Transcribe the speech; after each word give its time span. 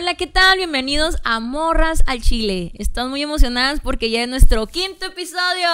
Hola, 0.00 0.14
¿qué 0.14 0.28
tal? 0.28 0.58
Bienvenidos 0.58 1.16
a 1.24 1.40
Morras 1.40 2.04
al 2.06 2.22
Chile. 2.22 2.70
Estamos 2.74 3.10
muy 3.10 3.20
emocionadas 3.20 3.80
porque 3.80 4.10
ya 4.10 4.22
es 4.22 4.28
nuestro 4.28 4.68
quinto 4.68 5.06
episodio. 5.06 5.68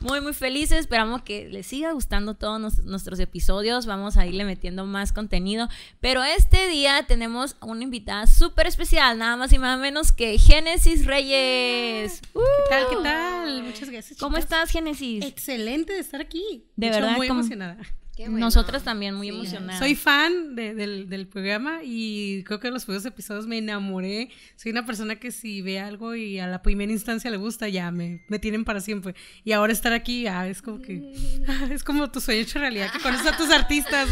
Muy, 0.00 0.20
muy 0.20 0.34
felices. 0.34 0.80
Esperamos 0.80 1.22
que 1.22 1.48
les 1.48 1.66
siga 1.66 1.92
gustando 1.92 2.34
todos 2.34 2.84
nuestros 2.84 3.18
episodios. 3.18 3.86
Vamos 3.86 4.18
a 4.18 4.26
irle 4.26 4.44
metiendo 4.44 4.84
más 4.84 5.14
contenido. 5.14 5.70
Pero 5.98 6.22
este 6.22 6.68
día 6.68 7.06
tenemos 7.08 7.56
una 7.62 7.82
invitada 7.82 8.26
súper 8.26 8.66
especial, 8.66 9.16
nada 9.16 9.38
más 9.38 9.50
y 9.54 9.56
nada 9.56 9.78
menos 9.78 10.12
que 10.12 10.36
Génesis 10.36 11.06
Reyes. 11.06 12.20
¿Qué 12.20 12.40
tal? 12.68 12.88
¿Qué 12.90 12.96
tal? 13.02 13.62
Muchas 13.62 13.88
gracias. 13.88 14.18
¿Cómo 14.18 14.36
estás, 14.36 14.70
Génesis? 14.70 15.24
Excelente 15.24 15.94
de 15.94 16.00
estar 16.00 16.20
aquí. 16.20 16.66
De, 16.76 16.90
verdad, 16.90 17.16
muy 17.16 17.28
emocionada. 17.28 17.78
Nosotras 18.28 18.82
también 18.82 19.14
muy 19.14 19.28
emocionadas. 19.28 19.78
Soy 19.78 19.94
fan 19.94 20.54
del, 20.54 21.28
programa 21.30 21.80
y 21.82 22.44
creo 22.44 22.60
que 22.60 22.68
en 22.68 22.74
los 22.74 22.84
primeros 22.84 23.04
episodios 23.04 23.46
me 23.46 23.58
enamoré. 23.58 24.30
Soy 24.56 24.72
una 24.72 24.86
persona 24.86 25.16
que 25.16 25.30
si 25.30 25.60
ve 25.60 25.80
algo 25.80 26.14
y 26.14 26.38
a 26.38 26.46
la 26.46 26.62
primera 26.62 26.90
instancia 26.90 27.30
le 27.30 27.36
gusta, 27.36 27.68
ya 27.68 27.90
me, 27.90 28.24
me 28.28 28.38
tienen 28.38 28.64
para 28.64 28.80
siempre. 28.80 29.14
Y 29.44 29.52
ahora 29.52 29.72
estar 29.72 29.92
aquí, 29.92 30.26
ah, 30.26 30.48
es 30.48 30.62
como 30.62 30.80
que 30.80 31.12
ah, 31.48 31.68
es 31.70 31.84
como 31.84 32.10
tu 32.10 32.20
sueño 32.20 32.40
hecho 32.40 32.58
realidad, 32.58 32.90
que 32.92 33.00
conoces 33.00 33.26
a 33.26 33.36
tus 33.36 33.50
artistas. 33.50 34.08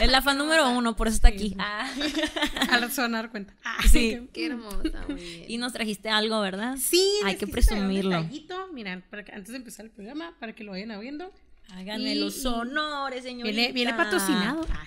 Es 0.00 0.10
la 0.10 0.22
fan 0.22 0.38
número 0.38 0.70
uno, 0.70 0.94
por 0.94 1.08
eso 1.08 1.16
está 1.16 1.28
aquí. 1.28 1.56
Ah. 1.58 1.90
Al 2.70 2.92
sonar 2.92 3.30
cuenta. 3.30 3.54
sí. 3.90 4.28
Qué 4.32 4.46
hermosa, 4.46 5.06
Y 5.48 5.58
nos 5.58 5.72
trajiste 5.72 6.08
algo, 6.08 6.40
¿verdad? 6.40 6.76
Sí. 6.78 7.04
Hay 7.24 7.36
que 7.36 7.46
presumirlo. 7.46 8.28
Mira, 8.72 9.02
antes 9.32 9.48
de 9.48 9.56
empezar 9.56 9.86
el 9.86 9.90
programa, 9.90 10.34
para 10.38 10.54
que 10.54 10.64
lo 10.64 10.72
vayan 10.72 10.98
viendo. 11.00 11.32
Háganme 11.70 12.14
los 12.16 12.44
honores, 12.44 13.24
señorita. 13.24 13.54
Viene, 13.54 13.72
viene 13.72 13.94
patrocinado. 13.94 14.66
Ah, 14.70 14.84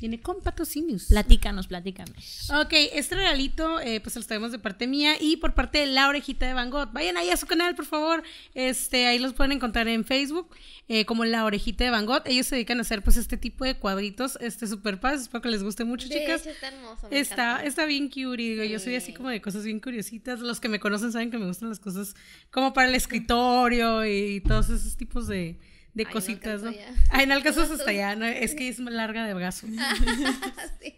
viene 0.00 0.20
con 0.20 0.40
patrocinios. 0.40 1.04
Platícanos, 1.04 1.66
platícanos. 1.66 2.50
Ok, 2.50 2.72
este 2.94 3.14
regalito, 3.14 3.80
eh, 3.80 4.00
pues 4.00 4.14
se 4.14 4.18
los 4.18 4.26
traemos 4.26 4.50
de 4.50 4.58
parte 4.58 4.86
mía 4.86 5.16
y 5.20 5.36
por 5.36 5.54
parte 5.54 5.78
de 5.78 5.86
la 5.86 6.08
orejita 6.08 6.46
de 6.46 6.54
Van 6.54 6.70
Gogh. 6.70 6.90
Vayan 6.92 7.16
ahí 7.18 7.30
a 7.30 7.36
su 7.36 7.46
canal, 7.46 7.74
por 7.74 7.84
favor. 7.84 8.22
Este, 8.54 9.06
ahí 9.06 9.18
los 9.18 9.34
pueden 9.34 9.52
encontrar 9.52 9.88
en 9.88 10.04
Facebook, 10.04 10.54
eh, 10.88 11.04
como 11.04 11.24
la 11.24 11.44
orejita 11.44 11.84
de 11.84 11.90
Van 11.90 12.06
Gogh. 12.06 12.22
Ellos 12.24 12.46
se 12.46 12.56
dedican 12.56 12.78
a 12.78 12.80
hacer, 12.82 13.02
pues, 13.02 13.18
este 13.18 13.36
tipo 13.36 13.64
de 13.64 13.76
cuadritos, 13.76 14.38
este 14.40 14.66
super 14.66 15.00
paz. 15.00 15.22
Espero 15.22 15.42
que 15.42 15.50
les 15.50 15.62
guste 15.62 15.84
mucho, 15.84 16.08
chicas. 16.08 16.46
está 16.46 16.68
hermoso. 16.68 17.08
Está, 17.10 17.62
está 17.64 17.84
bien. 17.84 18.08
Digo, 18.10 18.34
yo 18.34 18.78
soy 18.78 18.96
así 18.96 19.12
como 19.12 19.28
de 19.28 19.40
cosas 19.42 19.64
bien 19.64 19.80
curiositas. 19.80 20.40
Los 20.40 20.60
que 20.60 20.68
me 20.68 20.80
conocen 20.80 21.12
saben 21.12 21.30
que 21.30 21.38
me 21.38 21.46
gustan 21.46 21.68
las 21.68 21.78
cosas 21.78 22.14
como 22.50 22.72
para 22.72 22.88
el 22.88 22.94
escritorio 22.94 24.04
y 24.06 24.40
todos 24.40 24.70
esos 24.70 24.96
tipos 24.96 25.28
de 25.28 25.58
de 25.94 26.06
cositas, 26.06 26.62
¿no? 26.62 26.72
Ay, 27.10 27.26
no 27.26 27.34
alcanzas 27.34 27.70
hasta 27.70 27.90
allá, 27.90 28.14
¿no? 28.16 28.24
Es 28.24 28.54
que 28.54 28.68
es 28.68 28.78
larga 28.78 29.26
de 29.26 29.34
brazo. 29.34 29.66
sí. 30.80 30.96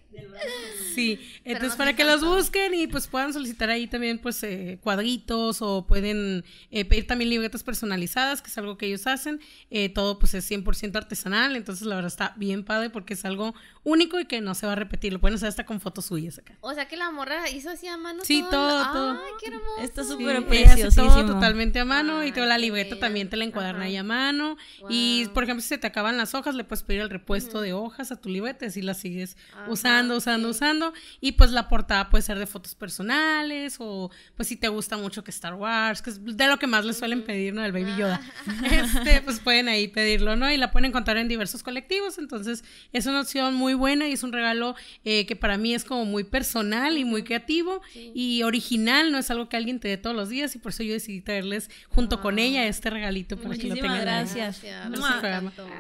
Sí, 0.94 1.18
entonces 1.44 1.76
para 1.76 1.94
que 1.94 2.04
los 2.04 2.24
busquen 2.24 2.74
y 2.74 2.86
pues 2.86 3.06
puedan 3.06 3.32
solicitar 3.32 3.70
ahí 3.70 3.86
también 3.86 4.18
pues 4.18 4.42
eh, 4.42 4.78
cuadritos 4.82 5.62
o 5.62 5.86
pueden 5.86 6.44
eh, 6.70 6.84
pedir 6.84 7.06
también 7.06 7.30
libretas 7.30 7.62
personalizadas, 7.62 8.42
que 8.42 8.50
es 8.50 8.58
algo 8.58 8.76
que 8.76 8.86
ellos 8.86 9.06
hacen. 9.06 9.40
Eh, 9.70 9.88
todo 9.88 10.18
pues 10.18 10.34
es 10.34 10.50
100% 10.50 10.96
artesanal, 10.96 11.56
entonces 11.56 11.86
la 11.86 11.94
verdad 11.94 12.10
está 12.10 12.34
bien 12.36 12.64
padre 12.64 12.90
porque 12.90 13.14
es 13.14 13.24
algo 13.24 13.54
único 13.84 14.20
y 14.20 14.26
que 14.26 14.40
no 14.40 14.54
se 14.54 14.66
va 14.66 14.72
a 14.72 14.76
repetir. 14.76 15.12
Lo 15.12 15.20
pueden 15.20 15.36
hacer 15.36 15.48
hasta 15.48 15.64
con 15.64 15.80
fotos 15.80 16.06
suyas 16.06 16.38
acá. 16.38 16.56
O 16.60 16.74
sea 16.74 16.86
que 16.86 16.96
la 16.96 17.10
morra 17.10 17.48
hizo 17.50 17.70
así 17.70 17.86
a 17.86 17.96
mano. 17.96 18.24
Sí, 18.24 18.44
todo, 18.50 18.92
todo. 18.92 19.12
Ay, 19.12 19.32
qué 19.40 19.46
hermoso. 19.48 19.80
Está 19.80 20.04
súper 20.04 20.46
precioso. 20.46 21.08
todo 21.08 21.26
totalmente 21.26 21.80
a 21.80 21.84
mano 21.84 22.24
y 22.24 22.32
toda 22.32 22.46
la 22.46 22.58
libreta 22.58 22.98
también 22.98 23.28
te 23.28 23.36
la 23.36 23.44
encuadran 23.44 23.80
ahí 23.80 23.96
a 23.96 24.04
mano. 24.04 24.56
Y 24.88 25.28
por 25.34 25.44
ejemplo, 25.44 25.62
si 25.62 25.68
se 25.68 25.78
te 25.78 25.86
acaban 25.86 26.16
las 26.16 26.34
hojas, 26.34 26.54
le 26.54 26.64
puedes 26.64 26.82
pedir 26.82 27.00
el 27.00 27.10
repuesto 27.10 27.60
de 27.60 27.72
hojas 27.72 28.12
a 28.12 28.16
tu 28.16 28.28
libreta 28.28 28.64
y 28.64 28.68
así 28.68 28.82
la 28.82 28.94
sigues 28.94 29.36
usando, 29.68 30.01
usando, 30.10 30.48
usando. 30.48 30.92
Y 31.20 31.32
pues 31.32 31.50
la 31.50 31.68
portada 31.68 32.10
puede 32.10 32.22
ser 32.22 32.38
de 32.38 32.46
fotos 32.46 32.74
personales 32.74 33.76
o 33.78 34.10
pues 34.36 34.48
si 34.48 34.56
te 34.56 34.68
gusta 34.68 34.96
mucho 34.96 35.24
que 35.24 35.30
Star 35.30 35.54
Wars, 35.54 36.02
que 36.02 36.10
es 36.10 36.24
de 36.24 36.46
lo 36.46 36.58
que 36.58 36.66
más 36.66 36.84
les 36.84 36.98
suelen 36.98 37.22
pedir, 37.22 37.54
¿no? 37.54 37.64
El 37.64 37.72
Baby 37.72 37.96
Yoda. 37.96 38.20
Este, 38.72 39.22
pues 39.22 39.40
pueden 39.40 39.68
ahí 39.68 39.88
pedirlo, 39.88 40.36
¿no? 40.36 40.50
Y 40.50 40.56
la 40.56 40.70
pueden 40.70 40.86
encontrar 40.86 41.16
en 41.16 41.28
diversos 41.28 41.62
colectivos. 41.62 42.18
Entonces 42.18 42.64
es 42.92 43.06
una 43.06 43.20
opción 43.20 43.54
muy 43.54 43.74
buena 43.74 44.08
y 44.08 44.12
es 44.12 44.22
un 44.22 44.32
regalo 44.32 44.74
eh, 45.04 45.26
que 45.26 45.36
para 45.36 45.58
mí 45.58 45.74
es 45.74 45.84
como 45.84 46.04
muy 46.04 46.24
personal 46.24 46.98
y 46.98 47.04
muy 47.04 47.22
creativo 47.22 47.82
y 47.94 48.42
original, 48.42 49.12
no 49.12 49.18
es 49.18 49.30
algo 49.30 49.48
que 49.48 49.56
alguien 49.56 49.80
te 49.80 49.88
dé 49.88 49.96
todos 49.96 50.16
los 50.16 50.28
días 50.28 50.54
y 50.54 50.58
por 50.58 50.72
eso 50.72 50.82
yo 50.82 50.92
decidí 50.92 51.20
traerles 51.20 51.70
junto 51.88 52.20
con 52.20 52.38
ella 52.38 52.66
este 52.66 52.90
regalito 52.90 53.36
para 53.36 53.56
que 53.56 53.68
lo 53.68 53.74
tengan. 53.74 54.00
Gracias. 54.00 54.62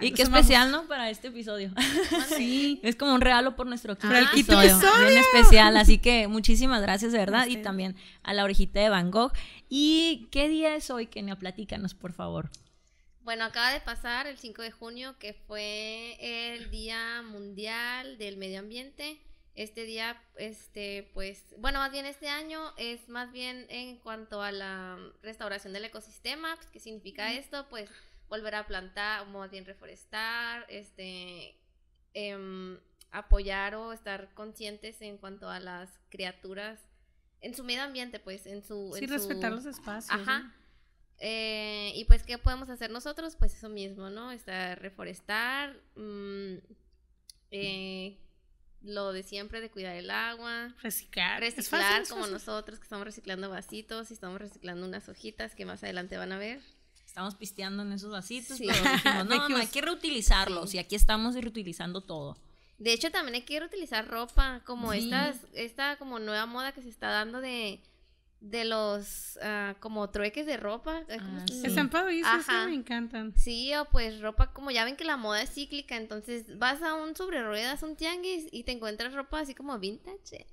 Y 0.00 0.12
qué 0.12 0.22
especial, 0.22 0.70
¿no? 0.70 0.84
Para 0.84 1.10
este 1.10 1.28
episodio. 1.28 1.70
sí. 2.36 2.80
Es 2.82 2.96
como 2.96 3.14
un 3.14 3.20
regalo 3.20 3.56
por 3.56 3.66
nuestro 3.66 3.96
episodio. 4.16 4.78
Bien 4.78 5.18
especial. 5.18 5.76
Así 5.76 5.98
que 5.98 6.28
muchísimas 6.28 6.82
gracias, 6.82 7.12
de 7.12 7.18
verdad. 7.18 7.46
Y 7.46 7.58
también 7.58 7.96
a 8.22 8.32
la 8.32 8.44
orejita 8.44 8.80
de 8.80 8.88
Van 8.88 9.10
Gogh. 9.10 9.32
¿Y 9.68 10.28
qué 10.30 10.48
día 10.48 10.76
es 10.76 10.90
hoy, 10.90 11.06
Kenia? 11.06 11.36
Platícanos, 11.36 11.94
por 11.94 12.12
favor. 12.12 12.50
Bueno, 13.20 13.44
acaba 13.44 13.72
de 13.72 13.80
pasar 13.80 14.26
el 14.26 14.36
5 14.36 14.62
de 14.62 14.72
junio, 14.72 15.16
que 15.18 15.32
fue 15.32 16.16
el 16.20 16.70
Día 16.70 17.22
Mundial 17.22 18.18
del 18.18 18.36
Medio 18.36 18.58
Ambiente. 18.58 19.20
Este 19.54 19.84
día, 19.84 20.20
este, 20.36 21.10
pues, 21.14 21.54
bueno, 21.58 21.78
más 21.78 21.92
bien 21.92 22.06
este 22.06 22.28
año 22.28 22.72
es 22.78 23.08
más 23.08 23.30
bien 23.30 23.66
en 23.68 23.98
cuanto 23.98 24.42
a 24.42 24.50
la 24.50 24.98
restauración 25.22 25.72
del 25.72 25.84
ecosistema. 25.84 26.56
Pues, 26.56 26.68
¿Qué 26.68 26.80
significa 26.80 27.32
esto? 27.32 27.66
Pues 27.68 27.88
volver 28.28 28.54
a 28.54 28.66
plantar, 28.66 29.26
más 29.28 29.50
bien 29.50 29.66
reforestar, 29.66 30.64
este, 30.68 31.54
em, 32.14 32.80
apoyar 33.12 33.74
o 33.74 33.92
estar 33.92 34.32
conscientes 34.34 35.00
en 35.02 35.18
cuanto 35.18 35.48
a 35.48 35.60
las 35.60 35.90
criaturas 36.08 36.80
en 37.40 37.54
su 37.54 37.64
medio 37.64 37.82
ambiente, 37.82 38.20
pues, 38.20 38.46
en 38.46 38.62
su... 38.64 38.94
Sí, 38.98 39.06
respetar 39.06 39.52
los 39.52 39.66
espacios. 39.66 40.20
Ajá. 40.20 40.54
Eh, 41.18 41.92
y 41.94 42.04
pues, 42.06 42.22
¿qué 42.22 42.38
podemos 42.38 42.68
hacer 42.70 42.90
nosotros? 42.90 43.36
Pues 43.36 43.54
eso 43.54 43.68
mismo, 43.68 44.10
¿no? 44.10 44.32
Estar, 44.32 44.80
reforestar, 44.80 45.76
mm, 45.96 46.54
eh, 47.50 48.18
lo 48.82 49.12
de 49.12 49.22
siempre 49.22 49.60
de 49.60 49.70
cuidar 49.70 49.96
el 49.96 50.10
agua. 50.10 50.74
Reciclar. 50.82 51.40
Reciclar 51.40 52.06
como 52.08 52.26
nosotros 52.26 52.78
que 52.78 52.84
estamos 52.84 53.04
reciclando 53.04 53.50
vasitos 53.50 54.10
y 54.10 54.14
estamos 54.14 54.40
reciclando 54.40 54.86
unas 54.86 55.08
hojitas 55.08 55.54
que 55.54 55.64
más 55.64 55.82
adelante 55.84 56.16
van 56.16 56.32
a 56.32 56.38
ver. 56.38 56.60
Estamos 57.06 57.34
pisteando 57.34 57.82
en 57.82 57.92
esos 57.92 58.10
vasitos, 58.10 58.58
pero 58.58 58.72
dijimos, 58.72 59.26
no, 59.28 59.48
no, 59.48 59.56
hay 59.56 59.66
que 59.66 59.82
reutilizarlos 59.82 60.74
y 60.74 60.78
aquí 60.78 60.94
estamos 60.94 61.34
reutilizando 61.34 62.00
todo. 62.00 62.36
De 62.82 62.92
hecho, 62.92 63.12
también 63.12 63.36
hay 63.36 63.42
que 63.42 63.60
reutilizar 63.60 64.08
ropa, 64.08 64.60
como 64.66 64.92
estas, 64.92 65.38
esta 65.54 65.96
como 65.98 66.18
nueva 66.18 66.46
moda 66.46 66.72
que 66.72 66.82
se 66.82 66.88
está 66.88 67.10
dando 67.10 67.40
de, 67.40 67.80
de 68.40 68.64
los 68.64 69.38
uh, 69.40 69.78
como 69.78 70.10
trueques 70.10 70.46
de 70.46 70.56
ropa. 70.56 71.04
Ah, 71.08 71.44
Estampado 71.48 72.10
y 72.10 72.22
eso 72.22 72.52
me 72.66 72.74
encantan. 72.74 73.34
Sí, 73.36 73.72
o 73.76 73.84
pues 73.84 74.20
ropa, 74.20 74.52
como 74.52 74.72
ya 74.72 74.84
ven 74.84 74.96
que 74.96 75.04
la 75.04 75.16
moda 75.16 75.42
es 75.42 75.50
cíclica, 75.54 75.96
entonces 75.96 76.58
vas 76.58 76.82
a 76.82 76.94
un 76.94 77.14
sobre 77.14 77.44
ruedas, 77.44 77.84
un 77.84 77.94
tianguis 77.94 78.48
y 78.50 78.64
te 78.64 78.72
encuentras 78.72 79.14
ropa 79.14 79.38
así 79.38 79.54
como 79.54 79.78
vintage 79.78 80.46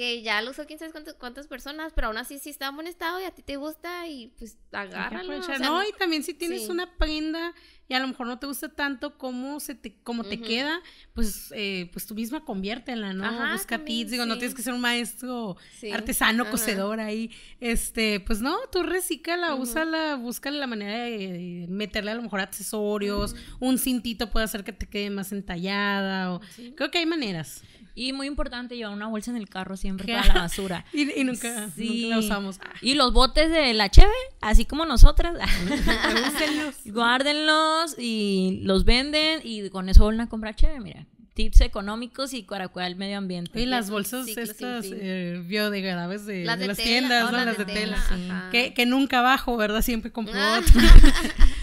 que 0.00 0.22
ya 0.22 0.40
lo 0.40 0.52
usó 0.52 0.64
quién 0.64 0.78
sabe 0.78 0.92
cuántas, 1.18 1.46
personas, 1.46 1.92
pero 1.94 2.06
aún 2.06 2.16
así 2.16 2.38
sí 2.38 2.48
está 2.48 2.68
en 2.68 2.74
buen 2.74 2.86
estado 2.86 3.20
y 3.20 3.24
a 3.24 3.32
ti 3.32 3.42
te 3.42 3.56
gusta 3.56 4.08
y 4.08 4.28
pues 4.38 4.56
agárralo. 4.72 5.42
no, 5.58 5.82
y 5.82 5.92
también 5.98 6.22
si 6.22 6.32
tienes 6.32 6.70
una 6.70 6.96
prenda 6.96 7.52
y 7.86 7.92
a 7.92 8.00
lo 8.00 8.08
mejor 8.08 8.26
no 8.26 8.38
te 8.38 8.46
gusta 8.46 8.70
tanto 8.70 9.18
cómo 9.18 9.60
se 9.60 9.74
te, 9.74 10.00
cómo 10.02 10.24
te 10.24 10.40
queda, 10.40 10.80
pues, 11.12 11.52
eh, 11.54 11.90
pues 11.92 12.06
tú 12.06 12.14
misma 12.14 12.46
conviértela, 12.46 13.12
¿no? 13.12 13.52
Busca 13.52 13.84
tips, 13.84 14.12
digo, 14.12 14.24
no 14.24 14.38
tienes 14.38 14.54
que 14.54 14.62
ser 14.62 14.72
un 14.72 14.80
maestro 14.80 15.58
artesano, 15.92 16.48
cosedor 16.48 16.98
ahí, 16.98 17.30
este, 17.60 18.20
pues 18.20 18.40
no, 18.40 18.56
tú 18.72 18.82
recícala, 18.82 19.54
úsala, 19.54 20.14
búscale 20.16 20.58
la 20.58 20.66
manera 20.66 21.04
de 21.04 21.66
meterle 21.68 22.12
a 22.12 22.14
lo 22.14 22.22
mejor 22.22 22.40
accesorios, 22.40 23.36
un 23.58 23.76
cintito 23.76 24.30
puede 24.30 24.44
hacer 24.44 24.64
que 24.64 24.72
te 24.72 24.88
quede 24.88 25.10
más 25.10 25.30
entallada, 25.30 26.32
o 26.32 26.40
creo 26.74 26.90
que 26.90 26.96
hay 26.96 27.06
maneras. 27.06 27.62
Y 28.00 28.14
muy 28.14 28.28
importante 28.28 28.78
llevar 28.78 28.94
una 28.94 29.08
bolsa 29.08 29.30
en 29.30 29.36
el 29.36 29.46
carro 29.46 29.76
siempre 29.76 30.06
para 30.14 30.26
la 30.26 30.40
basura. 30.40 30.86
y, 30.94 31.22
nunca, 31.22 31.68
la 31.76 32.18
usamos. 32.18 32.58
Y 32.80 32.94
los 32.94 33.12
botes 33.12 33.50
de 33.50 33.74
la 33.74 33.90
cheve, 33.90 34.08
así 34.40 34.64
como 34.64 34.86
nosotras, 34.86 35.34
guárdenlos 36.86 37.96
y 37.98 38.60
los 38.62 38.86
venden 38.86 39.40
y 39.44 39.68
con 39.68 39.90
eso 39.90 40.06
van 40.06 40.22
a 40.22 40.28
comprar 40.30 40.56
cheve, 40.56 40.80
mira 40.80 41.06
tips 41.34 41.60
económicos 41.60 42.34
y 42.34 42.42
para 42.42 42.68
cuidar 42.68 42.90
el 42.90 42.96
medio 42.96 43.16
ambiente. 43.16 43.60
Y 43.60 43.64
las 43.64 43.88
bolsas 43.88 44.28
estas 44.28 44.84
eh, 44.90 45.42
biodegradables 45.46 46.26
de 46.26 46.44
las, 46.44 46.58
de 46.58 46.66
las 46.66 46.76
tiendas, 46.76 47.30
¿no? 47.30 47.44
Las, 47.44 47.56
de, 47.56 47.64
tela. 47.64 48.48
Que, 48.50 48.74
que, 48.74 48.84
nunca 48.84 49.22
bajo, 49.22 49.56
¿verdad? 49.56 49.80
Siempre 49.80 50.10
compro 50.10 50.34
ah. 50.36 50.60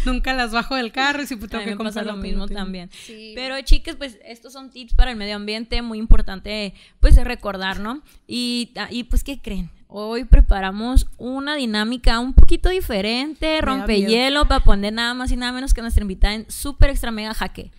Nunca 0.07 0.33
las 0.33 0.51
bajo 0.51 0.75
del 0.75 0.91
carro 0.91 1.21
y 1.21 1.27
siempre 1.27 1.47
tengo 1.47 1.65
que 1.65 1.75
comprar 1.75 2.05
lo 2.05 2.15
mismo 2.15 2.47
también. 2.47 2.89
Pero 3.35 3.61
chicas, 3.61 3.95
pues 3.95 4.17
estos 4.25 4.53
son 4.53 4.71
tips 4.71 4.93
para 4.93 5.11
el 5.11 5.17
medio 5.17 5.35
ambiente, 5.35 5.81
muy 5.81 5.99
importante 5.99 6.73
pues 6.99 7.15
recordar, 7.17 7.79
¿no? 7.79 8.01
Y, 8.27 8.71
ah, 8.77 8.87
y 8.89 9.03
pues, 9.03 9.23
¿qué 9.23 9.39
creen? 9.39 9.69
Hoy 9.89 10.25
preparamos 10.25 11.07
una 11.17 11.55
dinámica 11.55 12.19
un 12.19 12.33
poquito 12.33 12.69
diferente, 12.69 13.61
rompehielo, 13.61 14.47
para 14.47 14.63
poner 14.63 14.93
nada 14.93 15.13
más 15.13 15.31
y 15.31 15.37
nada 15.37 15.51
menos 15.51 15.73
que 15.73 15.81
nuestra 15.81 16.01
invitada 16.01 16.33
en 16.33 16.49
súper 16.51 16.89
extra 16.89 17.11
mega 17.11 17.33
jaque. 17.33 17.71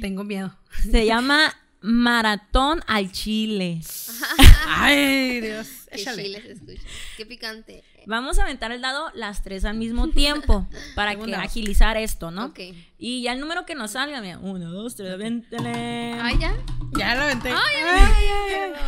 Tengo 0.00 0.24
miedo. 0.24 0.54
Se 0.90 1.06
llama 1.06 1.54
maratón 1.80 2.82
al 2.86 3.10
chile. 3.10 3.80
Ay, 4.66 5.40
Dios. 5.40 5.68
Qué 5.90 6.04
chile 6.04 6.42
se 6.42 6.52
escucha. 6.52 6.82
Qué 7.16 7.26
picante. 7.26 7.84
Vamos 8.06 8.38
a 8.38 8.42
aventar 8.42 8.72
el 8.72 8.80
dado 8.80 9.10
las 9.14 9.42
tres 9.42 9.64
al 9.64 9.76
mismo 9.76 10.08
tiempo 10.10 10.66
para 10.94 11.16
que 11.16 11.34
agilizar 11.34 11.96
esto, 11.96 12.30
¿no? 12.30 12.46
Ok. 12.46 12.60
Y 12.98 13.22
ya 13.22 13.32
el 13.32 13.40
número 13.40 13.66
que 13.66 13.74
nos 13.74 13.92
salga, 13.92 14.20
mira, 14.20 14.38
uno, 14.38 14.70
dos, 14.70 14.96
tres, 14.96 15.12
avéntale. 15.12 16.14
Ay, 16.20 16.38
ya. 16.38 16.56
Ya 16.96 17.14
lo 17.14 17.22
aventé. 17.22 17.50
Ay, 17.50 17.76
ay, 17.84 18.26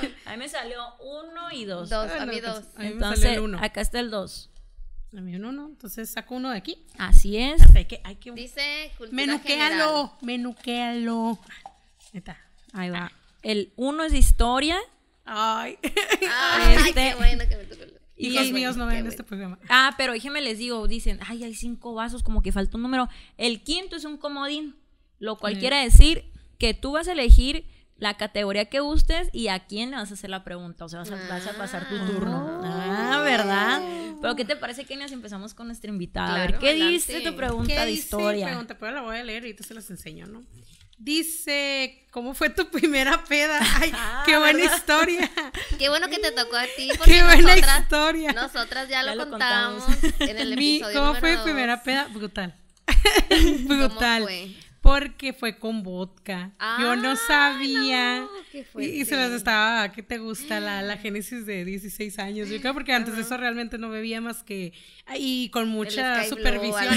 ay, 0.03 0.15
Ahí 0.27 0.37
me 0.37 0.49
salió 0.49 0.83
uno 1.01 1.51
y 1.53 1.65
dos. 1.65 1.89
Dos, 1.91 2.11
a 2.11 2.27
mí 2.27 2.41
dos. 2.41 2.65
Entonces, 2.79 3.39
acá 3.61 3.81
está 3.81 4.01
el 4.01 4.11
dos. 4.11 4.51
A 5.17 5.21
mí 5.21 5.37
uno, 5.37 5.53
¿no? 5.53 5.67
Entonces 5.67 6.11
saco 6.11 6.37
uno 6.37 6.51
de 6.51 6.57
aquí. 6.57 6.87
Así 6.99 7.37
es. 7.37 7.61
Hay 7.77 7.85
que, 7.85 8.01
hay 8.03 8.17
que... 8.17 8.33
Dice 8.33 8.93
cultura 8.97 9.15
Menuquéalo, 9.15 10.13
menuquéalo. 10.23 11.39
Ahí 12.13 12.19
está. 12.19 12.39
Ahí 12.73 12.89
va. 12.89 13.13
El 13.43 13.73
uno 13.77 14.05
es 14.05 14.15
historia. 14.15 14.79
Ay. 15.25 15.79
Ay, 16.31 16.75
este, 16.77 16.93
qué 16.95 17.15
bueno 17.17 17.45
que 17.47 17.57
me 17.57 17.65
tocó. 17.65 17.92
Y 18.23 18.31
los 18.31 18.53
míos 18.53 18.77
no 18.77 18.87
ven 18.87 19.07
este 19.07 19.25
programa. 19.25 19.59
Ah, 19.69 19.95
pero 19.97 20.13
déjenme 20.13 20.41
les 20.41 20.59
digo, 20.59 20.87
dicen, 20.87 21.19
ay, 21.27 21.45
hay 21.45 21.55
cinco 21.55 21.95
vasos, 21.95 22.23
como 22.23 22.43
que 22.43 22.53
falta 22.53 22.77
un 22.77 22.83
número. 22.83 23.09
El 23.37 23.63
quinto 23.63 23.97
es 23.97 24.05
un 24.05 24.17
comodín, 24.17 24.77
lo 25.19 25.37
cual 25.37 25.59
quiere 25.59 25.77
decir 25.83 26.25
que 26.59 26.75
tú 26.75 26.93
vas 26.93 27.09
a 27.09 27.13
elegir 27.13 27.65
la 27.97 28.17
categoría 28.17 28.65
que 28.65 28.81
gustes 28.81 29.29
y 29.33 29.49
a 29.49 29.61
quién 29.61 29.91
le 29.91 29.97
vas 29.97 30.11
a 30.11 30.15
hacer 30.15 30.31
la 30.31 30.43
pregunta. 30.43 30.85
O 30.85 30.89
sea, 30.89 31.01
vas 31.01 31.11
a, 31.47 31.53
pasar 31.53 31.89
tu 31.89 31.97
turno. 32.07 32.61
Ah, 32.65 33.13
ah 33.15 33.23
¿verdad? 33.23 33.81
Pero 34.21 34.35
¿qué 34.35 34.45
te 34.45 34.57
parece, 34.57 34.85
Kenia, 34.85 35.09
si 35.09 35.15
empezamos 35.15 35.55
con 35.55 35.67
nuestra 35.67 35.91
invitada? 35.91 36.35
a 36.35 36.39
ver, 36.39 36.59
¿qué 36.59 36.75
dice 36.75 37.21
tu 37.21 37.35
pregunta 37.35 37.85
de 37.85 37.93
historia? 37.93 38.47
Pregunta, 38.47 38.77
pero 38.79 38.93
la 38.93 39.03
voy 39.03 39.17
a 39.17 39.25
leer 39.25 39.47
y 39.47 39.55
te 39.55 39.63
se 39.63 39.75
las 39.75 39.89
enseño, 39.91 40.27
¿no? 40.27 40.43
Dice, 41.03 42.07
¿cómo 42.13 42.33
fue 42.33 42.49
tu 42.49 42.71
primera 42.71 43.25
peda? 43.25 43.59
Ay, 43.81 43.93
ah, 43.93 44.23
qué 44.25 44.39
buena 44.39 44.63
historia. 44.63 45.29
Qué 45.79 45.89
bueno 45.89 46.09
que 46.09 46.19
te 46.19 46.31
tocó 46.31 46.57
a 46.57 46.65
ti. 46.77 46.91
Qué 47.05 47.25
buena 47.25 47.57
historia. 47.57 48.33
Nosotras 48.33 48.89
ya, 48.89 49.03
lo, 49.03 49.29
contamos, 49.29 49.83
en 50.21 50.39
el 50.39 50.53
episodio. 50.53 51.01
¿Cómo 51.01 51.15
fue 51.17 51.37
tu 51.39 51.43
primera 51.43 51.83
peda? 51.83 52.07
Brutal. 52.13 52.55
Brutal. 53.65 54.23
Fue? 54.23 54.55
Porque 54.83 55.33
fue 55.33 55.59
con 55.59 55.85
vodka. 55.85 56.51
Yo 56.81 56.97
no 56.97 57.11
ah, 57.11 57.17
sabía. 57.17 58.27
y, 58.79 59.05
se 59.05 59.17
las 59.17 59.31
estaba, 59.31 59.93
¿qué 59.93 60.03
te 60.03 60.19
gusta? 60.19 60.59
La, 60.59 60.83
la 60.83 60.97
génesis 60.97 61.47
de 61.47 61.65
16 61.65 62.19
años. 62.19 62.49
Yo 62.49 62.61
creo 62.61 62.75
porque 62.75 62.93
antes 62.93 63.15
de 63.15 63.23
eso 63.23 63.37
realmente 63.37 63.79
no 63.79 63.89
bebía 63.91 64.21
más 64.21 64.43
que. 64.43 64.73
Y 65.17 65.51
con 65.51 65.69
mucha 65.69 66.25
supervisión. 66.25 66.95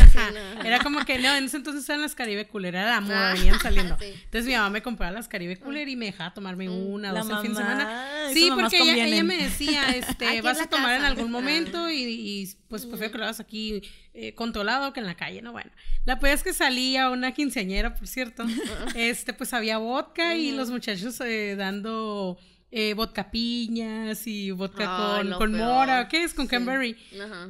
Era 0.66 0.80
como 0.80 1.06
que, 1.06 1.20
no, 1.20 1.36
en 1.36 1.46
ese 1.46 1.58
entonces 1.58 1.88
eran 1.88 2.02
las 2.02 2.16
Caribe 2.16 2.48
Cooler, 2.48 2.74
era 2.74 2.90
la 2.90 3.02
moda, 3.02 3.32
ah, 3.32 3.34
venían 3.36 3.60
saliendo. 3.60 3.96
Entonces 4.02 4.46
mi 4.46 4.54
mamá 4.54 4.72
me 4.72 4.82
compraba 4.82 5.12
las 5.12 5.28
Caribe 5.28 5.58
Cooler 5.58 5.88
y 5.88 5.96
me 5.96 6.08
dejaba 6.08 6.34
tomarme 6.34 6.68
mm, 6.68 6.88
una, 6.88 7.12
dos 7.12 7.30
al 7.30 7.42
fin 7.42 7.52
de 7.52 7.58
semana. 7.58 8.10
Sí, 8.34 8.50
porque 8.54 8.78
ella, 8.78 9.06
ella, 9.06 9.24
me 9.24 9.38
decía, 9.38 9.90
este, 9.96 10.42
vas 10.42 10.60
a 10.60 10.68
tomar 10.68 10.96
en 10.96 11.06
algún 11.06 11.32
momento 11.32 11.90
y, 11.90 12.04
y 12.04 12.50
pues 12.68 12.86
prefiero 12.86 13.12
que 13.12 13.18
lo 13.18 13.24
hagas 13.26 13.40
aquí 13.40 13.82
eh, 14.14 14.34
controlado 14.34 14.94
que 14.94 15.00
en 15.00 15.06
la 15.06 15.16
calle, 15.16 15.42
¿no? 15.42 15.52
Bueno, 15.52 15.72
la 16.06 16.20
pues 16.20 16.36
es 16.36 16.44
que 16.44 16.54
salía 16.54 17.10
una 17.10 17.34
quinceañera, 17.34 17.96
por 17.96 18.08
cierto, 18.08 18.46
este, 18.96 19.34
pues 19.34 19.54
había 19.54 19.78
vodka 19.78 20.36
y 20.36 20.52
los 20.52 20.70
muchachos 20.70 21.20
eh, 21.22 21.56
dando 21.58 22.38
eh, 22.72 22.94
vodka 22.94 23.32
piñas 23.32 24.28
y 24.28 24.52
vodka 24.52 24.98
con, 24.98 25.32
con 25.34 25.54
mora, 25.54 26.08
¿qué 26.10 26.24
es? 26.24 26.34
Con 26.34 26.48
cranberry. 26.48 26.98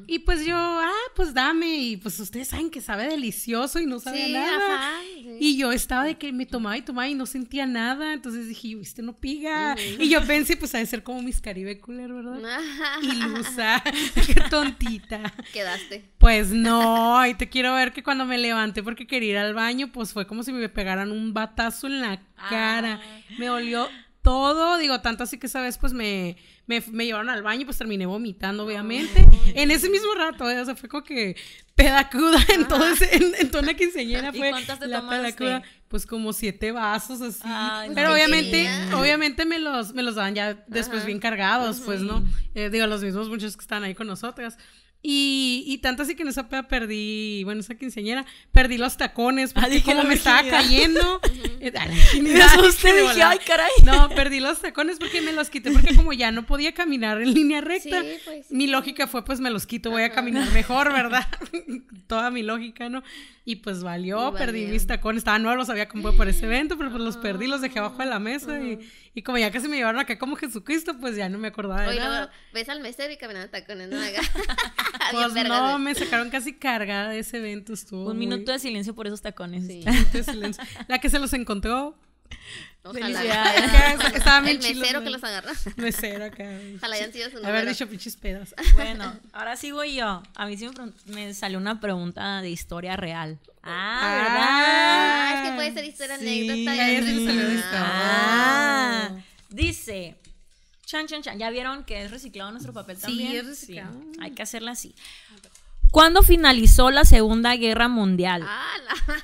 Y 0.07 0.19
pues 0.19 0.45
yo, 0.45 0.55
ah, 0.55 0.91
pues 1.15 1.33
dame. 1.33 1.77
Y 1.77 1.97
pues 1.97 2.19
ustedes 2.19 2.49
saben 2.49 2.69
que 2.69 2.81
sabe 2.81 3.07
delicioso 3.07 3.79
y 3.79 3.85
no 3.85 3.99
sabe 3.99 4.29
nada. 4.29 5.01
y 5.39 5.57
yo 5.57 5.71
estaba 5.71 6.03
de 6.03 6.15
que 6.15 6.31
me 6.31 6.45
tomaba 6.45 6.77
y 6.77 6.81
tomaba 6.81 7.07
y 7.07 7.15
no 7.15 7.25
sentía 7.25 7.65
nada. 7.65 8.13
Entonces 8.13 8.47
dije, 8.47 8.77
este 8.79 9.01
no 9.01 9.17
piga. 9.17 9.75
Y 9.99 10.09
yo 10.09 10.23
pensé, 10.23 10.57
pues 10.57 10.75
ha 10.75 10.79
de 10.79 10.85
ser 10.85 11.01
como 11.01 11.21
mis 11.21 11.41
Caribe 11.41 11.79
Cooler, 11.79 12.13
¿verdad? 12.13 12.39
Ilusa, 13.01 13.81
qué 14.27 14.41
tontita. 14.49 15.33
Quedaste. 15.53 16.05
Pues 16.17 16.51
no, 16.51 17.25
y 17.25 17.33
te 17.33 17.49
quiero 17.49 17.73
ver 17.73 17.93
que 17.93 18.03
cuando 18.03 18.25
me 18.25 18.37
levanté 18.37 18.83
porque 18.83 19.07
quería 19.07 19.31
ir 19.31 19.37
al 19.37 19.53
baño, 19.53 19.91
pues 19.91 20.13
fue 20.13 20.27
como 20.27 20.43
si 20.43 20.51
me 20.51 20.69
pegaran 20.69 21.11
un 21.11 21.33
batazo 21.33 21.87
en 21.87 22.01
la 22.01 22.21
cara. 22.49 22.99
Ah. 23.01 23.21
Me 23.37 23.49
olió 23.49 23.89
todo, 24.25 24.79
digo, 24.79 25.01
tanto 25.01 25.23
así 25.23 25.37
que 25.37 25.45
esa 25.45 25.61
vez 25.61 25.77
pues 25.77 25.93
me, 25.93 26.35
me, 26.65 26.81
llevaron 27.05 27.29
al 27.29 27.43
baño 27.43 27.61
y 27.61 27.65
pues 27.65 27.77
terminé 27.77 28.07
vomitando, 28.07 28.65
obviamente. 28.65 29.23
en 29.53 29.69
ese 29.69 29.87
mismo 29.87 30.15
rato, 30.15 30.49
¿eh? 30.49 30.59
o 30.59 30.65
sea, 30.65 30.75
fue 30.75 30.89
como 30.89 31.03
que 31.03 31.37
pedacuda 31.75 32.39
en, 32.55 32.67
todo 32.67 32.87
ese, 32.87 33.15
en, 33.15 33.51
toda 33.51 33.61
una 33.61 33.75
quinceañera 33.75 34.33
fue 34.33 34.51
la 34.87 35.07
pedacuda. 35.07 35.63
Pues 35.87 36.07
como 36.07 36.33
siete 36.33 36.71
vasos 36.71 37.21
así. 37.21 37.47
Pero 37.93 38.13
obviamente, 38.13 38.67
obviamente 38.95 39.45
me 39.45 39.59
los, 39.59 39.93
me 39.93 40.01
los 40.01 40.15
daban 40.15 40.33
ya 40.33 40.55
después 40.65 41.05
bien 41.05 41.19
cargados, 41.19 41.81
pues, 41.81 42.01
¿no? 42.01 42.25
Eh, 42.55 42.71
digo, 42.71 42.87
los 42.87 43.03
mismos 43.03 43.29
muchos 43.29 43.55
que 43.55 43.61
están 43.61 43.83
ahí 43.83 43.93
con 43.93 44.07
nosotras. 44.07 44.57
Y, 45.07 45.63
y, 45.67 45.77
tanto 45.77 46.01
así 46.01 46.15
que 46.15 46.23
en 46.23 46.29
esa 46.29 46.49
peda 46.49 46.67
perdí, 46.67 47.43
bueno, 47.43 47.61
esa 47.61 47.75
quinceañera, 47.75 48.25
perdí 48.51 48.79
los 48.79 48.97
tacones 48.97 49.51
ah, 49.53 49.61
porque 49.61 49.83
como 49.83 50.03
me 50.03 50.15
estaba 50.15 50.43
cayendo. 50.49 51.21
Eh, 51.61 51.71
me 52.21 52.43
asusté, 52.43 52.93
dije, 53.01 53.23
ay, 53.23 53.39
caray. 53.39 53.71
No, 53.85 54.09
perdí 54.09 54.39
los 54.39 54.61
tacones 54.61 54.99
porque 54.99 55.21
me 55.21 55.31
los 55.31 55.49
quité 55.49 55.71
porque 55.71 55.95
como 55.95 56.13
ya 56.13 56.31
no 56.31 56.45
podía 56.45 56.73
caminar 56.73 57.19
en 57.19 57.33
línea 57.33 57.59
recta, 57.59 58.03
pues, 58.23 58.51
mi 58.51 58.67
lógica 58.67 59.07
fue, 59.07 59.25
pues 59.25 59.39
me 59.39 59.49
los 59.49 59.65
quito, 59.65 59.89
voy 59.89 60.03
a 60.03 60.11
caminar 60.11 60.51
mejor, 60.51 60.93
¿verdad? 60.93 61.27
Toda 62.05 62.29
mi 62.29 62.43
lógica, 62.43 62.87
¿no? 62.89 63.01
Y 63.45 63.57
pues 63.57 63.83
valió, 63.83 64.33
perdí 64.33 64.65
mis 64.65 64.87
tacones, 64.87 65.19
estaban 65.19 65.43
nuevos, 65.43 65.59
los 65.59 65.69
había 65.69 65.87
comprado 65.87 66.17
por 66.17 66.27
ese 66.27 66.47
evento, 66.47 66.77
pero 66.77 66.89
pues 66.89 67.01
los 67.01 67.17
perdí, 67.17 67.45
los 67.45 67.61
dejé 67.61 67.77
abajo 67.77 67.99
de 67.99 68.07
la 68.07 68.19
mesa 68.19 68.59
y 68.59 68.79
y 69.17 69.21
como 69.21 69.37
ya 69.37 69.49
casi 69.49 69.69
me 69.69 69.77
llevaron 69.77 70.01
acá 70.01 70.19
como 70.19 70.35
Jesucristo, 70.35 70.97
pues 70.99 71.15
ya 71.15 71.29
no 71.29 71.37
me 71.37 71.47
acordaba 71.47 71.83
de 71.83 71.87
Oye, 71.87 71.99
nada. 71.99 72.31
ves 72.53 72.67
al 72.67 72.81
mesero 72.81 73.13
y 73.13 73.17
caminando 73.17 73.49
tacones, 73.49 73.87
¿no? 73.89 73.97
pues 75.11 75.47
no, 75.47 75.79
me 75.79 75.95
sacaron 75.95 76.29
casi 76.29 76.51
cargada 76.51 77.11
de 77.11 77.19
ese 77.19 77.37
evento, 77.37 77.71
estuvo 77.71 78.11
Un 78.11 78.19
minuto 78.19 78.51
de 78.51 78.59
silencio 78.59 78.93
por 78.93 79.07
esos 79.07 79.21
tacones. 79.21 79.65
Sí. 79.67 79.85
de 80.11 80.21
silencio. 80.21 80.61
La 80.89 80.99
que 80.99 81.09
se 81.09 81.17
los 81.17 81.31
encontró... 81.31 81.97
Ojalá. 82.85 83.55
Estaba 84.13 84.49
el 84.49 84.59
mesero 84.59 85.03
que 85.03 85.09
los 85.09 85.23
agarró. 85.23 85.51
Mesero 85.77 86.25
acá. 86.25 86.43
Ojalá 86.77 86.95
hayan 86.95 87.11
sido 87.11 87.29
su 87.29 87.37
número. 87.37 87.49
Haber 87.49 87.67
dicho 87.67 87.87
pinches 87.87 88.15
pedos. 88.15 88.53
Bueno, 88.75 89.13
ahora 89.33 89.55
sigo 89.57 89.83
yo. 89.83 90.21
A 90.35 90.45
mí 90.45 90.55
sí 90.55 90.69
me, 91.07 91.33
salió 91.33 91.57
una 91.57 91.79
pregunta 91.79 92.41
de 92.41 92.51
historia 92.51 92.95
real. 92.95 93.39
Ah, 93.63 93.99
ah 94.01 94.15
¿verdad? 94.15 94.45
Ah, 94.47 95.33
es 95.35 95.49
que 95.49 95.55
puede 95.55 95.73
ser 95.73 95.85
historia 95.85 96.15
anécdota. 96.15 96.71
Ah, 97.73 99.09
dice, 99.49 100.15
chan, 100.85 101.07
chan, 101.07 101.23
chan. 101.23 101.39
¿Ya 101.39 101.49
vieron 101.49 101.85
que 101.85 102.03
es 102.03 102.11
reciclado 102.11 102.51
nuestro 102.51 102.71
papel 102.71 102.99
también? 102.99 103.31
Sí, 103.31 103.37
es 103.37 103.45
reciclado. 103.47 103.99
hay 104.21 104.31
que 104.31 104.43
hacerla 104.43 104.71
así. 104.71 104.93
¿Cuándo 105.89 106.21
finalizó 106.21 106.91
la 106.91 107.05
Segunda 107.05 107.55
Guerra 107.55 107.87
Mundial? 107.87 108.43
Ah, 108.45 108.73
la. 108.85 109.15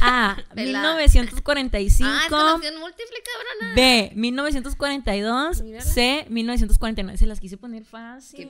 A. 0.00 0.36
1945. 0.54 2.08
Ah, 2.08 2.58
múltiple, 2.80 3.18
cabrona. 3.24 3.74
B. 3.74 4.12
1942. 4.14 5.62
C. 5.80 6.26
1949. 6.28 7.18
Se 7.18 7.26
las 7.26 7.40
quise 7.40 7.56
poner 7.56 7.84
fácil. 7.84 8.48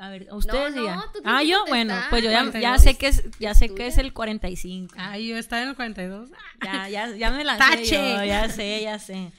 A 0.00 0.10
ver, 0.10 0.28
ustedes 0.30 0.76
no, 0.76 1.04
ah, 1.24 1.42
yo, 1.42 1.64
bueno, 1.66 1.92
pues 2.08 2.22
yo 2.22 2.30
ya, 2.30 2.78
sé 2.78 2.96
que 2.96 3.08
es, 3.08 3.24
ya 3.40 3.52
sé 3.54 3.74
que 3.74 3.88
es 3.88 3.98
el 3.98 4.12
45. 4.12 4.94
Ah, 4.96 5.18
yo 5.18 5.36
estaba 5.36 5.62
en 5.62 5.70
el 5.70 5.74
42. 5.74 6.30
Ya, 6.62 6.88
ya, 6.88 7.16
ya 7.16 7.32
me 7.32 7.42
lancé 7.42 7.64
Tache. 7.64 8.14
yo, 8.14 8.24
ya 8.24 8.48
sé, 8.48 8.80
ya 8.80 9.00
sé. 9.00 9.32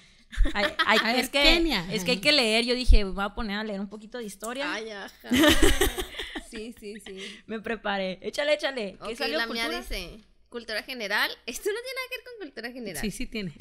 es, 1.16 1.30
que, 1.30 1.86
es 1.92 2.04
que 2.04 2.12
hay 2.12 2.18
que 2.18 2.34
leer, 2.34 2.66
yo 2.66 2.76
dije, 2.76 3.06
voy 3.06 3.24
a 3.24 3.30
poner 3.30 3.58
a 3.58 3.64
leer 3.64 3.80
un 3.80 3.88
poquito 3.88 4.18
de 4.18 4.26
historia. 4.26 4.74
Ay, 4.74 4.90
ajá. 4.90 5.30
Sí, 6.50 6.74
sí, 6.80 7.00
sí. 7.06 7.42
Me 7.46 7.60
preparé. 7.60 8.18
Échale, 8.22 8.54
échale. 8.54 8.98
¿Qué 9.06 9.16
salió 9.16 9.38
la 9.38 9.46
mía 9.46 9.70
dice, 9.70 10.20
cultura 10.50 10.84
general. 10.84 11.32
Esto 11.46 11.70
no 11.70 11.79
tiene 11.79 11.96
nada 11.96 12.08
que 12.10 12.18
ver 12.18 12.25
con 12.25 12.34
cultura 12.48 12.72
general. 12.72 13.01
Sí, 13.01 13.12
sí 13.12 13.27
tiene. 13.27 13.53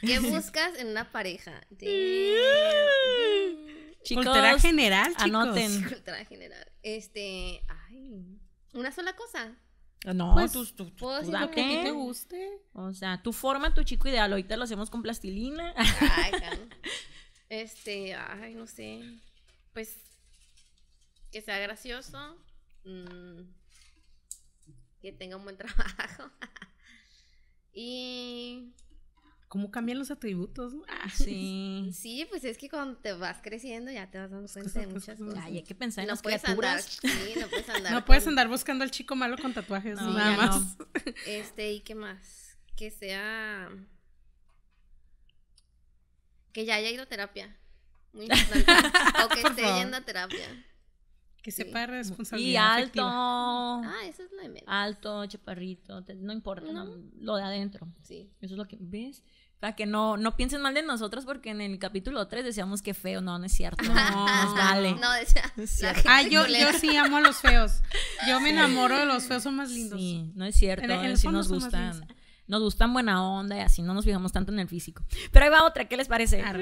¿Qué 0.00 0.18
buscas 0.30 0.78
en 0.78 0.88
una 0.88 1.10
pareja? 1.10 1.60
Chicos, 4.02 4.24
cultura 4.24 4.58
general, 4.58 5.08
chicos. 5.08 5.22
Anoten. 5.24 5.84
Cultura 5.84 6.24
general. 6.24 6.72
Este, 6.82 7.62
ay, 7.68 8.40
una 8.72 8.90
sola 8.92 9.14
cosa. 9.14 9.54
No, 10.14 10.32
pues, 10.32 10.52
tú, 10.52 10.64
tú, 10.64 10.96
¿puedo 10.96 11.18
decir 11.18 11.38
lo 11.38 11.50
que 11.50 11.60
a 11.60 11.68
ti 11.68 11.82
te 11.82 11.90
guste. 11.90 12.48
O 12.72 12.94
sea, 12.94 13.22
tú 13.22 13.34
forma 13.34 13.74
tu 13.74 13.82
chico 13.82 14.08
ideal. 14.08 14.32
Ahorita 14.32 14.56
lo 14.56 14.64
hacemos 14.64 14.88
con 14.88 15.02
plastilina. 15.02 15.74
Ay, 15.76 16.32
este, 17.50 18.14
ay, 18.14 18.54
no 18.54 18.66
sé. 18.66 19.02
Pues 19.74 19.98
que 21.30 21.42
sea 21.42 21.58
gracioso. 21.58 22.38
Mmm, 22.84 23.42
que 25.00 25.12
tenga 25.12 25.36
un 25.36 25.44
buen 25.44 25.56
trabajo. 25.58 26.30
y... 27.72 28.72
¿Cómo 29.48 29.72
cambian 29.72 29.98
los 29.98 30.12
atributos? 30.12 30.74
Ah, 30.88 31.10
sí. 31.12 31.90
Sí, 31.94 32.24
pues 32.30 32.44
es 32.44 32.56
que 32.56 32.68
cuando 32.68 32.98
te 32.98 33.12
vas 33.14 33.38
creciendo 33.42 33.90
ya 33.90 34.08
te 34.08 34.18
vas 34.18 34.30
dando 34.30 34.48
cuenta 34.52 34.78
de 34.78 34.86
muchas 34.86 35.18
cosas. 35.18 35.44
hay 35.44 35.62
que 35.64 35.74
pensar 35.74 36.02
en 36.02 36.08
no 36.08 36.12
las 36.12 36.22
criaturas. 36.22 36.98
sí, 37.02 37.34
no 37.40 37.48
puedes 37.48 37.68
andar. 37.74 37.92
no 37.92 38.04
puedes 38.04 38.26
andar 38.28 38.48
buscando 38.48 38.84
al 38.84 38.92
chico 38.92 39.16
malo 39.16 39.36
con 39.38 39.52
tatuajes, 39.52 39.96
nada 39.96 40.36
más. 40.36 40.76
Este, 41.26 41.72
¿y 41.72 41.80
qué 41.80 41.96
más? 41.96 42.56
Que 42.76 42.90
sea 42.92 43.68
que 46.52 46.64
ya 46.64 46.76
haya 46.76 46.90
ido 46.90 47.02
a 47.02 47.06
terapia. 47.06 47.56
Muy 48.12 48.24
importante. 48.26 48.72
o 49.24 49.28
que 49.28 49.40
esté 49.40 49.62
yendo 49.78 49.96
a 49.96 50.00
terapia. 50.02 50.64
Que 51.42 51.50
sepa 51.50 51.86
responsabilidad. 51.86 52.78
Y 52.78 52.82
alto. 52.82 53.02
Ah, 53.04 54.02
eso 54.06 54.22
es 54.22 54.30
lo 54.32 54.52
de 54.52 54.62
Alto, 54.66 55.24
chaparrito, 55.26 56.04
no 56.18 56.32
importa, 56.32 56.66
lo 57.18 57.36
de 57.36 57.42
adentro. 57.42 57.88
Sí. 58.02 58.30
Eso 58.40 58.54
es 58.54 58.58
lo 58.58 58.66
que 58.66 58.76
ves. 58.80 59.22
Para 59.58 59.76
que 59.76 59.84
no, 59.84 60.16
no 60.16 60.36
piensen 60.36 60.62
mal 60.62 60.72
de 60.72 60.82
nosotros 60.82 61.26
porque 61.26 61.50
en 61.50 61.60
el 61.60 61.78
capítulo 61.78 62.26
3 62.26 62.44
decíamos 62.44 62.80
que 62.80 62.94
feo. 62.94 63.20
No, 63.20 63.38
no 63.38 63.44
es 63.44 63.52
cierto. 63.52 63.84
No, 63.84 63.94
nos 64.44 64.54
vale. 64.54 64.94
No, 64.94 65.12
decía. 65.12 65.94
Ah, 66.06 66.22
yo, 66.22 66.46
yo 66.46 66.72
sí 66.78 66.96
amo 66.96 67.18
a 67.18 67.20
los 67.20 67.36
feos. 67.36 67.82
Yo 68.26 68.40
me 68.40 68.50
enamoro 68.50 68.98
de 68.98 69.04
los 69.04 69.24
feos, 69.24 69.42
son 69.42 69.56
más 69.56 69.70
lindos. 69.70 70.00
Sí, 70.00 70.32
no 70.34 70.46
es 70.46 70.56
cierto. 70.56 70.90
En, 70.90 71.16
sí 71.18 71.28
nos 71.28 71.48
gustan 71.48 72.06
nos 72.50 72.60
gustan 72.62 72.92
buena 72.92 73.24
onda 73.24 73.56
y 73.56 73.60
así 73.60 73.80
no 73.80 73.94
nos 73.94 74.04
fijamos 74.04 74.32
tanto 74.32 74.50
en 74.50 74.58
el 74.58 74.66
físico. 74.66 75.04
Pero 75.30 75.44
ahí 75.44 75.52
va 75.52 75.64
otra, 75.64 75.86
¿qué 75.86 75.96
les 75.96 76.08
parece? 76.08 76.38
Ya 76.38 76.52
no 76.52 76.58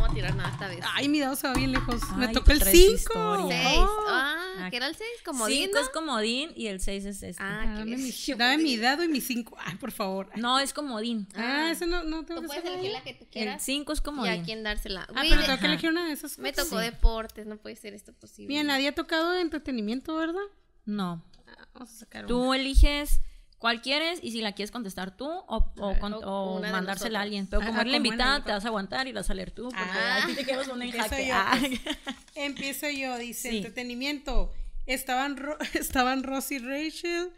voy 0.00 0.10
a 0.10 0.12
tirar 0.12 0.34
nada 0.34 0.50
esta 0.50 0.66
vez. 0.66 0.80
Ay, 0.94 1.08
mi 1.08 1.20
dado 1.20 1.36
se 1.36 1.46
va 1.46 1.54
bien 1.54 1.70
lejos. 1.70 2.02
Me 2.16 2.26
tocó 2.26 2.50
el 2.50 2.60
5. 2.60 3.46
6. 3.48 3.80
Ah, 4.08 4.66
¿qué 4.68 4.78
era 4.78 4.88
el 4.88 4.96
6? 4.96 5.08
Comodín. 5.24 5.66
5 5.66 5.78
es 5.78 5.88
comodín 5.90 6.50
y 6.56 6.66
el 6.66 6.80
6 6.80 7.04
es 7.04 7.22
este. 7.22 7.40
Ah, 7.40 7.62
dame, 7.66 7.96
mi, 7.96 8.10
dame 8.36 8.58
mi 8.58 8.76
dado 8.76 9.04
y 9.04 9.08
mi 9.08 9.20
5. 9.20 9.56
Ay, 9.60 9.76
por 9.76 9.92
favor. 9.92 10.28
No, 10.34 10.58
es 10.58 10.72
comodín. 10.72 11.28
Ah, 11.36 11.70
eso 11.70 11.86
no, 11.86 12.02
no 12.02 12.24
tengo 12.24 12.40
tú 12.40 12.48
puedes 12.48 12.64
elegir 12.64 12.90
la 12.90 13.04
que 13.04 13.14
tú 13.14 13.28
quieras. 13.30 13.54
El 13.54 13.60
5 13.60 13.92
es 13.92 14.00
comodín. 14.00 14.34
Y 14.34 14.38
a 14.40 14.42
quién 14.42 14.64
dársela. 14.64 15.06
Ah, 15.14 15.22
pero 15.22 15.44
tengo 15.44 15.58
que 15.60 15.66
elegir 15.66 15.90
una 15.90 16.06
de 16.06 16.12
esas 16.12 16.36
Me 16.40 16.52
tocó 16.52 16.78
deportes, 16.78 17.46
no 17.46 17.58
puede 17.58 17.76
ser 17.76 17.94
esto 17.94 18.12
posible. 18.12 18.48
Bien, 18.48 18.66
nadie 18.66 18.88
ha 18.88 18.94
tocado 18.94 19.38
entretenimiento, 19.38 20.16
¿verdad? 20.16 20.42
No. 20.84 21.22
Ah, 21.46 21.68
vamos 21.74 21.90
a 21.90 21.94
sacar 21.94 22.26
Tú 22.26 22.54
eliges 22.54 23.20
cuál 23.64 23.80
quieres 23.80 24.18
y 24.22 24.30
si 24.30 24.42
la 24.42 24.52
quieres 24.52 24.70
contestar 24.70 25.16
tú 25.16 25.24
o, 25.26 25.72
o, 25.78 26.60
mandársela 26.60 27.20
a 27.20 27.22
alguien. 27.22 27.46
Pero 27.46 27.64
como 27.64 27.80
eres 27.80 27.92
la 27.92 27.96
invitada, 27.96 28.44
te 28.44 28.52
vas 28.52 28.62
a 28.62 28.68
aguantar 28.68 29.08
y 29.08 29.12
vas 29.12 29.30
a 29.30 29.32
leer 29.32 29.52
tú. 29.52 29.70
Porque 29.70 29.80
ah, 29.82 30.28
te 30.36 30.44
quedas 30.44 30.68
un 30.68 30.82
jaque. 30.90 31.28
Yo, 31.28 31.34
ah. 31.34 31.58
Empiezo 32.34 32.90
yo, 32.90 33.16
dice, 33.16 33.56
entretenimiento. 33.56 34.52
Estaban, 34.84 35.42
estaban 35.72 36.24
Ross 36.24 36.52
y 36.52 36.58
Rachel 36.58 37.30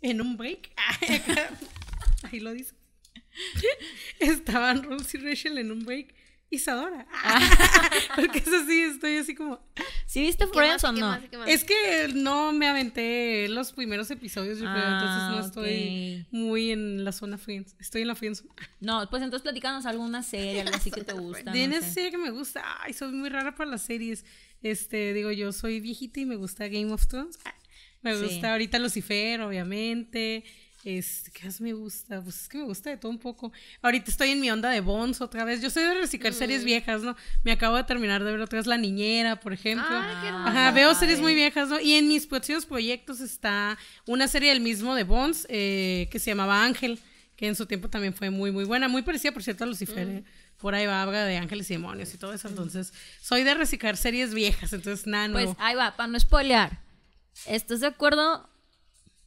en 0.00 0.22
un 0.22 0.38
break. 0.38 0.70
Ahí 2.22 2.40
lo 2.40 2.54
dice. 2.54 2.74
Estaban 4.18 4.82
Ross 4.82 5.14
y 5.14 5.18
Rachel 5.18 5.58
en 5.58 5.72
un 5.72 5.84
break 5.84 6.14
Isadora. 6.48 7.06
Porque 8.16 8.38
es 8.38 8.48
así, 8.48 8.82
estoy 8.82 9.16
así 9.16 9.34
como. 9.34 9.60
¿Sí 10.06 10.20
viste 10.20 10.46
Friends 10.46 10.84
o 10.84 10.92
no? 10.92 11.18
Es 11.46 11.64
que 11.64 12.08
no 12.14 12.52
me 12.52 12.68
aventé 12.68 13.48
los 13.48 13.72
primeros 13.72 14.10
episodios, 14.10 14.58
yo 14.58 14.64
creo, 14.64 14.84
entonces 14.84 15.30
no 15.30 15.36
ah, 15.38 15.44
estoy 15.44 16.26
muy 16.30 16.70
en 16.70 17.04
la 17.04 17.12
zona 17.12 17.36
Friends. 17.36 17.74
Estoy 17.80 18.02
en 18.02 18.08
la 18.08 18.14
Friends. 18.14 18.44
No, 18.80 19.08
pues 19.10 19.22
entonces 19.22 19.42
platícanos 19.42 19.86
alguna 19.86 20.22
serie, 20.22 20.60
algo 20.60 20.76
así 20.76 20.90
que 20.90 21.02
te 21.02 21.12
gusta. 21.14 21.52
Tienes 21.52 21.84
no 21.84 21.92
serie 21.92 22.10
que 22.12 22.18
me 22.18 22.30
gusta. 22.30 22.62
Ay, 22.80 22.92
soy 22.92 23.12
muy 23.12 23.28
rara 23.28 23.54
para 23.54 23.70
las 23.70 23.82
series. 23.82 24.24
Este, 24.62 25.12
digo, 25.12 25.32
yo 25.32 25.52
soy 25.52 25.80
viejita 25.80 26.20
y 26.20 26.26
me 26.26 26.36
gusta 26.36 26.68
Game 26.68 26.92
of 26.92 27.06
Thrones. 27.06 27.38
Me 28.02 28.16
gusta 28.16 28.52
ahorita 28.52 28.78
Lucifer, 28.78 29.40
obviamente. 29.40 30.44
Este, 30.86 31.32
¿Qué 31.32 31.44
más 31.44 31.60
me 31.60 31.72
gusta? 31.72 32.22
Pues 32.22 32.42
es 32.42 32.48
que 32.48 32.58
me 32.58 32.64
gusta 32.64 32.90
de 32.90 32.96
todo 32.96 33.10
un 33.10 33.18
poco. 33.18 33.50
Ahorita 33.82 34.08
estoy 34.08 34.30
en 34.30 34.40
mi 34.40 34.52
onda 34.52 34.70
de 34.70 34.80
Bones 34.80 35.20
otra 35.20 35.44
vez. 35.44 35.60
Yo 35.60 35.68
soy 35.68 35.82
de 35.82 35.94
reciclar 35.94 36.32
series 36.32 36.62
viejas, 36.62 37.02
¿no? 37.02 37.16
Me 37.42 37.50
acabo 37.50 37.76
de 37.76 37.82
terminar 37.82 38.22
de 38.22 38.30
ver 38.30 38.40
otra 38.40 38.60
vez 38.60 38.68
La 38.68 38.78
Niñera, 38.78 39.40
por 39.40 39.52
ejemplo. 39.52 39.84
Ajá, 39.84 40.70
veo 40.70 40.94
series 40.94 41.20
muy 41.20 41.34
viejas, 41.34 41.70
¿no? 41.70 41.80
Y 41.80 41.94
en 41.94 42.06
mis 42.06 42.28
próximos 42.28 42.66
proyectos 42.66 43.18
está 43.18 43.76
una 44.06 44.28
serie 44.28 44.50
del 44.50 44.60
mismo 44.60 44.94
de 44.94 45.02
Bones 45.02 45.44
eh, 45.50 46.08
que 46.12 46.20
se 46.20 46.30
llamaba 46.30 46.62
Ángel, 46.62 47.00
que 47.34 47.48
en 47.48 47.56
su 47.56 47.66
tiempo 47.66 47.90
también 47.90 48.14
fue 48.14 48.30
muy, 48.30 48.52
muy 48.52 48.62
buena. 48.62 48.86
Muy 48.86 49.02
parecida, 49.02 49.32
por 49.32 49.42
cierto, 49.42 49.64
a 49.64 49.66
Lucifer. 49.66 50.06
Mm. 50.06 50.16
¿eh? 50.18 50.24
Por 50.56 50.76
ahí 50.76 50.86
va, 50.86 51.02
habla 51.02 51.24
de 51.24 51.36
ángeles 51.36 51.68
y 51.68 51.74
demonios 51.74 52.14
y 52.14 52.16
todo 52.16 52.32
eso. 52.32 52.46
Entonces, 52.46 52.92
soy 53.20 53.42
de 53.42 53.54
reciclar 53.54 53.96
series 53.96 54.32
viejas, 54.32 54.72
entonces 54.72 55.04
nada 55.08 55.32
Pues 55.32 55.50
ahí 55.58 55.74
va, 55.74 55.96
para 55.96 56.06
no 56.06 56.20
spoilear. 56.20 56.78
¿Estás 57.44 57.80
de 57.80 57.88
acuerdo 57.88 58.48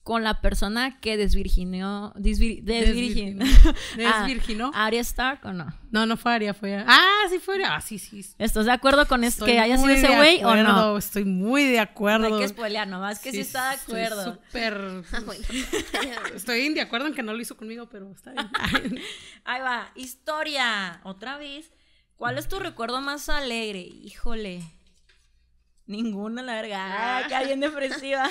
con 0.09 0.23
la 0.23 0.41
persona 0.41 0.99
que 1.01 1.17
desvirginó, 1.17 2.13
desvirginó, 2.15 3.45
desvirginó, 3.95 4.71
Arya 4.73 5.01
Stark 5.01 5.41
o 5.43 5.53
no? 5.53 5.71
No, 5.91 6.07
no 6.07 6.17
fue 6.17 6.33
Arya, 6.33 6.55
fue 6.55 6.83
Ah, 6.87 7.25
sí 7.29 7.37
fue 7.37 7.57
Arya. 7.57 7.75
Ah, 7.75 7.81
sí, 7.81 7.99
sí. 7.99 8.25
¿Estás 8.39 8.65
de 8.65 8.71
acuerdo 8.71 9.07
con 9.07 9.23
esto 9.23 9.45
que 9.45 9.59
haya 9.59 9.77
sido 9.77 9.89
ese 9.89 10.15
güey 10.15 10.43
o 10.43 10.55
no? 10.55 10.97
Estoy 10.97 11.25
muy 11.25 11.63
de 11.65 11.79
acuerdo. 11.79 12.27
No 12.27 12.37
hay 12.37 12.41
que 12.41 12.47
spoilear, 12.47 12.87
nomás 12.87 13.19
que 13.19 13.31
sí, 13.31 13.41
está 13.41 13.69
de 13.69 13.75
acuerdo. 13.75 14.33
Súper. 14.33 15.03
estoy 16.33 16.73
de 16.73 16.81
acuerdo 16.81 17.05
en 17.05 17.13
que 17.13 17.21
no 17.21 17.33
lo 17.33 17.39
hizo 17.39 17.55
conmigo, 17.55 17.87
pero 17.87 18.11
está 18.11 18.31
bien. 18.31 18.99
Ahí 19.45 19.61
va, 19.61 19.91
historia. 19.93 21.01
Otra 21.03 21.37
vez. 21.37 21.69
¿Cuál 22.15 22.39
es 22.39 22.47
tu 22.47 22.57
recuerdo 22.57 22.99
más 22.99 23.29
alegre? 23.29 23.81
Híjole. 23.81 24.63
Ninguna, 25.85 26.41
la 26.41 26.55
verga. 26.55 26.79
Ah, 27.19 27.27
qué 27.29 27.45
bien 27.45 27.59
depresiva. 27.59 28.27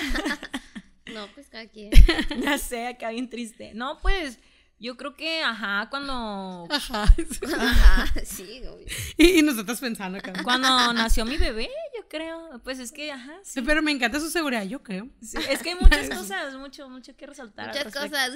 No, 1.13 1.27
pues 1.33 1.47
cada 1.47 1.67
quien. 1.67 1.91
ya 2.43 2.57
sé, 2.57 2.87
acá 2.87 3.09
bien 3.11 3.29
triste. 3.29 3.71
No, 3.73 3.99
pues 4.01 4.39
yo 4.79 4.95
creo 4.95 5.13
que, 5.13 5.41
ajá, 5.43 5.87
cuando. 5.89 6.65
Ajá, 6.69 7.13
sí, 8.23 8.61
obvio. 8.65 8.87
Y, 9.17 9.41
nosotros 9.41 9.79
pensando 9.81 10.19
acá. 10.19 10.31
Cuando 10.41 10.93
nació 10.93 11.25
mi 11.25 11.35
bebé, 11.37 11.69
yo 11.97 12.07
creo. 12.07 12.61
Pues 12.63 12.79
es 12.79 12.93
que, 12.93 13.11
ajá. 13.11 13.39
Sí. 13.43 13.61
Pero 13.61 13.81
me 13.81 13.91
encanta 13.91 14.21
su 14.21 14.29
seguridad, 14.29 14.63
yo 14.63 14.81
creo. 14.81 15.09
es 15.21 15.61
que 15.61 15.71
hay 15.71 15.75
muchas 15.75 16.09
cosas, 16.09 16.55
mucho, 16.55 16.89
mucho 16.89 17.15
que 17.17 17.27
resaltar. 17.27 17.67
Muchas 17.67 17.93
cosas. 17.93 18.31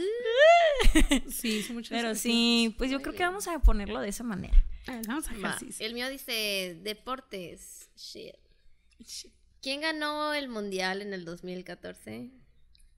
sí, 1.30 1.64
son 1.64 1.78
muchas 1.78 1.92
Pero 1.92 2.10
cosas. 2.10 2.22
sí, 2.22 2.76
pues 2.78 2.92
yo 2.92 3.02
creo 3.02 3.16
que 3.16 3.24
vamos 3.24 3.48
a 3.48 3.60
ponerlo 3.60 4.02
de 4.02 4.10
esa 4.10 4.26
manera. 4.26 4.66
vamos 5.08 5.30
a 5.30 5.60
El 5.80 5.94
mío 5.94 6.10
dice 6.10 6.78
deportes. 6.84 7.90
Shit. 7.96 8.36
¿Quién 9.62 9.80
ganó 9.80 10.34
el 10.34 10.50
mundial 10.50 11.02
en 11.02 11.14
el 11.14 11.24
2014? 11.24 12.43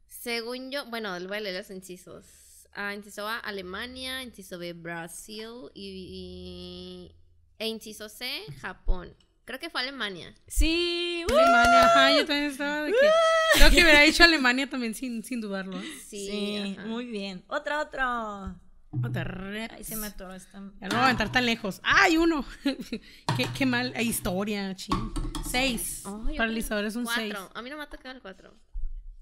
Según 0.08 0.72
yo, 0.72 0.86
bueno, 0.86 1.12
voy 1.28 1.38
a 1.38 1.40
leer 1.40 1.58
los 1.58 1.70
incisos. 1.70 2.26
Ah, 2.74 2.94
inciso 2.94 3.28
A, 3.28 3.38
Alemania, 3.40 4.22
inciso 4.22 4.60
B, 4.60 4.74
Brasil 4.74 5.70
y, 5.74 7.12
e 7.58 7.68
inciso 7.68 8.10
C, 8.10 8.44
Japón. 8.60 9.16
Creo 9.46 9.60
que 9.60 9.70
fue 9.70 9.82
Alemania. 9.82 10.34
Sí, 10.48 11.24
Alemania, 11.30 11.86
ajá, 11.86 12.12
yo 12.12 12.26
también 12.26 12.52
estaba 12.52 12.82
de 12.82 12.92
que. 12.92 13.10
Creo 13.54 13.70
que 13.70 13.82
hubiera 13.84 14.02
dicho 14.02 14.24
Alemania 14.24 14.68
también 14.68 14.96
sin, 14.96 15.24
sin 15.24 15.40
dudarlo. 15.40 15.80
Sí, 16.08 16.76
muy 16.86 17.06
bien. 17.06 17.46
Otra, 17.48 17.80
otra. 17.82 18.56
Otra. 19.04 19.68
Ahí 19.72 19.84
se 19.84 19.96
me 19.98 20.08
atoró 20.08 20.34
esta. 20.34 20.60
Ya 20.82 20.88
no 20.88 20.96
voy 20.96 21.00
a 21.00 21.06
aventar 21.06 21.32
tan 21.32 21.46
lejos. 21.46 21.80
¡Ay, 21.84 22.18
uno! 22.18 22.46
qué, 23.38 23.48
qué 23.58 23.66
mal. 23.66 23.94
Hay 23.96 24.08
historia, 24.08 24.76
ching. 24.76 25.14
Seis. 25.50 26.04
Para 26.38 26.50
Elizabeth 26.50 26.86
es 26.88 26.96
un 26.96 27.04
cuatro. 27.04 27.22
seis. 27.22 27.36
A 27.54 27.62
mí 27.62 27.70
no 27.70 27.78
me 27.78 27.84
ha 27.84 27.90
tocado 27.90 28.16
el 28.16 28.22
cuatro. 28.22 28.54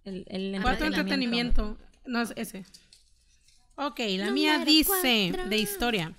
El, 0.05 0.25
el 0.27 0.60
Cuatro 0.62 0.88
entretenimiento. 0.88 1.77
No 2.05 2.22
es 2.22 2.33
ese. 2.36 2.65
Ok, 3.75 4.00
la 4.17 4.31
mía 4.31 4.63
dice 4.65 5.33
de 5.50 5.57
historia. 5.57 6.13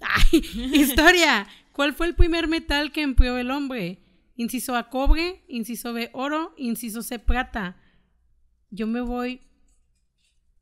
Ay, 0.00 0.40
historia. 0.72 1.46
¿Cuál 1.72 1.94
fue 1.94 2.06
el 2.06 2.14
primer 2.14 2.48
metal 2.48 2.92
que 2.92 3.02
empleó 3.02 3.38
el 3.38 3.50
hombre? 3.50 3.98
Inciso 4.36 4.76
A, 4.76 4.88
cobre. 4.88 5.42
Inciso 5.48 5.92
B, 5.92 6.10
oro. 6.12 6.54
Inciso 6.56 7.02
C, 7.02 7.18
plata. 7.18 7.76
Yo 8.70 8.86
me 8.86 9.00
voy 9.00 9.40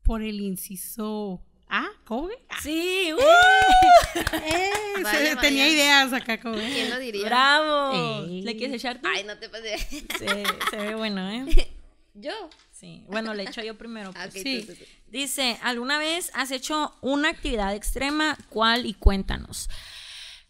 por 0.03 0.23
el 0.23 0.39
inciso 0.41 1.43
A, 1.67 1.87
cobre. 2.05 2.35
Sí, 2.61 3.11
uh. 3.13 3.19
eh, 4.43 4.71
eh 4.95 5.35
tenía 5.41 5.67
ideas 5.67 6.13
acá, 6.13 6.39
cobre. 6.39 6.67
¿Quién 6.67 6.89
lo 6.89 6.97
diría? 6.97 7.25
Bravo. 7.25 8.25
¿Le 8.25 8.55
quieres 8.55 8.77
echar 8.77 8.99
Ay, 9.03 9.23
no 9.25 9.37
te 9.37 9.49
pases. 9.49 9.85
se 10.17 10.77
ve 10.77 10.95
bueno, 10.95 11.29
¿eh? 11.29 11.45
¿Yo? 12.19 12.49
Sí. 12.71 13.03
Bueno, 13.07 13.33
le 13.33 13.43
echo 13.43 13.61
yo 13.61 13.77
primero. 13.77 14.11
Pues. 14.31 14.33
sí. 14.33 14.67
Dice, 15.07 15.57
¿alguna 15.61 15.99
vez 15.99 16.31
has 16.33 16.51
hecho 16.51 16.93
una 17.01 17.29
actividad 17.29 17.73
extrema? 17.75 18.37
¿Cuál? 18.49 18.85
Y 18.85 18.93
cuéntanos. 18.93 19.69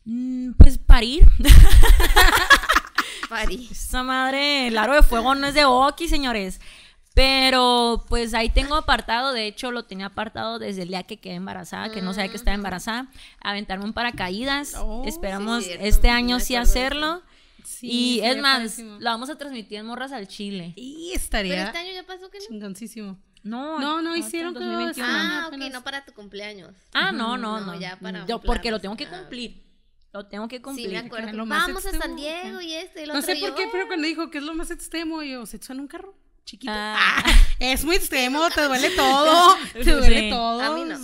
Mm, 0.05 0.53
pues 0.53 0.77
parir. 0.77 1.27
parir. 3.29 3.67
Esa 3.69 4.03
madre, 4.03 4.67
el 4.67 4.77
aro 4.77 4.95
de 4.95 5.03
fuego 5.03 5.35
no 5.35 5.47
es 5.47 5.53
de 5.53 5.65
Oki, 5.65 6.07
señores. 6.07 6.61
Pero 7.13 8.05
pues 8.07 8.33
ahí 8.33 8.49
tengo 8.49 8.75
apartado, 8.75 9.33
de 9.33 9.47
hecho 9.47 9.71
lo 9.71 9.85
tenía 9.85 10.05
apartado 10.05 10.59
desde 10.59 10.83
el 10.83 10.89
día 10.89 11.03
que 11.03 11.17
quedé 11.17 11.33
embarazada, 11.33 11.91
que 11.91 12.01
no 12.01 12.13
sabía 12.13 12.29
que 12.29 12.37
estaba 12.37 12.55
mm. 12.55 12.59
embarazada, 12.59 13.07
aventarme 13.41 13.85
un 13.85 13.93
paracaídas. 13.93 14.75
Oh, 14.75 15.03
Esperamos 15.05 15.65
este 15.67 16.09
año 16.09 16.39
sí 16.39 16.55
hacerlo 16.55 17.23
y 17.81 18.21
es 18.23 18.37
más, 18.37 18.79
lo 18.79 19.09
vamos 19.09 19.29
a 19.29 19.37
transmitir 19.37 19.79
en 19.79 19.85
Morras 19.85 20.11
al 20.11 20.27
Chile. 20.27 20.73
Y 20.75 21.11
estaría. 21.13 21.53
Pero 21.53 21.65
este 21.67 21.77
año 21.77 21.93
ya 21.93 22.03
pasó 22.05 22.29
que 22.29 22.39
no. 22.39 22.45
Chingoncísimo. 22.45 23.17
No, 23.43 23.79
no, 23.79 24.01
no 24.01 24.15
hicieron 24.15 24.53
que 24.53 24.59
Ah, 25.01 25.49
ok, 25.51 25.57
no 25.71 25.83
para 25.83 26.03
tu 26.03 26.13
cumpleaños. 26.13 26.75
Ah, 26.93 27.11
no, 27.11 27.37
no, 27.37 27.61
no. 27.61 27.79
ya 27.79 27.97
para 27.97 28.25
Yo, 28.25 28.41
porque 28.41 28.71
lo 28.71 28.79
tengo 28.79 28.95
que 28.95 29.07
cumplir. 29.07 29.63
Lo 30.13 30.25
tengo 30.25 30.47
que 30.47 30.61
cumplir. 30.61 30.87
Sí, 30.87 30.91
me 30.91 30.99
acuerdo. 30.99 31.45
Vamos 31.45 31.85
a 31.85 31.91
San 31.91 32.15
Diego 32.15 32.61
y 32.61 32.73
este 32.73 33.03
y 33.03 33.05
lo 33.05 33.13
No 33.13 33.21
sé 33.21 33.35
por 33.35 33.55
qué, 33.55 33.67
pero 33.71 33.87
cuando 33.87 34.07
dijo 34.07 34.29
que 34.29 34.39
es 34.39 34.43
lo 34.43 34.53
más 34.53 34.71
extremo, 34.71 35.21
yo, 35.23 35.45
¿se 35.45 35.57
echó 35.57 35.73
en 35.73 35.81
un 35.81 35.87
carro? 35.87 36.15
Chiquito. 36.45 36.71
Ah. 36.73 37.23
es 37.59 37.83
muy 37.83 37.97
extremo, 37.97 38.49
te 38.49 38.61
duele 38.61 38.89
todo. 38.95 39.57
te 39.73 39.91
duele 39.91 40.29
todo. 40.29 40.61
A 40.61 40.75
mí 40.75 40.85
no. 40.85 40.97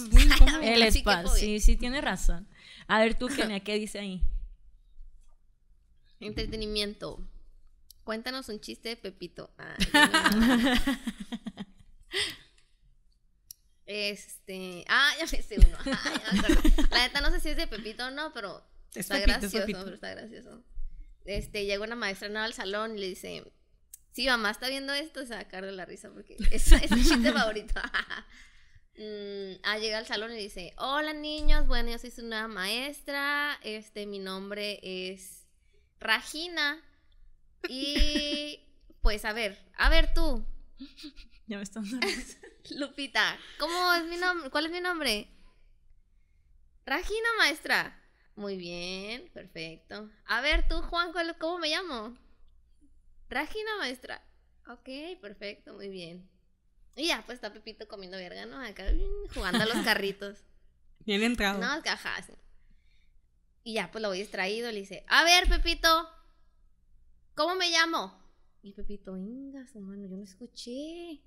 El 0.61 0.83
espacio, 0.83 1.29
sí, 1.29 1.59
sí, 1.59 1.75
tiene 1.75 1.99
razón. 1.99 2.47
A 2.87 2.99
ver 2.99 3.15
tú, 3.15 3.27
Kenia, 3.27 3.59
¿qué 3.59 3.75
dice 3.75 3.99
ahí? 3.99 4.21
Entretenimiento. 6.23 7.19
Cuéntanos 8.03 8.49
un 8.49 8.59
chiste 8.59 8.89
de 8.89 8.97
Pepito. 8.97 9.53
este. 13.85 14.83
Ah, 14.87 15.11
ya 15.17 15.25
me 15.25 15.41
sé 15.41 15.55
uno. 15.57 15.77
La 16.91 16.99
neta 16.99 17.21
no 17.21 17.31
sé 17.31 17.39
si 17.39 17.49
es 17.49 17.57
de 17.57 17.67
Pepito 17.67 18.07
o 18.07 18.11
no, 18.11 18.33
pero 18.33 18.61
está 18.93 19.19
gracioso. 19.19 19.65
Pero 19.65 19.93
está 19.93 20.09
gracioso. 20.11 20.63
Este, 21.25 21.65
llega 21.65 21.83
una 21.83 21.95
maestra 21.95 22.27
nueva 22.27 22.45
al 22.45 22.53
salón 22.53 22.97
y 22.97 23.01
le 23.01 23.07
dice: 23.07 23.43
Si 24.11 24.25
mamá 24.27 24.51
está 24.51 24.67
viendo 24.67 24.91
esto, 24.93 25.25
se 25.25 25.33
va 25.33 25.41
a 25.41 25.47
caer 25.47 25.65
de 25.65 25.71
la 25.71 25.85
risa 25.85 26.11
porque 26.11 26.35
es, 26.51 26.71
es 26.71 26.91
mi 26.91 27.03
chiste 27.03 27.31
favorito. 27.33 27.73
mm, 28.97 29.61
ah, 29.63 29.77
llega 29.77 29.97
al 29.97 30.05
salón 30.05 30.33
y 30.33 30.37
dice: 30.37 30.73
Hola 30.77 31.13
niños, 31.13 31.67
bueno, 31.67 31.89
yo 31.89 31.99
soy 31.99 32.11
su 32.11 32.23
nueva 32.23 32.49
maestra. 32.49 33.59
Este, 33.63 34.05
mi 34.05 34.19
nombre 34.19 34.79
es 34.83 35.42
Regina. 36.03 36.81
Y 37.69 38.59
pues 39.01 39.25
a 39.25 39.33
ver, 39.33 39.57
a 39.75 39.89
ver 39.89 40.13
tú. 40.13 40.45
Ya 41.47 41.57
me 41.57 41.63
están 41.63 41.85
Lupita, 42.71 43.37
¿cómo 43.57 43.93
es 43.93 44.05
mi 44.05 44.17
nombre? 44.17 44.49
¿Cuál 44.49 44.65
es 44.65 44.71
mi 44.71 44.81
nombre? 44.81 45.29
Regina, 46.85 47.27
maestra. 47.37 47.99
Muy 48.35 48.57
bien, 48.57 49.29
perfecto. 49.33 50.09
A 50.25 50.41
ver 50.41 50.67
tú, 50.67 50.81
Juan, 50.81 51.11
¿cómo 51.39 51.59
me 51.59 51.69
llamo? 51.69 52.17
Regina, 53.29 53.77
maestra. 53.77 54.21
Ok, 54.67 55.19
perfecto, 55.21 55.73
muy 55.73 55.89
bien. 55.89 56.29
Y 56.95 57.07
ya, 57.07 57.23
pues 57.25 57.37
está 57.37 57.51
Pepito 57.51 57.87
comiendo 57.87 58.17
verga, 58.17 58.45
¿no? 58.45 58.59
Acá 58.59 58.85
jugando 59.33 59.63
a 59.63 59.65
los 59.65 59.77
carritos. 59.85 60.39
Bien 60.99 61.23
entrado. 61.23 61.59
No, 61.59 61.81
cajas. 61.81 62.31
Y 63.63 63.75
ya, 63.75 63.91
pues 63.91 64.01
lo 64.01 64.09
voy 64.09 64.19
distraído. 64.19 64.71
Le 64.71 64.79
dice, 64.79 65.05
a 65.07 65.23
ver, 65.23 65.47
Pepito, 65.47 66.09
¿Cómo 67.35 67.55
me 67.55 67.69
llamo? 67.71 68.13
Y 68.61 68.73
Pepito, 68.73 69.13
venga, 69.13 69.65
su 69.67 69.79
mano, 69.79 70.05
yo 70.07 70.15
no 70.15 70.23
escuché. 70.23 71.19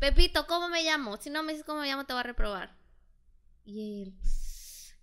Pepito, 0.00 0.46
¿cómo 0.48 0.68
me 0.68 0.82
llamo? 0.82 1.16
Si 1.16 1.30
no 1.30 1.42
me 1.44 1.52
dices 1.52 1.64
cómo 1.64 1.80
me 1.80 1.86
llamo, 1.86 2.04
te 2.04 2.12
voy 2.12 2.20
a 2.20 2.24
reprobar. 2.24 2.76
Y 3.64 4.02
él. 4.02 4.14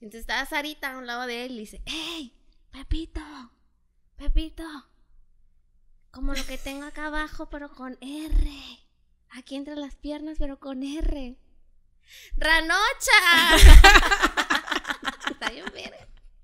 Entonces 0.01 0.21
está 0.21 0.45
Sarita 0.45 0.91
a 0.91 0.97
un 0.97 1.07
lado 1.07 1.25
de 1.25 1.45
él 1.45 1.53
y 1.53 1.59
dice: 1.59 1.81
¡Ey! 1.85 2.37
Pepito, 2.71 3.21
Pepito. 4.17 4.63
Como 6.11 6.33
lo 6.33 6.45
que 6.45 6.57
tengo 6.57 6.83
acá 6.83 7.07
abajo, 7.07 7.49
pero 7.49 7.71
con 7.71 7.97
R. 8.01 8.51
Aquí 9.29 9.55
entre 9.55 9.77
las 9.77 9.95
piernas, 9.95 10.37
pero 10.37 10.59
con 10.59 10.83
R. 10.83 11.37
¡Ranocha! 12.35 13.55
está 15.31 15.49
bien. 15.49 15.63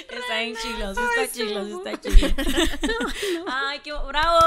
Está 0.00 0.40
bien 0.40 0.56
chilos, 0.62 0.96
está 0.98 1.32
chilos, 1.32 1.68
está 1.68 2.00
chilos. 2.00 2.32
Ay, 3.46 3.80
qué 3.82 3.92
bravo. 3.92 4.38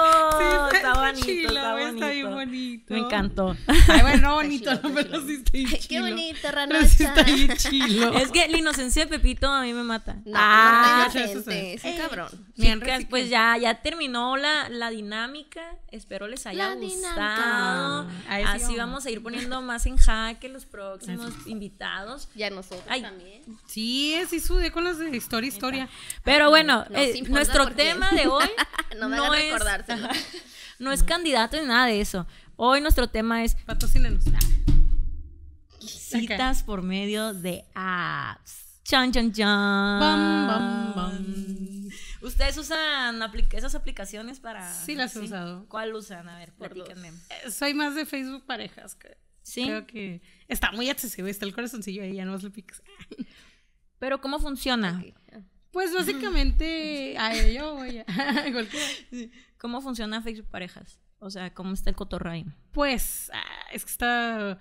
está, 0.71 0.93
bonito, 0.93 1.47
está 1.47 1.73
bonito. 1.73 1.95
Está 1.95 2.09
bien 2.09 2.33
bonito. 2.33 2.93
Me 2.93 2.99
encantó. 2.99 3.55
Ay, 3.87 4.01
bueno, 4.01 4.35
bonito, 4.35 4.73
no, 4.81 4.93
pero 4.93 5.21
sí 5.21 5.35
está 5.35 5.51
bien 5.51 5.67
chilo. 5.69 5.87
Qué 5.87 6.01
bonito, 6.01 6.51
Ranocha. 6.51 6.87
sí 6.87 7.03
está 7.03 7.23
bien 7.23 7.57
chilo. 7.57 8.13
Es 8.13 8.31
que 8.31 8.47
la 8.47 8.57
inocencia 8.57 9.05
de 9.05 9.09
Pepito 9.09 9.47
a 9.47 9.61
mí 9.61 9.73
me 9.73 9.83
mata. 9.83 10.15
No, 10.25 10.33
ah, 10.35 11.09
no 11.13 11.19
es 11.51 11.83
un 11.83 11.97
cabrón. 11.97 12.27
Chicas, 12.55 13.05
pues 13.09 13.29
ya, 13.29 13.57
ya 13.57 13.81
terminó 13.81 14.37
la, 14.37 14.69
la 14.69 14.89
dinámica. 14.89 15.75
Espero 15.91 16.27
les 16.27 16.45
haya 16.45 16.73
gustado. 16.75 18.07
Así 18.27 18.75
vamos 18.75 19.05
a 19.05 19.11
ir 19.11 19.21
poniendo 19.21 19.61
más 19.61 19.85
en 19.85 19.97
jaque 19.97 20.49
los 20.49 20.65
próximos 20.65 21.33
invitados. 21.45 22.29
Ya 22.35 22.49
nosotros 22.49 22.85
también. 22.85 23.43
Sí, 23.67 24.15
sí 24.29 24.39
sudé 24.39 24.71
con 24.71 24.83
las 24.83 24.97
de 24.97 25.09
historia, 25.43 25.83
historia. 25.83 26.21
Pero 26.23 26.49
bueno, 26.49 26.85
eh, 26.91 27.23
nuestro 27.27 27.71
tema 27.71 28.11
de 28.11 28.27
hoy 28.27 28.45
no, 28.99 29.09
me 29.09 29.17
no 29.17 29.33
es, 29.33 29.53
no 30.79 30.91
es 30.91 31.03
candidato 31.03 31.59
ni 31.59 31.67
nada 31.67 31.87
de 31.87 32.01
eso. 32.01 32.27
Hoy 32.55 32.81
nuestro 32.81 33.09
tema 33.09 33.43
es 33.43 33.55
patrocínenos. 33.55 34.23
Citas 35.79 36.63
por 36.63 36.81
medio 36.81 37.33
de 37.33 37.65
apps. 37.73 38.81
Chan, 38.83 39.11
chan, 39.11 39.31
chan. 39.33 39.99
Bam, 39.99 40.47
bam, 40.47 40.95
bam. 40.95 41.89
¿Ustedes 42.21 42.57
usan 42.57 43.19
esas 43.51 43.75
aplicaciones 43.75 44.39
para...? 44.39 44.73
Sí, 44.73 44.95
las 44.95 45.15
he 45.15 45.19
usado. 45.19 45.65
¿Cuál 45.67 45.93
usan? 45.93 46.27
A 46.29 46.37
ver, 46.37 46.53
platíquenme. 46.53 47.09
Eh, 47.09 47.51
soy 47.51 47.73
más 47.73 47.95
de 47.95 48.05
Facebook 48.05 48.45
parejas. 48.45 48.97
sí. 49.43 49.65
Creo 49.65 49.85
que 49.85 50.21
está 50.47 50.71
muy 50.71 50.89
accesible. 50.89 51.29
Está 51.31 51.45
el 51.45 51.53
corazoncillo 51.53 52.03
ahí, 52.03 52.15
ya 52.15 52.25
no 52.25 52.37
lo 52.37 52.51
piques. 52.51 52.81
Pero 54.05 54.21
¿cómo 54.21 54.37
funciona? 54.37 55.03
Pues 55.71 55.91
básicamente 55.95 57.17
a 57.17 57.33
ello 57.35 57.75
¿Cómo 59.57 59.81
funciona 59.81 60.21
Facebook 60.21 60.47
Parejas? 60.47 60.99
O 61.17 61.31
sea, 61.31 61.51
¿cómo 61.55 61.73
está 61.73 61.89
el 61.89 61.95
cotorreo 61.95 62.45
Pues 62.71 63.31
ah, 63.33 63.43
es 63.73 63.83
que 63.83 63.89
está, 63.89 64.59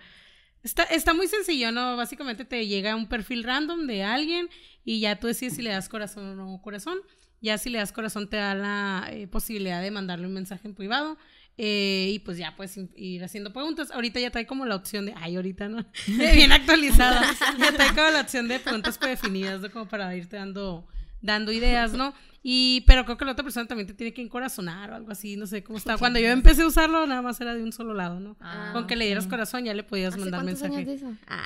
está, 0.62 0.84
está 0.84 1.12
muy 1.12 1.28
sencillo, 1.28 1.72
¿no? 1.72 1.94
Básicamente 1.94 2.46
te 2.46 2.66
llega 2.66 2.96
un 2.96 3.06
perfil 3.06 3.44
random 3.44 3.86
de 3.86 4.02
alguien 4.02 4.48
y 4.82 5.00
ya 5.00 5.20
tú 5.20 5.26
decides 5.26 5.56
si 5.56 5.60
le 5.60 5.68
das 5.68 5.90
corazón 5.90 6.24
o 6.24 6.34
no 6.34 6.62
corazón. 6.62 7.00
Ya 7.42 7.58
si 7.58 7.68
le 7.68 7.80
das 7.80 7.92
corazón 7.92 8.30
te 8.30 8.38
da 8.38 8.54
la 8.54 9.10
eh, 9.10 9.26
posibilidad 9.26 9.82
de 9.82 9.90
mandarle 9.90 10.26
un 10.26 10.32
mensaje 10.32 10.68
en 10.68 10.74
privado. 10.74 11.18
Eh, 11.56 12.10
y 12.12 12.18
pues 12.18 12.36
ya 12.36 12.56
puedes 12.56 12.76
ir 12.96 13.22
haciendo 13.22 13.52
preguntas. 13.52 13.90
Ahorita 13.92 14.18
ya 14.18 14.30
trae 14.30 14.46
como 14.46 14.66
la 14.66 14.74
opción 14.74 15.06
de, 15.06 15.14
ay, 15.16 15.36
ahorita 15.36 15.68
no, 15.68 15.84
bien 16.06 16.52
actualizada. 16.52 17.22
ya 17.58 17.72
trae 17.72 17.94
como 17.94 18.10
la 18.10 18.22
opción 18.22 18.48
de 18.48 18.58
preguntas 18.58 18.98
predefinidas, 18.98 19.60
¿no? 19.60 19.70
Como 19.70 19.86
para 19.86 20.14
irte 20.16 20.36
dando, 20.36 20.86
dando 21.20 21.52
ideas, 21.52 21.92
¿no? 21.92 22.12
Y, 22.46 22.82
pero 22.86 23.06
creo 23.06 23.16
que 23.16 23.24
la 23.24 23.32
otra 23.32 23.42
persona 23.42 23.66
también 23.66 23.86
te 23.86 23.94
tiene 23.94 24.12
que 24.12 24.20
encorazonar 24.20 24.90
o 24.90 24.94
algo 24.94 25.10
así, 25.10 25.34
no 25.36 25.46
sé 25.46 25.64
cómo 25.64 25.78
está. 25.78 25.96
Cuando 25.96 26.18
yo 26.18 26.28
empecé 26.28 26.60
a 26.60 26.66
usarlo, 26.66 27.06
nada 27.06 27.22
más 27.22 27.40
era 27.40 27.54
de 27.54 27.62
un 27.62 27.72
solo 27.72 27.94
lado, 27.94 28.20
¿no? 28.20 28.36
Ah, 28.38 28.70
Con 28.74 28.86
que 28.86 28.96
le 28.96 29.06
dieras 29.06 29.26
corazón 29.26 29.64
ya 29.64 29.72
le 29.72 29.82
podías 29.82 30.18
mandar 30.18 30.44
mensaje. 30.44 30.84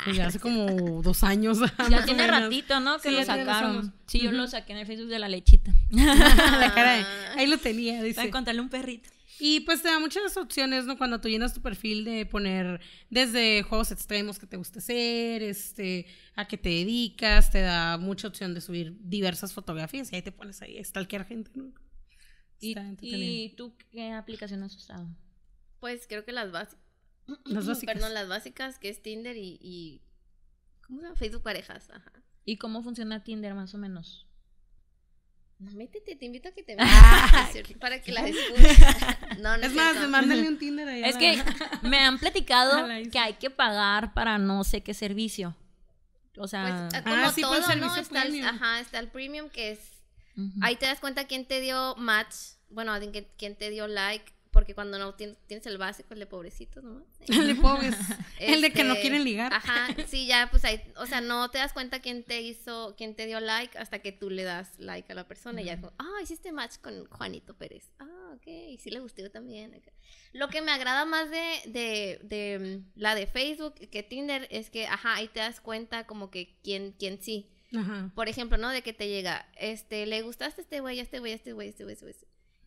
Pues 0.05 0.17
ya 0.17 0.27
hace 0.27 0.41
como 0.41 0.67
dos 1.03 1.23
años. 1.23 1.61
Ya 1.89 2.05
tiene 2.05 2.27
ratito, 2.27 2.81
¿no? 2.81 2.99
Que 2.99 3.13
lo 3.13 3.23
sacaron. 3.25 3.95
Sí, 4.07 4.19
yo 4.19 4.33
lo 4.33 4.49
saqué 4.49 4.73
en 4.73 4.79
el 4.79 4.87
Facebook 4.87 5.09
de 5.09 5.21
la 5.21 5.29
lechita. 5.29 5.73
la 5.91 6.73
cara 6.75 6.95
de, 6.95 7.05
ahí 7.37 7.47
lo 7.47 7.59
tenía, 7.59 8.03
dice. 8.03 8.17
Para 8.17 8.29
encontrarle 8.29 8.61
un 8.61 8.71
perrito. 8.71 9.09
Y 9.41 9.61
pues 9.61 9.83
te 9.83 9.89
da 9.89 10.01
muchas 10.01 10.37
opciones, 10.37 10.85
¿no? 10.85 10.99
Cuando 10.99 11.21
tú 11.21 11.29
llenas 11.29 11.55
tu 11.55 11.61
perfil 11.63 12.05
de 12.05 12.27
poner 12.27 12.81
desde 13.09 13.63
juegos 13.63 13.93
extremos 13.93 14.39
que 14.39 14.47
te 14.47 14.57
gusta 14.57 14.81
hacer, 14.81 15.43
este, 15.43 16.07
a 16.35 16.49
qué 16.49 16.59
te 16.59 16.69
dedicas, 16.69 17.51
te 17.51 17.61
da 17.61 17.99
mucha 17.99 18.27
opción 18.27 18.53
de 18.55 18.61
subir 18.61 18.97
diversas 19.01 19.53
fotografías 19.53 20.13
y 20.13 20.17
ahí 20.17 20.23
te 20.23 20.33
pones 20.33 20.61
ahí, 20.63 20.83
stalkear 20.83 21.25
gente, 21.25 21.53
¿no? 21.55 21.73
¿Y, 22.61 23.55
tú 23.57 23.77
qué 23.91 24.11
aplicación 24.11 24.63
has 24.65 24.75
usado? 24.75 25.09
Pues 25.79 26.07
creo 26.09 26.25
que 26.25 26.33
las 26.33 26.51
básicas. 26.51 26.85
Las 27.45 27.67
básicas. 27.67 27.95
Perdón, 27.95 28.15
las 28.15 28.27
básicas, 28.27 28.79
que 28.79 28.89
es 28.89 29.03
Tinder 29.03 29.37
y, 29.37 29.59
y 29.61 30.01
¿cómo 30.87 30.99
se 30.99 31.05
llama? 31.05 31.17
Facebook 31.17 31.43
Parejas, 31.43 31.91
ajá. 31.91 32.11
¿Y 32.47 32.57
cómo 32.57 32.83
funciona 32.83 33.23
Tinder 33.23 33.55
más 33.55 33.75
o 33.75 33.79
menos? 33.79 34.28
No, 35.59 35.73
métete, 35.73 36.15
te 36.15 36.25
invito 36.25 36.49
a 36.49 36.53
que 36.53 36.63
te 36.63 36.77
ah, 36.79 37.51
veas 37.53 37.67
para 37.81 38.01
que 38.01 38.13
la 38.13 38.27
escuches. 38.27 38.79
No, 39.41 39.57
no 39.57 39.67
es, 39.67 39.75
más, 39.75 40.09
mándale 40.09 40.49
un 40.49 40.59
Tinder 40.59 40.89
ahí. 40.89 41.03
Es 41.05 41.17
que 41.17 41.43
me 41.83 41.99
han 41.99 42.19
platicado 42.19 42.87
que 43.11 43.19
hay 43.19 43.35
que 43.35 43.51
pagar 43.51 44.15
para 44.15 44.39
no 44.39 44.63
sé 44.65 44.83
qué 44.83 44.95
servicio. 44.95 45.57
O 46.37 46.47
sea, 46.47 46.89
pues, 46.91 47.03
como 47.03 47.17
ah, 47.17 47.33
sí, 47.33 47.41
todo, 47.41 47.75
¿no? 47.77 47.97
Está 47.97 48.23
el, 48.23 48.45
ajá, 48.45 48.79
está 48.79 49.01
el 49.01 49.09
premium 49.09 49.49
que 49.49 49.73
es 49.73 49.99
ahí 50.61 50.77
te 50.77 50.87
das 50.87 51.01
cuenta 51.01 51.27
quién 51.27 51.45
te 51.45 51.61
dio 51.61 51.97
match, 51.97 52.35
bueno, 52.71 52.93
quién 53.37 53.57
te 53.57 53.71
dio 53.71 53.89
like 53.89 54.33
porque 54.51 54.75
cuando 54.75 54.99
no 54.99 55.15
tienes, 55.15 55.67
el 55.67 55.79
básico, 55.79 56.15
el 56.15 56.21
de 56.21 56.27
pobrecitos, 56.27 56.83
¿no? 56.83 57.05
el 57.29 57.47
de 57.47 57.55
pobres. 57.55 57.95
el 58.41 58.61
de 58.61 58.73
que 58.73 58.85
no 58.85 58.93
este, 58.93 59.03
quieren 59.03 59.25
ligar. 59.25 59.53
Ajá, 59.53 59.89
sí, 60.07 60.27
ya, 60.27 60.49
pues 60.51 60.65
ahí, 60.65 60.81
o 60.97 61.07
sea, 61.07 61.21
no 61.21 61.51
te 61.51 61.59
das 61.59 61.73
cuenta 61.73 62.01
quién 62.01 62.25
te 62.25 62.41
hizo, 62.41 62.95
quién 62.97 63.15
te 63.15 63.27
dio 63.27 63.41
like 63.41 63.77
hasta 63.79 64.01
que 64.01 64.13
tú 64.13 64.31
le 64.31 64.45
das 64.45 64.79
like 64.79 65.11
a 65.13 65.15
la 65.15 65.27
persona 65.27 65.61
y 65.63 65.67
ya, 65.67 65.81
ah, 65.99 66.23
hiciste 66.23 66.53
match 66.53 66.79
con 66.79 67.07
Juanito 67.07 67.57
Pérez. 67.57 67.93
Ah, 67.99 68.35
ok, 68.35 68.47
y 68.47 68.79
sí 68.79 68.91
le 68.91 69.01
gustó 69.01 69.29
también. 69.31 69.83
Lo 70.33 70.49
que 70.49 70.63
me 70.63 70.73
agrada 70.73 71.05
más 71.05 71.31
de, 71.31 71.63
de, 71.67 72.21
de 72.23 72.59
mm, 72.79 73.01
la 73.01 73.15
de 73.15 73.27
Facebook 73.27 73.75
que 73.75 74.03
Tinder 74.03 74.47
es 74.51 74.71
que, 74.71 74.87
ajá, 74.87 75.15
ahí 75.17 75.29
te 75.29 75.41
das 75.41 75.61
cuenta 75.61 76.07
como 76.07 76.31
que 76.31 76.57
quién, 76.63 76.95
quién 76.99 77.21
sí. 77.21 77.51
Ajá. 77.77 78.11
Por 78.15 78.29
ejemplo, 78.29 78.57
¿no? 78.57 78.71
De 78.71 78.83
que 78.83 78.93
te 78.93 79.09
llega, 79.09 79.49
este, 79.59 80.07
le 80.07 80.23
gustaste 80.23 80.63
este 80.63 80.81
güey, 80.81 81.01
este 81.01 81.19
güey, 81.19 81.33
este 81.33 81.53
güey, 81.53 81.69
este 81.69 81.85
güey, 81.85 81.95
este 81.95 82.05
güey. 82.07 82.15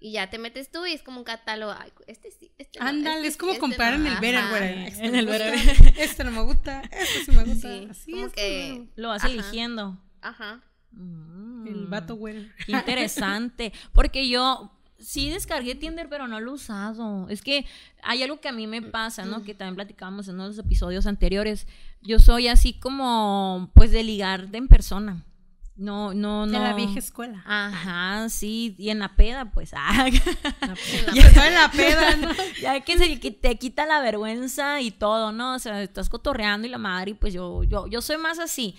Y 0.04 0.14
ya 0.14 0.32
te 0.32 0.40
metes 0.40 0.72
tú 0.72 0.84
y 0.88 0.94
es 0.94 1.04
como 1.04 1.20
un 1.20 1.24
catálogo. 1.24 1.74
Ay, 1.78 1.92
este 2.08 2.32
sí, 2.32 2.52
este 2.58 2.80
no, 2.80 2.88
Ándale, 2.88 3.18
este 3.18 3.28
es 3.28 3.38
como 3.38 3.52
este 3.52 3.62
comprar 3.62 3.94
en 3.94 4.08
el 4.08 4.20
Betterware. 4.20 4.78
Este 4.88 5.06
en 5.06 5.16
el 5.16 5.30
Este 5.98 6.24
no 6.24 6.32
me 6.32 6.42
gusta, 6.42 6.82
este 6.82 7.26
sí 7.26 7.32
me 7.32 7.44
gusta. 7.44 7.70
Sí, 7.70 7.88
Así 7.90 8.12
como 8.12 8.32
que 8.32 8.88
lo 8.96 9.10
vas 9.10 9.24
eligiendo. 9.24 10.02
Ajá. 10.22 10.62
Mm. 10.92 11.68
El 11.68 11.86
vato 11.86 12.16
güey. 12.16 12.52
Interesante. 12.68 13.74
Porque 13.94 14.28
yo 14.28 14.72
sí 14.98 15.30
descargué 15.30 15.76
Tinder, 15.76 16.10
pero 16.10 16.28
no 16.28 16.40
lo 16.40 16.52
he 16.52 16.54
usado. 16.56 17.30
Es 17.30 17.44
que 17.44 17.68
hay 18.02 18.24
algo 18.24 18.42
que 18.42 18.50
a 18.50 18.54
mí 18.54 18.66
me 18.66 18.82
pasa, 18.82 19.26
¿no? 19.26 19.44
Que 19.44 19.54
también 19.54 19.76
platicábamos 19.76 20.28
en 20.28 20.36
uno 20.36 20.44
de 20.44 20.50
los 20.50 20.58
episodios 20.58 21.06
anteriores. 21.06 21.68
Yo 22.02 22.18
soy 22.18 22.48
así 22.48 22.74
como, 22.74 23.70
pues, 23.76 23.92
de 23.92 24.04
ligar 24.04 24.50
de 24.50 24.58
en 24.58 24.68
persona. 24.68 25.26
No, 25.82 26.14
no, 26.14 26.46
no. 26.46 26.52
De 26.52 26.60
la 26.60 26.76
vieja 26.76 27.00
escuela. 27.00 27.42
Ajá, 27.44 28.30
sí. 28.30 28.76
Y 28.78 28.90
en 28.92 29.00
la 29.00 29.16
peda, 29.16 29.52
pues. 29.52 29.72
Ah. 29.84 30.08
Ya 31.16 31.48
en 31.48 31.54
la 31.56 31.72
peda, 31.72 32.16
¿no? 32.18 32.30
Ya 32.62 32.80
que 32.82 32.98
se 32.98 33.18
te 33.18 33.56
quita 33.58 33.86
la 33.88 34.00
vergüenza 34.00 34.80
y 34.80 34.92
todo, 34.92 35.32
¿no? 35.32 35.56
O 35.56 35.60
sea, 35.60 35.82
estás 35.82 36.08
cotorreando 36.08 36.68
y 36.68 36.70
la 36.70 36.78
madre, 36.78 37.12
y 37.12 37.14
pues 37.16 37.34
yo, 37.34 37.64
yo, 37.64 37.88
yo 37.88 38.02
soy 38.02 38.18
más 38.18 38.38
así. 38.38 38.76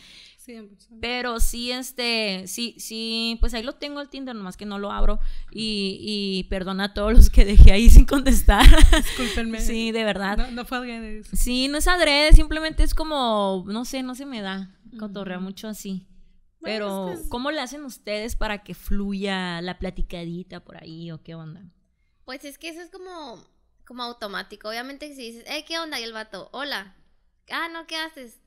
Pero 1.01 1.41
sí, 1.41 1.71
este, 1.73 2.47
sí, 2.47 2.75
sí, 2.79 3.37
pues 3.41 3.55
ahí 3.55 3.63
lo 3.63 3.75
tengo 3.75 4.01
el 4.01 4.09
Tinder, 4.09 4.35
nomás 4.35 4.57
que 4.57 4.67
no 4.67 4.79
lo 4.79 4.91
abro. 4.93 5.19
Y, 5.51 5.99
y 6.01 6.45
perdona 6.45 6.85
a 6.85 6.95
todos 6.95 7.13
los 7.13 7.31
que 7.31 7.45
dejé 7.45 7.73
ahí 7.73 7.91
sin 7.91 8.05
contestar. 8.05 8.65
Discúlpenme. 8.97 9.61
sí, 9.61 9.91
de 9.91 10.05
verdad. 10.05 10.37
No, 10.37 10.51
no 10.51 10.65
fue 10.65 10.79
adrede. 10.79 11.23
Sí, 11.33 11.69
no 11.69 11.79
es 11.79 11.89
adrede, 11.89 12.33
simplemente 12.33 12.83
es 12.83 12.95
como, 12.95 13.65
no 13.67 13.85
sé, 13.85 14.03
no 14.03 14.15
se 14.15 14.27
me 14.27 14.41
da 14.41 14.71
cotorrear 14.99 15.41
mucho 15.41 15.69
así. 15.69 16.07
Pero, 16.63 17.15
¿cómo 17.29 17.51
le 17.51 17.61
hacen 17.61 17.85
ustedes 17.85 18.37
para 18.37 18.63
que 18.63 18.75
fluya 18.75 19.61
la 19.61 19.79
platicadita 19.79 20.61
por 20.61 20.83
ahí 20.83 21.11
o 21.11 21.23
qué 21.23 21.35
onda? 21.35 21.63
Pues 22.25 22.45
es 22.45 22.59
que 22.59 22.69
eso 22.69 22.81
es 22.81 22.91
como, 22.91 23.45
como 23.85 24.03
automático. 24.05 24.69
Obviamente, 24.69 25.15
si 25.15 25.33
dices, 25.33 25.45
hey, 25.47 25.65
¿qué 25.67 25.79
onda? 25.79 25.99
Y 25.99 26.05
el 26.05 26.13
vato, 26.13 26.49
hola. 26.53 26.95
Ah, 27.51 27.69
no, 27.73 27.87
¿qué 27.87 27.97
haces? 27.97 28.39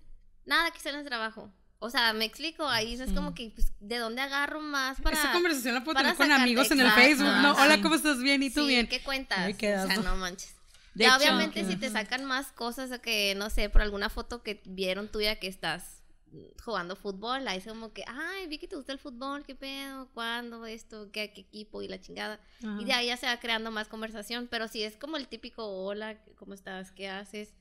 Nada, 0.46 0.72
que 0.72 0.90
en 0.90 0.96
el 0.96 1.06
trabajo. 1.06 1.52
O 1.80 1.90
sea, 1.90 2.14
me 2.14 2.26
explico, 2.26 2.66
ahí 2.68 2.94
es 2.94 3.12
como 3.12 3.36
que, 3.36 3.52
pues, 3.54 3.74
¿de 3.80 3.98
dónde 3.98 4.22
agarro 4.22 4.62
más 4.62 5.00
para...? 5.02 5.20
Esa 5.20 5.34
conversación 5.34 5.76
la 5.76 5.84
puedo 5.84 5.98
tener 5.98 6.16
con 6.16 6.32
amigos 6.32 6.72
en 6.72 6.80
el 6.80 6.92
Facebook, 6.92 7.28
¿no? 7.42 7.54
Hola, 7.54 7.82
¿cómo 7.82 7.96
estás? 7.96 8.20
Bien, 8.22 8.42
¿y 8.42 8.50
tú 8.50 8.66
bien? 8.66 8.88
¿qué 8.88 9.04
cuentas? 9.04 9.54
o 9.54 9.58
sea, 9.58 9.98
no 9.98 10.16
manches. 10.16 10.56
ya, 10.96 11.18
obviamente, 11.18 11.66
si 11.66 11.76
te 11.76 11.90
sacan 11.90 12.24
más 12.24 12.52
cosas 12.54 12.92
o 12.92 13.02
que, 13.02 13.36
no 13.36 13.50
sé, 13.50 13.70
por 13.70 13.82
alguna 13.82 14.10
foto 14.10 14.42
que 14.42 14.62
vieron 14.66 15.10
tuya 15.10 15.36
que 15.38 15.48
estás 15.48 16.05
jugando 16.64 16.96
fútbol, 16.96 17.48
ahí 17.48 17.60
es 17.60 17.66
como 17.66 17.94
que, 17.94 18.04
ay, 18.08 18.48
vi 18.48 18.58
que 18.58 18.68
te 18.68 18.76
gusta 18.76 18.92
el 18.92 19.00
fútbol, 19.00 19.44
qué 19.46 19.56
pedo, 19.56 20.10
cuándo, 20.14 20.66
esto, 20.66 21.10
qué, 21.12 21.24
equipo 21.24 21.82
y 21.82 21.88
la 21.88 22.02
chingada. 22.02 22.40
Y 22.80 22.86
de 22.86 22.94
ahí 22.94 23.08
ya 23.08 23.18
se 23.18 23.26
va 23.26 23.38
creando 23.40 23.72
más 23.72 23.88
conversación, 23.88 24.48
pero 24.50 24.68
si 24.68 24.84
es 24.84 24.98
como 24.98 25.18
el 25.18 25.28
típico, 25.28 25.66
hola, 25.66 26.18
¿cómo 26.38 26.54
estás? 26.54 26.92
¿Qué 26.92 27.08
haces? 27.10 27.54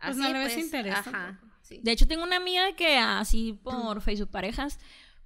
Pues 0.00 0.16
no 0.16 0.28
le 0.28 0.38
ves 0.38 0.54
pues, 0.54 0.64
interés. 0.64 0.96
De 1.82 1.92
hecho, 1.92 2.06
tengo 2.06 2.22
una 2.24 2.36
amiga 2.36 2.74
que 2.76 2.98
así 2.98 3.58
por 3.62 4.00
Facebook 4.00 4.30
Parejas 4.30 4.78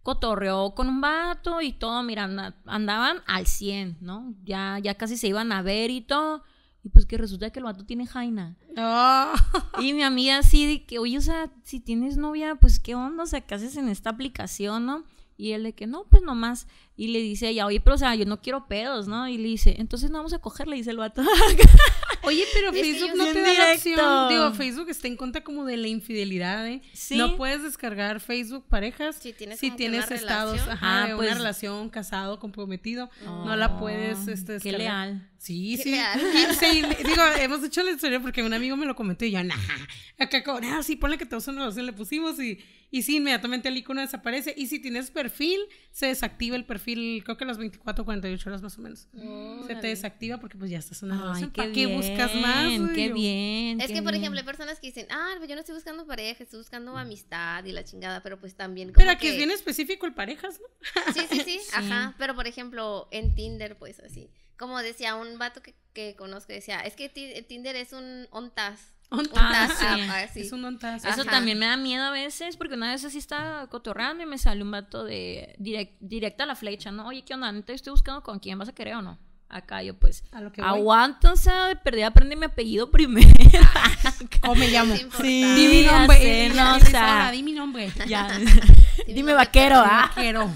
cotorreó 0.03 0.75
con 0.75 0.88
un 0.88 1.01
vato 1.01 1.61
y 1.61 1.72
todo, 1.72 2.03
mira, 2.03 2.55
andaban 2.66 3.22
al 3.27 3.46
100, 3.46 3.99
¿no? 4.01 4.35
Ya, 4.44 4.79
ya 4.81 4.94
casi 4.94 5.16
se 5.16 5.29
iban 5.29 5.51
a 5.51 5.62
ver 5.62 5.90
y 5.90 6.01
todo. 6.01 6.44
Y 6.87 6.88
pues 6.88 7.05
que 7.05 7.18
resulta 7.18 7.51
que 7.51 7.59
el 7.59 7.64
vato 7.64 7.85
tiene 7.85 8.07
jaina. 8.07 8.55
Oh. 8.79 9.33
Y 9.81 9.92
mi 9.92 10.05
amiga 10.05 10.38
así 10.38 10.66
de 10.66 10.85
que, 10.85 11.01
oye, 11.01 11.18
o 11.18 11.20
sea, 11.20 11.51
si 11.64 11.81
tienes 11.81 12.16
novia, 12.16 12.55
pues 12.55 12.79
qué 12.79 12.94
onda, 12.94 13.25
o 13.25 13.27
sea, 13.27 13.40
¿qué 13.40 13.57
haces 13.57 13.77
en 13.77 13.88
esta 13.88 14.11
aplicación, 14.11 14.87
no? 14.87 15.03
Y 15.37 15.53
él 15.53 15.64
de 15.64 15.75
que 15.75 15.87
no, 15.87 16.05
pues 16.09 16.22
nomás. 16.22 16.66
Y 16.96 17.09
le 17.09 17.20
dice 17.20 17.49
ella, 17.49 17.66
oye, 17.66 17.81
pero 17.81 17.96
o 17.96 17.99
sea, 17.99 18.14
yo 18.14 18.25
no 18.25 18.40
quiero 18.40 18.68
pedos, 18.68 19.07
¿no? 19.07 19.29
Y 19.29 19.37
le 19.37 19.49
dice, 19.49 19.77
entonces 19.79 20.11
no 20.11 20.18
vamos 20.18 20.33
a 20.33 20.38
coger, 20.38 20.66
le 20.66 20.77
dice 20.77 20.90
el 20.90 20.96
vato. 20.96 21.22
Oye, 22.27 22.44
pero 22.53 22.72
Facebook 22.72 23.12
no 23.16 23.25
te 23.27 23.40
da 23.40 23.53
la 23.53 23.72
opción. 23.75 24.29
Digo, 24.29 24.53
Facebook 24.55 24.90
está 24.90 25.07
en 25.07 25.16
contra 25.16 25.44
como 25.44 25.64
de 25.64 25.77
la 25.77 25.88
infidelidad, 25.88 26.66
¿eh? 26.66 26.83
¿Sí? 26.92 27.16
No 27.16 27.37
puedes 27.37 27.62
descargar 27.62 28.20
Facebook 28.20 28.66
parejas 28.68 29.16
si 29.16 29.33
tienes, 29.33 29.61
si 29.61 29.70
tienes 29.70 30.11
estados, 30.11 30.61
ajá, 30.61 31.03
ah, 31.03 31.07
una 31.07 31.16
pues 31.16 31.35
relación, 31.35 31.88
casado, 31.88 32.38
comprometido. 32.40 33.11
no 33.25 33.57
la 33.57 33.79
puedes 33.79 34.27
este, 34.27 34.55
descargar. 34.55 34.62
Qué 34.62 34.85
leal. 34.85 35.31
Sí, 35.38 35.77
sí. 35.83 35.94
sí. 36.59 36.83
Digo, 37.05 37.22
hemos 37.38 37.62
hecho 37.62 37.83
la 37.83 37.92
historia 37.92 38.20
porque 38.20 38.42
un 38.42 38.53
amigo 38.53 38.77
me 38.77 38.87
lo 38.87 38.96
comentó 38.96 39.25
y 39.25 39.31
yo, 39.31 39.42
nah, 39.44 39.55
acá, 40.18 40.42
ah, 40.64 40.83
sí, 40.83 40.96
ponle 40.96 41.18
que 41.18 41.27
te 41.27 41.37
usa 41.37 41.53
una 41.53 41.62
relación, 41.62 41.87
le 41.87 41.92
pusimos 41.92 42.40
y 42.40 42.59
y 42.90 43.03
sí, 43.03 43.16
inmediatamente 43.16 43.68
el 43.68 43.77
icono 43.77 44.01
desaparece. 44.01 44.55
Y 44.57 44.68
si 44.68 44.79
tienes 44.79 45.11
perfil, 45.11 45.61
se 45.90 46.07
desactiva 46.07 46.57
el 46.57 46.64
perfil, 46.64 47.22
creo 47.25 47.37
que 47.37 47.44
a 47.44 47.46
las 47.46 47.59
24 47.59 48.03
o 48.03 48.05
48 48.05 48.49
horas 48.49 48.62
más 48.62 48.79
o 48.79 48.83
menos. 48.83 49.09
se 49.66 49.75
te 49.77 49.88
desactiva 49.88 50.38
porque 50.38 50.57
pues 50.57 50.70
ya 50.70 50.79
estás 50.79 51.03
en 51.03 51.11
una 51.11 51.20
relación. 51.20 51.51
¿Para 51.51 51.72
qué 51.72 51.87
buscas 51.87 52.35
más? 52.37 52.72
Qué 52.94 53.12
bien. 53.12 53.81
Es 53.81 53.90
que, 53.90 54.03
por 54.03 54.14
ejemplo, 54.14 54.38
hay 54.38 54.46
personas 54.46 54.81
que 54.81 54.88
dicen, 54.88 55.07
ah, 55.11 55.35
pues 55.38 55.49
yo 55.49 55.55
no 55.55 55.61
estoy 55.61 55.75
buscando 55.75 56.07
pareja, 56.07 56.42
estoy 56.42 56.59
buscando 56.59 56.96
amistad 56.96 57.64
y 57.64 57.72
la 57.72 57.85
chingada, 57.85 58.22
pero 58.22 58.38
pues 58.38 58.55
también. 58.55 58.92
pero 58.96 59.11
aquí 59.11 59.29
es 59.29 59.37
bien 59.37 59.51
específico 59.51 60.07
el 60.07 60.14
parejas, 60.14 60.61
¿no? 60.61 61.12
sí, 61.12 61.27
sí, 61.31 61.40
sí, 61.44 61.61
ajá. 61.75 62.14
Pero 62.18 62.35
por 62.35 62.46
ejemplo, 62.46 63.09
en 63.11 63.35
Tinder, 63.35 63.77
pues 63.77 64.01
así. 64.01 64.31
Como 64.57 64.81
decía 64.81 65.16
un 65.16 65.38
vato 65.38 65.61
que, 65.61 65.75
que 65.92 66.16
conozco, 66.16 66.53
decía, 66.53 66.81
es 66.81 66.96
que 66.96 67.09
Tinder 67.09 67.77
es 67.77 67.92
un 67.92 68.27
ontas 68.31 68.96
Ah, 69.37 70.27
sí. 70.33 70.40
Es 70.40 70.53
un. 70.53 70.79
Eso 71.05 71.25
también 71.25 71.59
me 71.59 71.66
da 71.66 71.77
miedo 71.77 72.05
a 72.05 72.11
veces, 72.11 72.57
porque 72.57 72.75
una 72.75 72.90
vez 72.90 73.05
así 73.05 73.19
estaba 73.19 73.66
cotorreando 73.69 74.23
y 74.23 74.27
me 74.27 74.38
salió 74.38 74.64
un 74.64 74.71
vato 74.71 75.05
de 75.05 75.55
directa 76.01 76.45
a 76.45 76.47
la 76.47 76.57
flecha, 76.57 76.90
¿no? 76.90 77.07
Oye, 77.07 77.23
¿qué 77.23 77.35
onda? 77.35 77.53
te 77.62 77.73
estoy 77.73 77.92
buscando 77.92 78.23
con 78.23 78.38
quién 78.38 78.59
vas 78.59 78.69
a 78.69 78.75
querer 78.75 78.97
o 78.97 79.03
no. 79.03 79.19
Acá 79.49 79.81
yo 79.81 79.97
pues 79.97 80.25
aguanto, 80.61 81.33
o 81.33 81.37
sea, 81.37 81.66
de 81.66 81.77
perdida 81.77 82.09
aprende 82.09 82.35
mi 82.35 82.47
apellido 82.47 82.90
primero. 82.90 83.31
¿Cómo 84.40 84.57
me 84.57 84.69
llamo? 84.69 84.97
Sí, 84.97 85.45
di 85.55 85.69
mi 85.69 85.83
nombre. 85.85 86.49
no, 86.49 86.77
o 86.77 86.81
sea, 86.81 87.31
di 87.31 87.42
mi 87.45 87.53
nombre. 87.53 87.92
Ya. 88.09 88.29
Dime 89.07 89.35
vaquero, 89.35 89.77
ah. 89.77 90.11
Vaquero. 90.14 90.51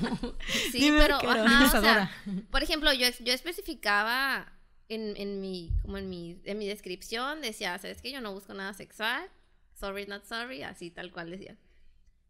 Sí, 0.72 0.92
pero, 0.98 1.18
ajá, 1.18 1.78
o 1.78 1.80
sea, 1.80 2.10
por 2.50 2.64
ejemplo, 2.64 2.92
yo, 2.92 3.06
yo 3.20 3.32
especificaba 3.32 4.46
en, 4.90 5.16
en, 5.16 5.40
mi, 5.40 5.72
como 5.82 5.96
en 5.96 6.10
mi, 6.10 6.36
en 6.44 6.58
mi 6.58 6.66
descripción 6.66 7.40
decía, 7.40 7.78
sabes 7.78 8.02
que 8.02 8.12
yo 8.12 8.20
no 8.20 8.34
busco 8.34 8.52
nada 8.52 8.74
sexual, 8.74 9.30
sorry, 9.78 10.04
not 10.06 10.24
sorry, 10.24 10.62
así 10.62 10.90
tal 10.90 11.10
cual 11.12 11.30
decía. 11.30 11.56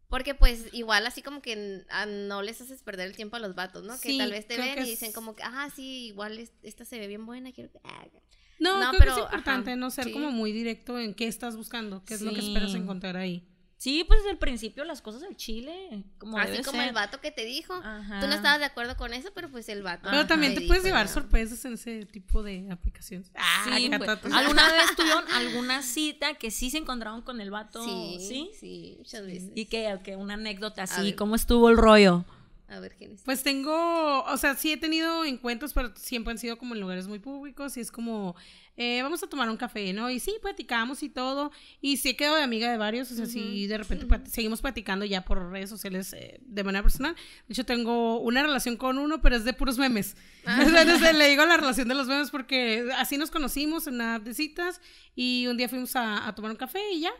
Porque 0.07 0.35
pues 0.35 0.65
igual 0.73 1.07
así 1.07 1.21
como 1.21 1.41
que 1.41 1.85
no 2.27 2.41
les 2.41 2.61
haces 2.61 2.83
perder 2.83 3.07
el 3.07 3.15
tiempo 3.15 3.37
a 3.37 3.39
los 3.39 3.55
vatos, 3.55 3.83
¿no? 3.83 3.99
que 3.99 4.17
tal 4.17 4.31
vez 4.31 4.45
te 4.47 4.57
ven 4.57 4.79
y 4.79 4.89
dicen 4.89 5.11
como 5.11 5.35
que, 5.35 5.43
ah, 5.43 5.69
sí, 5.75 6.07
igual 6.07 6.37
esta 6.61 6.85
se 6.85 6.99
ve 6.99 7.07
bien 7.07 7.25
buena, 7.25 7.51
quiero 7.51 7.71
que... 7.71 7.79
No, 8.59 8.79
no 8.79 8.91
pero, 8.99 9.13
es 9.13 9.17
importante 9.17 9.75
no 9.75 9.89
ser 9.89 10.11
como 10.11 10.29
muy 10.29 10.51
directo 10.51 10.99
en 10.99 11.15
qué 11.15 11.27
estás 11.27 11.57
buscando, 11.57 12.03
qué 12.05 12.13
es 12.13 12.21
lo 12.21 12.31
que 12.31 12.41
esperas 12.41 12.75
encontrar 12.75 13.17
ahí. 13.17 13.50
Sí, 13.81 14.03
pues 14.07 14.19
desde 14.19 14.33
el 14.33 14.37
principio 14.37 14.83
las 14.83 15.01
cosas 15.01 15.21
del 15.21 15.35
Chile, 15.35 16.03
como 16.19 16.37
Así 16.37 16.61
como 16.61 16.83
el 16.83 16.93
vato 16.93 17.19
que 17.19 17.31
te 17.31 17.45
dijo. 17.45 17.73
Tú 17.73 18.27
no 18.27 18.33
estabas 18.35 18.59
de 18.59 18.65
acuerdo 18.65 18.95
con 18.95 19.11
eso, 19.11 19.29
pero 19.33 19.49
pues 19.49 19.69
el 19.69 19.81
vato. 19.81 20.07
Pero 20.07 20.27
también 20.27 20.53
te, 20.53 20.61
puedes 20.67 20.83
llevar 20.83 21.07
sorpresas 21.07 21.65
en 21.65 21.73
ese 21.73 22.05
tipo 22.05 22.43
de 22.43 22.67
aplicaciones. 22.69 23.31
Ah, 23.33 23.65
sí, 23.65 23.89
pues, 23.97 24.33
¿Alguna 24.33 24.71
vez 24.71 24.95
tuvieron 24.95 25.23
alguna 25.31 25.81
cita 25.81 26.35
que 26.35 26.51
sí 26.51 26.69
se 26.69 26.77
encontraron 26.77 27.23
con 27.23 27.41
el 27.41 27.49
vato? 27.49 27.83
Sí, 27.83 28.17
sí, 28.19 28.51
sí, 28.53 28.95
muchas 28.99 29.25
veces. 29.25 29.49
Y 29.55 29.65
que, 29.65 30.15
una 30.15 30.35
anécdota 30.35 30.83
así, 30.83 31.13
¿cómo 31.13 31.33
estuvo 31.33 31.67
el 31.67 31.77
rollo? 31.77 32.23
A 32.67 32.79
ver 32.79 32.93
quién 32.95 33.13
es. 33.13 33.23
Pues 33.23 33.41
tengo, 33.41 34.23
o 34.25 34.37
sea, 34.37 34.53
sí 34.53 34.73
he 34.73 34.77
tenido 34.77 35.25
encuentros, 35.25 35.73
pero 35.73 35.91
siempre 35.95 36.29
han 36.31 36.37
sido 36.37 36.59
como 36.59 36.75
en 36.75 36.81
lugares 36.81 37.07
muy 37.07 37.17
públicos 37.17 37.75
y 37.77 37.79
es 37.79 37.91
como 37.91 38.35
eh, 38.77 39.01
vamos 39.03 39.21
a 39.21 39.27
tomar 39.27 39.49
un 39.49 39.57
café, 39.57 39.93
¿no? 39.93 40.09
Y 40.09 40.19
sí, 40.19 40.33
platicamos 40.41 41.03
y 41.03 41.09
todo. 41.09 41.51
Y 41.81 41.97
sí 41.97 42.09
he 42.09 42.15
quedado 42.15 42.37
de 42.37 42.43
amiga 42.43 42.71
de 42.71 42.77
varios, 42.77 43.11
o 43.11 43.15
sea, 43.15 43.25
sí 43.25 43.67
de 43.67 43.77
repente 43.77 44.07
seguimos 44.29 44.61
platicando 44.61 45.05
ya 45.05 45.23
por 45.23 45.51
redes 45.51 45.69
sociales 45.69 46.13
eh, 46.13 46.39
de 46.41 46.63
manera 46.63 46.81
personal. 46.81 47.15
De 47.47 47.53
hecho, 47.53 47.65
tengo 47.65 48.19
una 48.19 48.41
relación 48.41 48.77
con 48.77 48.97
uno, 48.97 49.21
pero 49.21 49.35
es 49.35 49.43
de 49.43 49.53
puros 49.53 49.77
memes. 49.77 50.15
Ah. 50.45 50.63
le 51.13 51.29
digo 51.29 51.45
la 51.45 51.57
relación 51.57 51.87
de 51.87 51.95
los 51.95 52.07
memes 52.07 52.31
porque 52.31 52.89
así 52.97 53.17
nos 53.17 53.29
conocimos 53.29 53.87
en 53.87 53.95
una 53.95 54.19
de 54.19 54.33
citas 54.33 54.81
y 55.15 55.47
un 55.47 55.57
día 55.57 55.69
fuimos 55.69 55.95
a, 55.95 56.27
a 56.27 56.33
tomar 56.33 56.51
un 56.51 56.57
café 56.57 56.81
y 56.93 57.01
ya 57.01 57.11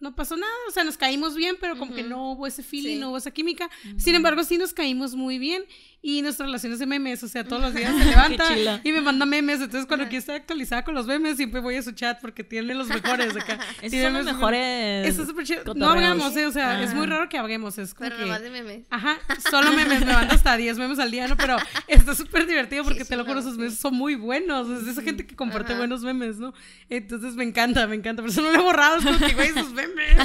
no 0.00 0.16
pasó 0.16 0.34
nada, 0.36 0.52
o 0.66 0.70
sea, 0.70 0.82
nos 0.82 0.96
caímos 0.96 1.36
bien, 1.36 1.56
pero 1.60 1.78
como 1.78 1.94
que 1.94 2.02
no 2.02 2.32
hubo 2.32 2.46
ese 2.46 2.62
feeling, 2.62 2.98
no 2.98 3.10
hubo 3.10 3.18
esa 3.18 3.30
química. 3.30 3.70
Sin 3.98 4.14
embargo, 4.14 4.42
sí 4.44 4.56
nos 4.56 4.72
caímos 4.72 5.14
muy 5.14 5.38
bien 5.38 5.64
y 6.02 6.22
nuestra 6.22 6.46
relación 6.46 6.72
es 6.72 6.78
de 6.78 6.86
memes, 6.86 7.22
o 7.22 7.28
sea, 7.28 7.44
todos 7.44 7.60
los 7.60 7.74
días 7.74 7.94
se 7.98 8.04
levanta 8.06 8.80
y 8.82 8.92
me 8.92 9.02
manda 9.02 9.26
memes, 9.26 9.60
entonces 9.60 9.86
cuando 9.86 10.06
quiero 10.06 10.20
estar 10.20 10.36
actualizada 10.36 10.82
con 10.82 10.94
los 10.94 11.06
memes, 11.06 11.36
siempre 11.36 11.60
voy 11.60 11.76
a 11.76 11.82
su 11.82 11.92
chat 11.92 12.18
porque 12.20 12.42
tiene 12.42 12.74
los 12.74 12.88
mejores 12.88 13.36
acá. 13.36 13.58
Esos 13.82 14.00
son 14.00 14.14
los 14.14 14.24
mejores. 14.24 15.06
Eso 15.06 15.22
es 15.22 15.28
súper 15.28 15.44
chido. 15.44 15.74
No 15.74 15.90
hablamos, 15.90 16.34
eh, 16.36 16.46
o 16.46 16.52
sea, 16.52 16.82
es 16.82 16.94
muy 16.94 17.06
raro 17.06 17.28
que 17.28 17.36
hablemos, 17.36 17.76
es 17.76 17.92
como 17.92 18.08
Pero 18.08 18.32
que... 18.32 18.38
de 18.40 18.50
memes. 18.50 18.80
Ajá, 18.88 19.18
solo 19.50 19.72
memes, 19.72 20.00
me 20.00 20.12
manda 20.12 20.34
hasta 20.34 20.56
10 20.56 20.78
memes 20.78 20.98
al 20.98 21.10
día, 21.10 21.28
¿no? 21.28 21.36
Pero 21.36 21.58
está 21.86 22.14
súper 22.14 22.46
divertido 22.46 22.82
porque 22.84 23.04
te 23.04 23.16
lo 23.16 23.26
juro, 23.26 23.40
esos 23.40 23.58
memes 23.58 23.76
son 23.76 23.94
muy 23.94 24.14
buenos, 24.14 24.70
es 24.70 24.86
de 24.86 24.92
esa 24.92 25.02
gente 25.02 25.26
que 25.26 25.36
comparte 25.36 25.74
buenos 25.74 26.02
memes, 26.02 26.38
¿no? 26.38 26.54
Entonces 26.88 27.34
me 27.34 27.44
encanta, 27.44 27.86
me 27.86 27.96
encanta, 27.96 28.22
pero 28.22 28.32
eso 28.32 28.40
no 28.40 28.52
lo 28.52 28.58
he 28.58 28.62
borrado, 28.62 28.98
es 28.98 29.04
como 29.04 29.18
que, 29.18 29.34
güey, 29.34 29.48
esos 29.48 29.72
memes, 29.74 30.16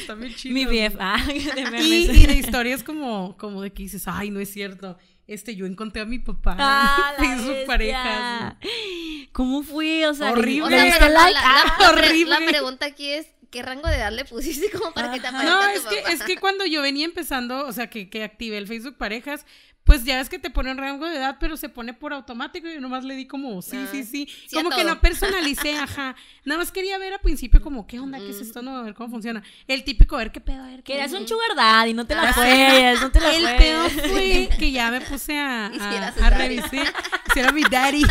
está 0.00 0.14
bien 0.16 0.34
chido. 0.34 0.54
Mi 0.54 0.66
BF, 0.66 0.96
ah, 0.98 1.24
de 1.24 1.64
memes. 1.70 1.86
Y, 1.86 2.10
y 2.10 2.26
de 2.26 2.34
historias 2.34 2.82
como, 2.82 3.36
como 3.36 3.62
de 3.62 3.70
que 3.70 3.84
dices, 3.84 4.02
ay, 4.06 4.30
no 4.30 4.40
es 4.40 4.50
cierto 4.50 4.87
este, 5.28 5.54
yo 5.54 5.66
encontré 5.66 6.00
a 6.02 6.06
mi 6.06 6.18
papá 6.18 6.56
ah, 6.58 7.14
en 7.22 7.38
sus 7.44 7.56
parejas. 7.66 8.56
¿Cómo 9.32 9.62
fue? 9.62 10.06
O 10.08 10.14
sea, 10.14 10.32
horrible. 10.32 10.76
la, 10.76 12.40
pregunta 12.46 12.86
aquí 12.86 13.10
es, 13.10 13.26
¿qué 13.50 13.62
rango 13.62 13.88
de 13.88 13.96
edad 13.96 14.10
le 14.10 14.24
pusiste 14.24 14.70
como 14.70 14.92
para 14.92 15.12
que 15.12 15.20
te 15.20 15.26
aparezca 15.26 15.54
No, 15.54 15.68
es 15.68 15.82
que, 15.82 16.12
es 16.12 16.22
que 16.22 16.38
cuando 16.38 16.64
yo 16.64 16.80
venía 16.80 17.04
empezando, 17.04 17.66
o 17.66 17.72
sea, 17.72 17.88
que, 17.88 18.08
que 18.08 18.24
activé 18.24 18.56
el 18.56 18.66
Facebook 18.66 18.96
Parejas, 18.96 19.44
pues 19.88 20.04
ya 20.04 20.18
ves 20.18 20.28
que 20.28 20.38
te 20.38 20.50
pone 20.50 20.70
un 20.70 20.76
rango 20.76 21.06
de 21.06 21.16
edad, 21.16 21.38
pero 21.40 21.56
se 21.56 21.70
pone 21.70 21.94
por 21.94 22.12
automático 22.12 22.68
y 22.68 22.74
yo 22.74 22.80
nomás 22.82 23.04
le 23.04 23.14
di 23.14 23.26
como, 23.26 23.62
sí, 23.62 23.78
sí, 23.90 24.00
ah, 24.02 24.04
sí. 24.04 24.28
como 24.52 24.68
que 24.68 24.84
no 24.84 25.00
personalicé, 25.00 25.72
ajá. 25.78 26.14
Nada 26.44 26.58
más 26.58 26.70
quería 26.70 26.98
ver 26.98 27.14
al 27.14 27.20
principio 27.20 27.62
como, 27.62 27.86
¿qué 27.86 27.98
onda? 27.98 28.18
¿Qué 28.18 28.28
es 28.28 28.40
esto? 28.42 28.60
No, 28.60 28.76
a 28.76 28.82
ver 28.82 28.92
cómo 28.92 29.08
funciona. 29.08 29.42
El 29.66 29.84
típico, 29.84 30.16
a 30.16 30.18
ver 30.18 30.30
qué 30.30 30.42
pedo, 30.42 30.62
a 30.62 30.66
ver 30.66 30.82
qué 30.82 30.92
Querías 30.92 31.12
un 31.14 31.26
sugar 31.26 31.88
y 31.88 31.94
no 31.94 32.06
te 32.06 32.14
la 32.14 32.34
puedes, 32.34 33.00
no 33.00 33.10
te 33.10 33.18
la 33.18 33.34
El 33.34 33.56
pedo 33.56 33.88
fue 33.88 34.50
que 34.58 34.70
ya 34.70 34.90
me 34.90 35.00
puse 35.00 35.38
a, 35.38 35.66
a, 36.22 36.30
revisar. 36.30 36.92
Hicieron 37.28 37.54
mi 37.54 37.62
daddy. 37.62 38.02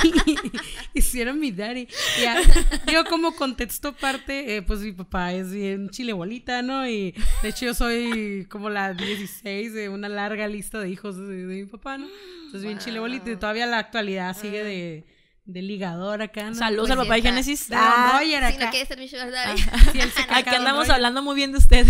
Hicieron 0.96 1.40
mi 1.40 1.52
daddy. 1.52 1.88
Ya, 2.20 2.42
digo, 2.88 3.04
como 3.06 3.36
contexto 3.36 3.90
aparte, 3.90 4.56
eh, 4.56 4.62
pues 4.64 4.80
mi 4.80 4.94
papá 4.94 5.34
es 5.34 5.52
bien 5.52 5.90
chile 5.90 6.14
bolita, 6.14 6.64
¿no? 6.64 6.88
Y 6.88 7.14
de 7.44 7.50
hecho 7.50 7.66
yo 7.66 7.74
soy 7.76 8.48
como 8.50 8.70
la 8.70 8.94
16 8.94 9.74
de 9.74 9.90
una 9.90 10.10
larga 10.10 10.48
lista 10.48 10.80
de 10.80 10.90
hijos 10.90 11.18
de, 11.18 11.67
papá, 11.68 11.98
¿no? 11.98 12.08
Entonces 12.46 12.64
bien 12.64 12.80
chile 12.80 13.00
bolita 13.00 13.30
y 13.32 13.36
todavía 13.36 13.66
la 13.66 13.80
actualidad 13.80 14.36
sigue 14.36 14.64
de 14.64 15.06
de 15.48 15.62
ligador 15.62 16.22
acá. 16.22 16.50
¿no? 16.50 16.56
Saludos 16.56 16.92
al 16.92 16.98
papá 16.98 17.16
de 17.16 17.22
Génesis. 17.22 17.70
Ah, 17.72 18.20
Si 18.22 18.58
no 18.58 18.70
quiere 18.70 18.86
ser 18.86 18.98
mi 19.00 19.08
sugar 19.08 19.32
daddy. 19.32 19.62
Aquí 20.30 20.50
andamos 20.54 20.90
hablando 20.90 21.24
muy 21.24 21.36
bien 21.36 21.54
de 21.54 21.58
usted. 21.58 21.88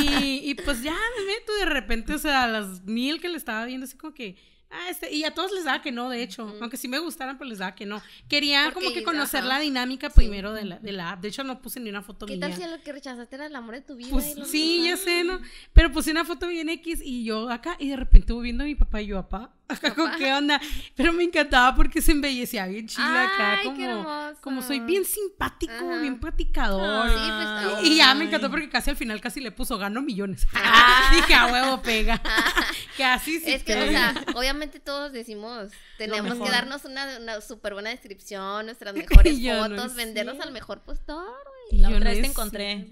y, 0.00 0.48
y 0.48 0.54
pues 0.54 0.82
ya 0.82 0.92
me 0.92 1.24
meto 1.26 1.52
de 1.58 1.64
repente, 1.66 2.14
o 2.14 2.18
sea, 2.18 2.44
a 2.44 2.48
las 2.48 2.82
mil 2.84 3.20
que 3.20 3.28
le 3.28 3.36
estaba 3.36 3.64
viendo, 3.64 3.84
así 3.84 3.96
como 3.96 4.14
que 4.14 4.36
Ah, 4.70 4.90
este, 4.90 5.14
y 5.14 5.24
a 5.24 5.32
todos 5.32 5.50
les 5.52 5.64
daba 5.64 5.80
que 5.80 5.92
no, 5.92 6.10
de 6.10 6.22
hecho. 6.22 6.54
Aunque 6.60 6.76
sí 6.76 6.88
me 6.88 6.98
gustaran, 6.98 7.38
pues 7.38 7.48
les 7.48 7.58
daba 7.58 7.74
que 7.74 7.86
no. 7.86 8.02
Quería 8.28 8.70
como 8.72 8.92
que 8.92 9.02
conocer 9.02 9.44
la 9.44 9.58
dinámica 9.58 10.10
primero 10.10 10.52
de, 10.52 10.64
la, 10.64 10.78
de 10.78 10.92
la 10.92 11.12
app. 11.12 11.20
De 11.20 11.28
hecho, 11.28 11.42
no 11.42 11.60
puse 11.62 11.80
ni 11.80 11.88
una 11.88 12.02
foto 12.02 12.26
¿Qué 12.26 12.36
tal 12.36 12.54
si 12.54 12.66
lo 12.66 12.80
que 12.82 12.92
rechazaste 12.92 13.34
era 13.36 13.46
el 13.46 13.56
amor 13.56 13.76
de 13.76 13.80
tu 13.80 13.96
vida? 13.96 14.10
Pues, 14.10 14.34
sí, 14.44 14.84
ya 14.84 14.96
sé, 14.96 15.24
¿no? 15.24 15.40
Pero 15.72 15.90
puse 15.90 16.10
una 16.10 16.24
foto 16.24 16.48
bien 16.48 16.68
X 16.68 17.00
y 17.02 17.24
yo 17.24 17.48
acá, 17.50 17.76
y 17.78 17.88
de 17.88 17.96
repente 17.96 18.32
voy 18.32 18.44
viendo 18.44 18.64
a 18.64 18.66
mi 18.66 18.74
papá 18.74 19.00
y 19.00 19.06
yo, 19.06 19.16
papá, 19.22 19.54
acá 19.68 19.94
con 19.94 20.10
qué 20.16 20.32
onda. 20.32 20.60
Pero 20.96 21.12
me 21.12 21.24
encantaba 21.24 21.74
porque 21.76 22.00
se 22.00 22.12
embellecía 22.12 22.66
bien 22.66 22.86
chila 22.86 23.24
acá, 23.24 23.60
como, 23.62 24.06
como 24.40 24.62
soy 24.62 24.80
bien 24.80 25.04
simpático, 25.04 26.00
bien 26.00 26.18
platicador. 26.18 27.10
Pues, 27.10 27.86
y, 27.86 27.96
ya 27.96 28.14
me 28.14 28.24
encantó 28.24 28.50
porque 28.50 28.68
casi 28.68 28.90
al 28.90 28.96
final 28.96 29.20
casi 29.20 29.40
le 29.40 29.52
puso 29.52 29.78
gano 29.78 30.02
millones. 30.02 30.46
Ah. 30.70 31.10
Dije, 31.14 31.34
a 31.34 31.46
huevo 31.46 31.82
pega. 31.82 32.20
que 32.96 33.04
así 33.04 33.40
sí. 33.40 33.52
Es 33.52 33.62
que, 33.62 33.74
o 33.74 33.88
sea, 33.88 34.14
obviamente 34.34 34.80
todos 34.80 35.12
decimos, 35.12 35.70
tenemos 35.96 36.34
que 36.34 36.50
darnos 36.50 36.84
una, 36.84 37.40
súper 37.40 37.72
buena 37.72 37.90
descripción, 37.90 38.66
nuestras 38.66 38.94
mejores 38.94 39.40
fotos, 39.40 39.94
venderlos 39.94 40.38
al 40.40 40.52
mejor 40.52 40.82
postor. 40.82 41.26
La 41.70 41.88
otra 41.88 42.10
vez 42.10 42.20
te 42.20 42.26
encontré. 42.26 42.88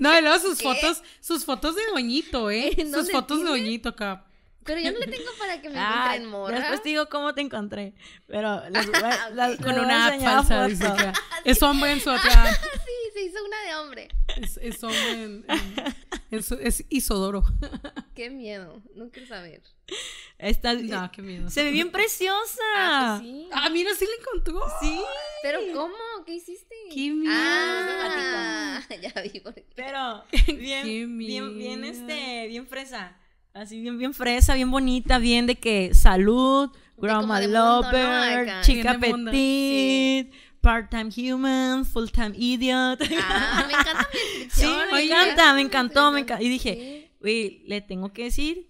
no, 0.00 0.18
y 0.18 0.22
luego 0.22 0.38
sus 0.38 0.60
fotos, 0.60 1.02
sus 1.20 1.44
fotos 1.44 1.76
de 1.76 1.82
doñito, 1.92 2.50
¿eh? 2.50 2.76
Sus 2.92 3.10
fotos 3.10 3.38
de 3.40 3.48
doñito 3.48 3.90
acá. 3.90 4.27
Pero 4.68 4.80
yo 4.82 4.92
no 4.92 4.98
le 4.98 5.06
tengo 5.06 5.30
para 5.38 5.62
que 5.62 5.70
me 5.70 5.76
ah, 5.78 6.14
encuentren 6.14 6.26
morra. 6.26 6.58
Después 6.58 6.82
te 6.82 6.90
digo 6.90 7.08
cómo 7.08 7.34
te 7.34 7.40
encontré. 7.40 7.94
Pero 8.26 8.62
con 9.64 9.78
una 9.78 10.08
app 10.08 10.20
falsa, 10.20 10.66
dice 10.66 10.84
que 10.84 11.12
es 11.50 11.62
hombre 11.62 11.92
en 11.92 12.00
su 12.00 12.10
otra. 12.10 12.52
sí, 12.54 13.10
se 13.14 13.22
hizo 13.22 13.42
una 13.42 13.62
de 13.62 13.74
hombre. 13.76 14.08
Es, 14.60 14.84
hombre 14.84 15.22
en, 15.22 15.46
es 16.30 16.84
Isodoro. 16.90 17.44
Qué 18.14 18.28
miedo, 18.28 18.82
no 18.94 19.10
quiero 19.10 19.26
saber. 19.26 19.62
Está, 20.36 20.74
no, 20.74 21.10
qué 21.12 21.22
miedo. 21.22 21.48
Se 21.48 21.64
ve 21.64 21.70
bien 21.70 21.90
preciosa. 21.90 22.62
Ah, 22.76 23.16
pues 23.20 23.30
sí. 23.30 23.48
ah, 23.52 23.70
mira, 23.70 23.94
sí 23.94 24.04
la 24.04 24.20
encontró. 24.20 24.60
Sí. 24.82 25.00
Pero 25.42 25.60
¿cómo? 25.72 25.96
¿Qué 26.26 26.34
hiciste? 26.34 26.74
Qué 26.92 27.10
miedo. 27.10 27.32
Ah, 27.34 28.82
ya 29.00 29.22
vi. 29.22 29.42
Pero 29.74 30.24
bien, 30.58 31.16
bien, 31.16 31.56
bien, 31.56 31.84
este, 31.84 32.46
bien 32.48 32.66
fresa. 32.66 33.16
Así 33.58 33.80
bien, 33.80 33.98
bien 33.98 34.14
fresa, 34.14 34.54
bien 34.54 34.70
bonita, 34.70 35.18
bien 35.18 35.48
de 35.48 35.56
que 35.56 35.92
salud, 35.92 36.70
grandma 36.96 37.40
lover, 37.40 38.62
chica 38.62 38.96
petit, 39.00 40.30
part-time 40.60 41.10
human, 41.10 41.84
full-time 41.84 42.36
idiot. 42.36 43.00
Ah, 43.20 43.64
me 43.66 43.72
encanta 43.74 44.08
Sí, 44.52 44.70
me 44.92 45.02
encanta, 45.02 45.54
me 45.54 45.62
encantó, 45.62 46.12
me 46.12 46.20
encantó. 46.20 46.44
Y 46.44 46.48
dije, 46.50 47.10
uy, 47.20 47.64
le 47.66 47.80
tengo 47.80 48.12
que 48.12 48.24
decir 48.24 48.68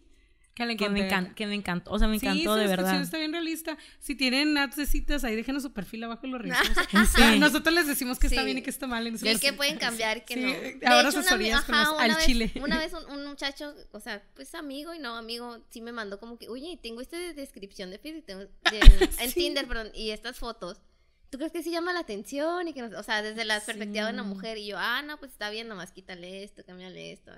que, 0.76 0.88
me 0.88 1.06
encantó, 1.06 1.34
que 1.34 1.46
me 1.46 1.54
encantó, 1.54 1.90
o 1.92 1.98
sea, 1.98 2.08
me 2.08 2.16
encantó 2.16 2.56
de 2.56 2.66
verdad. 2.66 3.00
está 3.00 3.18
bien 3.18 3.32
realista. 3.32 3.78
Si 4.00 4.14
tienen 4.14 4.54
de 4.54 4.86
citas, 4.86 5.24
ahí 5.24 5.36
déjenos 5.36 5.62
su 5.62 5.72
perfil 5.72 6.04
abajo 6.04 6.26
y 6.26 6.30
lo 6.30 6.38
revisamos. 6.38 6.70
Nosotros 7.38 7.74
les 7.74 7.86
decimos 7.86 8.18
que 8.18 8.26
está 8.26 8.42
bien 8.42 8.58
y 8.58 8.62
que 8.62 8.70
está 8.70 8.86
mal. 8.86 9.06
Y 9.06 9.38
que 9.38 9.52
pueden 9.52 9.78
cambiar, 9.78 10.24
que 10.24 10.36
no. 10.36 10.90
Ahora 10.90 11.08
asesorías 11.08 11.64
con 11.64 11.74
al 11.74 12.18
chile. 12.18 12.52
Una 12.60 12.78
vez 12.78 12.92
un, 13.10 13.26
muchacho, 13.26 13.74
o 13.92 14.00
sea, 14.00 14.22
pues 14.34 14.54
amigo 14.54 14.94
y 14.94 14.98
no 14.98 15.16
amigo, 15.16 15.58
sí 15.70 15.80
me 15.80 15.92
mandó 15.92 16.18
como 16.18 16.38
que, 16.38 16.48
oye, 16.48 16.78
tengo 16.82 17.00
esta 17.00 17.16
descripción 17.16 17.90
de 17.90 17.98
Facebook, 17.98 18.48
en 18.72 19.32
Tinder, 19.34 19.66
perdón, 19.66 19.90
y 19.94 20.10
estas 20.10 20.38
fotos. 20.38 20.80
¿Tú 21.30 21.36
crees 21.36 21.52
que 21.52 21.62
sí 21.62 21.70
llama 21.70 21.92
la 21.92 22.00
atención? 22.00 22.68
y 22.68 22.72
que 22.72 22.82
O 22.82 23.02
sea, 23.02 23.22
desde 23.22 23.44
la 23.44 23.60
perspectiva 23.60 24.06
de 24.06 24.12
una 24.14 24.22
mujer. 24.22 24.56
Y 24.56 24.66
yo, 24.66 24.78
ah, 24.78 25.02
no, 25.02 25.18
pues 25.18 25.32
está 25.32 25.50
bien, 25.50 25.68
nomás 25.68 25.92
quítale 25.92 26.42
esto, 26.42 26.64
cámbiale 26.64 27.12
esto. 27.12 27.32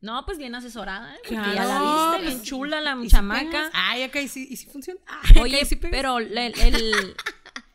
No, 0.00 0.24
pues 0.24 0.38
bien 0.38 0.54
asesorada, 0.54 1.14
¿eh? 1.16 1.18
ya 1.30 1.64
la 1.64 2.12
viste, 2.12 2.28
bien 2.28 2.42
chula 2.42 2.80
la 2.80 2.96
chamaca. 3.08 3.70
Ay, 3.72 4.04
acá 4.04 4.20
y 4.20 4.28
sí, 4.28 4.46
y 4.48 4.56
sí 4.56 4.66
funciona. 4.66 5.00
Oye, 5.40 5.60
pero 5.90 6.18
el, 6.18 7.16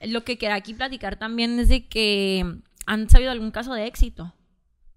lo 0.02 0.24
que 0.24 0.38
queda 0.38 0.56
aquí 0.56 0.74
platicar 0.74 1.18
también 1.18 1.60
es 1.60 1.68
de 1.68 1.88
que 1.88 2.46
han 2.86 3.10
sabido 3.10 3.32
algún 3.32 3.52
caso 3.52 3.74
de 3.74 3.88
éxito. 3.88 4.34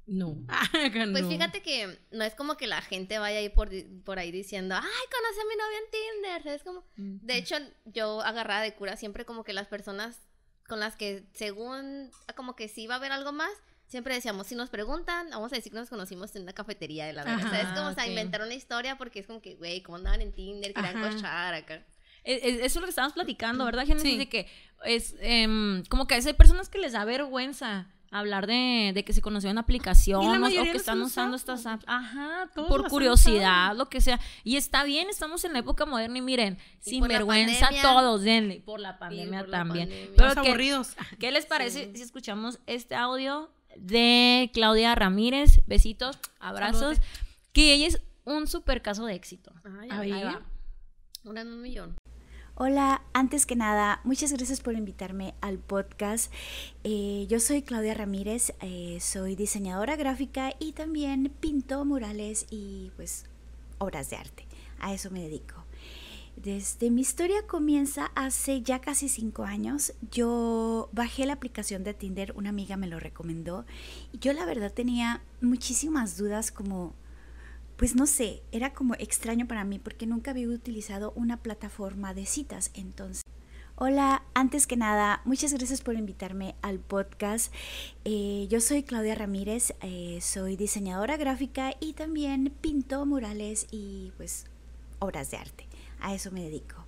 No. 0.06 0.36
Pues 1.12 1.26
fíjate 1.26 1.62
que 1.62 1.98
no 2.12 2.22
es 2.22 2.34
como 2.34 2.56
que 2.56 2.68
la 2.68 2.80
gente 2.80 3.18
vaya 3.18 3.38
ahí 3.38 3.48
por, 3.48 3.70
por 4.04 4.18
ahí 4.18 4.30
diciendo, 4.30 4.76
ay, 4.76 4.82
conocí 4.82 5.40
a 5.40 5.48
mi 5.48 5.56
novia 5.56 5.78
en 5.78 6.42
Tinder. 6.42 6.54
Es 6.54 6.62
como, 6.62 6.84
de 6.96 7.36
hecho, 7.38 7.56
yo 7.86 8.20
agarrada 8.22 8.62
de 8.62 8.74
cura 8.74 8.96
siempre 8.96 9.24
como 9.24 9.42
que 9.42 9.52
las 9.52 9.66
personas 9.66 10.20
con 10.68 10.80
las 10.80 10.96
que 10.96 11.24
según, 11.32 12.10
como 12.34 12.56
que 12.56 12.68
sí 12.68 12.86
va 12.86 12.94
a 12.94 12.98
haber 12.98 13.12
algo 13.12 13.32
más, 13.32 13.52
siempre 13.86 14.14
decíamos, 14.14 14.46
si 14.46 14.54
nos 14.54 14.70
preguntan, 14.70 15.30
vamos 15.30 15.52
a 15.52 15.56
decir 15.56 15.72
que 15.72 15.78
nos 15.78 15.88
conocimos 15.88 16.34
en 16.36 16.42
una 16.42 16.52
cafetería 16.52 17.06
de 17.06 17.12
la 17.12 17.24
verdad. 17.24 17.46
o 17.46 17.50
sea, 17.50 17.60
es 17.60 17.68
como, 17.68 17.88
o 17.88 17.94
sea, 17.94 18.06
inventar 18.06 18.42
una 18.42 18.54
historia 18.54 18.98
porque 18.98 19.20
es 19.20 19.26
como 19.26 19.40
que, 19.40 19.54
güey, 19.54 19.82
¿cómo 19.82 19.96
andaban 19.98 20.20
en 20.20 20.32
Tinder? 20.32 20.72
Querían 20.72 21.00
cochar 21.00 21.54
acá. 21.54 21.84
Eso 22.24 22.64
es 22.64 22.74
lo 22.76 22.82
que 22.82 22.90
estábamos 22.90 23.14
platicando, 23.14 23.64
¿verdad, 23.64 23.86
Génesis? 23.86 24.10
Sí. 24.10 24.18
De 24.18 24.28
que 24.28 24.48
es 24.84 25.14
em, 25.20 25.84
como 25.84 26.08
que 26.08 26.14
hay 26.14 26.32
personas 26.32 26.68
que 26.68 26.78
les 26.78 26.92
da 26.92 27.04
vergüenza 27.04 27.86
hablar 28.10 28.46
de, 28.46 28.92
de 28.94 29.04
que 29.04 29.12
se 29.12 29.20
conoció 29.20 29.50
una 29.50 29.60
aplicación 29.60 30.42
o 30.42 30.48
que 30.48 30.70
están 30.72 31.00
usando 31.02 31.36
estas 31.36 31.66
apps. 31.66 31.84
Ajá, 31.86 32.50
por 32.54 32.88
curiosidad, 32.88 33.76
lo 33.76 33.88
que 33.88 34.00
sea. 34.00 34.20
Y 34.44 34.56
está 34.56 34.84
bien, 34.84 35.08
estamos 35.08 35.44
en 35.44 35.52
la 35.52 35.60
época 35.60 35.86
moderna 35.86 36.18
y 36.18 36.22
miren, 36.22 36.58
sin 36.80 37.06
vergüenza 37.06 37.68
todos, 37.82 38.22
denle. 38.22 38.62
Por 38.64 38.80
la 38.80 38.98
pandemia 38.98 39.46
también. 39.46 39.90
Pero 40.16 40.30
aburridos. 40.40 40.94
¿Qué 41.18 41.30
les 41.30 41.46
parece 41.46 41.92
si 41.94 42.02
escuchamos 42.02 42.58
este 42.66 42.94
audio 42.94 43.50
de 43.80 44.50
Claudia 44.52 44.94
Ramírez? 44.94 45.60
Besitos, 45.66 46.18
abrazos. 46.40 46.98
Que 47.52 47.72
ella 47.72 47.86
es 47.86 48.00
un 48.24 48.46
super 48.46 48.82
caso 48.82 49.06
de 49.06 49.14
éxito. 49.14 49.52
Ahí 49.90 50.10
va. 50.10 50.42
Una 51.24 51.40
en 51.40 51.48
un 51.48 51.62
millón. 51.62 51.96
Hola, 52.58 53.02
antes 53.12 53.44
que 53.44 53.54
nada, 53.54 54.00
muchas 54.04 54.32
gracias 54.32 54.62
por 54.62 54.72
invitarme 54.72 55.34
al 55.42 55.58
podcast. 55.58 56.32
Eh, 56.84 57.26
yo 57.28 57.38
soy 57.38 57.60
Claudia 57.60 57.92
Ramírez, 57.92 58.54
eh, 58.62 58.96
soy 58.98 59.36
diseñadora 59.36 59.96
gráfica 59.96 60.54
y 60.58 60.72
también 60.72 61.30
pinto 61.38 61.84
murales 61.84 62.46
y 62.48 62.92
pues 62.96 63.26
obras 63.76 64.08
de 64.08 64.16
arte. 64.16 64.46
A 64.80 64.94
eso 64.94 65.10
me 65.10 65.20
dedico. 65.20 65.65
Desde 66.36 66.90
mi 66.90 67.00
historia 67.00 67.46
comienza 67.46 68.12
hace 68.14 68.60
ya 68.60 68.80
casi 68.80 69.08
cinco 69.08 69.44
años. 69.44 69.94
Yo 70.10 70.90
bajé 70.92 71.24
la 71.24 71.32
aplicación 71.32 71.82
de 71.82 71.94
Tinder, 71.94 72.34
una 72.36 72.50
amiga 72.50 72.76
me 72.76 72.86
lo 72.86 73.00
recomendó 73.00 73.64
y 74.12 74.18
yo 74.18 74.32
la 74.34 74.44
verdad 74.44 74.72
tenía 74.72 75.22
muchísimas 75.40 76.16
dudas 76.18 76.50
como 76.50 76.94
pues 77.76 77.94
no 77.94 78.06
sé, 78.06 78.42
era 78.52 78.72
como 78.72 78.94
extraño 78.94 79.46
para 79.46 79.64
mí 79.64 79.78
porque 79.78 80.06
nunca 80.06 80.30
había 80.30 80.48
utilizado 80.48 81.12
una 81.14 81.38
plataforma 81.38 82.14
de 82.14 82.24
citas. 82.24 82.70
Entonces, 82.74 83.22
hola, 83.76 84.22
antes 84.34 84.66
que 84.66 84.76
nada, 84.76 85.20
muchas 85.24 85.52
gracias 85.52 85.82
por 85.82 85.94
invitarme 85.94 86.54
al 86.62 86.78
podcast. 86.78 87.52
Eh, 88.04 88.46
yo 88.50 88.60
soy 88.60 88.82
Claudia 88.82 89.14
Ramírez, 89.14 89.74
eh, 89.82 90.18
soy 90.22 90.56
diseñadora 90.56 91.16
gráfica 91.16 91.74
y 91.80 91.92
también 91.92 92.52
pinto 92.62 93.04
murales 93.04 93.66
y 93.70 94.12
pues 94.16 94.46
obras 94.98 95.30
de 95.30 95.36
arte. 95.36 95.65
A 96.00 96.14
eso 96.14 96.30
me 96.30 96.42
dedico. 96.42 96.86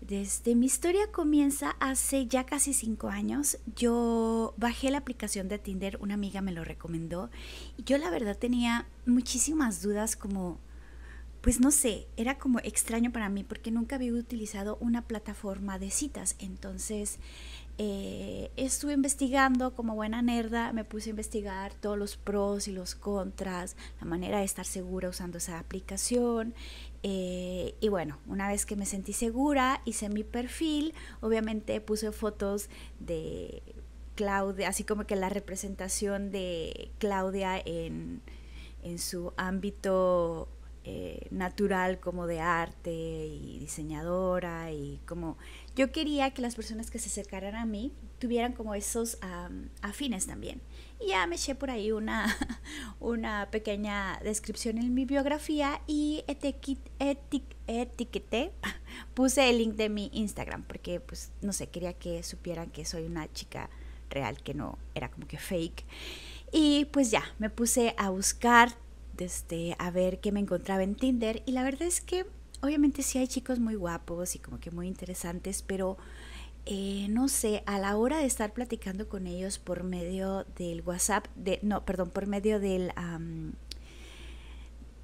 Desde 0.00 0.54
mi 0.54 0.66
historia 0.66 1.12
comienza 1.12 1.76
hace 1.78 2.26
ya 2.26 2.44
casi 2.44 2.72
cinco 2.72 3.08
años. 3.08 3.58
Yo 3.76 4.54
bajé 4.56 4.90
la 4.90 4.98
aplicación 4.98 5.48
de 5.48 5.58
Tinder, 5.58 5.98
una 6.00 6.14
amiga 6.14 6.40
me 6.40 6.52
lo 6.52 6.64
recomendó 6.64 7.30
y 7.76 7.84
yo 7.84 7.98
la 7.98 8.08
verdad 8.10 8.36
tenía 8.36 8.86
muchísimas 9.04 9.82
dudas 9.82 10.16
como, 10.16 10.58
pues 11.42 11.60
no 11.60 11.70
sé, 11.70 12.06
era 12.16 12.38
como 12.38 12.60
extraño 12.60 13.12
para 13.12 13.28
mí 13.28 13.44
porque 13.44 13.70
nunca 13.70 13.96
había 13.96 14.12
utilizado 14.14 14.78
una 14.80 15.02
plataforma 15.02 15.78
de 15.78 15.90
citas. 15.90 16.34
Entonces 16.38 17.18
eh, 17.76 18.50
estuve 18.56 18.92
investigando 18.92 19.74
como 19.74 19.94
buena 19.94 20.20
nerda, 20.20 20.72
me 20.74 20.84
puse 20.84 21.08
a 21.08 21.12
investigar 21.12 21.72
todos 21.72 21.96
los 21.96 22.18
pros 22.18 22.68
y 22.68 22.72
los 22.72 22.94
contras, 22.94 23.74
la 24.00 24.06
manera 24.06 24.38
de 24.38 24.44
estar 24.44 24.66
segura 24.66 25.08
usando 25.08 25.38
esa 25.38 25.58
aplicación. 25.58 26.54
Eh, 27.02 27.74
y 27.80 27.88
bueno, 27.88 28.18
una 28.26 28.48
vez 28.48 28.66
que 28.66 28.76
me 28.76 28.86
sentí 28.86 29.12
segura, 29.12 29.80
hice 29.84 30.08
mi 30.08 30.22
perfil, 30.24 30.94
obviamente 31.20 31.80
puse 31.80 32.12
fotos 32.12 32.68
de 32.98 33.62
Claudia, 34.16 34.68
así 34.68 34.84
como 34.84 35.04
que 35.04 35.16
la 35.16 35.30
representación 35.30 36.30
de 36.30 36.90
Claudia 36.98 37.58
en, 37.64 38.20
en 38.82 38.98
su 38.98 39.32
ámbito 39.36 40.48
eh, 40.84 41.26
natural 41.30 42.00
como 42.00 42.26
de 42.26 42.40
arte 42.40 42.92
y 42.92 43.58
diseñadora 43.58 44.72
y 44.72 44.98
como 45.06 45.36
yo 45.76 45.92
quería 45.92 46.30
que 46.32 46.40
las 46.40 46.54
personas 46.54 46.90
que 46.90 46.98
se 46.98 47.08
acercaran 47.08 47.54
a 47.54 47.66
mí 47.66 47.92
tuvieran 48.18 48.54
como 48.54 48.74
esos 48.74 49.18
afines 49.82 50.26
también. 50.26 50.62
Y 51.00 51.08
ya 51.08 51.26
me 51.26 51.36
eché 51.36 51.54
por 51.54 51.70
ahí 51.70 51.92
una, 51.92 52.36
una 53.00 53.48
pequeña 53.50 54.20
descripción 54.22 54.78
en 54.78 54.94
mi 54.94 55.04
biografía 55.04 55.80
y 55.86 56.24
etiqueté, 56.28 57.32
puse 59.14 59.48
el 59.48 59.58
link 59.58 59.76
de 59.76 59.88
mi 59.88 60.10
Instagram 60.12 60.64
porque 60.64 61.00
pues 61.00 61.30
no 61.40 61.52
sé, 61.52 61.68
quería 61.68 61.94
que 61.94 62.22
supieran 62.22 62.70
que 62.70 62.84
soy 62.84 63.04
una 63.04 63.32
chica 63.32 63.70
real, 64.10 64.42
que 64.42 64.54
no 64.54 64.78
era 64.94 65.10
como 65.10 65.26
que 65.26 65.38
fake. 65.38 65.84
Y 66.52 66.86
pues 66.86 67.10
ya, 67.10 67.22
me 67.38 67.48
puse 67.48 67.94
a 67.96 68.10
buscar 68.10 68.76
este, 69.18 69.76
a 69.78 69.90
ver 69.90 70.20
qué 70.20 70.32
me 70.32 70.40
encontraba 70.40 70.82
en 70.82 70.94
Tinder 70.94 71.42
y 71.46 71.52
la 71.52 71.62
verdad 71.62 71.82
es 71.82 72.00
que 72.00 72.26
obviamente 72.62 73.02
sí 73.02 73.18
hay 73.18 73.28
chicos 73.28 73.58
muy 73.58 73.74
guapos 73.74 74.34
y 74.34 74.38
como 74.38 74.58
que 74.58 74.70
muy 74.70 74.88
interesantes, 74.88 75.62
pero 75.62 75.98
eh, 76.66 77.06
no 77.10 77.28
sé, 77.28 77.62
a 77.66 77.78
la 77.78 77.96
hora 77.96 78.18
de 78.18 78.26
estar 78.26 78.52
platicando 78.52 79.08
con 79.08 79.26
ellos 79.26 79.58
por 79.58 79.82
medio 79.82 80.44
del 80.56 80.82
WhatsApp, 80.82 81.26
de, 81.34 81.58
no, 81.62 81.84
perdón, 81.84 82.10
por 82.10 82.26
medio 82.26 82.60
del... 82.60 82.92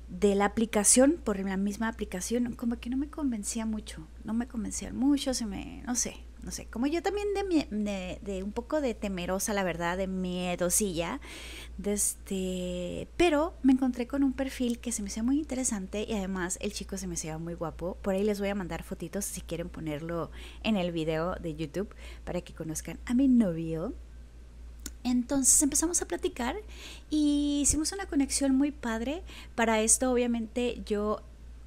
de 0.09 0.35
la 0.35 0.45
aplicación, 0.45 1.21
por 1.25 1.39
la 1.41 1.57
misma 1.57 1.89
aplicación, 1.89 2.55
como 2.55 2.77
que 2.77 2.91
no 2.91 2.97
me 2.97 3.09
convencía 3.09 3.67
mucho, 3.67 4.07
no 4.25 4.35
me 4.35 4.47
convencía 4.47 4.93
mucho, 4.93 5.35
se 5.35 5.47
me, 5.47 5.83
no 5.85 5.97
sé, 5.97 6.17
no 6.47 6.53
sé, 6.53 6.67
como 6.67 6.87
yo 6.87 7.03
también 7.03 7.27
de, 7.35 8.43
un 8.45 8.53
poco 8.53 8.81
de 8.81 8.95
temerosa, 8.95 9.53
la 9.53 9.65
verdad, 9.65 9.99
de 9.99 10.07
miedosilla, 10.07 11.21
de 11.77 11.93
este, 11.93 13.09
pero 13.17 13.55
me 13.65 13.73
encontré 13.73 14.07
con 14.07 14.23
un 14.23 14.33
perfil 14.33 14.79
que 14.79 14.93
se 14.93 15.03
me 15.03 15.09
hacía 15.09 15.25
muy 15.25 15.39
interesante 15.39 16.07
y 16.09 16.15
además 16.15 16.57
el 16.63 16.73
chico 16.73 16.99
se 16.99 17.09
me 17.09 17.15
hacía 17.15 17.37
muy 17.39 17.55
guapo. 17.55 17.99
Por 18.01 18.15
ahí 18.15 18.23
les 18.23 18.39
voy 18.39 18.49
a 18.49 18.55
mandar 18.55 18.85
fotitos 18.85 19.25
si 19.25 19.41
quieren 19.41 19.69
ponerlo 19.69 20.31
en 20.63 20.77
el 20.77 20.93
video 20.93 21.35
de 21.35 21.57
YouTube 21.57 21.93
para 22.25 22.41
que 22.41 22.55
conozcan 22.55 23.01
a 23.07 23.15
mi 23.15 23.27
novio. 23.27 23.93
Entonces 25.03 25.61
empezamos 25.61 26.01
a 26.01 26.07
platicar 26.07 26.55
y 27.11 27.59
hicimos 27.63 27.91
una 27.91 28.07
conexión 28.07 28.55
muy 28.55 28.71
padre. 28.71 29.25
Para 29.57 29.81
esto, 29.81 30.13
obviamente, 30.13 30.81
yo 30.87 31.23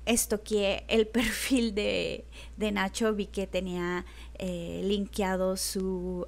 estoqué 0.10 0.84
el 0.88 1.08
perfil 1.20 1.74
de, 1.74 2.26
de 2.58 2.72
Nacho, 2.72 3.14
vi 3.14 3.28
que 3.28 3.48
tenía 3.48 4.06
eh, 4.38 4.82
linkeado 4.84 5.56
su 5.58 6.28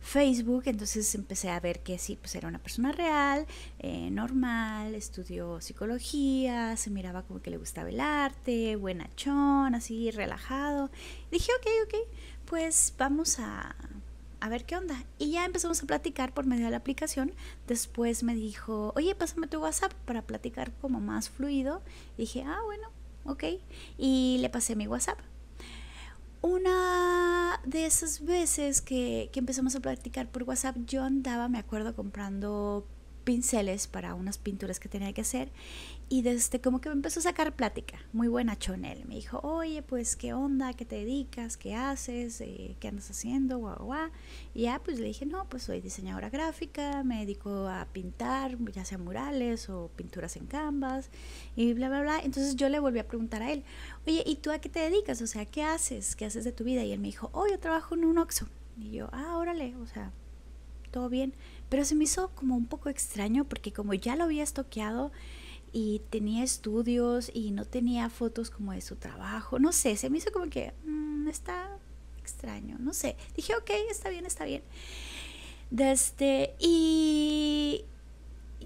Facebook, 0.00 0.62
entonces 0.66 1.14
empecé 1.14 1.50
a 1.50 1.60
ver 1.60 1.80
que 1.80 1.98
sí, 1.98 2.16
pues 2.16 2.34
era 2.34 2.48
una 2.48 2.58
persona 2.58 2.92
real, 2.92 3.46
eh, 3.78 4.10
normal, 4.10 4.94
estudió 4.94 5.60
psicología, 5.60 6.76
se 6.76 6.88
miraba 6.90 7.24
como 7.24 7.42
que 7.42 7.50
le 7.50 7.58
gustaba 7.58 7.90
el 7.90 8.00
arte, 8.00 8.76
buenachón, 8.76 9.74
así 9.74 10.10
relajado. 10.10 10.90
dije, 11.30 11.50
ok, 11.58 11.66
ok, 11.84 11.94
pues 12.46 12.94
vamos 12.96 13.38
a, 13.38 13.76
a 14.40 14.48
ver 14.48 14.64
qué 14.64 14.76
onda. 14.76 15.04
Y 15.18 15.32
ya 15.32 15.44
empezamos 15.44 15.82
a 15.82 15.86
platicar 15.86 16.32
por 16.32 16.46
medio 16.46 16.66
de 16.66 16.70
la 16.70 16.76
aplicación. 16.78 17.32
Después 17.66 18.22
me 18.22 18.34
dijo, 18.34 18.92
oye, 18.96 19.14
pásame 19.14 19.46
tu 19.46 19.60
WhatsApp 19.60 19.92
para 20.04 20.22
platicar 20.22 20.72
como 20.80 21.00
más 21.00 21.28
fluido. 21.30 21.82
dije, 22.16 22.44
ah, 22.46 22.60
bueno, 22.64 22.88
ok. 23.24 23.44
Y 23.96 24.38
le 24.40 24.50
pasé 24.50 24.76
mi 24.76 24.86
WhatsApp. 24.86 25.18
Una 26.40 27.60
de 27.64 27.86
esas 27.86 28.24
veces 28.24 28.80
que, 28.80 29.28
que 29.32 29.40
empezamos 29.40 29.74
a 29.74 29.80
platicar 29.80 30.28
por 30.28 30.44
WhatsApp, 30.44 30.76
yo 30.86 31.02
andaba, 31.02 31.48
me 31.48 31.58
acuerdo, 31.58 31.96
comprando 31.96 32.86
pinceles 33.24 33.88
para 33.88 34.14
unas 34.14 34.38
pinturas 34.38 34.80
que 34.80 34.88
tenía 34.88 35.12
que 35.12 35.20
hacer 35.20 35.50
y 36.10 36.22
desde 36.22 36.60
como 36.60 36.80
que 36.80 36.88
me 36.88 36.94
empezó 36.94 37.20
a 37.20 37.24
sacar 37.24 37.54
plática, 37.54 37.98
muy 38.14 38.28
buena 38.28 38.58
chonel. 38.58 39.04
Me 39.06 39.16
dijo, 39.16 39.40
oye, 39.42 39.82
pues, 39.82 40.16
¿qué 40.16 40.32
onda? 40.32 40.72
¿Qué 40.72 40.86
te 40.86 40.96
dedicas? 40.96 41.58
¿Qué 41.58 41.74
haces? 41.74 42.40
Eh, 42.40 42.76
¿Qué 42.80 42.88
andas 42.88 43.10
haciendo? 43.10 43.58
Guau. 43.58 44.10
Y 44.54 44.62
ya, 44.62 44.80
pues 44.82 44.98
le 45.00 45.06
dije, 45.06 45.26
no, 45.26 45.46
pues 45.50 45.64
soy 45.64 45.82
diseñadora 45.82 46.30
gráfica, 46.30 47.04
me 47.04 47.20
dedico 47.20 47.68
a 47.68 47.86
pintar, 47.92 48.56
ya 48.72 48.86
sea 48.86 48.96
murales 48.96 49.68
o 49.68 49.90
pinturas 49.96 50.36
en 50.36 50.46
canvas 50.46 51.10
y 51.56 51.74
bla, 51.74 51.90
bla, 51.90 52.00
bla. 52.00 52.20
Entonces 52.20 52.56
yo 52.56 52.70
le 52.70 52.78
volví 52.78 53.00
a 53.00 53.06
preguntar 53.06 53.42
a 53.42 53.52
él, 53.52 53.62
oye, 54.06 54.22
¿y 54.24 54.36
tú 54.36 54.50
a 54.50 54.60
qué 54.60 54.70
te 54.70 54.80
dedicas? 54.80 55.20
O 55.20 55.26
sea, 55.26 55.44
¿qué 55.44 55.62
haces? 55.62 56.16
¿Qué 56.16 56.24
haces 56.24 56.44
de 56.44 56.52
tu 56.52 56.64
vida? 56.64 56.84
Y 56.84 56.92
él 56.92 57.00
me 57.00 57.08
dijo, 57.08 57.28
oh, 57.32 57.46
yo 57.48 57.58
trabajo 57.58 57.94
en 57.94 58.06
un 58.06 58.16
Oxxo. 58.16 58.46
Y 58.80 58.92
yo, 58.92 59.10
ah, 59.12 59.36
órale, 59.36 59.76
o 59.76 59.86
sea, 59.86 60.12
todo 60.90 61.10
bien. 61.10 61.34
Pero 61.68 61.84
se 61.84 61.94
me 61.94 62.04
hizo 62.04 62.30
como 62.34 62.56
un 62.56 62.66
poco 62.66 62.88
extraño 62.88 63.44
porque 63.44 63.72
como 63.72 63.92
ya 63.92 64.16
lo 64.16 64.24
había 64.24 64.42
estoqueado, 64.42 65.12
y 65.72 66.02
tenía 66.10 66.44
estudios 66.44 67.30
y 67.32 67.50
no 67.50 67.64
tenía 67.64 68.10
fotos 68.10 68.50
como 68.50 68.72
de 68.72 68.80
su 68.80 68.96
trabajo. 68.96 69.58
No 69.58 69.72
sé, 69.72 69.96
se 69.96 70.10
me 70.10 70.18
hizo 70.18 70.32
como 70.32 70.48
que 70.48 70.72
mm, 70.84 71.28
está 71.28 71.78
extraño, 72.18 72.76
no 72.78 72.92
sé. 72.92 73.16
Dije, 73.34 73.54
ok, 73.54 73.70
está 73.90 74.10
bien, 74.10 74.26
está 74.26 74.44
bien. 74.44 74.62
Desde, 75.70 76.54
y 76.58 77.84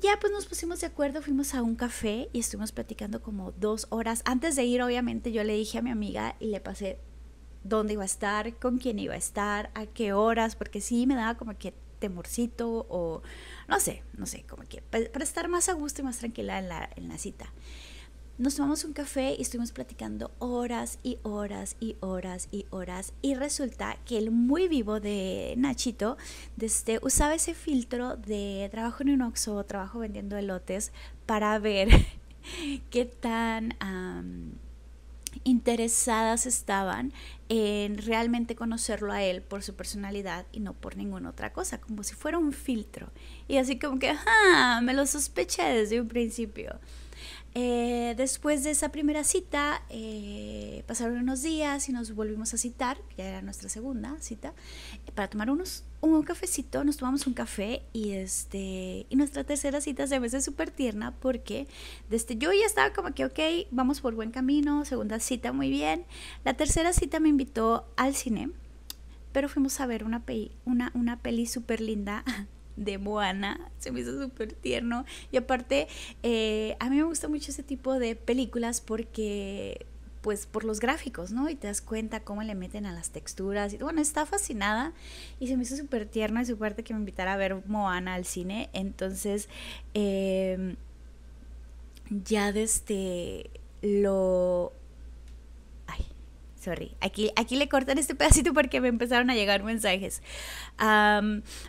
ya 0.01 0.19
pues 0.21 0.33
nos 0.33 0.47
pusimos 0.47 0.81
de 0.81 0.89
acuerdo, 0.89 1.23
fuimos 1.23 1.55
a 1.55 1.63
un 1.63 1.77
café 1.77 2.29
y 2.33 2.41
estuvimos 2.41 2.73
platicando 2.73 3.23
como 3.23 3.53
dos 3.53 3.87
horas. 3.91 4.23
Antes 4.25 4.57
de 4.57 4.65
ir, 4.65 4.83
obviamente, 4.83 5.33
yo 5.33 5.45
le 5.45 5.55
dije 5.55 5.79
a 5.79 5.83
mi 5.83 5.91
amiga 5.91 6.37
y 6.41 6.47
le 6.47 6.61
pasé 6.61 6.99
dónde 7.65 7.93
iba 7.95 8.03
a 8.03 8.07
estar, 8.07 8.59
con 8.59 8.79
quién 8.79 8.99
iba 8.99 9.15
a 9.15 9.19
estar, 9.19 9.71
a 9.75 9.87
qué 9.87 10.13
horas, 10.13 10.57
porque 10.57 10.81
sí 10.81 11.07
me 11.07 11.15
daba 11.15 11.37
como 11.37 11.57
que 11.57 11.75
temorcito 12.03 12.85
o 12.91 13.23
no 13.69 13.79
sé, 13.79 14.03
no 14.19 14.27
sé, 14.27 14.45
como 14.49 14.65
que 14.65 14.83
para 14.83 15.25
estar 15.25 15.49
más 15.49 15.69
a 15.69 15.73
gusto 15.73 16.03
y 16.03 16.05
más 16.05 16.19
tranquila 16.19 16.59
en 16.59 16.69
la, 16.69 16.91
en 16.97 17.09
la 17.09 17.17
cita. 17.17 17.53
Nos 18.39 18.57
tomamos 18.57 18.85
un 18.85 18.93
café 18.93 19.37
y 19.39 19.43
estuvimos 19.43 19.71
platicando 19.71 20.33
horas 20.41 20.99
y 21.05 21.19
horas 21.23 21.77
y 21.79 21.97
horas 22.01 22.49
y 22.51 22.67
horas 22.71 23.13
y 23.23 23.35
resulta 23.35 23.99
que 24.05 24.19
el 24.19 24.31
muy 24.33 24.67
vivo 24.69 24.99
de 24.99 25.55
Nachito 25.59 26.17
desde, 26.57 26.99
usaba 27.03 27.35
ese 27.35 27.55
filtro 27.55 28.17
de 28.17 28.69
trabajo 28.73 29.05
en 29.05 29.11
un 29.11 29.23
Oxxo, 29.23 29.63
trabajo 29.65 30.01
vendiendo 30.01 30.37
elotes 30.37 30.93
para 31.25 31.57
ver 31.61 31.89
qué 32.91 33.05
tan 33.05 33.77
interesadas 35.45 36.47
estaban 36.47 37.13
en 37.49 37.99
realmente 37.99 38.55
conocerlo 38.55 39.13
a 39.13 39.23
él 39.23 39.43
por 39.43 39.63
su 39.63 39.75
personalidad 39.75 40.47
y 40.53 40.61
no 40.61 40.75
por 40.75 40.97
ninguna 40.97 41.31
otra 41.31 41.53
cosa, 41.53 41.81
como 41.81 42.03
si 42.03 42.15
fuera 42.15 42.39
un 42.39 42.53
filtro. 42.53 43.11
Y 43.49 43.59
así 43.59 43.79
como 43.79 43.99
que, 43.99 44.15
ah, 44.27 44.81
me 44.83 44.95
lo 44.95 45.07
sospeché 45.07 45.63
desde 45.63 46.01
un 46.01 46.09
principio. 46.09 46.81
Eh, 47.55 48.15
después 48.17 48.65
de 48.65 48.71
esa 48.71 48.91
primera 48.91 49.25
cita, 49.25 49.83
eh, 49.91 50.85
pasaron 50.87 51.19
unos 51.19 51.43
días 51.43 51.87
y 51.89 51.93
nos 51.93 52.15
volvimos 52.15 52.55
a 52.55 52.57
citar, 52.57 52.97
ya 53.19 53.29
era 53.29 53.43
nuestra 53.43 53.69
segunda 53.69 54.17
cita, 54.21 54.55
para 55.15 55.29
tomar 55.29 55.51
unos, 55.51 55.85
un 56.01 56.23
cafecito, 56.23 56.83
nos 56.83 56.97
tomamos 56.97 57.27
un 57.27 57.35
café 57.35 57.83
y, 57.93 58.13
este, 58.13 59.07
y 59.09 59.17
nuestra 59.17 59.45
tercera 59.45 59.83
cita 59.83 60.07
se 60.07 60.19
me 60.19 60.29
hace 60.29 60.41
súper 60.41 60.71
tierna 60.71 61.15
porque 61.21 61.67
desde 62.09 62.39
yo 62.39 62.53
ya 62.53 62.65
estaba 62.65 62.95
como 62.95 63.13
que, 63.13 63.27
ok, 63.27 63.69
vamos 63.71 64.01
por 64.01 64.15
buen 64.15 64.31
camino, 64.31 64.87
segunda 64.87 65.21
cita 65.21 65.53
muy 65.53 65.69
bien. 65.69 66.07
La 66.45 66.55
tercera 66.55 66.95
cita 66.95 67.21
me 67.21 67.29
invitó 67.29 67.87
al 67.97 68.15
cine, 68.15 68.49
pero 69.33 69.51
fuimos 69.51 69.79
a 69.81 69.87
ver 69.87 70.05
una, 70.05 70.23
una, 70.65 70.91
una 70.95 71.21
peli 71.21 71.45
súper 71.45 71.83
linda 71.83 72.25
de 72.77 72.99
Moana, 72.99 73.71
se 73.79 73.91
me 73.91 74.01
hizo 74.01 74.21
súper 74.21 74.53
tierno. 74.53 75.05
Y 75.31 75.37
aparte, 75.37 75.89
eh, 76.23 76.77
a 76.81 76.89
mí 76.89 76.97
me 76.97 77.05
gusta 77.05 77.29
mucho 77.29 77.51
ese 77.51 77.63
tipo 77.63 77.99
de 77.99 78.17
películas 78.17 78.81
porque 78.81 79.87
pues 80.23 80.47
por 80.47 80.65
los 80.65 80.79
gráficos, 80.79 81.33
¿no? 81.33 81.51
Y 81.51 81.57
te 81.57 81.67
das 81.67 81.83
cuenta 81.83 82.21
cómo 82.21 82.43
le 82.45 82.55
meten 82.55 82.87
a 82.87 82.93
las 82.93 83.11
texturas. 83.11 83.75
Y 83.75 83.79
bueno, 83.79 84.01
está 84.01 84.25
fascinada 84.25 84.93
y 85.41 85.49
se 85.49 85.57
me 85.57 85.65
hizo 85.65 85.77
súper 85.77 86.07
tierno 86.07 86.41
y 86.41 86.47
su 86.47 86.57
parte 86.57 86.85
que 86.85 86.95
me 86.95 87.01
invitara 87.01 87.35
a 87.35 87.37
ver 87.37 87.61
Moana 87.67 88.15
al 88.15 88.25
cine. 88.25 88.71
Entonces, 88.73 89.49
em, 89.95 90.77
ya 92.09 92.53
desde 92.53 93.51
lo... 93.83 94.73
Sorry. 96.63 96.95
Aquí, 97.01 97.33
aquí 97.35 97.57
le 97.57 97.69
cortan 97.69 97.99
este 97.99 98.15
pedacito 98.15 98.55
porque 98.55 98.81
me 98.81 98.87
empezaron 98.87 99.31
a 99.31 99.35
llegar 99.35 99.65
mensajes. 99.65 100.23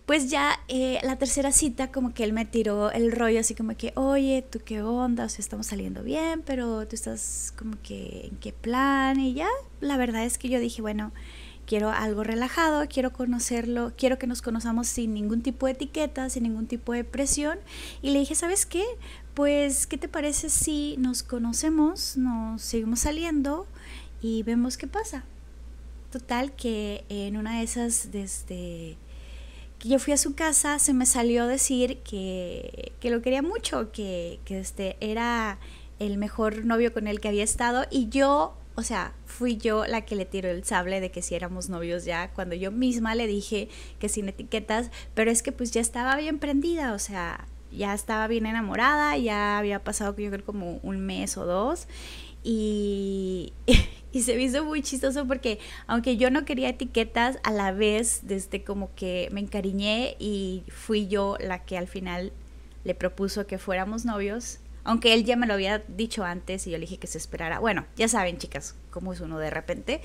pues 0.06 0.30
ya 0.30 0.60
eh, 0.68 1.00
la 1.02 1.18
tercera 1.18 1.52
cita, 1.52 1.92
como 1.92 2.14
que 2.14 2.24
él 2.24 2.32
me 2.32 2.46
tiró 2.46 2.92
el 2.92 3.12
rollo 3.12 3.40
así 3.40 3.56
como 3.56 3.76
que, 3.76 3.92
oye, 3.96 4.46
¿tú 4.48 4.60
qué 4.64 4.84
onda? 4.84 5.26
O 5.26 5.30
sea, 5.30 5.40
estamos 5.40 5.66
saliendo 5.66 6.04
bien, 6.04 6.44
pero 6.46 6.88
tú 6.88 6.96
estás 6.96 7.56
como 7.58 7.76
que 7.82 8.28
en 8.28 8.38
qué 8.38 8.54
plan. 8.54 9.20
Y 9.20 9.34
ya, 9.34 9.48
la 9.82 9.98
verdad 9.98 10.26
es 10.26 10.38
que 10.38 10.48
yo 10.48 10.60
dije, 10.60 10.84
bueno, 10.84 11.12
quiero 11.66 11.90
algo 11.90 12.24
relajado, 12.24 12.86
quiero 12.88 13.12
conocerlo, 13.14 13.94
quiero 13.98 14.20
que 14.20 14.28
nos 14.28 14.44
conozcamos 14.44 14.88
sin 14.88 15.16
ningún 15.16 15.42
tipo 15.42 15.66
de 15.66 15.72
etiqueta, 15.72 16.30
sin 16.30 16.44
ningún 16.44 16.68
tipo 16.68 16.94
de 16.94 17.04
presión. 17.04 17.58
Y 18.04 18.12
le 18.12 18.20
dije, 18.20 18.36
¿sabes 18.36 18.68
qué? 18.68 18.84
Pues, 19.34 19.88
¿qué 19.88 19.98
te 19.98 20.08
parece 20.08 20.50
si 20.50 20.98
nos 21.00 21.24
conocemos, 21.24 22.16
nos 22.16 22.62
seguimos 22.62 23.00
saliendo? 23.00 23.66
Y 24.24 24.42
vemos 24.42 24.78
qué 24.78 24.88
pasa. 24.88 25.26
Total 26.10 26.54
que 26.54 27.04
en 27.10 27.38
una 27.38 27.58
de 27.58 27.64
esas, 27.64 28.12
desde 28.12 28.96
que 29.80 29.90
yo 29.90 30.00
fui 30.00 30.14
a 30.14 30.18
su 30.18 30.34
casa, 30.34 30.80
se 30.80 30.94
me 30.94 31.06
salió 31.06 31.46
decir 31.46 32.00
que, 32.00 32.94
que 33.02 33.12
lo 33.12 33.22
quería 33.22 33.42
mucho, 33.42 33.92
que, 33.92 34.40
que 34.46 34.60
este 34.60 34.96
era 35.02 35.60
el 36.00 36.18
mejor 36.18 36.66
novio 36.66 36.94
con 36.94 37.08
el 37.08 37.20
que 37.20 37.28
había 37.28 37.44
estado 37.44 37.86
y 37.92 38.08
yo, 38.08 38.56
o 38.76 38.82
sea, 38.82 39.14
fui 39.26 39.58
yo 39.58 39.86
la 39.86 40.06
que 40.06 40.16
le 40.16 40.26
tiró 40.26 40.50
el 40.50 40.64
sable 40.64 41.02
de 41.02 41.12
que 41.12 41.22
si 41.22 41.36
éramos 41.36 41.68
novios 41.68 42.06
ya, 42.06 42.32
cuando 42.32 42.56
yo 42.56 42.72
misma 42.72 43.16
le 43.16 43.28
dije 43.28 43.68
que 44.00 44.08
sin 44.08 44.30
etiquetas, 44.30 44.90
pero 45.14 45.32
es 45.32 45.44
que 45.44 45.52
pues 45.52 45.72
ya 45.72 45.82
estaba 45.82 46.16
bien 46.16 46.40
prendida, 46.40 46.94
o 46.94 47.00
sea, 47.00 47.46
ya 47.72 47.94
estaba 47.94 48.28
bien 48.28 48.46
enamorada, 48.46 49.18
ya 49.18 49.58
había 49.58 49.84
pasado 49.84 50.16
yo 50.16 50.32
creo 50.32 50.46
como 50.46 50.80
un 50.84 51.02
mes 51.02 51.36
o 51.36 51.46
dos 51.46 51.88
y, 52.46 53.54
se 54.22 54.36
me 54.36 54.44
hizo 54.44 54.64
muy 54.66 54.82
chistoso 54.82 55.26
porque 55.26 55.60
aunque 55.88 56.18
yo 56.18 56.30
no 56.30 56.46
quería 56.46 56.70
etiquetas, 56.70 57.40
a 57.44 57.52
la 57.52 57.72
vez 57.72 58.22
desde 58.24 58.64
como 58.64 58.94
que 58.96 59.30
me 59.32 59.40
encariñé 59.40 60.16
y 60.20 60.64
fui 60.68 61.08
yo 61.08 61.38
la 61.40 61.64
que 61.64 61.78
al 61.78 61.88
final 61.88 62.32
le 62.84 62.96
propuso 62.96 63.48
que 63.48 63.58
fuéramos 63.58 64.06
novios, 64.06 64.60
aunque 64.84 65.14
él 65.14 65.24
ya 65.24 65.38
me 65.38 65.48
lo 65.48 65.54
había 65.54 65.80
dicho 65.88 66.26
antes 66.26 66.68
y 66.68 66.72
yo 66.72 66.78
le 66.78 66.82
dije 66.82 66.98
que 66.98 67.08
se 67.08 67.18
esperara. 67.18 67.60
Bueno, 67.60 67.86
ya 67.96 68.08
saben 68.08 68.38
chicas 68.38 68.76
cómo 68.92 69.14
es 69.14 69.22
uno 69.22 69.40
de 69.40 69.50
repente. 69.50 70.02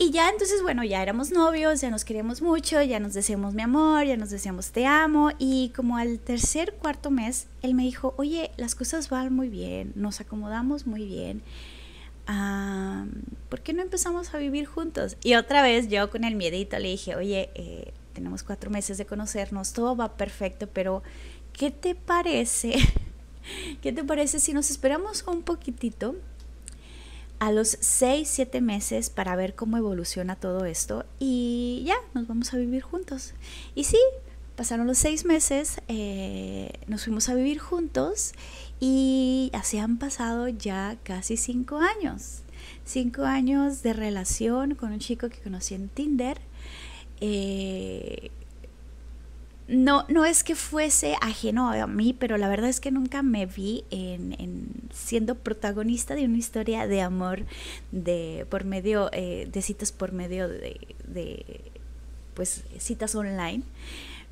Y 0.00 0.12
ya 0.12 0.30
entonces, 0.30 0.62
bueno, 0.62 0.84
ya 0.84 1.02
éramos 1.02 1.32
novios, 1.32 1.80
ya 1.80 1.90
nos 1.90 2.04
queríamos 2.04 2.40
mucho, 2.40 2.80
ya 2.82 3.00
nos 3.00 3.14
decíamos 3.14 3.54
mi 3.54 3.62
amor, 3.62 4.06
ya 4.06 4.16
nos 4.16 4.30
decíamos 4.30 4.70
te 4.70 4.86
amo. 4.86 5.32
Y 5.38 5.70
como 5.74 5.96
al 5.96 6.20
tercer, 6.20 6.74
cuarto 6.74 7.10
mes, 7.10 7.48
él 7.62 7.74
me 7.74 7.82
dijo, 7.82 8.14
oye, 8.16 8.52
las 8.56 8.76
cosas 8.76 9.10
van 9.10 9.34
muy 9.34 9.48
bien, 9.48 9.92
nos 9.96 10.20
acomodamos 10.20 10.86
muy 10.86 11.04
bien. 11.04 11.42
¿Por 13.48 13.60
qué 13.62 13.72
no 13.72 13.82
empezamos 13.82 14.34
a 14.34 14.38
vivir 14.38 14.66
juntos? 14.66 15.16
Y 15.24 15.34
otra 15.34 15.62
vez 15.62 15.88
yo 15.88 16.10
con 16.10 16.22
el 16.22 16.36
miedito 16.36 16.78
le 16.78 16.90
dije, 16.90 17.16
oye, 17.16 17.50
eh, 17.54 17.92
tenemos 18.12 18.44
cuatro 18.44 18.70
meses 18.70 18.98
de 18.98 19.06
conocernos, 19.06 19.72
todo 19.72 19.96
va 19.96 20.16
perfecto, 20.16 20.68
pero 20.68 21.02
¿qué 21.52 21.72
te 21.72 21.96
parece? 21.96 22.74
¿Qué 23.82 23.92
te 23.92 24.04
parece 24.04 24.38
si 24.38 24.52
nos 24.52 24.70
esperamos 24.70 25.24
un 25.26 25.42
poquitito? 25.42 26.14
A 27.38 27.52
los 27.52 27.78
6, 27.80 28.28
7 28.28 28.60
meses 28.60 29.10
para 29.10 29.36
ver 29.36 29.54
cómo 29.54 29.76
evoluciona 29.76 30.36
todo 30.36 30.64
esto 30.64 31.04
y 31.18 31.84
ya, 31.86 31.96
nos 32.14 32.26
vamos 32.26 32.52
a 32.52 32.56
vivir 32.56 32.82
juntos. 32.82 33.34
Y 33.74 33.84
sí, 33.84 33.98
pasaron 34.56 34.86
los 34.86 34.98
6 34.98 35.24
meses, 35.24 35.80
eh, 35.88 36.72
nos 36.86 37.04
fuimos 37.04 37.28
a 37.28 37.34
vivir 37.34 37.58
juntos 37.58 38.32
y 38.80 39.50
así 39.54 39.78
han 39.78 39.98
pasado 39.98 40.48
ya 40.48 40.96
casi 41.02 41.36
5 41.36 41.78
años. 41.78 42.42
5 42.84 43.22
años 43.22 43.82
de 43.82 43.92
relación 43.92 44.74
con 44.74 44.92
un 44.92 44.98
chico 44.98 45.28
que 45.28 45.40
conocí 45.40 45.74
en 45.74 45.88
Tinder. 45.88 46.40
Eh, 47.20 48.30
no, 49.68 50.06
no 50.08 50.24
es 50.24 50.44
que 50.44 50.54
fuese 50.54 51.14
ajeno 51.20 51.70
a 51.70 51.86
mí, 51.86 52.16
pero 52.18 52.38
la 52.38 52.48
verdad 52.48 52.70
es 52.70 52.80
que 52.80 52.90
nunca 52.90 53.22
me 53.22 53.44
vi 53.44 53.84
en, 53.90 54.66
siendo 54.92 55.34
protagonista 55.34 56.14
de 56.14 56.24
una 56.24 56.38
historia 56.38 56.86
de 56.86 57.02
amor 57.02 57.44
de 57.92 58.46
por 58.48 58.64
medio 58.64 59.10
eh, 59.12 59.46
de 59.52 59.62
citas 59.62 59.92
por 59.92 60.12
medio 60.12 60.48
de, 60.48 60.80
de 61.06 61.60
pues 62.32 62.62
citas 62.78 63.14
online. 63.14 63.62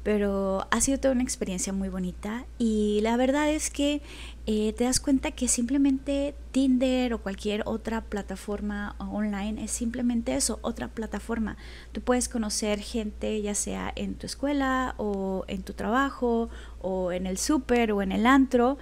Pero 0.03 0.67
ha 0.71 0.81
sido 0.81 0.99
toda 0.99 1.13
una 1.13 1.25
experiencia 1.25 1.73
muy 1.73 1.89
bonita 1.89 2.47
y 2.59 3.01
la 3.03 3.17
verdad 3.17 3.51
es 3.51 3.71
que 3.71 4.01
eh, 4.49 4.73
te 4.75 4.85
das 4.85 5.01
cuenta 5.01 5.33
que 5.33 5.49
simplemente 5.49 6.37
Tinder 6.53 7.13
o 7.15 7.19
cualquier 7.19 7.65
otra 7.67 8.03
plataforma 8.03 8.95
online 8.99 9.65
es 9.65 9.73
simplemente 9.73 10.37
eso, 10.37 10.61
otra 10.63 10.87
plataforma. 10.87 11.57
Tú 11.91 12.01
puedes 12.01 12.29
conocer 12.29 12.79
gente 12.79 13.43
ya 13.43 13.57
sea 13.57 13.93
en 13.97 14.15
tu 14.15 14.27
escuela 14.27 14.95
o 14.99 15.45
en 15.49 15.63
tu 15.65 15.73
trabajo 15.73 16.49
o 16.81 17.11
en 17.11 17.27
el 17.27 17.39
súper 17.39 17.91
o 17.91 18.03
en 18.03 18.13
el 18.13 18.25
antro. 18.25 18.79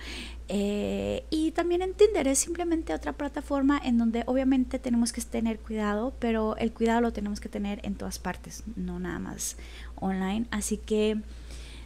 Eh, 0.48 1.24
y 1.30 1.52
también 1.52 1.80
en 1.80 1.94
Tinder 1.94 2.28
es 2.28 2.38
simplemente 2.38 2.92
otra 2.92 3.14
plataforma 3.14 3.80
en 3.82 3.96
donde 3.96 4.22
obviamente 4.26 4.78
tenemos 4.78 5.14
que 5.14 5.22
tener 5.22 5.58
cuidado, 5.58 6.12
pero 6.18 6.58
el 6.58 6.72
cuidado 6.72 7.00
lo 7.00 7.14
tenemos 7.14 7.40
que 7.40 7.48
tener 7.48 7.80
en 7.84 7.94
todas 7.94 8.18
partes, 8.18 8.64
no 8.76 9.00
nada 9.00 9.18
más 9.18 9.56
online. 9.96 10.44
Así 10.50 10.76
que 10.76 11.22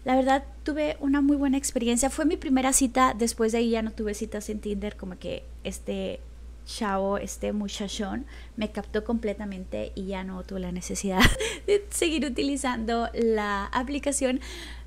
la 0.09 0.17
verdad 0.17 0.43
tuve 0.63 0.97
una 1.01 1.21
muy 1.21 1.37
buena 1.37 1.59
experiencia. 1.59 2.09
Fue 2.09 2.25
mi 2.25 2.39
primera 2.39 2.73
cita, 2.73 3.13
después 3.15 3.53
de 3.53 3.59
ahí 3.59 3.69
ya 3.69 3.83
no 3.83 3.91
tuve 3.91 4.15
citas 4.15 4.49
en 4.49 4.59
Tinder, 4.59 4.97
como 4.97 5.19
que 5.19 5.45
este 5.65 6.21
chavo, 6.65 7.19
este 7.19 7.53
muchachón, 7.53 8.25
me 8.57 8.71
captó 8.71 9.05
completamente 9.05 9.93
y 9.95 10.07
ya 10.07 10.25
no 10.25 10.43
tuve 10.45 10.61
la 10.61 10.73
necesidad 10.73 11.21
de 11.67 11.85
seguir 11.91 12.25
utilizando 12.25 13.11
la 13.13 13.67
aplicación. 13.67 14.41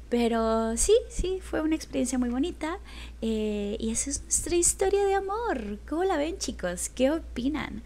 Pero 0.09 0.75
sí, 0.75 0.93
sí, 1.07 1.37
fue 1.39 1.61
una 1.61 1.75
experiencia 1.75 2.17
muy 2.17 2.29
bonita 2.29 2.79
eh, 3.21 3.77
y 3.79 3.91
esa 3.91 4.09
es 4.09 4.23
nuestra 4.23 4.55
historia 4.55 5.05
de 5.05 5.13
amor. 5.13 5.77
¿Cómo 5.87 6.03
la 6.03 6.17
ven 6.17 6.39
chicos? 6.39 6.89
¿Qué 6.89 7.11
opinan? 7.11 7.83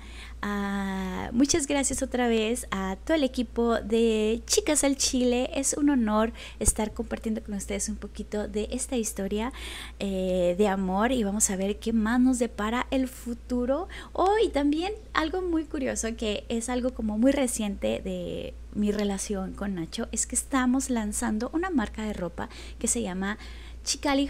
Ah, 0.48 1.32
muchas 1.32 1.66
gracias 1.66 2.04
otra 2.04 2.28
vez 2.28 2.68
a 2.70 2.98
todo 3.04 3.18
el 3.18 3.24
equipo 3.24 3.82
de 3.82 4.44
Chicas 4.46 4.84
al 4.84 4.96
Chile. 4.96 5.50
Es 5.56 5.74
un 5.74 5.90
honor 5.90 6.34
estar 6.60 6.94
compartiendo 6.94 7.42
con 7.44 7.56
ustedes 7.56 7.90
un 7.90 7.96
poquito 7.96 8.48
de 8.48 8.68
esta 8.70 8.96
historia 8.96 9.52
eh, 9.98 10.54
de 10.56 10.68
amor 10.68 11.12
y 11.12 11.24
vamos 11.24 11.50
a 11.50 11.56
ver 11.56 11.80
qué 11.80 11.94
más 11.94 12.20
nos 12.22 12.38
depara 12.38 12.86
el 12.92 13.08
futuro. 13.08 13.88
Oh, 14.14 14.36
y 14.46 14.50
también 14.50 14.94
algo 15.14 15.42
muy 15.42 15.64
curioso 15.64 16.16
que 16.16 16.46
es 16.48 16.70
algo 16.70 16.94
como 16.94 17.18
muy 17.18 17.32
reciente 17.32 18.00
de 18.04 18.54
mi 18.76 18.92
relación 18.92 19.54
con 19.54 19.74
Nacho 19.74 20.08
es 20.12 20.28
que 20.28 20.36
estamos 20.36 20.92
lanzando 20.92 21.50
una 21.54 21.72
marca 21.72 22.04
de 22.04 22.14
ropa 22.14 22.50
que 22.78 22.88
se 22.88 23.02
llama 23.02 23.40
Chicali 23.84 24.30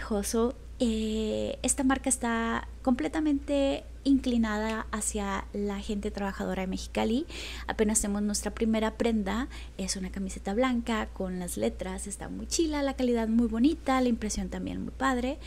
eh, 0.80 1.60
esta 1.62 1.84
marca 1.84 2.10
está 2.10 2.68
completamente 2.84 3.84
inclinada 4.06 4.88
hacia 4.92 5.46
la 5.52 5.80
gente 5.80 6.12
trabajadora 6.12 6.62
de 6.62 6.68
Mexicali. 6.68 7.26
Apenas 7.68 8.00
tenemos 8.00 8.22
nuestra 8.22 8.52
primera 8.54 8.96
prenda, 8.96 9.50
es 9.78 9.98
una 9.98 10.12
camiseta 10.12 10.54
blanca 10.54 11.08
con 11.08 11.40
las 11.40 11.58
letras, 11.58 12.08
está 12.08 12.30
muy 12.30 12.48
chila, 12.48 12.82
la 12.84 12.94
calidad 12.94 13.28
muy 13.28 13.48
bonita, 13.48 14.00
la 14.00 14.08
impresión 14.08 14.48
también 14.48 14.82
muy 14.82 14.92
padre. 14.92 15.38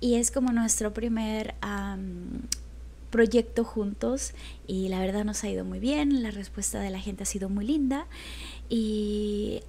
Y 0.00 0.16
es 0.16 0.32
como 0.32 0.50
nuestro 0.50 0.92
primer 0.92 1.54
proyecto 3.10 3.62
juntos 3.62 4.32
y 4.66 4.88
la 4.88 4.98
verdad 4.98 5.24
nos 5.24 5.44
ha 5.44 5.48
ido 5.48 5.64
muy 5.64 5.78
bien, 5.78 6.22
la 6.22 6.30
respuesta 6.32 6.80
de 6.80 6.90
la 6.90 6.98
gente 6.98 7.22
ha 7.22 7.26
sido 7.26 7.48
muy 7.48 7.64
linda. 7.64 8.06
Y 8.68 9.60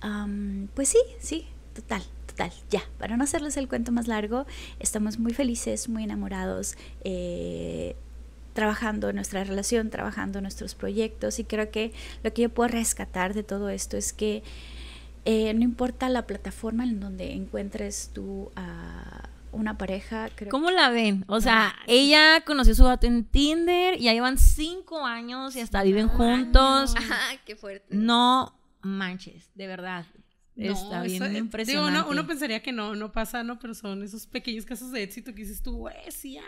pues 0.73 0.89
sí, 0.89 0.99
sí, 1.19 1.45
total, 1.75 2.01
ya, 2.69 2.83
para 2.99 3.17
no 3.17 3.23
hacerles 3.23 3.57
el 3.57 3.67
cuento 3.67 3.91
más 3.91 4.07
largo, 4.07 4.45
estamos 4.79 5.19
muy 5.19 5.33
felices, 5.33 5.89
muy 5.89 6.03
enamorados, 6.03 6.75
eh, 7.03 7.95
trabajando 8.57 9.13
nuestra 9.13 9.43
relación, 9.43 9.91
trabajando 9.91 10.41
nuestros 10.41 10.73
proyectos 10.73 11.37
y 11.37 11.43
creo 11.43 11.69
que 11.69 11.93
lo 12.23 12.33
que 12.33 12.41
yo 12.41 12.49
puedo 12.49 12.69
rescatar 12.69 13.35
de 13.35 13.43
todo 13.43 13.69
esto 13.69 13.97
es 13.97 14.13
que 14.13 14.41
eh, 15.25 15.53
no 15.53 15.61
importa 15.61 16.09
la 16.09 16.25
plataforma 16.25 16.83
en 16.83 16.99
donde 16.99 17.33
encuentres 17.33 18.09
tú 18.15 18.51
a 18.55 19.29
una 19.51 19.77
pareja. 19.77 20.29
¿Cómo 20.49 20.71
la 20.71 20.89
ven? 20.89 21.23
O 21.27 21.39
sea, 21.39 21.75
ella 21.85 22.41
conoció 22.47 22.73
a 22.73 22.75
su 22.75 22.83
gato 22.85 23.05
en 23.05 23.25
Tinder 23.25 23.93
y 23.93 24.05
ya 24.05 24.13
llevan 24.13 24.39
cinco 24.39 25.05
años 25.05 25.55
y 25.55 25.59
hasta 25.59 25.83
viven 25.83 26.07
juntos. 26.07 26.95
qué 27.45 27.55
fuerte. 27.55 27.85
No 27.91 28.55
manches, 28.81 29.51
de 29.53 29.67
verdad. 29.67 30.07
Está 30.57 31.03
bien 31.03 31.35
impresionante. 31.35 32.09
uno, 32.09 32.25
pensaría 32.25 32.61
que 32.61 32.71
no, 32.71 32.95
no 32.95 33.11
pasa, 33.11 33.43
¿no? 33.43 33.59
Pero 33.59 33.75
son 33.75 34.01
esos 34.03 34.25
pequeños 34.25 34.65
casos 34.65 34.91
de 34.91 35.03
éxito 35.03 35.33
que 35.33 35.41
dices 35.41 35.61
tú, 35.61 35.77
güey, 35.77 35.95
sí, 36.09 36.39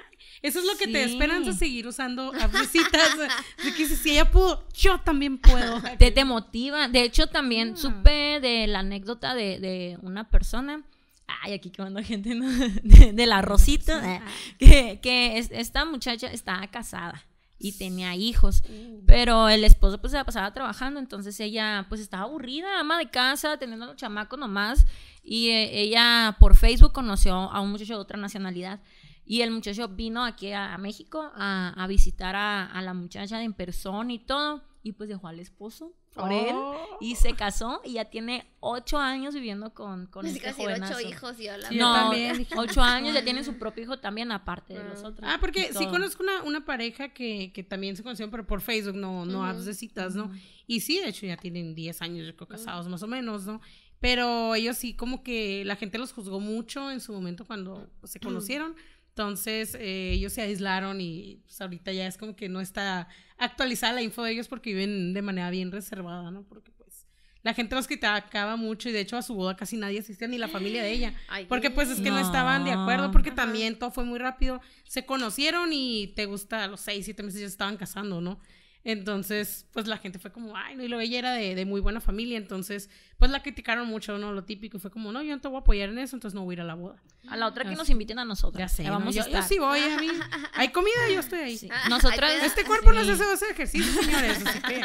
Eso 0.41 0.59
es 0.59 0.65
lo 0.65 0.75
que 0.77 0.87
te 0.87 1.03
esperan 1.03 1.53
seguir 1.53 1.87
usando 1.87 2.33
a 2.33 2.47
de 2.47 3.73
que 3.75 3.85
si 3.85 4.11
ella 4.11 4.31
pudo, 4.31 4.67
yo 4.73 4.99
también 4.99 5.37
puedo. 5.37 5.81
Te, 5.97 6.11
te 6.11 6.25
motiva. 6.25 6.87
De 6.87 7.03
hecho, 7.03 7.27
también 7.27 7.73
ah. 7.73 7.77
supe 7.77 8.39
de 8.39 8.67
la 8.67 8.79
anécdota 8.79 9.35
de, 9.35 9.97
una 10.01 10.29
persona. 10.29 10.83
Ay, 11.27 11.53
aquí 11.53 11.69
que 11.69 11.81
mando 11.81 12.01
gente 12.03 12.35
de, 12.83 13.25
la 13.25 13.41
Rosita. 13.41 14.21
Que, 14.57 14.99
que 15.01 15.37
esta 15.37 15.85
muchacha 15.85 16.31
está 16.31 16.65
casada 16.67 17.23
y 17.59 17.73
tenía 17.73 18.15
hijos. 18.15 18.63
Mm. 18.67 19.05
Pero 19.05 19.49
el 19.49 19.63
esposo 19.63 19.99
pues 19.99 20.11
se 20.11 20.17
la 20.17 20.23
pasaba 20.23 20.53
trabajando, 20.53 20.99
entonces 20.99 21.39
ella 21.39 21.85
pues 21.89 22.01
estaba 22.01 22.23
aburrida, 22.23 22.79
ama 22.79 22.97
de 22.97 23.09
casa, 23.09 23.57
teniendo 23.57 23.85
a 23.85 23.89
los 23.89 23.97
chamacos 23.97 24.39
nomás. 24.39 24.85
Y 25.21 25.49
eh, 25.49 25.81
ella 25.81 26.37
por 26.39 26.55
Facebook 26.55 26.93
conoció 26.93 27.33
a 27.35 27.59
un 27.59 27.71
muchacho 27.71 27.95
de 27.95 27.99
otra 27.99 28.17
nacionalidad. 28.17 28.79
Y 29.25 29.41
el 29.41 29.51
muchacho 29.51 29.87
vino 29.89 30.25
aquí 30.25 30.53
a, 30.53 30.75
México 30.79 31.31
a, 31.35 31.85
visitar 31.87 32.35
a, 32.35 32.81
la 32.81 32.95
muchacha 32.95 33.43
en 33.43 33.53
persona 33.53 34.11
y 34.11 34.17
todo. 34.17 34.63
Y 34.81 34.93
pues 34.93 35.07
dejó 35.07 35.27
al 35.27 35.39
esposo 35.39 35.93
por 36.13 36.31
él 36.31 36.53
oh. 36.53 36.97
y 36.99 37.15
se 37.15 37.33
casó 37.33 37.81
y 37.83 37.93
ya 37.93 38.05
tiene 38.05 38.45
ocho 38.59 38.97
años 38.97 39.33
viviendo 39.33 39.73
con, 39.73 40.07
con 40.07 40.25
este 40.25 40.39
casi 40.39 40.65
ocho 40.65 40.99
hijos 40.99 41.39
y 41.39 41.49
hola. 41.49 41.69
no, 41.71 42.11
ocho 42.57 42.81
años 42.81 43.13
ya 43.13 43.23
tiene 43.23 43.43
su 43.43 43.57
propio 43.57 43.83
hijo 43.83 43.99
también 43.99 44.31
aparte 44.31 44.73
de 44.73 44.83
los 44.83 45.03
ah. 45.03 45.07
otros. 45.07 45.29
Ah, 45.29 45.37
porque 45.39 45.71
sí 45.73 45.85
conozco 45.87 46.23
una, 46.23 46.43
una 46.43 46.65
pareja 46.65 47.09
que, 47.09 47.51
que, 47.53 47.63
también 47.63 47.95
se 47.95 48.03
conocieron 48.03 48.31
pero 48.31 48.45
por 48.45 48.61
Facebook, 48.61 48.95
no, 48.95 49.25
no 49.25 49.45
apps 49.45 49.65
de 49.65 49.73
citas, 49.73 50.15
¿no? 50.15 50.31
Y 50.67 50.81
sí, 50.81 50.99
de 50.99 51.09
hecho 51.09 51.25
ya 51.25 51.37
tienen 51.37 51.75
diez 51.75 52.01
años 52.01 52.25
yo 52.25 52.35
creo 52.35 52.47
casados 52.47 52.87
más 52.87 53.03
o 53.03 53.07
menos, 53.07 53.45
¿no? 53.45 53.61
Pero 53.99 54.55
ellos 54.55 54.77
sí 54.77 54.95
como 54.95 55.23
que 55.23 55.63
la 55.65 55.75
gente 55.75 55.97
los 55.97 56.13
juzgó 56.13 56.39
mucho 56.39 56.89
en 56.89 57.01
su 57.01 57.11
momento 57.11 57.45
cuando 57.45 57.89
se 58.03 58.19
conocieron. 58.19 58.75
Entonces 59.09 59.75
eh, 59.75 60.11
ellos 60.13 60.33
se 60.33 60.41
aislaron 60.41 61.01
y 61.01 61.41
pues, 61.43 61.59
ahorita 61.59 61.91
ya 61.91 62.07
es 62.07 62.17
como 62.17 62.35
que 62.35 62.47
no 62.47 62.61
está 62.61 63.07
actualizada 63.37 63.93
la 63.93 64.01
info 64.01 64.23
de 64.23 64.31
ellos 64.31 64.47
porque 64.47 64.73
viven 64.73 65.13
de 65.13 65.21
manera 65.21 65.49
bien 65.49 65.71
reservada, 65.71 66.31
¿no? 66.31 66.43
Porque 66.43 66.71
pues 66.71 67.05
la 67.41 67.53
gente 67.53 67.75
los 67.75 67.87
criticaba 67.87 68.55
mucho 68.55 68.89
y 68.89 68.91
de 68.91 69.01
hecho 69.01 69.17
a 69.17 69.21
su 69.21 69.33
boda 69.33 69.55
casi 69.55 69.77
nadie 69.77 69.99
asistía, 69.99 70.27
ni 70.27 70.37
la 70.37 70.47
familia 70.47 70.83
de 70.83 70.91
ella. 70.91 71.13
porque 71.47 71.69
pues 71.69 71.89
es 71.89 72.01
que 72.01 72.11
no. 72.11 72.19
estaban 72.19 72.65
de 72.65 72.71
acuerdo 72.71 73.11
porque 73.11 73.31
también 73.31 73.77
todo 73.77 73.91
fue 73.91 74.03
muy 74.05 74.19
rápido. 74.19 74.61
Se 74.85 75.05
conocieron 75.05 75.69
y 75.73 76.07
te 76.15 76.25
gusta 76.25 76.63
a 76.63 76.67
los 76.67 76.81
seis, 76.81 77.05
siete 77.05 77.23
meses 77.23 77.41
ya 77.41 77.47
se 77.47 77.53
estaban 77.53 77.77
casando, 77.77 78.21
¿no? 78.21 78.39
Entonces, 78.85 79.67
pues 79.73 79.87
la 79.87 79.97
gente 79.97 80.19
fue 80.19 80.31
como, 80.31 80.55
ay, 80.55 80.75
no, 80.75 80.83
y 80.83 80.87
lo 80.87 80.99
ella 81.01 81.19
era 81.19 81.33
de, 81.33 81.53
de, 81.53 81.65
muy 81.65 81.81
buena 81.81 81.99
familia, 81.99 82.37
entonces, 82.37 82.89
pues 83.17 83.29
la 83.29 83.41
criticaron 83.41 83.87
mucho, 83.87 84.17
¿no? 84.17 84.31
Lo 84.31 84.45
típico, 84.45 84.79
fue 84.79 84.89
como, 84.89 85.11
no, 85.11 85.21
yo 85.21 85.35
no 85.35 85.41
te 85.41 85.49
voy 85.49 85.57
a 85.57 85.59
apoyar 85.59 85.89
en 85.89 85.97
eso, 85.97 86.15
entonces 86.15 86.33
no 86.33 86.45
voy 86.45 86.53
a 86.53 86.55
ir 86.55 86.61
a 86.61 86.63
la 86.63 86.75
boda. 86.75 86.95
A 87.27 87.35
la 87.35 87.47
otra 87.47 87.65
que 87.65 87.75
nos 87.75 87.89
inviten 87.89 88.17
a 88.17 88.25
nosotros. 88.25 88.57
Ya 88.57 88.69
sé, 88.69 88.89
vamos 88.89 89.13
yo, 89.13 89.23
sí 89.43 89.59
voy, 89.59 89.81
a 89.81 89.99
mí. 89.99 90.07
Hay 90.53 90.69
comida, 90.69 90.95
yo 91.13 91.19
estoy 91.19 91.39
ahí. 91.39 91.57
Sí. 91.57 91.69
Nosotras, 91.89 92.31
este 92.43 92.63
cuerpo 92.63 92.93
no 92.93 93.03
se 93.03 93.11
hace 93.11 93.23
hacer 93.23 93.51
ejercicio, 93.51 94.01
señores, 94.01 94.41
así 94.45 94.61
que 94.61 94.81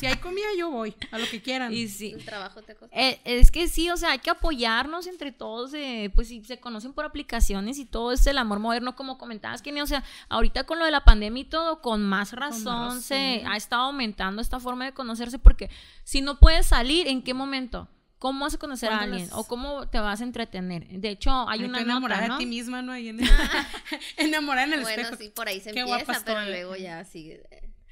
si 0.00 0.06
hay 0.06 0.16
comida, 0.16 0.46
yo 0.58 0.70
voy, 0.70 0.94
a 1.10 1.18
lo 1.18 1.26
que 1.28 1.42
quieran. 1.42 1.72
Y 1.72 1.88
sí. 1.88 2.12
El 2.12 2.24
trabajo 2.24 2.62
te 2.62 2.76
eh, 2.92 3.20
es 3.24 3.50
que 3.50 3.68
sí, 3.68 3.90
o 3.90 3.96
sea, 3.96 4.12
hay 4.12 4.18
que 4.18 4.30
apoyarnos 4.30 5.06
entre 5.06 5.30
todos, 5.30 5.74
eh, 5.74 6.10
pues 6.14 6.28
si 6.28 6.42
se 6.44 6.58
conocen 6.58 6.94
por 6.94 7.04
aplicaciones 7.04 7.78
y 7.78 7.84
todo 7.84 8.12
es 8.12 8.26
el 8.26 8.38
amor 8.38 8.58
moderno, 8.58 8.96
como 8.96 9.18
comentabas, 9.18 9.60
que 9.60 9.76
o 9.80 9.86
sea, 9.86 10.02
ahorita 10.30 10.64
con 10.64 10.78
lo 10.78 10.86
de 10.86 10.90
la 10.90 11.04
pandemia 11.04 11.42
y 11.42 11.44
todo, 11.44 11.82
con 11.82 12.02
más 12.02 12.32
razón, 12.32 13.02
se 13.02 13.25
ha 13.46 13.56
estado 13.56 13.82
aumentando 13.82 14.42
esta 14.42 14.60
forma 14.60 14.84
de 14.84 14.92
conocerse, 14.92 15.38
porque 15.38 15.70
si 16.04 16.20
no 16.20 16.38
puedes 16.38 16.66
salir, 16.66 17.08
¿en 17.08 17.22
qué 17.22 17.34
momento? 17.34 17.88
¿Cómo 18.18 18.44
vas 18.44 18.54
a 18.54 18.58
conocer 18.58 18.90
a 18.90 19.00
alguien? 19.00 19.28
¿O 19.32 19.44
cómo 19.44 19.88
te 19.88 20.00
vas 20.00 20.20
a 20.22 20.24
entretener? 20.24 20.86
De 20.88 21.10
hecho, 21.10 21.48
hay 21.48 21.64
una 21.64 21.80
enamorada 21.80 22.28
¿no? 22.28 22.34
de 22.34 22.38
ti 22.38 22.46
misma, 22.46 22.80
¿no? 22.80 22.92
Ahí 22.92 23.08
en 23.08 23.20
el, 23.20 23.28
enamorada 24.16 24.66
en 24.66 24.72
el 24.74 24.80
bueno, 24.80 25.08
sí, 25.18 25.28
por 25.28 25.48
ahí 25.48 25.60
se 25.60 25.70
empieza, 25.70 26.22
pero 26.24 26.44
luego 26.44 26.76
ya 26.76 27.04
sigue. 27.04 27.42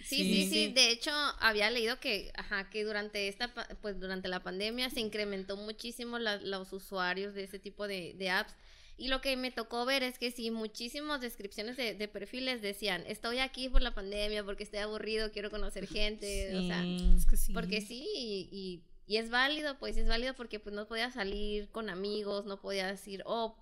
Sí, 0.04 0.16
sí, 0.16 0.50
sí, 0.50 0.72
De 0.72 0.90
hecho, 0.90 1.10
había 1.40 1.70
leído 1.70 1.98
que, 1.98 2.30
ajá, 2.36 2.68
que 2.68 2.84
durante 2.84 3.28
esta, 3.28 3.50
pues 3.80 3.98
durante 3.98 4.28
la 4.28 4.42
pandemia 4.42 4.90
se 4.90 5.00
incrementó 5.00 5.56
muchísimo 5.56 6.18
los 6.18 6.72
usuarios 6.72 7.34
de 7.34 7.44
ese 7.44 7.58
tipo 7.58 7.88
de, 7.88 8.14
de, 8.14 8.30
apps. 8.30 8.54
Y 8.96 9.08
lo 9.08 9.20
que 9.20 9.36
me 9.36 9.50
tocó 9.50 9.84
ver 9.84 10.02
es 10.02 10.18
que 10.18 10.30
sí, 10.30 10.50
muchísimas 10.50 11.20
descripciones 11.20 11.76
de, 11.76 11.94
de, 11.94 12.08
perfiles 12.08 12.62
decían, 12.62 13.02
estoy 13.06 13.40
aquí 13.40 13.68
por 13.68 13.82
la 13.82 13.92
pandemia, 13.92 14.44
porque 14.44 14.62
estoy 14.62 14.78
aburrido, 14.78 15.32
quiero 15.32 15.50
conocer 15.50 15.86
gente, 15.88 16.56
o 16.56 16.62
sea, 16.62 16.84
es 16.84 17.26
que 17.26 17.36
sí. 17.36 17.52
porque 17.52 17.80
sí, 17.80 18.06
y 18.52 18.84
y 19.06 19.18
es 19.18 19.30
válido, 19.30 19.78
pues 19.78 19.96
es 19.96 20.08
válido 20.08 20.34
porque 20.34 20.60
pues 20.60 20.74
no 20.74 20.86
podías 20.86 21.14
salir 21.14 21.68
con 21.70 21.90
amigos, 21.90 22.46
no 22.46 22.60
podías 22.60 23.06
ir, 23.06 23.22
oh, 23.26 23.56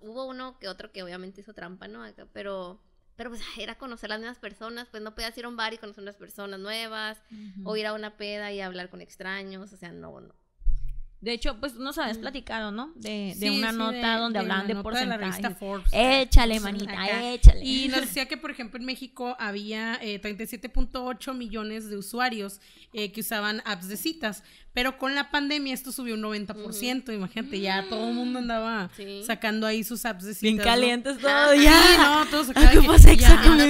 hubo 0.00 0.24
uno 0.24 0.58
que 0.58 0.68
otro 0.68 0.92
que 0.92 1.02
obviamente 1.02 1.42
hizo 1.42 1.52
trampa, 1.52 1.88
¿no? 1.88 2.04
pero, 2.32 2.80
pero 3.16 3.30
pues 3.30 3.42
era 3.58 3.76
conocer 3.76 4.10
a 4.10 4.14
las 4.14 4.20
nuevas 4.20 4.38
personas, 4.38 4.88
pues 4.90 5.02
no 5.02 5.14
podías 5.14 5.36
ir 5.36 5.44
a 5.44 5.48
un 5.48 5.56
bar 5.56 5.74
y 5.74 5.78
conocer 5.78 6.02
unas 6.02 6.16
personas 6.16 6.58
nuevas, 6.58 7.20
o 7.64 7.76
ir 7.76 7.86
a 7.86 7.92
una 7.92 8.16
peda 8.16 8.52
y 8.52 8.60
hablar 8.60 8.88
con 8.88 9.02
extraños, 9.02 9.72
o 9.72 9.76
sea, 9.76 9.92
no, 9.92 10.20
no. 10.20 10.34
De 11.26 11.32
hecho, 11.32 11.58
pues 11.58 11.74
nos 11.74 11.98
habías 11.98 12.18
platicado, 12.18 12.70
¿no? 12.70 12.92
De, 12.94 13.34
de 13.36 13.50
una 13.50 13.72
nota 13.72 14.16
donde 14.16 14.38
hablaban 14.38 14.68
de, 14.68 14.76
porcentajes. 14.76 15.42
De 15.42 15.50
Forbes, 15.56 15.88
échale, 15.92 16.60
manita, 16.60 17.32
échale. 17.32 17.64
Y 17.64 17.88
nos 17.88 18.00
decía 18.02 18.26
que, 18.26 18.36
por 18.36 18.52
ejemplo, 18.52 18.78
en 18.78 18.86
México 18.86 19.34
había 19.40 19.98
eh, 20.00 20.22
37.8 20.22 21.34
millones 21.34 21.90
de 21.90 21.96
usuarios 21.96 22.60
eh, 22.92 23.10
que 23.10 23.22
usaban 23.22 23.60
apps 23.64 23.88
de 23.88 23.96
citas, 23.96 24.44
pero 24.76 24.98
con 24.98 25.14
la 25.14 25.30
pandemia 25.30 25.72
esto 25.72 25.90
subió 25.90 26.16
un 26.16 26.20
90%, 26.20 27.14
imagínate, 27.14 27.60
ya 27.60 27.88
todo 27.88 28.08
el 28.10 28.14
mundo 28.14 28.40
andaba 28.40 28.90
sacando 29.26 29.66
ahí 29.66 29.82
sus 29.82 30.04
apps 30.04 30.24
de 30.24 30.34
citas. 30.34 30.42
Bien 30.42 30.58
calientes 30.58 31.16
todo, 31.16 31.54
ya. 31.54 31.96
no, 31.96 32.26
todos 32.26 32.50
acá. 32.50 32.72
¿Cómo 32.74 32.94
ya. 32.94 33.42
No, 33.42 33.62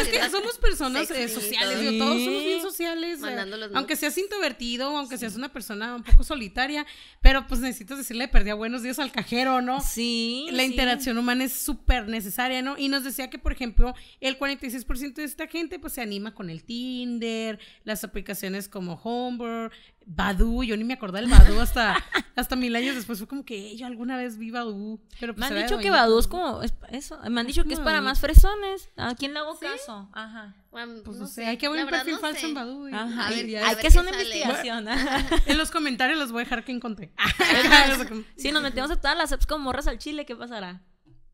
es 0.00 0.08
que 0.08 0.30
somos 0.30 0.56
personas 0.56 1.10
eh, 1.10 1.28
sociales, 1.28 1.98
todos 1.98 2.24
somos 2.24 2.42
bien 2.42 2.62
sociales. 2.62 3.20
Eh, 3.22 3.70
aunque 3.74 3.96
seas 3.96 4.16
introvertido, 4.16 4.96
aunque 4.96 5.18
seas 5.18 5.36
una 5.36 5.52
persona 5.52 5.94
un 5.94 6.02
poco 6.02 6.24
solitaria, 6.24 6.86
pero 7.20 7.46
pues 7.46 7.60
necesitas 7.60 7.98
decirle, 7.98 8.26
perdía 8.26 8.54
buenos 8.54 8.82
días 8.82 8.98
al 8.98 9.12
cajero, 9.12 9.60
¿no? 9.60 9.82
Sí. 9.82 10.46
La 10.52 10.64
interacción 10.64 11.18
humana 11.18 11.44
es 11.44 11.52
súper 11.52 12.08
necesaria, 12.08 12.62
¿no? 12.62 12.78
Y 12.78 12.88
nos 12.88 13.04
decía 13.04 13.28
que, 13.28 13.38
por 13.38 13.52
ejemplo, 13.52 13.94
el 14.22 14.38
46% 14.38 15.16
de 15.16 15.24
esta 15.24 15.48
gente 15.48 15.78
pues 15.78 15.92
se 15.92 16.00
anima 16.00 16.32
con 16.32 16.48
el 16.48 16.64
Tinder, 16.64 17.58
las 17.84 18.04
aplicaciones 18.04 18.70
como 18.70 18.94
Homebird, 18.94 19.70
Badu, 20.08 20.62
yo 20.62 20.76
ni 20.76 20.84
me 20.84 20.94
acordé 20.94 21.20
del 21.20 21.28
Badu 21.28 21.58
hasta, 21.58 21.96
hasta 22.36 22.54
mil 22.54 22.74
años 22.76 22.94
después. 22.94 23.18
Fue 23.18 23.26
como 23.26 23.44
que 23.44 23.76
yo 23.76 23.86
alguna 23.86 24.16
vez 24.16 24.38
vi 24.38 24.52
Badu. 24.52 25.00
Pero 25.18 25.34
pues 25.34 25.50
me 25.50 25.58
han 25.58 25.66
dicho 25.66 25.78
que 25.78 25.90
Badu 25.90 26.16
es 26.20 26.28
como 26.28 26.60
eso. 26.90 27.18
Me 27.28 27.40
han 27.40 27.46
dicho 27.46 27.64
que 27.64 27.74
es 27.74 27.80
para 27.80 28.00
más 28.00 28.20
fresones. 28.20 28.88
¿A 28.96 29.16
quién 29.16 29.34
le 29.34 29.40
hago 29.40 29.58
caso? 29.58 30.08
Ajá. 30.12 30.54
pues 30.70 31.16
no 31.16 31.26
sé, 31.26 31.46
hay 31.46 31.56
que 31.56 31.68
ver 31.68 31.84
un 31.84 31.90
perfil 31.90 32.18
falso 32.18 32.46
en 32.46 32.54
Badu. 32.54 32.86
Ajá. 32.94 33.26
hay 33.26 33.76
que 33.80 33.88
hacer 33.88 34.00
una 34.00 34.12
investigación. 34.12 34.86
en 35.46 35.58
los 35.58 35.72
comentarios 35.72 36.18
los 36.18 36.30
voy 36.30 36.42
a 36.42 36.44
dejar 36.44 36.64
que 36.64 36.70
encontré. 36.70 37.12
si 38.36 38.52
nos 38.52 38.62
metemos 38.62 38.92
a 38.92 39.00
todas 39.00 39.16
las 39.16 39.32
apps 39.32 39.46
como 39.46 39.64
morras 39.64 39.88
al 39.88 39.98
chile, 39.98 40.24
¿qué 40.24 40.36
pasará? 40.36 40.82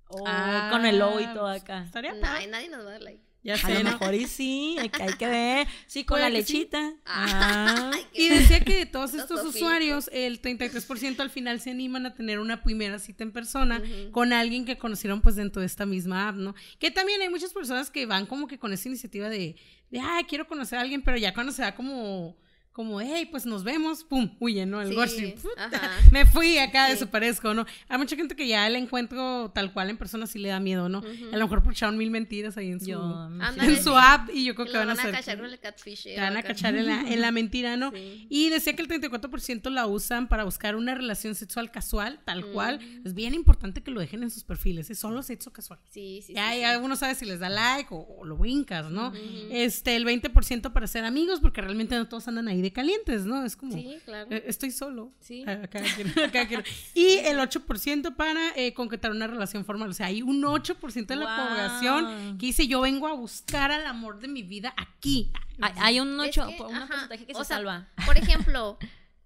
O 0.08 0.24
ah, 0.26 0.68
con 0.70 0.86
el 0.86 0.98
logo 0.98 1.20
y 1.20 1.26
todo 1.26 1.46
acá. 1.46 1.84
Estaría 1.84 2.14
nadie 2.14 2.68
nos 2.70 2.86
va 2.86 2.88
a 2.88 2.92
dar 2.92 3.02
like. 3.02 3.31
Ya 3.45 3.57
sé, 3.57 3.72
a 3.72 3.82
lo 3.82 3.84
mejor 3.84 4.14
y 4.14 4.26
sí, 4.28 4.76
hay 4.78 4.88
que, 4.88 5.03
hay 5.03 5.14
que 5.14 5.26
ver. 5.26 5.66
Sí, 5.86 6.05
con 6.05 6.20
la 6.20 6.30
lechita. 6.30 6.95
Ah. 7.05 7.90
Y 8.12 8.28
decía 8.28 8.61
que 8.61 8.76
de 8.76 8.86
todos 8.86 9.14
estos 9.14 9.45
usuarios, 9.45 10.09
el 10.12 10.40
33% 10.40 11.18
al 11.18 11.30
final 11.30 11.61
se 11.61 11.70
animan 11.70 12.07
a 12.07 12.14
tener 12.14 12.38
una 12.38 12.62
primera 12.62 13.01
cita 13.01 13.24
en 13.24 13.32
persona 13.32 13.82
con 14.12 14.32
alguien 14.32 14.64
que 14.64 14.78
conocieron 14.78 15.22
pues 15.22 15.34
dentro 15.34 15.61
de 15.61 15.66
esta 15.66 15.86
misma 15.86 16.28
app, 16.28 16.36
¿no? 16.36 16.55
Que 16.78 16.93
también 16.93 17.20
hay 17.20 17.30
muchas 17.30 17.53
personas 17.53 17.90
que 17.90 18.07
van 18.07 18.26
como 18.26 18.47
que 18.47 18.59
con 18.59 18.72
esa 18.72 18.88
iniciativa 18.88 19.28
de, 19.28 19.57
de 19.90 20.01
ay, 20.01 20.24
quiero 20.24 20.47
conocer 20.47 20.78
a 20.78 20.82
alguien, 20.82 21.03
pero 21.03 21.16
ya 21.16 21.34
cuando 21.34 21.53
se 21.53 21.62
da 21.62 21.74
como 21.74 22.36
como, 22.72 23.02
hey, 23.02 23.28
pues 23.30 23.44
nos 23.44 23.64
vemos, 23.64 24.02
pum, 24.02 24.34
huye, 24.40 24.64
¿no? 24.64 24.80
El 24.80 25.08
sí, 25.08 25.34
Me 26.10 26.24
fui 26.24 26.56
acá, 26.56 26.88
desaparezco, 26.88 27.52
¿no? 27.52 27.66
Hay 27.86 27.98
mucha 27.98 28.16
gente 28.16 28.34
que 28.34 28.48
ya 28.48 28.66
el 28.66 28.76
encuentro 28.76 29.50
tal 29.54 29.74
cual 29.74 29.90
en 29.90 29.98
persona 29.98 30.26
sí 30.26 30.38
le 30.38 30.48
da 30.48 30.58
miedo, 30.58 30.88
¿no? 30.88 31.02
A 31.32 31.36
lo 31.36 31.48
mejor 31.48 31.62
echaron 31.70 31.98
mil 31.98 32.10
mentiras 32.10 32.56
ahí 32.56 32.70
en 32.70 32.80
su, 32.80 32.92
en 32.92 33.82
su 33.82 33.94
app 33.94 34.30
y 34.32 34.44
yo 34.44 34.54
creo 34.54 34.66
que 34.68 34.78
van 34.78 34.88
a 34.88 34.92
hacer. 34.92 35.12
Cachar 35.12 35.44
el 35.44 35.58
catfish, 35.58 36.04
te 36.04 36.20
van 36.20 36.36
a 36.36 36.42
cachar 36.42 36.74
en 36.74 36.86
la, 36.86 37.00
en 37.02 37.20
la 37.20 37.30
mentira, 37.30 37.76
¿no? 37.76 37.92
Y 37.94 38.48
decía 38.48 38.74
que 38.74 38.82
el 38.82 38.88
34% 38.88 39.68
la 39.70 39.86
usan 39.86 40.28
para 40.28 40.44
buscar 40.44 40.74
una 40.74 40.94
relación 40.94 41.34
sexual 41.34 41.70
casual, 41.70 42.20
tal 42.24 42.46
cual. 42.52 42.80
Es 43.04 43.12
bien 43.12 43.34
importante 43.34 43.82
que 43.82 43.90
lo 43.90 44.00
dejen 44.00 44.22
en 44.22 44.30
sus 44.30 44.44
perfiles, 44.44 44.88
es 44.88 44.98
solo 44.98 45.22
sexo 45.22 45.52
casual. 45.52 45.78
Sí, 45.90 46.22
sí. 46.26 46.32
Ya, 46.32 46.56
ya 46.56 46.78
uno 46.78 46.96
sabe 46.96 47.14
si 47.14 47.26
les 47.26 47.38
da 47.38 47.50
like 47.50 47.88
o, 47.90 48.24
lo 48.24 48.38
brincas, 48.38 48.90
¿no? 48.90 49.12
Este, 49.50 49.94
el 49.94 50.06
20% 50.06 50.72
para 50.72 50.86
ser 50.86 51.04
amigos, 51.04 51.40
porque 51.40 51.60
realmente 51.60 51.96
no 51.96 52.08
todos 52.08 52.26
andan 52.28 52.48
ahí 52.48 52.61
de 52.62 52.72
calientes, 52.72 53.24
¿no? 53.24 53.44
Es 53.44 53.56
como, 53.56 53.72
sí, 53.72 53.98
claro. 54.04 54.30
Eh, 54.30 54.44
estoy 54.46 54.70
solo. 54.70 55.12
Sí. 55.20 55.44
Y 56.94 57.18
el 57.18 57.38
8% 57.38 58.14
para 58.16 58.52
eh, 58.56 58.72
concretar 58.72 59.10
una 59.10 59.26
relación 59.26 59.64
formal. 59.64 59.90
O 59.90 59.92
sea, 59.92 60.06
hay 60.06 60.22
un 60.22 60.42
8% 60.42 61.06
de 61.06 61.16
la 61.16 61.36
población 61.36 62.38
que 62.38 62.46
dice, 62.46 62.66
yo 62.66 62.80
vengo 62.80 63.06
a 63.06 63.12
buscar 63.12 63.70
al 63.70 63.86
amor 63.86 64.20
de 64.20 64.28
mi 64.28 64.42
vida 64.42 64.74
aquí. 64.76 65.30
Hay, 65.60 66.00
un 66.00 66.18
8, 66.18 66.48
un 66.48 66.56
porcentaje 66.56 67.26
que 67.26 67.34
se 67.34 67.44
salva. 67.44 67.88
Por 68.06 68.16
ejemplo, 68.18 68.78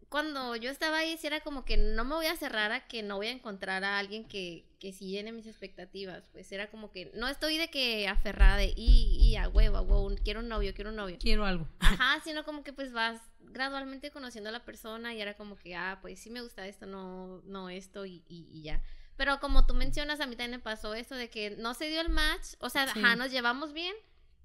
cuando 0.09 0.57
yo 0.57 0.71
estaba 0.71 0.99
ahí, 0.99 1.17
sí 1.19 1.27
era 1.27 1.41
como 1.41 1.65
que 1.65 1.77
no 1.77 2.05
me 2.05 2.15
voy 2.15 2.27
a 2.27 2.37
cerrar 2.37 2.73
a 2.73 2.87
que 2.87 3.03
no 3.03 3.17
voy 3.17 3.29
a 3.29 3.33
encontrar 3.33 3.85
a 3.85 3.99
alguien 3.99 4.25
que, 4.25 4.66
que 4.79 4.93
sí 4.93 5.09
llene 5.09 5.33
mis 5.33 5.47
expectativas. 5.47 6.29
Pues 6.33 6.51
era 6.53 6.71
como 6.71 6.91
que 6.91 7.11
no 7.15 7.29
estoy 7.29 7.59
de 7.59 7.69
que 7.69 8.09
aferrada 8.09 8.57
de 8.57 8.73
y, 8.77 9.19
y 9.21 9.37
a 9.37 9.49
huevo, 9.49 9.77
a 9.77 9.83
huevo, 9.83 10.15
quiero 10.23 10.41
un 10.41 10.49
novio, 10.49 10.75
quiero 10.75 10.91
un 10.91 10.97
novio. 10.97 11.17
Quiero 11.21 11.45
algo. 11.45 11.69
Ajá, 11.81 12.21
sino 12.25 12.45
como 12.45 12.63
que 12.63 12.73
pues 12.73 12.93
vas 12.93 13.21
gradualmente 13.41 14.11
conociendo 14.11 14.51
a 14.51 14.53
la 14.53 14.65
persona 14.65 15.15
y 15.15 15.21
era 15.21 15.35
como 15.35 15.57
que, 15.57 15.75
ah, 15.75 15.99
pues 16.03 16.21
sí 16.21 16.31
me 16.31 16.43
gusta 16.43 16.67
esto, 16.67 16.87
no, 16.87 17.41
no 17.45 17.69
esto 17.71 18.05
y, 18.05 18.23
y, 18.29 18.63
ya. 18.63 18.83
Pero 19.17 19.41
como 19.41 19.67
tú 19.67 19.75
mencionas, 19.75 20.21
a 20.21 20.27
mí 20.27 20.37
también 20.37 20.59
me 20.59 20.59
pasó 20.59 20.95
esto 20.95 21.15
de 21.15 21.31
que 21.31 21.51
no 21.57 21.73
se 21.73 21.89
dio 21.89 22.01
el 22.01 22.11
match, 22.11 22.55
o 22.61 22.69
sea, 22.69 22.83
ajá, 22.83 23.17
nos 23.17 23.31
llevamos 23.31 23.73
bien, 23.73 23.95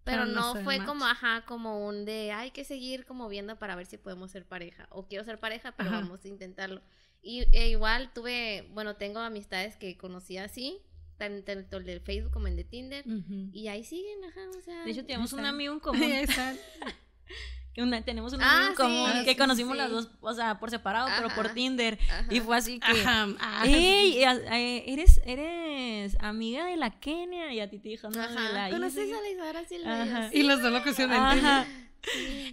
Pero 0.06 0.26
no, 0.26 0.56
fue 0.64 0.84
como, 0.86 1.06
ajá, 1.06 1.44
como 1.46 1.86
un 1.86 2.06
de, 2.06 2.32
hay 2.32 2.52
que 2.52 2.64
seguir 2.64 3.06
como 3.06 3.28
viendo 3.28 3.60
para 3.60 3.76
ver 3.76 3.86
si 3.86 3.98
podemos 3.98 4.32
ser 4.32 4.46
pareja. 4.46 4.88
O 4.92 5.08
quiero 5.08 5.26
ser 5.26 5.40
pareja, 5.40 5.74
pero 5.74 5.92
vamos 5.92 6.24
a 6.24 6.28
intentarlo. 6.30 6.82
Y 7.22 7.44
e 7.52 7.70
igual 7.70 8.12
tuve, 8.14 8.68
bueno, 8.72 8.96
tengo 8.96 9.20
amistades 9.20 9.76
que 9.76 9.98
conocí 9.98 10.38
así, 10.38 10.80
tanto 11.18 11.78
el 11.78 11.86
de 11.86 12.00
Facebook 12.00 12.32
como 12.32 12.48
en 12.48 12.56
de 12.56 12.64
Tinder. 12.64 13.06
Y 13.54 13.68
ahí 13.68 13.84
siguen, 13.84 14.24
ajá, 14.26 14.42
o 14.58 14.62
sea. 14.62 14.84
De 14.84 14.92
hecho, 14.92 15.06
tenemos 15.06 15.34
un 15.34 15.46
amigo 15.46 15.74
en 15.74 15.80
común. 15.80 16.02
tenemos 18.06 18.34
un 18.34 18.42
amigo 18.42 18.70
en 18.70 18.76
común 18.76 19.24
que 19.24 19.38
conocimos 19.38 19.78
las 19.78 19.92
dos, 19.92 20.10
o 20.20 20.34
sea, 20.34 20.60
por 20.60 20.72
separado, 20.72 21.10
pero 21.16 21.30
por 21.36 21.54
Tinder. 21.54 22.00
Y 22.32 22.40
fue 22.40 22.58
así 22.58 22.80
que, 22.80 23.04
ah, 23.06 23.64
eres, 23.66 25.22
eres 25.24 26.18
amiga 26.20 26.66
de 26.66 26.76
la 26.76 27.00
Kenia. 27.00 27.54
Y 27.54 27.60
a 27.60 27.70
ti 27.70 27.78
te 27.78 27.90
dijo, 27.90 28.10
no, 28.10 28.18
la 28.18 28.70
¿Conoces 28.72 29.12
a 29.12 29.54
la 29.54 29.66
Silva? 29.66 30.30
Y 30.34 30.44
los 30.44 30.62
dos 30.62 30.72
lo 30.72 30.84
que 30.84 30.94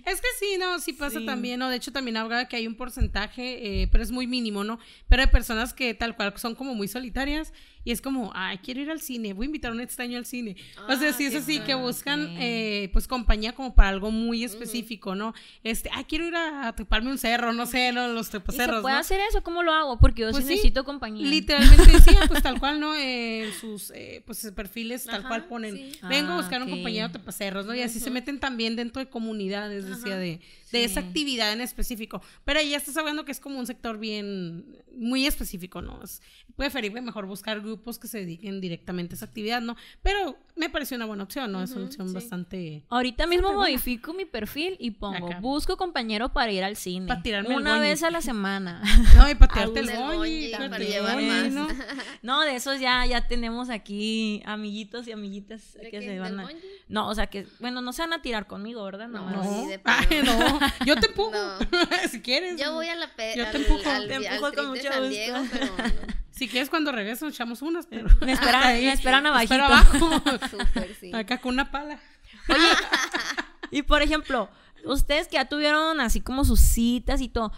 es 0.05 0.21
que 0.21 0.29
sí, 0.39 0.57
no, 0.59 0.79
sí 0.79 0.93
pasa 0.93 1.21
también, 1.25 1.59
¿no? 1.59 1.69
De 1.69 1.77
hecho, 1.77 1.93
también 1.93 2.17
habla 2.17 2.49
que 2.49 2.57
hay 2.57 2.67
un 2.67 2.75
porcentaje, 2.75 3.83
eh, 3.83 3.89
pero 3.91 4.03
es 4.03 4.11
muy 4.11 4.27
mínimo, 4.27 4.65
¿no? 4.65 4.79
Pero 5.09 5.23
hay 5.23 5.29
personas 5.29 5.73
que 5.73 5.95
tal 5.95 6.17
cual 6.17 6.35
son 6.37 6.55
como 6.55 6.75
muy 6.75 6.89
solitarias 6.89 7.53
y 7.85 7.93
es 7.93 8.01
como, 8.01 8.33
ay, 8.35 8.59
quiero 8.59 8.81
ir 8.81 8.91
al 8.91 9.01
cine, 9.01 9.33
voy 9.33 9.45
a 9.45 9.47
invitar 9.47 9.71
a 9.71 9.75
un 9.75 9.81
extraño 9.81 10.19
al 10.19 10.27
cine. 10.27 10.57
o 10.89 10.97
sea, 10.97 11.13
sí 11.13 11.27
es 11.27 11.35
ah, 11.35 11.39
así, 11.39 11.61
que 11.61 11.75
buscan, 11.75 12.37
eh, 12.39 12.91
pues, 12.93 13.09
compañía 13.09 13.55
como 13.55 13.75
para 13.75 13.89
algo 13.89 14.11
muy 14.11 14.45
específico, 14.45 15.15
¿no? 15.15 15.35
Este, 15.63 15.91
ay, 15.93 16.05
quiero 16.05 16.27
ir 16.27 16.37
a, 16.37 16.73
treparme 16.75 17.11
un 17.11 17.19
cerro, 17.19 17.53
no 17.53 17.67
sé, 17.67 17.93
¿no? 17.93 18.09
Los 18.09 18.31
trepacerros, 18.31 18.77
¿Se 18.77 18.83
puede 18.83 18.97
hacer 18.97 19.21
eso? 19.29 19.43
¿Cómo 19.43 19.63
lo 19.63 19.73
hago? 19.73 19.99
Porque 19.99 20.23
yo 20.23 20.31
pues 20.31 20.45
necesito 20.45 20.85
compañía. 20.85 21.27
Literalmente 21.27 22.01
sí, 22.01 22.17
pues 22.29 22.43
tal 22.43 22.59
cual, 22.59 22.81
¿no? 22.81 22.95
en 22.97 23.53
sus, 23.55 23.91
eh, 23.95 24.23
pues, 24.27 24.51
perfiles 24.55 25.05
tal 25.05 25.27
cual 25.27 25.47
ponen, 25.47 25.93
vengo 26.09 26.33
a 26.33 26.35
ah, 26.35 26.37
buscar 26.39 26.63
un 26.63 26.71
compañero 26.71 27.09
de 27.09 27.13
trepacerros, 27.15 27.67
¿no? 27.67 27.75
Y 27.75 27.83
así 27.83 28.01
se 28.01 28.11
meten 28.11 28.39
también 28.39 28.77
dentro 28.77 29.01
de 29.01 29.09
comunidades, 29.09 29.87
decía, 29.87 30.17
de, 30.17 30.41
de 30.73 30.85
esa 30.85 31.01
actividad 31.01 31.53
en 31.53 31.61
específico. 31.61 32.23
Pero 32.45 32.61
ahí 32.61 32.71
ya 32.71 32.77
estás 32.77 32.97
hablando 32.97 33.25
que 33.25 33.33
es 33.33 33.41
como 33.41 33.59
un 33.59 33.67
sector 33.67 33.99
bien, 33.99 34.77
muy 34.95 35.27
específico, 35.27 35.83
¿no? 35.83 36.03
Es 36.03 36.23
preferible 36.57 37.01
mejor 37.01 37.27
buscar 37.27 37.61
grupos 37.61 37.99
que 37.99 38.09
se 38.09 38.19
dediquen 38.19 38.61
directamente 38.61 39.15
a 39.15 39.17
esa 39.17 39.27
actividad, 39.27 39.61
¿no? 39.61 39.77
Pero 40.03 40.39
me 40.59 40.69
pareció 40.69 40.97
una 40.97 41.07
buena 41.07 41.23
opción, 41.23 41.53
¿no? 41.53 41.63
Es 41.63 41.71
una 41.73 41.87
opción 41.87 42.13
bastante... 42.13 42.83
Ahorita 42.89 43.27
mismo 43.27 43.53
modifico 43.53 44.13
mi 44.13 44.25
perfil 44.25 44.77
y 44.79 44.91
pongo, 44.91 45.31
busco 45.41 45.77
compañero 45.77 46.33
para 46.33 46.51
ir 46.53 46.65
al 46.65 46.77
cine. 46.77 47.07
Para 47.07 47.23
tirarme 47.23 47.57
Una 47.57 47.79
vez 47.79 48.03
a 48.03 48.11
la 48.11 48.21
semana. 48.21 48.83
No, 49.17 49.29
y 49.29 49.35
para 49.37 49.53
tirarte 49.53 49.81
el 49.81 49.91
boy, 49.97 50.53
para 50.53 50.79
llevar 50.79 51.23
más. 51.23 51.51
¿no? 51.51 51.69
no, 52.23 52.43
de 52.43 52.57
esos 52.57 52.81
ya, 52.81 53.07
ya 53.07 53.27
tenemos 53.27 53.71
aquí 53.71 54.43
amiguitos 54.45 55.07
y 55.09 55.13
amiguitas 55.13 55.79
que 55.91 56.01
se 56.01 56.19
van 56.19 56.41
a... 56.41 56.49
No, 56.89 57.09
o 57.09 57.15
sea 57.15 57.27
que, 57.27 57.47
bueno, 57.61 57.81
no 57.81 57.93
se 57.93 58.03
van 58.03 58.13
a 58.13 58.23
tirar 58.23 58.47
conmigo, 58.47 58.85
¿verdad? 58.85 59.09
No, 59.09 59.29
no, 59.31 59.43
no. 59.45 60.61
yo 60.85 60.97
te 60.97 61.07
empujo, 61.07 61.33
si 62.11 62.21
quieres. 62.21 62.61
Yo 62.61 62.73
voy 62.73 62.89
a 62.89 62.97
la... 62.97 63.07
Yo 63.37 63.51
te 63.51 63.57
empujo. 63.59 63.83
te 64.07 64.15
empujo 64.15 64.53
con 64.53 64.69
mucho 64.69 64.89
gusto. 64.89 65.49
pero... 65.53 66.19
Si 66.39 66.47
quieres, 66.47 66.71
cuando 66.71 66.93
regreso, 66.93 67.27
echamos 67.27 67.63
unas, 67.63 67.87
pero. 67.87 68.09
Me 68.25 68.33
esperan, 68.33 68.75
me 68.75 68.93
esperan 68.93 69.27
abajito. 69.27 69.55
abajo. 69.55 70.09
Acá 71.13 71.39
con 71.39 71.55
una 71.55 71.73
pala. 71.73 71.99
Oye, 72.49 72.69
y 73.73 73.83
por 73.83 74.03
ejemplo, 74.03 74.49
ustedes 74.85 75.27
que 75.27 75.35
ya 75.35 75.47
tuvieron 75.47 76.01
así 76.01 76.21
como 76.21 76.45
sus 76.45 76.61
citas 76.61 77.21
y 77.21 77.29
todo, 77.29 77.53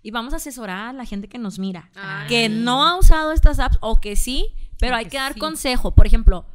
y 0.00 0.12
vamos 0.12 0.32
a 0.32 0.36
asesorar 0.36 0.90
a 0.90 0.92
la 0.92 1.04
gente 1.04 1.28
que 1.28 1.38
nos 1.38 1.58
mira, 1.58 1.90
que 2.28 2.48
no 2.48 2.84
ha 2.84 2.96
usado 2.96 3.32
estas 3.32 3.58
apps 3.58 3.78
o 3.80 3.96
que 3.96 4.14
sí, 4.14 4.54
pero 4.78 4.94
hay 4.94 5.06
que 5.06 5.16
dar 5.16 5.36
consejo. 5.36 5.96
Por 5.96 6.06
ejemplo, 6.06 6.46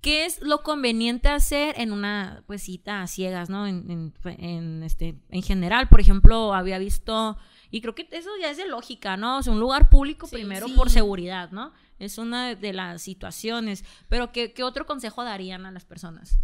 ¿qué 0.00 0.24
es 0.24 0.40
lo 0.40 0.64
conveniente 0.64 1.28
hacer 1.28 1.74
en 1.78 1.92
una 1.92 2.42
pues 2.46 2.62
cita 2.62 3.02
a 3.02 3.06
ciegas, 3.06 3.48
no? 3.48 3.66
En, 3.68 4.12
en, 4.24 4.82
este, 4.82 5.20
en 5.28 5.42
general, 5.42 5.88
por 5.88 6.00
ejemplo, 6.00 6.52
había 6.52 6.78
visto 6.78 7.38
y 7.70 7.80
creo 7.80 7.94
que 7.94 8.08
eso 8.10 8.30
ya 8.40 8.50
es 8.50 8.56
de 8.56 8.66
lógica, 8.66 9.16
¿no? 9.16 9.38
O 9.38 9.42
sea, 9.42 9.52
un 9.52 9.60
lugar 9.60 9.88
público 9.88 10.26
primero 10.28 10.66
por 10.74 10.90
seguridad, 10.90 11.50
¿no? 11.50 11.72
Es 11.98 12.18
una 12.18 12.54
de 12.54 12.72
las 12.72 13.02
situaciones. 13.02 13.84
Pero 14.08 14.32
¿qué, 14.32 14.52
¿qué 14.52 14.62
otro 14.62 14.86
consejo 14.86 15.22
darían 15.22 15.66
a 15.66 15.70
las 15.70 15.84
personas? 15.84 16.38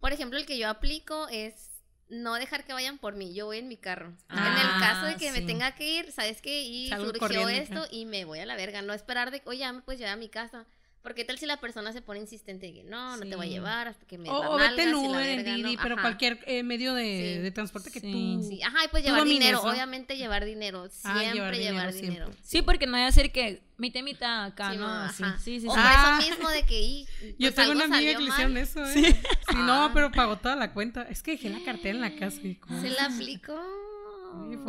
Por 0.00 0.12
ejemplo, 0.12 0.38
el 0.38 0.46
que 0.46 0.58
yo 0.58 0.68
aplico 0.68 1.28
es 1.28 1.70
no 2.08 2.34
dejar 2.34 2.64
que 2.64 2.72
vayan 2.72 2.98
por 2.98 3.14
mí, 3.14 3.34
yo 3.34 3.46
voy 3.46 3.58
en 3.58 3.68
mi 3.68 3.76
carro. 3.76 4.14
en 4.30 4.38
el 4.38 4.80
caso 4.80 5.06
de 5.06 5.16
que 5.16 5.32
me 5.32 5.42
tenga 5.42 5.74
que 5.74 5.98
ir, 5.98 6.12
¿sabes 6.12 6.40
qué? 6.40 6.62
Y 6.62 6.88
surgió 6.88 7.48
esto 7.48 7.86
y 7.90 8.06
me 8.06 8.24
voy 8.24 8.38
a 8.38 8.46
la 8.46 8.56
verga, 8.56 8.82
no 8.82 8.92
esperar 8.92 9.30
de, 9.30 9.42
oye, 9.44 9.58
ya 9.58 9.72
me 9.72 9.82
puedes 9.82 9.98
llevar 9.98 10.14
a 10.14 10.16
mi 10.16 10.28
casa. 10.28 10.66
Porque 11.08 11.24
tal 11.24 11.38
si 11.38 11.46
la 11.46 11.56
persona 11.56 11.90
se 11.94 12.02
pone 12.02 12.20
insistente 12.20 12.66
y 12.66 12.74
que 12.74 12.84
no, 12.84 13.16
no 13.16 13.26
te 13.26 13.34
voy 13.34 13.46
a 13.46 13.48
llevar 13.48 13.88
hasta 13.88 14.04
que 14.04 14.18
me 14.18 14.28
O, 14.28 14.52
o 14.52 14.58
vete 14.58 14.82
en 14.82 14.94
Uber, 14.94 15.42
Didi, 15.42 15.78
pero 15.78 15.96
cualquier 15.96 16.38
eh, 16.44 16.62
medio 16.62 16.92
de, 16.92 17.40
de, 17.40 17.50
transporte 17.50 17.90
que 17.90 18.02
tú. 18.02 18.46
Sí, 18.46 18.60
ajá, 18.62 18.84
y 18.84 18.88
pues 18.88 19.04
llevar 19.04 19.24
dinero, 19.24 19.62
obviamente 19.62 20.18
llevar 20.18 20.44
dinero, 20.44 20.86
ah, 21.04 21.18
siempre 21.18 21.60
llevar, 21.60 21.94
dinero. 21.94 22.30
Sí, 22.42 22.60
porque 22.60 22.86
no 22.86 22.98
hay 22.98 23.04
a 23.04 23.12
ser 23.12 23.32
que 23.32 23.62
mitad 23.78 24.02
mitad 24.02 24.44
acá, 24.44 24.74
¿no? 24.74 24.86
Así. 24.86 25.24
Sí, 25.42 25.60
sí, 25.60 25.66
O 25.66 25.72
ah. 25.74 26.18
eso 26.20 26.30
mismo 26.30 26.50
de 26.50 26.64
que 26.64 26.78
y, 26.78 27.06
pues 27.20 27.34
Yo 27.38 27.54
tengo 27.54 27.72
una 27.72 27.84
amiga 27.84 28.12
que 28.12 28.24
le 28.24 28.28
hicieron 28.28 28.56
eso, 28.58 28.84
¿eh? 28.84 28.92
Sí. 28.92 29.04
sí 29.04 29.56
no, 29.56 29.84
ah. 29.84 29.90
pero 29.94 30.12
pagó 30.12 30.36
toda 30.36 30.56
la 30.56 30.74
cuenta. 30.74 31.04
Es 31.04 31.22
que 31.22 31.30
dejé 31.30 31.48
la 31.48 31.64
cartera 31.64 31.94
en 31.94 32.02
la 32.02 32.14
casa. 32.16 32.38
Y 32.42 32.58
Se 32.82 32.90
la 32.90 33.06
aplicó. 33.06 33.58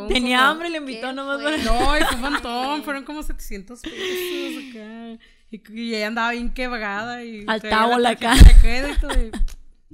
Tenía 0.08 0.48
hambre 0.48 0.68
y 0.68 0.70
le 0.70 0.78
invitó 0.78 1.12
nomás. 1.12 1.38
No, 1.66 1.98
y 1.98 2.00
fue 2.00 2.14
un 2.14 2.22
montón, 2.22 2.82
fueron 2.82 3.04
como 3.04 3.22
700 3.22 3.82
pesos 3.82 4.64
acá. 4.70 5.18
Y, 5.50 5.94
ella 5.94 6.06
andaba 6.06 6.30
bien 6.30 6.52
quebrada 6.54 7.24
y... 7.24 7.44
Al 7.48 7.60
tabo 7.60 7.98
la 7.98 8.16
cara. 8.16 8.40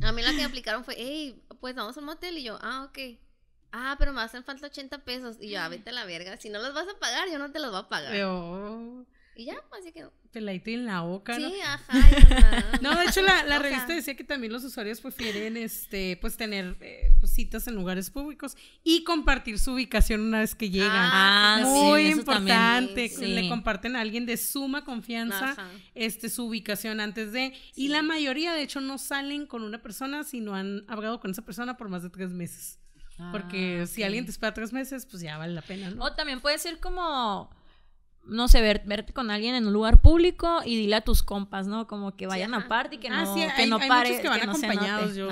A 0.03 0.13
mí 0.13 0.23
la 0.23 0.31
que 0.31 0.37
me 0.37 0.45
aplicaron 0.45 0.85
fue, 0.85 0.95
hey, 0.99 1.43
pues 1.61 1.75
vamos 1.75 1.97
a 1.97 2.01
un 2.01 2.07
motel. 2.07 2.37
Y 2.37 2.43
yo, 2.43 2.59
ah, 2.61 2.85
ok. 2.89 3.19
Ah, 3.73 3.97
pero 3.99 4.13
me 4.13 4.21
hacen 4.21 4.45
falta 4.45 4.67
80 4.67 5.05
pesos. 5.05 5.37
Y 5.41 5.51
yo, 5.51 5.61
ah, 5.61 5.69
vete 5.69 5.91
a 5.91 5.93
la 5.93 6.05
verga. 6.05 6.37
Si 6.37 6.51
no 6.51 6.61
los 6.61 6.75
vas 6.75 6.87
a 6.89 6.99
pagar, 6.99 7.29
yo 7.31 7.39
no 7.39 7.51
te 7.51 7.59
los 7.59 7.71
voy 7.71 7.81
a 7.81 7.89
pagar. 7.89 8.15
Y 9.37 9.45
ya, 9.45 9.63
así 9.79 9.93
quedó. 9.93 10.13
Peladito 10.33 10.71
en 10.71 10.87
la 10.87 11.03
boca, 11.03 11.39
¿no? 11.39 11.51
Sí, 11.51 11.57
ajá. 11.61 12.79
no, 12.81 12.97
de 12.97 13.05
hecho, 13.05 13.21
la, 13.21 13.45
la 13.45 13.59
revista 13.59 13.95
decía 13.95 14.17
que 14.17 14.25
también 14.25 14.51
los 14.51 14.65
usuarios 14.65 15.01
prefieren, 15.01 15.59
este, 15.59 16.17
pues, 16.23 16.39
tener 16.39 16.77
eh, 16.81 17.13
pues, 17.21 17.33
citas 17.33 17.69
en 17.69 17.75
lugares 17.75 18.09
públicos 18.09 18.57
y 18.83 19.05
compartir 19.05 19.59
su 19.59 19.73
ubicación 19.73 20.23
una 20.23 20.41
vez 20.41 20.55
que 20.55 20.71
llegan. 20.71 20.91
Ah, 20.91 21.61
Muy 21.65 22.07
importante. 22.07 23.13
Le 23.19 23.49
comparten 23.51 23.95
a 23.95 24.01
alguien 24.01 24.25
de 24.25 24.39
suma 24.39 24.85
confianza, 24.85 25.55
este, 25.95 26.31
su 26.31 26.47
ubicación 26.47 27.01
antes 27.01 27.33
de. 27.33 27.53
Y 27.75 27.89
la 27.89 28.01
mayoría, 28.03 28.55
de 28.55 28.63
hecho, 28.63 28.81
no 28.81 28.97
salen 28.97 29.47
con 29.47 29.63
una 29.63 29.83
persona 29.83 30.25
si 30.25 30.41
no 30.41 30.55
han 30.55 30.85
hablado 30.89 31.21
con 31.21 31.31
esa 31.31 31.43
persona 31.43 31.77
por 31.77 31.91
más 31.91 32.03
de 32.03 32.09
tres 32.09 32.33
meses. 32.33 32.79
Porque 33.33 33.81
ah, 33.83 33.87
si 33.87 34.03
alguien 34.03 34.25
te 34.25 34.31
espera 34.31 34.53
tres 34.53 34.73
meses, 34.73 35.07
pues 35.07 35.23
ya 35.23 35.39
vale 35.39 35.55
la 35.55 35.63
pena, 35.63 35.91
¿no? 35.91 36.05
O 36.05 36.13
también 36.13 36.41
puede 36.41 36.59
ser 36.59 36.81
como 36.81 37.51
no 38.27 38.49
sé, 38.49 38.61
verte 38.61 39.13
con 39.13 39.31
alguien 39.31 39.55
en 39.55 39.67
un 39.67 39.73
lugar 39.73 40.01
público 40.01 40.61
y 40.65 40.77
dile 40.77 40.97
a 40.97 41.01
tus 41.01 41.23
compas, 41.23 41.67
¿no? 41.67 41.87
Como 41.87 42.17
que 42.17 42.27
vayan 42.27 42.55
aparte 42.55 42.97
y 42.97 42.99
que 42.99 43.09
ah, 43.09 43.25
no, 43.25 43.35
que 43.35 43.67
no 43.67 43.79
pare, 43.79 44.21
que 44.21 44.29
van 44.29 44.49
acompañados. 44.49 45.15
Yo, 45.15 45.29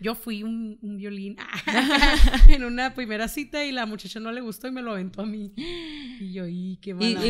yo, 0.00 0.14
fui 0.14 0.42
un, 0.42 0.78
violín 0.82 1.36
en 2.48 2.64
una 2.64 2.94
primera 2.94 3.28
cita 3.28 3.64
y 3.64 3.72
la 3.72 3.86
muchacha 3.86 4.20
no 4.20 4.32
le 4.32 4.40
gustó 4.40 4.68
y 4.68 4.72
me 4.72 4.82
lo 4.82 4.92
aventó 4.92 5.22
a 5.22 5.26
mí. 5.26 5.52
Y 5.56 6.32
yo, 6.32 6.46
y 6.46 6.78
qué 6.82 6.94
mala. 6.94 7.20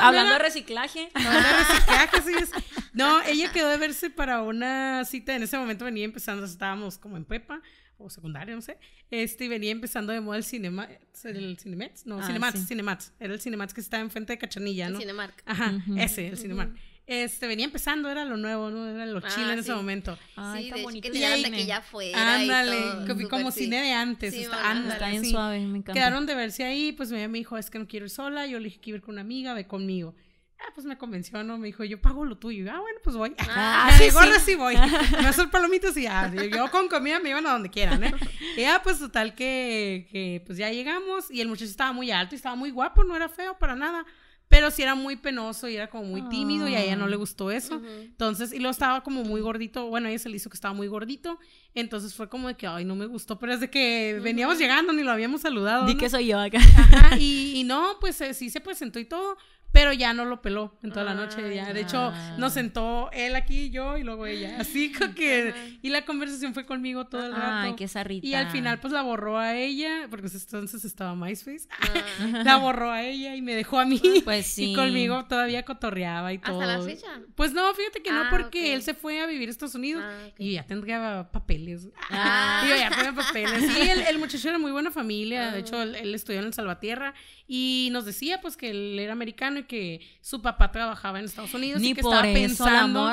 hablando 0.00 0.32
de 0.34 0.38
reciclaje. 0.38 1.08
Hablando 1.14 1.48
de 1.48 1.54
reciclaje, 1.58 2.22
sí 2.22 2.32
es. 2.38 2.50
No, 2.96 3.22
ella 3.22 3.52
quedó 3.52 3.68
de 3.68 3.76
verse 3.76 4.10
para 4.10 4.42
una 4.42 5.04
cita. 5.04 5.36
En 5.36 5.42
ese 5.42 5.58
momento 5.58 5.84
venía 5.84 6.04
empezando, 6.04 6.44
estábamos 6.44 6.98
como 6.98 7.16
en 7.16 7.24
prepa 7.24 7.62
o 7.98 8.10
secundaria, 8.10 8.54
no 8.54 8.60
sé, 8.60 8.78
este, 9.10 9.46
y 9.46 9.48
venía 9.48 9.70
empezando 9.70 10.12
de 10.12 10.20
moda 10.20 10.36
el 10.36 10.44
cinema, 10.44 10.88
el 11.24 11.56
Cinemats, 11.58 12.06
no, 12.06 12.18
ah, 12.18 12.26
Cinemats, 12.26 12.68
Cinemats, 12.68 13.12
era 13.18 13.32
el 13.32 13.40
Cinemats 13.40 13.72
que 13.72 13.80
estaba 13.80 14.02
enfrente 14.02 14.34
de 14.34 14.38
Cachanilla, 14.38 14.90
¿no? 14.90 14.96
El 14.96 15.02
Cinemark. 15.02 15.42
Ajá, 15.46 15.82
ese, 15.96 16.28
el 16.28 16.36
Cinemark. 16.36 16.76
Este, 17.06 17.46
venía 17.46 17.64
empezando, 17.64 18.10
era 18.10 18.24
lo 18.24 18.36
nuevo, 18.36 18.68
¿no? 18.68 18.88
Era 18.88 19.06
lo 19.06 19.20
chile 19.20 19.52
en 19.52 19.60
ese 19.60 19.72
momento. 19.72 20.18
Ay, 20.34 20.64
sí, 20.64 20.68
está 20.70 20.82
bonito. 20.82 21.08
Que 21.08 21.12
te 21.12 21.50
que 21.52 21.64
ya 21.64 21.80
fue. 21.80 22.12
Ándale, 22.12 23.28
como 23.30 23.52
cine 23.52 23.80
de 23.80 23.92
antes. 23.92 24.34
Sí, 24.34 24.42
está, 24.42 24.76
está 24.92 25.10
bien 25.10 25.24
suave, 25.24 25.60
me 25.60 25.78
encanta. 25.78 25.92
Quedaron 25.92 26.26
de 26.26 26.34
verse 26.34 26.64
ahí, 26.64 26.92
pues 26.92 27.12
me 27.12 27.28
dijo, 27.28 27.56
es 27.56 27.70
que 27.70 27.78
no 27.78 27.86
quiero 27.86 28.06
ir 28.06 28.10
sola, 28.10 28.46
yo 28.46 28.58
le 28.58 28.64
dije 28.64 28.80
que 28.80 28.90
iba 28.90 28.96
a 28.96 28.98
ir 28.98 29.02
con 29.02 29.14
una 29.14 29.22
amiga, 29.22 29.54
ve 29.54 29.68
conmigo. 29.68 30.16
Ah, 30.58 30.72
pues 30.74 30.86
me 30.86 30.96
convenció, 30.96 31.42
¿no? 31.44 31.58
Me 31.58 31.66
dijo, 31.66 31.84
yo 31.84 32.00
pago 32.00 32.24
lo 32.24 32.38
tuyo. 32.38 32.70
Ah, 32.72 32.80
bueno, 32.80 32.98
pues 33.04 33.14
voy. 33.14 33.34
Ah, 33.38 33.94
sí, 33.98 34.08
gorra 34.10 34.40
sí 34.40 34.54
voy. 34.54 34.74
Me 35.20 35.28
hacer 35.28 35.50
palomitas 35.50 35.96
y 35.96 36.02
ya. 36.02 36.32
Yo 36.34 36.70
con 36.70 36.88
comida 36.88 37.20
me 37.20 37.30
iban 37.30 37.46
a 37.46 37.52
donde 37.52 37.68
quieran, 37.68 38.02
¿eh? 38.02 38.14
Y 38.56 38.62
ya, 38.62 38.82
pues 38.82 38.98
total 38.98 39.34
que, 39.34 40.08
que, 40.10 40.42
pues 40.46 40.56
ya 40.56 40.70
llegamos 40.70 41.30
y 41.30 41.42
el 41.42 41.48
muchacho 41.48 41.70
estaba 41.70 41.92
muy 41.92 42.10
alto 42.10 42.34
y 42.34 42.36
estaba 42.36 42.56
muy 42.56 42.70
guapo, 42.70 43.04
no 43.04 43.14
era 43.14 43.28
feo 43.28 43.58
para 43.58 43.76
nada. 43.76 44.06
Pero 44.48 44.70
sí 44.70 44.80
era 44.80 44.94
muy 44.94 45.16
penoso 45.16 45.68
y 45.68 45.74
era 45.74 45.90
como 45.90 46.04
muy 46.04 46.22
tímido 46.28 46.68
y 46.68 46.74
a 46.76 46.80
ella 46.80 46.94
no 46.94 47.08
le 47.08 47.16
gustó 47.16 47.50
eso. 47.50 47.82
Entonces, 47.84 48.52
y 48.52 48.60
lo 48.60 48.70
estaba 48.70 49.02
como 49.02 49.24
muy 49.24 49.40
gordito. 49.40 49.88
Bueno, 49.88 50.06
a 50.06 50.10
ella 50.10 50.20
se 50.20 50.28
le 50.28 50.36
hizo 50.36 50.48
que 50.50 50.54
estaba 50.54 50.72
muy 50.72 50.86
gordito. 50.86 51.40
Entonces 51.74 52.14
fue 52.14 52.28
como 52.28 52.46
de 52.46 52.54
que, 52.54 52.68
ay, 52.68 52.84
no 52.84 52.94
me 52.94 53.06
gustó. 53.06 53.40
Pero 53.40 53.52
es 53.54 53.60
de 53.60 53.70
que 53.70 54.20
veníamos 54.22 54.58
llegando, 54.58 54.92
ni 54.92 55.02
lo 55.02 55.10
habíamos 55.10 55.40
saludado. 55.40 55.84
Di 55.86 55.96
que 55.96 56.08
soy 56.08 56.28
yo 56.28 56.38
acá. 56.38 56.58
Ajá, 56.58 57.18
y, 57.18 57.54
y 57.56 57.64
no, 57.64 57.96
pues 58.00 58.20
eh, 58.20 58.34
sí 58.34 58.48
se 58.48 58.60
presentó 58.60 59.00
y 59.00 59.04
todo 59.04 59.36
pero 59.72 59.92
ya 59.92 60.14
no 60.14 60.24
lo 60.24 60.40
peló 60.40 60.74
en 60.82 60.90
toda 60.90 61.04
la 61.04 61.14
noche. 61.14 61.54
Ya. 61.54 61.72
De 61.72 61.80
hecho, 61.80 62.12
nos 62.38 62.54
sentó 62.54 63.10
él 63.12 63.36
aquí, 63.36 63.70
yo 63.70 63.98
y 63.98 64.04
luego 64.04 64.26
ella. 64.26 64.56
Así 64.58 64.92
que. 65.14 65.54
Y 65.82 65.90
la 65.90 66.04
conversación 66.04 66.54
fue 66.54 66.64
conmigo 66.64 67.06
todo 67.06 67.26
el 67.26 67.32
rato. 67.32 67.68
Ay, 67.68 67.74
qué 67.76 67.86
zarrita. 67.86 68.26
Y 68.26 68.34
al 68.34 68.50
final, 68.50 68.80
pues 68.80 68.92
la 68.92 69.02
borró 69.02 69.38
a 69.38 69.54
ella, 69.54 70.06
porque 70.08 70.28
entonces 70.28 70.84
estaba 70.84 71.14
MySpace. 71.14 71.68
Ah. 71.70 72.42
la 72.44 72.56
borró 72.56 72.90
a 72.90 73.02
ella 73.02 73.34
y 73.36 73.42
me 73.42 73.54
dejó 73.54 73.78
a 73.78 73.84
mí. 73.84 74.00
Pues 74.24 74.46
sí. 74.46 74.72
Y 74.72 74.74
conmigo 74.74 75.24
todavía 75.26 75.64
cotorreaba 75.64 76.32
y 76.32 76.38
todo. 76.38 76.60
¿Hasta 76.60 76.78
la 76.78 76.84
fecha? 76.84 77.20
Pues 77.34 77.52
no, 77.52 77.72
fíjate 77.74 78.02
que 78.02 78.10
no, 78.10 78.22
ah, 78.22 78.28
porque 78.30 78.74
él 78.74 78.82
se 78.82 78.94
fue 78.94 79.20
a 79.20 79.26
vivir 79.26 79.48
a 79.48 79.50
Estados 79.50 79.74
Unidos 79.74 80.02
ah, 80.06 80.30
y 80.38 80.54
ya 80.54 80.66
tendría 80.66 81.28
papeles. 81.32 81.88
Ah. 82.10 82.64
Y 82.66 82.68
ya 82.78 82.90
tenía 82.90 83.12
papeles. 83.12 83.72
Sí, 83.72 83.90
el, 84.08 84.18
muchacho 84.18 84.48
era 84.48 84.58
muy 84.58 84.72
buena 84.72 84.90
familia. 84.90 85.50
De 85.50 85.60
hecho, 85.60 85.80
él, 85.82 86.14
estudió 86.14 86.40
en 86.40 86.46
el 86.46 86.54
Salvatierra 86.54 87.14
y 87.48 87.88
nos 87.92 88.04
decía, 88.04 88.40
pues, 88.40 88.56
que 88.56 88.70
él 88.70 88.98
era 88.98 89.12
americano 89.12 89.60
y 89.60 89.64
que 89.64 90.00
su 90.20 90.42
papá 90.42 90.72
trabajaba 90.72 91.18
en 91.18 91.26
Estados 91.26 91.54
Unidos 91.54 91.82
y 91.82 91.94
que 91.94 92.00
estaba 92.00 92.22
pensando 92.22 93.12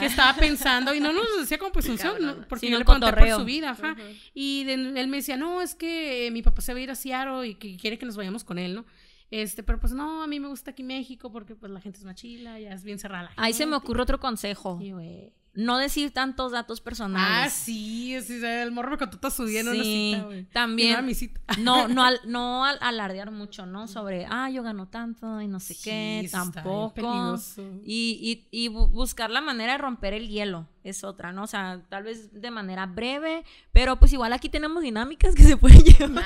que 0.00 0.06
estaba 0.06 0.36
pensando 0.38 0.94
y 0.94 1.00
no 1.00 1.12
nos 1.12 1.24
decía 1.40 1.58
como 1.58 1.72
presunción 1.72 2.46
porque 2.48 2.70
yo 2.70 2.78
le 2.78 2.84
pregunté 2.84 3.12
por 3.12 3.30
su 3.40 3.44
vida 3.44 3.70
ajá. 3.70 3.96
y 4.34 4.64
él 4.68 5.08
me 5.08 5.18
decía 5.18 5.36
no 5.36 5.62
es 5.62 5.74
que 5.74 6.30
mi 6.32 6.42
papá 6.42 6.60
se 6.60 6.72
va 6.72 6.78
a 6.78 6.82
ir 6.82 6.90
a 6.90 6.94
Seattle 6.94 7.46
y 7.46 7.54
que 7.54 7.76
quiere 7.76 7.98
que 7.98 8.06
nos 8.06 8.16
vayamos 8.16 8.44
con 8.44 8.58
él 8.58 8.74
no 8.74 8.84
este, 9.32 9.62
pero 9.62 9.80
pues 9.80 9.94
no, 9.94 10.22
a 10.22 10.26
mí 10.26 10.38
me 10.40 10.48
gusta 10.48 10.72
aquí 10.72 10.82
México 10.82 11.32
porque 11.32 11.54
pues 11.54 11.72
la 11.72 11.80
gente 11.80 11.98
es 11.98 12.04
machila, 12.04 12.60
ya 12.60 12.74
es 12.74 12.84
bien 12.84 12.98
cerrada. 12.98 13.30
Ahí 13.36 13.54
se 13.54 13.64
me 13.64 13.76
ocurre 13.76 14.02
otro 14.02 14.20
consejo. 14.20 14.78
Sí, 14.78 14.92
no 15.54 15.78
decir 15.78 16.12
tantos 16.12 16.52
datos 16.52 16.80
personales. 16.80 17.46
Ah, 17.46 17.50
sí, 17.50 18.16
sí 18.22 18.44
el 18.44 18.72
morro 18.72 18.92
me 18.92 18.98
contó 18.98 19.18
toda 19.18 19.30
su 19.30 19.44
vida 19.44 19.62
sí, 19.72 20.14
cita, 20.14 20.50
También. 20.52 21.06
No, 21.58 21.88
no, 21.88 22.04
no 22.26 22.64
alardear 22.64 23.30
mucho, 23.30 23.66
¿no? 23.66 23.88
Sobre, 23.88 24.26
ah, 24.28 24.50
yo 24.50 24.62
gano 24.62 24.88
tanto 24.88 25.40
y 25.40 25.48
no 25.48 25.60
sé 25.60 25.76
qué, 25.82 26.28
tampoco. 26.30 27.38
Y, 27.84 28.46
y, 28.50 28.64
y 28.64 28.68
buscar 28.68 29.30
la 29.30 29.40
manera 29.40 29.72
de 29.72 29.78
romper 29.78 30.14
el 30.14 30.28
hielo 30.28 30.68
es 30.84 31.04
otra, 31.04 31.32
¿no? 31.32 31.44
O 31.44 31.46
sea, 31.46 31.80
tal 31.88 32.04
vez 32.04 32.32
de 32.32 32.50
manera 32.50 32.86
breve, 32.86 33.44
pero 33.72 33.98
pues 33.98 34.12
igual 34.12 34.32
aquí 34.32 34.48
tenemos 34.48 34.82
dinámicas 34.82 35.34
que 35.34 35.42
se 35.42 35.56
pueden 35.56 35.80
llevar. 35.84 36.24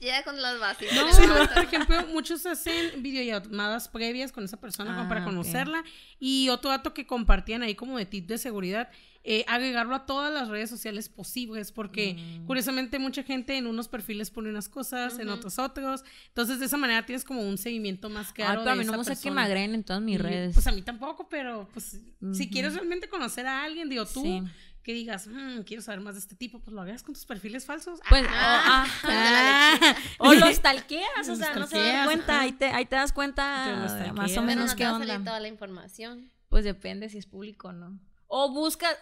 Llega 0.00 0.22
con 0.24 0.40
las 0.40 0.58
básicas. 0.60 0.94
No, 0.94 1.34
por 1.54 1.64
ejemplo, 1.64 2.06
muchos 2.08 2.44
hacen 2.46 3.02
videollamadas 3.02 3.88
previas 3.88 4.32
con 4.32 4.44
esa 4.44 4.58
persona 4.58 4.94
como 4.94 5.08
para 5.08 5.22
ah, 5.22 5.24
conocerla. 5.24 5.84
Y 6.18 6.48
otro 6.48 6.70
dato 6.70 6.94
que 6.94 7.06
compartían 7.06 7.62
ahí 7.62 7.74
como 7.74 7.98
de 7.98 8.06
tip 8.06 8.26
de 8.26 8.38
seguridad, 8.38 8.90
eh, 9.28 9.44
agregarlo 9.48 9.96
a 9.96 10.06
todas 10.06 10.32
las 10.32 10.48
redes 10.48 10.70
sociales 10.70 11.08
posibles, 11.08 11.72
porque 11.72 12.14
mm. 12.14 12.46
curiosamente 12.46 13.00
mucha 13.00 13.24
gente 13.24 13.56
en 13.56 13.66
unos 13.66 13.88
perfiles 13.88 14.30
pone 14.30 14.50
unas 14.50 14.68
cosas, 14.68 15.18
en 15.18 15.28
otros 15.30 15.58
otros. 15.58 16.04
Entonces, 16.28 16.60
de 16.60 16.66
esa 16.66 16.76
manera 16.76 17.04
tienes 17.04 17.24
como 17.24 17.42
un 17.42 17.58
seguimiento 17.58 18.08
más 18.08 18.32
claro. 18.32 18.62
Ay, 18.62 18.68
a 18.68 18.74
mí 18.76 18.84
no 18.84 18.96
me 18.96 19.02
sé 19.02 19.20
que 19.20 19.32
me 19.32 19.40
agreguen 19.40 19.74
en 19.74 19.82
todas 19.82 20.00
mis 20.00 20.20
redes. 20.20 20.54
Pues 20.54 20.64
a 20.68 20.70
mí 20.70 20.80
tampoco, 20.80 21.28
pero 21.28 21.68
pues 21.72 22.00
si 22.34 22.48
quieres 22.48 22.74
realmente 22.74 23.08
conocer 23.08 23.48
a 23.48 23.64
alguien, 23.64 23.88
digo 23.88 24.06
tú. 24.06 24.46
Que 24.84 24.94
digas, 24.94 25.26
mm, 25.26 25.62
quiero 25.62 25.82
saber 25.82 26.00
más 26.00 26.14
de 26.14 26.20
este 26.20 26.36
tipo, 26.36 26.60
pues 26.60 26.72
lo 26.72 26.80
hagas 26.80 27.02
con 27.02 27.12
tus 27.12 27.26
perfiles 27.26 27.66
falsos. 27.66 27.98
Pues, 28.08 28.24
ah, 28.30 28.86
ah, 29.02 29.96
o 30.20 30.34
los 30.34 30.60
talqueas, 30.62 31.28
o 31.28 31.34
sea, 31.34 31.52
no 31.56 31.66
se 31.66 31.76
dan 31.76 32.04
cuenta, 32.04 32.42
ahí 32.42 32.52
te, 32.52 32.66
ahí 32.66 32.86
te 32.86 32.94
das 32.94 33.12
cuenta 33.12 34.12
más 34.14 34.36
o 34.36 34.42
menos 34.42 34.76
qué 34.76 34.86
onda. 34.86 35.18
toda 35.18 35.40
la 35.40 35.48
información. 35.48 36.30
Pues 36.48 36.64
depende 36.64 37.08
si 37.08 37.18
es 37.18 37.26
público 37.26 37.68
o 37.68 37.72
no. 37.72 37.98
O 38.28 38.52
buscas, 38.52 38.96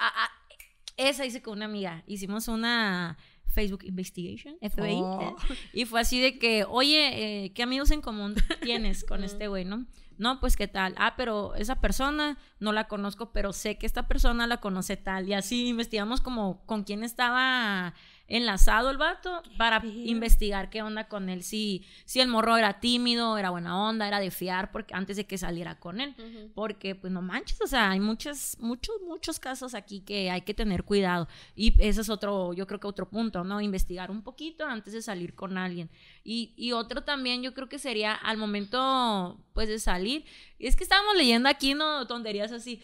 esa 0.96 1.24
hice 1.24 1.42
con 1.42 1.54
una 1.54 1.64
amiga, 1.64 2.02
hicimos 2.06 2.48
una 2.48 3.16
Facebook 3.46 3.84
Investigation, 3.84 4.56
FBI, 4.60 4.98
oh. 5.00 5.36
y 5.72 5.84
fue 5.84 6.00
así 6.00 6.20
de 6.20 6.38
que, 6.38 6.64
oye, 6.64 7.44
eh, 7.44 7.52
¿qué 7.52 7.62
amigos 7.62 7.90
en 7.90 8.00
común 8.00 8.34
tienes 8.62 9.04
con 9.04 9.24
este 9.24 9.48
güey, 9.48 9.64
no? 9.64 9.86
No, 10.16 10.38
pues 10.40 10.56
qué 10.56 10.68
tal. 10.68 10.94
Ah, 10.96 11.14
pero 11.16 11.54
esa 11.56 11.80
persona 11.80 12.38
no 12.60 12.72
la 12.72 12.86
conozco, 12.86 13.32
pero 13.32 13.52
sé 13.52 13.78
que 13.78 13.86
esta 13.86 14.06
persona 14.06 14.46
la 14.46 14.58
conoce 14.58 14.96
tal. 14.96 15.28
Y 15.28 15.34
así 15.34 15.68
investigamos 15.68 16.20
como 16.20 16.64
con 16.66 16.84
quién 16.84 17.02
estaba 17.02 17.94
enlazado 18.26 18.90
el 18.90 18.96
vato 18.96 19.42
para 19.58 19.84
investigar 19.84 20.70
qué 20.70 20.82
onda 20.82 21.08
con 21.08 21.28
él. 21.28 21.42
Si, 21.42 21.84
si 22.04 22.20
el 22.20 22.28
morro 22.28 22.56
era 22.56 22.80
tímido, 22.80 23.36
era 23.36 23.50
buena 23.50 23.88
onda, 23.88 24.08
era 24.08 24.18
de 24.18 24.30
fiar 24.30 24.72
porque, 24.72 24.94
antes 24.94 25.16
de 25.16 25.26
que 25.26 25.36
saliera 25.36 25.78
con 25.78 26.00
él. 26.00 26.14
Porque, 26.54 26.94
pues 26.94 27.12
no 27.12 27.20
manches, 27.20 27.60
o 27.60 27.66
sea, 27.66 27.90
hay 27.90 28.00
muchos, 28.00 28.56
muchos, 28.60 28.96
muchos 29.06 29.38
casos 29.38 29.74
aquí 29.74 30.00
que 30.00 30.30
hay 30.30 30.42
que 30.42 30.54
tener 30.54 30.84
cuidado. 30.84 31.28
Y 31.54 31.74
ese 31.82 32.00
es 32.00 32.08
otro, 32.08 32.54
yo 32.54 32.66
creo 32.66 32.80
que 32.80 32.86
otro 32.86 33.08
punto, 33.08 33.44
¿no? 33.44 33.60
Investigar 33.60 34.10
un 34.10 34.22
poquito 34.22 34.66
antes 34.66 34.94
de 34.94 35.02
salir 35.02 35.34
con 35.34 35.58
alguien. 35.58 35.90
Y, 36.24 36.54
y 36.56 36.72
otro 36.72 37.04
también, 37.04 37.42
yo 37.42 37.52
creo 37.52 37.68
que 37.68 37.78
sería 37.78 38.14
al 38.14 38.38
momento, 38.38 39.38
pues, 39.52 39.68
de 39.68 39.78
salir. 39.78 40.24
Y 40.58 40.66
es 40.66 40.76
que 40.76 40.84
estábamos 40.84 41.16
leyendo 41.16 41.48
aquí, 41.48 41.74
¿no? 41.74 42.06
Tonterías 42.06 42.52
así 42.52 42.80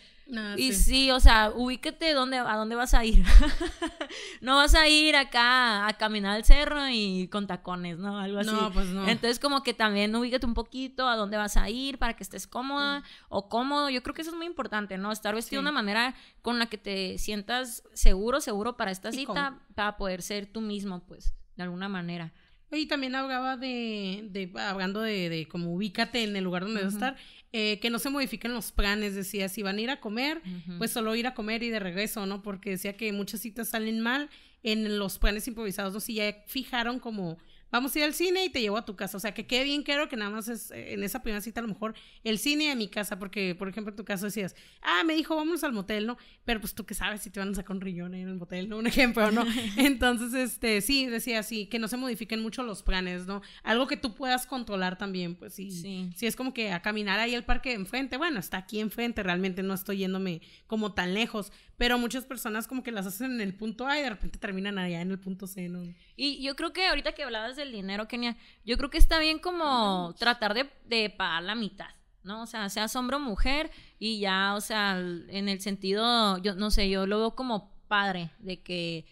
y 0.56 0.72
sí. 0.72 1.10
o 1.10 1.20
sea, 1.20 1.52
ubíquete 1.54 2.12
dónde, 2.14 2.38
a 2.38 2.56
dónde 2.56 2.76
vas 2.76 2.94
a 2.94 3.04
ir. 3.04 3.24
no 4.40 4.56
vas 4.56 4.74
a 4.74 4.88
ir 4.88 5.16
acá 5.16 5.86
a 5.86 5.92
caminar 5.94 6.36
al 6.36 6.44
cerro 6.44 6.88
y 6.88 7.28
con 7.28 7.46
tacones, 7.46 7.98
¿no? 7.98 8.18
Algo 8.18 8.38
así. 8.38 8.50
No, 8.50 8.72
pues 8.72 8.88
no. 8.88 9.06
Entonces, 9.08 9.38
como 9.38 9.62
que 9.62 9.74
también 9.74 10.14
ubíquete 10.14 10.46
un 10.46 10.54
poquito 10.54 11.08
a 11.08 11.16
dónde 11.16 11.36
vas 11.36 11.56
a 11.56 11.68
ir 11.68 11.98
para 11.98 12.14
que 12.14 12.22
estés 12.22 12.46
cómoda 12.46 13.02
o 13.28 13.48
cómodo. 13.48 13.90
Yo 13.90 14.02
creo 14.02 14.14
que 14.14 14.22
eso 14.22 14.30
es 14.30 14.36
muy 14.36 14.46
importante, 14.46 14.98
¿no? 14.98 15.12
Estar 15.12 15.34
vestido 15.34 15.60
de 15.60 15.68
una 15.68 15.72
manera 15.72 16.14
con 16.42 16.58
la 16.58 16.66
que 16.66 16.78
te 16.78 17.18
sientas 17.18 17.82
seguro, 17.92 18.40
seguro 18.40 18.76
para 18.76 18.90
esta 18.90 19.12
cita, 19.12 19.58
para 19.74 19.96
poder 19.96 20.22
ser 20.22 20.46
tú 20.46 20.60
mismo, 20.60 21.00
pues, 21.06 21.34
de 21.56 21.62
alguna 21.64 21.88
manera. 21.88 22.32
Y 22.72 22.86
también 22.86 23.14
hablaba 23.14 23.56
de, 23.56 24.28
de 24.30 24.50
hablando 24.60 25.00
de, 25.00 25.28
de, 25.28 25.48
como 25.48 25.74
ubícate 25.74 26.22
en 26.22 26.36
el 26.36 26.44
lugar 26.44 26.62
donde 26.62 26.84
vas 26.84 26.92
a 26.94 26.96
estar, 26.96 27.16
eh, 27.52 27.80
que 27.80 27.90
no 27.90 27.98
se 27.98 28.10
modifiquen 28.10 28.52
los 28.52 28.70
planes, 28.70 29.16
decía, 29.16 29.48
si 29.48 29.62
van 29.62 29.78
a 29.78 29.80
ir 29.80 29.90
a 29.90 30.00
comer, 30.00 30.40
pues 30.78 30.92
solo 30.92 31.16
ir 31.16 31.26
a 31.26 31.34
comer 31.34 31.64
y 31.64 31.70
de 31.70 31.80
regreso, 31.80 32.26
¿no? 32.26 32.42
Porque 32.42 32.70
decía 32.70 32.96
que 32.96 33.12
muchas 33.12 33.40
citas 33.40 33.70
salen 33.70 34.00
mal 34.00 34.30
en 34.62 34.98
los 34.98 35.18
planes 35.18 35.48
improvisados, 35.48 35.92
¿no? 35.92 36.00
Si 36.00 36.14
ya 36.14 36.44
fijaron 36.46 37.00
como 37.00 37.38
vamos 37.70 37.94
a 37.94 37.98
ir 37.98 38.04
al 38.04 38.14
cine 38.14 38.44
y 38.44 38.50
te 38.50 38.60
llevo 38.60 38.76
a 38.76 38.84
tu 38.84 38.96
casa. 38.96 39.16
O 39.16 39.20
sea, 39.20 39.32
que 39.32 39.46
quede 39.46 39.64
bien 39.64 39.82
claro 39.82 40.08
que 40.08 40.16
nada 40.16 40.30
más 40.30 40.48
es 40.48 40.70
eh, 40.70 40.94
en 40.94 41.02
esa 41.02 41.22
primera 41.22 41.40
cita 41.40 41.60
a 41.60 41.62
lo 41.62 41.68
mejor 41.68 41.94
el 42.24 42.38
cine 42.38 42.70
a 42.70 42.74
mi 42.74 42.88
casa, 42.88 43.18
porque, 43.18 43.54
por 43.54 43.68
ejemplo, 43.68 43.90
en 43.90 43.96
tu 43.96 44.04
caso 44.04 44.26
decías, 44.26 44.54
ah, 44.82 45.02
me 45.04 45.14
dijo, 45.14 45.36
vamos 45.36 45.64
al 45.64 45.72
motel, 45.72 46.06
¿no? 46.06 46.18
Pero 46.44 46.60
pues 46.60 46.74
tú 46.74 46.84
que 46.84 46.94
sabes 46.94 47.22
si 47.22 47.30
te 47.30 47.40
van 47.40 47.50
a 47.50 47.54
sacar 47.54 47.76
un 47.76 47.80
riñón 47.80 48.14
ahí 48.14 48.22
en 48.22 48.28
el 48.28 48.36
motel, 48.36 48.68
¿no? 48.68 48.78
Un 48.80 48.86
ejemplo, 48.86 49.30
¿no? 49.30 49.44
Entonces, 49.76 50.34
este, 50.34 50.80
sí, 50.80 51.06
decía 51.06 51.40
así, 51.40 51.66
que 51.66 51.78
no 51.78 51.88
se 51.88 51.96
modifiquen 51.96 52.40
mucho 52.40 52.62
los 52.62 52.82
planes, 52.82 53.26
¿no? 53.26 53.42
Algo 53.62 53.86
que 53.86 53.96
tú 53.96 54.14
puedas 54.14 54.46
controlar 54.46 54.98
también, 54.98 55.34
pues 55.34 55.54
sí. 55.54 55.70
Sí, 55.70 56.10
sí 56.16 56.26
es 56.26 56.36
como 56.36 56.54
que 56.54 56.72
a 56.72 56.82
caminar 56.82 57.20
ahí 57.20 57.34
al 57.34 57.44
parque 57.44 57.72
enfrente, 57.72 58.16
bueno, 58.16 58.40
está 58.40 58.58
aquí 58.58 58.80
enfrente, 58.80 59.22
realmente 59.22 59.62
no 59.62 59.74
estoy 59.74 59.98
yéndome 59.98 60.40
como 60.66 60.92
tan 60.92 61.14
lejos, 61.14 61.52
pero 61.76 61.98
muchas 61.98 62.24
personas 62.24 62.66
como 62.66 62.82
que 62.82 62.92
las 62.92 63.06
hacen 63.06 63.32
en 63.32 63.40
el 63.40 63.54
punto 63.54 63.86
A 63.86 63.98
y 63.98 64.02
de 64.02 64.10
repente 64.10 64.38
terminan 64.38 64.78
allá 64.78 65.00
en 65.00 65.10
el 65.10 65.18
punto 65.18 65.46
C, 65.46 65.68
¿no? 65.68 65.82
Y 66.16 66.42
yo 66.42 66.54
creo 66.56 66.72
que 66.72 66.86
ahorita 66.86 67.12
que 67.12 67.22
hablabas 67.22 67.56
del 67.60 67.72
dinero, 67.72 68.08
Kenia, 68.08 68.36
yo 68.64 68.76
creo 68.76 68.90
que 68.90 68.98
está 68.98 69.18
bien 69.18 69.38
como 69.38 70.14
tratar 70.18 70.54
de, 70.54 70.70
de 70.86 71.10
pagar 71.10 71.42
la 71.42 71.54
mitad. 71.54 71.90
¿no? 72.22 72.42
O 72.42 72.46
sea, 72.46 72.68
seas 72.68 72.94
hombre 72.96 73.16
o 73.16 73.20
mujer 73.20 73.70
y 73.98 74.20
ya, 74.20 74.54
o 74.54 74.60
sea, 74.60 74.98
en 74.98 75.48
el 75.48 75.60
sentido, 75.60 76.38
yo 76.38 76.54
no 76.54 76.70
sé, 76.70 76.90
yo 76.90 77.06
lo 77.06 77.18
veo 77.18 77.34
como 77.34 77.72
padre 77.88 78.30
de 78.38 78.62
que 78.62 79.06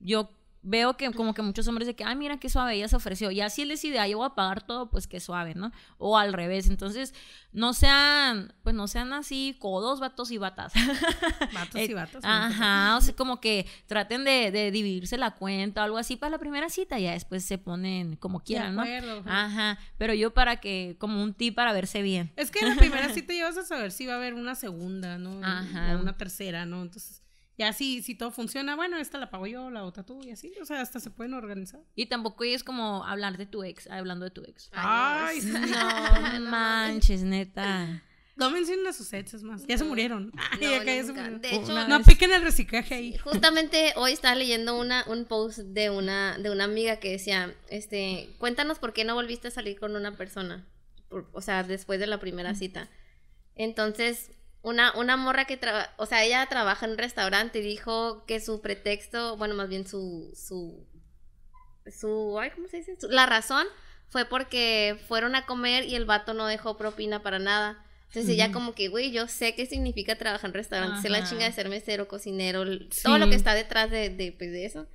yo 0.00 0.30
veo 0.66 0.96
que 0.96 1.10
como 1.12 1.32
que 1.32 1.42
muchos 1.42 1.66
hombres 1.68 1.86
de 1.86 1.94
que, 1.94 2.04
ay, 2.04 2.16
mira 2.16 2.38
qué 2.38 2.48
suave, 2.48 2.74
ella 2.74 2.88
se 2.88 2.96
ofreció. 2.96 3.30
Y 3.30 3.40
así 3.40 3.62
él 3.62 3.68
decide, 3.68 4.00
ah, 4.00 4.08
yo 4.08 4.18
voy 4.18 4.26
a 4.26 4.34
pagar 4.34 4.66
todo, 4.66 4.90
pues 4.90 5.06
qué 5.06 5.20
suave, 5.20 5.54
¿no? 5.54 5.70
O 5.96 6.18
al 6.18 6.32
revés. 6.32 6.68
Entonces, 6.68 7.14
no 7.52 7.72
sean, 7.72 8.52
pues 8.64 8.74
no 8.74 8.88
sean 8.88 9.12
así 9.12 9.56
codos, 9.60 10.00
vatos 10.00 10.32
y 10.32 10.38
batas. 10.38 10.72
Vatos 11.54 11.80
y 11.80 11.94
batas. 11.94 12.24
Ajá, 12.24 12.96
o 12.96 13.00
sea, 13.00 13.14
como 13.14 13.40
que 13.40 13.66
traten 13.86 14.24
de, 14.24 14.50
de, 14.50 14.70
dividirse 14.70 15.16
la 15.16 15.36
cuenta 15.36 15.82
o 15.82 15.84
algo 15.84 15.98
así 15.98 16.16
para 16.16 16.30
la 16.30 16.38
primera 16.38 16.68
cita, 16.68 16.98
ya 16.98 17.12
después 17.12 17.44
se 17.44 17.58
ponen 17.58 18.16
como 18.16 18.40
quieran, 18.40 18.74
¿no? 18.74 18.82
Ajá, 19.24 19.78
pero 19.96 20.12
yo 20.14 20.34
para 20.34 20.56
que, 20.56 20.96
como 20.98 21.22
un 21.22 21.32
tip 21.32 21.54
para 21.54 21.72
verse 21.72 22.02
bien. 22.02 22.32
Es 22.36 22.50
que 22.50 22.58
en 22.58 22.70
la 22.70 22.74
primera 22.74 23.08
cita 23.14 23.32
ya 23.32 23.44
vas 23.44 23.56
a 23.56 23.64
saber 23.64 23.92
si 23.92 24.06
va 24.06 24.14
a 24.14 24.16
haber 24.16 24.34
una 24.34 24.56
segunda, 24.56 25.16
¿no? 25.16 25.40
Ajá. 25.44 25.96
Una 25.96 26.16
tercera, 26.16 26.66
¿no? 26.66 26.82
Entonces 26.82 27.22
ya 27.58 27.72
si, 27.72 28.02
si 28.02 28.14
todo 28.14 28.30
funciona, 28.30 28.76
bueno, 28.76 28.98
esta 28.98 29.18
la 29.18 29.30
pago 29.30 29.46
yo, 29.46 29.70
la 29.70 29.84
otra 29.84 30.04
tú, 30.04 30.22
y 30.22 30.30
así, 30.30 30.52
o 30.60 30.64
sea, 30.66 30.80
hasta 30.80 31.00
se 31.00 31.10
pueden 31.10 31.34
organizar. 31.34 31.80
Y 31.94 32.06
tampoco 32.06 32.44
es 32.44 32.62
como 32.62 33.04
hablar 33.04 33.38
de 33.38 33.46
tu 33.46 33.62
ex, 33.64 33.86
hablando 33.88 34.24
de 34.24 34.30
tu 34.30 34.44
ex. 34.44 34.70
Ay, 34.72 35.40
no, 35.42 36.50
manches, 36.50 37.22
neta. 37.22 38.02
No 38.36 38.50
mencionen 38.50 38.86
a 38.86 38.92
sus 38.92 39.10
exes 39.14 39.42
más, 39.42 39.66
ya 39.66 39.78
se 39.78 39.84
murieron. 39.84 40.30
No, 40.60 41.38
De 41.40 41.54
hecho, 41.56 41.88
no 41.88 42.02
piquen 42.02 42.32
el 42.32 42.42
reciclaje 42.42 42.94
ahí. 42.94 43.16
Justamente 43.16 43.94
hoy 43.96 44.12
estaba 44.12 44.34
leyendo 44.34 44.78
una, 44.78 45.04
un 45.06 45.24
post 45.24 45.60
de 45.60 45.88
una, 45.88 46.36
de 46.36 46.50
una 46.50 46.64
amiga 46.64 46.96
que 46.96 47.12
decía, 47.12 47.54
este, 47.70 48.28
cuéntanos 48.36 48.78
por 48.78 48.92
qué 48.92 49.04
no 49.04 49.14
volviste 49.14 49.48
a 49.48 49.50
salir 49.50 49.80
con 49.80 49.96
una 49.96 50.18
persona, 50.18 50.66
o 51.32 51.40
sea, 51.40 51.62
después 51.62 51.98
de 51.98 52.06
la 52.06 52.20
primera 52.20 52.54
cita. 52.54 52.90
Entonces, 53.54 54.30
una, 54.66 54.92
una 54.96 55.16
morra 55.16 55.44
que 55.44 55.56
trabaja, 55.56 55.94
o 55.96 56.06
sea, 56.06 56.24
ella 56.24 56.44
trabaja 56.46 56.86
en 56.86 56.92
un 56.92 56.98
restaurante 56.98 57.60
y 57.60 57.62
dijo 57.62 58.24
que 58.26 58.40
su 58.40 58.60
pretexto, 58.60 59.36
bueno, 59.36 59.54
más 59.54 59.68
bien 59.68 59.86
su, 59.86 60.32
su, 60.34 60.84
su, 61.86 62.36
ay, 62.40 62.50
¿cómo 62.50 62.66
se 62.66 62.78
dice? 62.78 62.96
la 63.08 63.26
razón 63.26 63.64
fue 64.08 64.24
porque 64.24 64.98
fueron 65.06 65.36
a 65.36 65.46
comer 65.46 65.84
y 65.84 65.94
el 65.94 66.04
vato 66.04 66.34
no 66.34 66.48
dejó 66.48 66.76
propina 66.76 67.22
para 67.22 67.38
nada. 67.38 67.86
Entonces 68.08 68.28
ella 68.28 68.50
como 68.50 68.74
que, 68.74 68.88
güey, 68.88 69.12
yo 69.12 69.28
sé 69.28 69.54
qué 69.54 69.66
significa 69.66 70.16
trabajar 70.16 70.50
en 70.50 70.54
restaurantes, 70.54 71.00
sé 71.00 71.10
la 71.10 71.22
chinga 71.22 71.44
de 71.44 71.52
ser 71.52 71.68
mesero, 71.68 72.08
cocinero, 72.08 72.64
todo 73.04 73.18
lo 73.18 73.28
que 73.28 73.36
está 73.36 73.54
detrás 73.54 73.88
de, 73.88 74.10
de, 74.10 74.32
pues, 74.32 74.50
de 74.50 74.64
eso. 74.64 74.88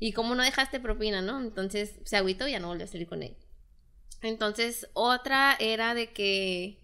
Y 0.00 0.14
como 0.14 0.34
no 0.34 0.42
dejaste 0.42 0.80
propina, 0.80 1.22
¿no? 1.22 1.40
Entonces 1.40 1.94
se 2.04 2.16
agüitó 2.16 2.48
y 2.48 2.52
ya 2.52 2.58
no 2.58 2.68
volvió 2.68 2.86
a 2.86 2.88
salir 2.88 3.06
con 3.06 3.22
él. 3.22 3.36
Entonces 4.20 4.88
otra 4.94 5.54
era 5.60 5.94
de 5.94 6.12
que 6.12 6.81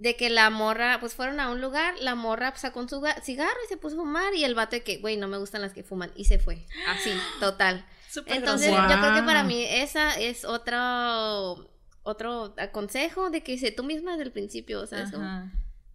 de 0.00 0.16
que 0.16 0.30
la 0.30 0.48
morra, 0.48 0.98
pues 0.98 1.14
fueron 1.14 1.40
a 1.40 1.50
un 1.50 1.60
lugar, 1.60 1.94
la 2.00 2.14
morra 2.14 2.54
sacó 2.56 2.80
un 2.80 2.88
cigarro 2.88 3.56
y 3.64 3.68
se 3.68 3.76
puso 3.76 3.96
a 3.96 3.98
fumar 3.98 4.34
y 4.34 4.44
el 4.44 4.54
vato 4.54 4.76
de 4.76 4.82
que, 4.82 4.96
güey, 4.96 5.18
no 5.18 5.28
me 5.28 5.36
gustan 5.36 5.60
las 5.60 5.74
que 5.74 5.84
fuman 5.84 6.10
y 6.16 6.24
se 6.24 6.38
fue. 6.38 6.64
Así, 6.88 7.12
total. 7.38 7.84
Entonces, 8.26 8.70
yo 8.70 8.98
creo 8.98 9.14
que 9.14 9.22
para 9.22 9.44
mí 9.44 9.62
esa 9.62 10.18
es 10.18 10.44
otro 10.44 11.70
otro 12.02 12.54
consejo 12.72 13.28
de 13.28 13.42
que 13.42 13.58
sé 13.58 13.72
tú 13.72 13.84
misma 13.84 14.12
desde 14.12 14.24
el 14.24 14.32
principio, 14.32 14.80
o 14.80 14.86
sea, 14.86 15.02
eso, 15.02 15.20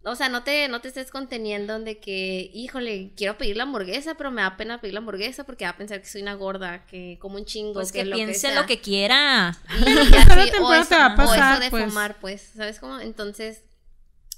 o 0.04 0.14
sea, 0.14 0.28
no 0.28 0.44
te, 0.44 0.68
no 0.68 0.80
te 0.80 0.86
estés 0.86 1.10
conteniendo 1.10 1.80
de 1.80 1.98
que, 1.98 2.48
híjole, 2.54 3.10
quiero 3.16 3.36
pedir 3.36 3.56
la 3.56 3.64
hamburguesa, 3.64 4.14
pero 4.14 4.30
me 4.30 4.40
da 4.40 4.56
pena 4.56 4.80
pedir 4.80 4.94
la 4.94 5.00
hamburguesa 5.00 5.42
porque 5.42 5.64
va 5.64 5.72
a 5.72 5.76
pensar 5.76 6.00
que 6.00 6.06
soy 6.06 6.22
una 6.22 6.34
gorda, 6.34 6.86
que 6.86 7.18
como 7.20 7.34
un 7.34 7.44
chingo. 7.44 7.72
Pues 7.74 7.90
que, 7.90 8.04
piense 8.04 8.54
lo 8.54 8.66
que 8.66 8.80
quiera. 8.80 9.58
Y, 9.68 9.82
así, 10.16 10.50
o, 10.60 10.72
eso, 10.72 10.94
o 10.94 11.34
eso 11.34 11.60
de 11.60 11.70
pues. 11.70 11.86
fumar, 11.86 12.20
pues, 12.20 12.52
¿sabes 12.56 12.78
cómo? 12.78 13.00
Entonces, 13.00 13.64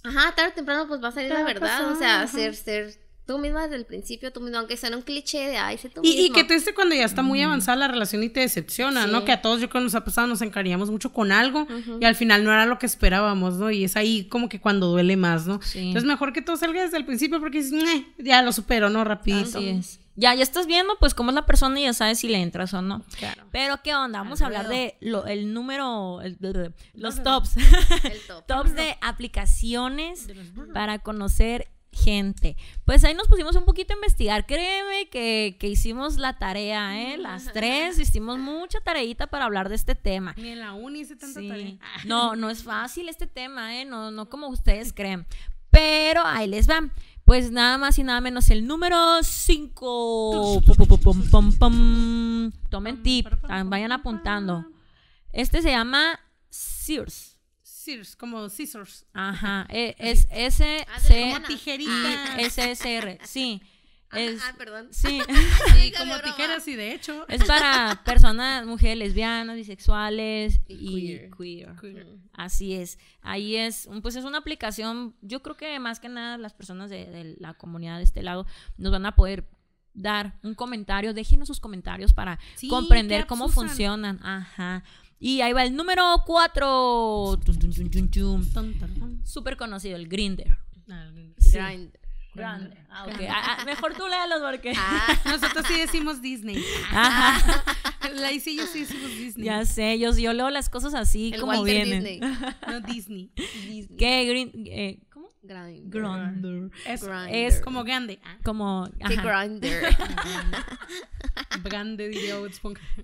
Ajá, 0.09 0.35
tarde 0.35 0.51
o 0.51 0.55
temprano 0.55 0.87
pues 0.89 1.03
va 1.03 1.09
a 1.09 1.13
salir 1.13 1.31
la 1.31 1.45
verdad, 1.45 1.93
o 1.93 1.97
sea, 1.97 2.27
ser, 2.27 2.55
ser 2.55 3.09
tú 3.29 3.37
misma 3.39 3.65
desde 3.65 3.77
el 3.77 3.85
principio, 3.85 4.33
tú 4.33 4.41
misma, 4.41 4.61
aunque 4.61 4.79
sea 4.79 4.89
un 4.97 5.03
cliché 5.03 5.39
de 5.51 5.59
ay, 5.59 5.77
sé 5.77 5.91
tú 5.91 6.01
y, 6.03 6.27
Y 6.27 6.31
que 6.31 6.45
triste 6.45 6.73
cuando 6.73 6.95
ya 6.95 7.05
está 7.05 7.21
muy 7.21 7.43
avanzada 7.43 7.77
la 7.77 7.89
relación 7.89 8.23
y 8.23 8.31
te 8.31 8.41
decepciona, 8.41 9.07
¿no? 9.07 9.27
Que 9.27 9.33
a 9.33 9.43
todos 9.43 9.61
yo 9.61 9.69
creo 9.69 9.83
que 9.83 9.85
nos 9.85 9.95
ha 9.95 10.03
pasado, 10.03 10.27
nos 10.27 10.41
encariñamos 10.41 10.91
mucho 10.91 11.13
con 11.13 11.31
algo 11.31 11.67
y 12.01 12.05
al 12.07 12.15
final 12.15 12.43
no 12.43 12.51
era 12.51 12.65
lo 12.65 12.79
que 12.79 12.87
esperábamos, 12.87 13.57
¿no? 13.57 13.71
Y 13.71 13.85
es 13.85 13.97
ahí 13.97 14.25
como 14.25 14.49
que 14.49 14.61
cuando 14.61 14.87
duele 14.87 15.17
más, 15.19 15.47
¿no? 15.47 15.61
Entonces 15.75 16.05
mejor 16.05 16.33
que 16.33 16.41
todo 16.41 16.57
salga 16.57 16.83
desde 16.83 16.97
el 16.97 17.05
principio 17.05 17.39
porque 17.39 17.63
dices, 17.63 17.85
ya 18.17 18.41
lo 18.43 18.53
supero, 18.53 18.89
¿no? 18.89 19.05
Rapidito. 19.05 19.59
Así 19.59 19.69
es. 19.69 19.98
Ya, 20.19 20.35
ya 20.35 20.43
estás 20.43 20.66
viendo 20.66 20.97
pues 20.99 21.14
cómo 21.14 21.31
es 21.31 21.37
la 21.37 21.47
persona 21.47 21.79
y 21.79 21.85
ya 21.85 21.93
sabes 21.93 22.19
si 22.19 22.29
le 22.29 22.43
entras 22.43 22.75
o 22.75 22.83
no. 22.83 23.05
Claro. 23.16 23.45
Pero 23.53 23.81
qué 23.85 23.95
onda, 23.95 24.19
vamos 24.19 24.43
a 24.43 24.47
hablar 24.47 24.66
de 24.66 24.97
lo, 25.01 25.27
el 25.27 25.55
número, 25.55 26.21
los 26.95 27.23
tops. 27.23 27.57
El 27.57 28.21
top. 28.27 28.47
tops 28.47 28.75
de 28.75 28.99
aplicaciones 29.01 30.27
para 30.75 30.99
conocer 30.99 31.69
gente. 31.93 32.57
Pues 32.85 33.05
ahí 33.05 33.14
nos 33.14 33.29
pusimos 33.29 33.55
un 33.55 33.64
poquito 33.64 33.93
a 33.93 33.97
investigar. 33.97 34.45
Créeme 34.47 35.09
que, 35.09 35.57
que 35.61 35.69
hicimos 35.69 36.16
la 36.16 36.37
tarea, 36.37 37.01
¿eh? 37.01 37.16
Las 37.19 37.53
tres 37.53 38.01
hicimos 38.01 38.39
mucha 38.39 38.81
tareita 38.81 39.29
para 39.29 39.45
hablar 39.45 39.69
de 39.69 39.77
este 39.77 39.95
tema. 39.95 40.35
Ni 40.37 40.49
en 40.49 40.59
la 40.59 40.73
uni 40.73 41.01
hice 41.01 41.14
tanta 41.14 41.41
tarea. 41.41 41.79
No, 42.07 42.35
no 42.35 42.51
es 42.51 42.64
fácil 42.64 43.09
este 43.09 43.29
tema, 43.29 43.81
¿eh? 43.81 43.85
No, 43.85 44.11
no 44.11 44.29
como 44.29 44.49
ustedes 44.49 44.93
creen. 44.93 45.27
Pero 45.71 46.23
ahí 46.25 46.49
les 46.49 46.69
va. 46.69 46.91
Pues 47.29 47.51
nada 47.51 47.76
más 47.76 47.99
y 47.99 48.05
nada 48.05 48.22
menos 48.22 48.49
el 48.49 48.66
número 48.66 49.22
5. 49.22 50.62
Tomen 52.70 53.03
tip, 53.03 53.26
vayan 53.66 53.93
apuntando. 53.93 54.64
Este 55.31 55.61
se 55.61 55.68
llama 55.68 56.18
Sears. 56.49 57.37
Sears, 57.61 58.16
como 58.16 58.49
scissors. 58.49 59.05
Ajá, 59.12 59.66
e, 59.68 59.95
es 59.99 60.26
S 60.31 60.87
C 61.03 61.35
tijerita. 61.47 62.41
S 62.41 62.70
S 62.70 62.97
R, 62.97 63.18
sí. 63.24 63.61
Es, 64.13 64.41
ah, 64.43 64.55
perdón. 64.57 64.89
Sí. 64.93 65.21
sí 65.77 65.93
como 65.97 66.19
tijeras 66.21 66.67
y 66.69 66.77
de 66.77 66.95
hecho. 66.95 67.27
Es 67.29 67.45
para 67.45 68.03
personas, 68.05 68.67
mujeres 68.67 68.99
lesbianas, 68.99 69.57
bisexuales 69.57 70.61
y, 70.69 71.19
queer. 71.37 71.73
Así 72.33 72.75
es. 72.75 72.99
Ahí 73.21 73.57
es, 73.57 73.89
pues 74.03 74.17
es 74.17 74.25
una 74.25 74.39
aplicación, 74.39 75.15
yo 75.21 75.43
creo 75.43 75.57
que 75.57 75.79
más 75.79 76.01
que 76.01 76.09
nada 76.09 76.39
las 76.39 76.55
personas 76.55 76.91
de, 76.91 77.37
la 77.39 77.55
comunidad 77.55 77.99
de 77.99 78.05
este 78.05 78.23
lado 78.23 78.47
nos 78.77 78.93
van 78.93 79.07
a 79.07 79.15
poder 79.15 79.49
dar 79.95 80.39
un 80.43 80.55
comentario, 80.55 81.13
déjenos 81.13 81.49
sus 81.49 81.61
comentarios 81.61 82.13
para 82.13 82.39
comprender 82.69 83.27
cómo 83.27 83.49
funcionan. 83.49 84.25
Ajá. 84.25 84.85
Y 85.21 85.41
ahí 85.41 85.53
va 85.53 85.65
el 85.65 85.75
número 85.75 86.05
4. 86.27 87.41
Súper 89.25 89.57
conocido, 89.57 89.97
el 89.97 90.09
Grinder. 90.09 90.59
Ah, 90.89 91.11
Grinder. 91.13 91.98
Grande. 92.39 92.76
Ah, 92.91 93.07
ok. 93.07 93.20
Ah, 93.28 93.57
ah, 93.59 93.64
mejor 93.64 93.95
tú 93.95 94.07
léalos 94.07 94.41
porque. 94.41 94.72
Ah, 94.76 95.18
nosotros 95.24 95.66
sí 95.66 95.78
decimos 95.78 96.22
Disney. 96.22 96.64
La 98.14 98.32
hice 98.32 98.55
yo 98.55 98.66
sí 98.66 98.80
decimos 98.80 99.11
Disney. 99.11 99.45
Ya 99.45 99.64
sé, 99.66 99.99
yo, 99.99 100.16
yo 100.16 100.32
leo 100.32 100.49
las 100.51 100.68
cosas 100.68 100.95
así 100.95 101.34
como 101.39 101.53
Walter 101.53 101.84
vienen. 101.84 102.05
Disney. 102.05 102.20
No 102.66 102.80
Disney. 102.80 103.30
Disney. 103.36 103.97
¿Qué? 103.99 104.24
Green, 104.24 104.51
eh, 104.66 104.99
¿Cómo? 105.12 105.28
Grinder. 105.43 106.70
Es, 106.86 107.07
es, 107.30 107.61
como 107.61 107.84
grande. 107.84 108.18
Como. 108.45 108.89
Ajá. 109.01 109.09
¿Qué 109.09 109.16
grinder? 109.16 109.97
grande, 111.62 112.09
diría 112.09 112.36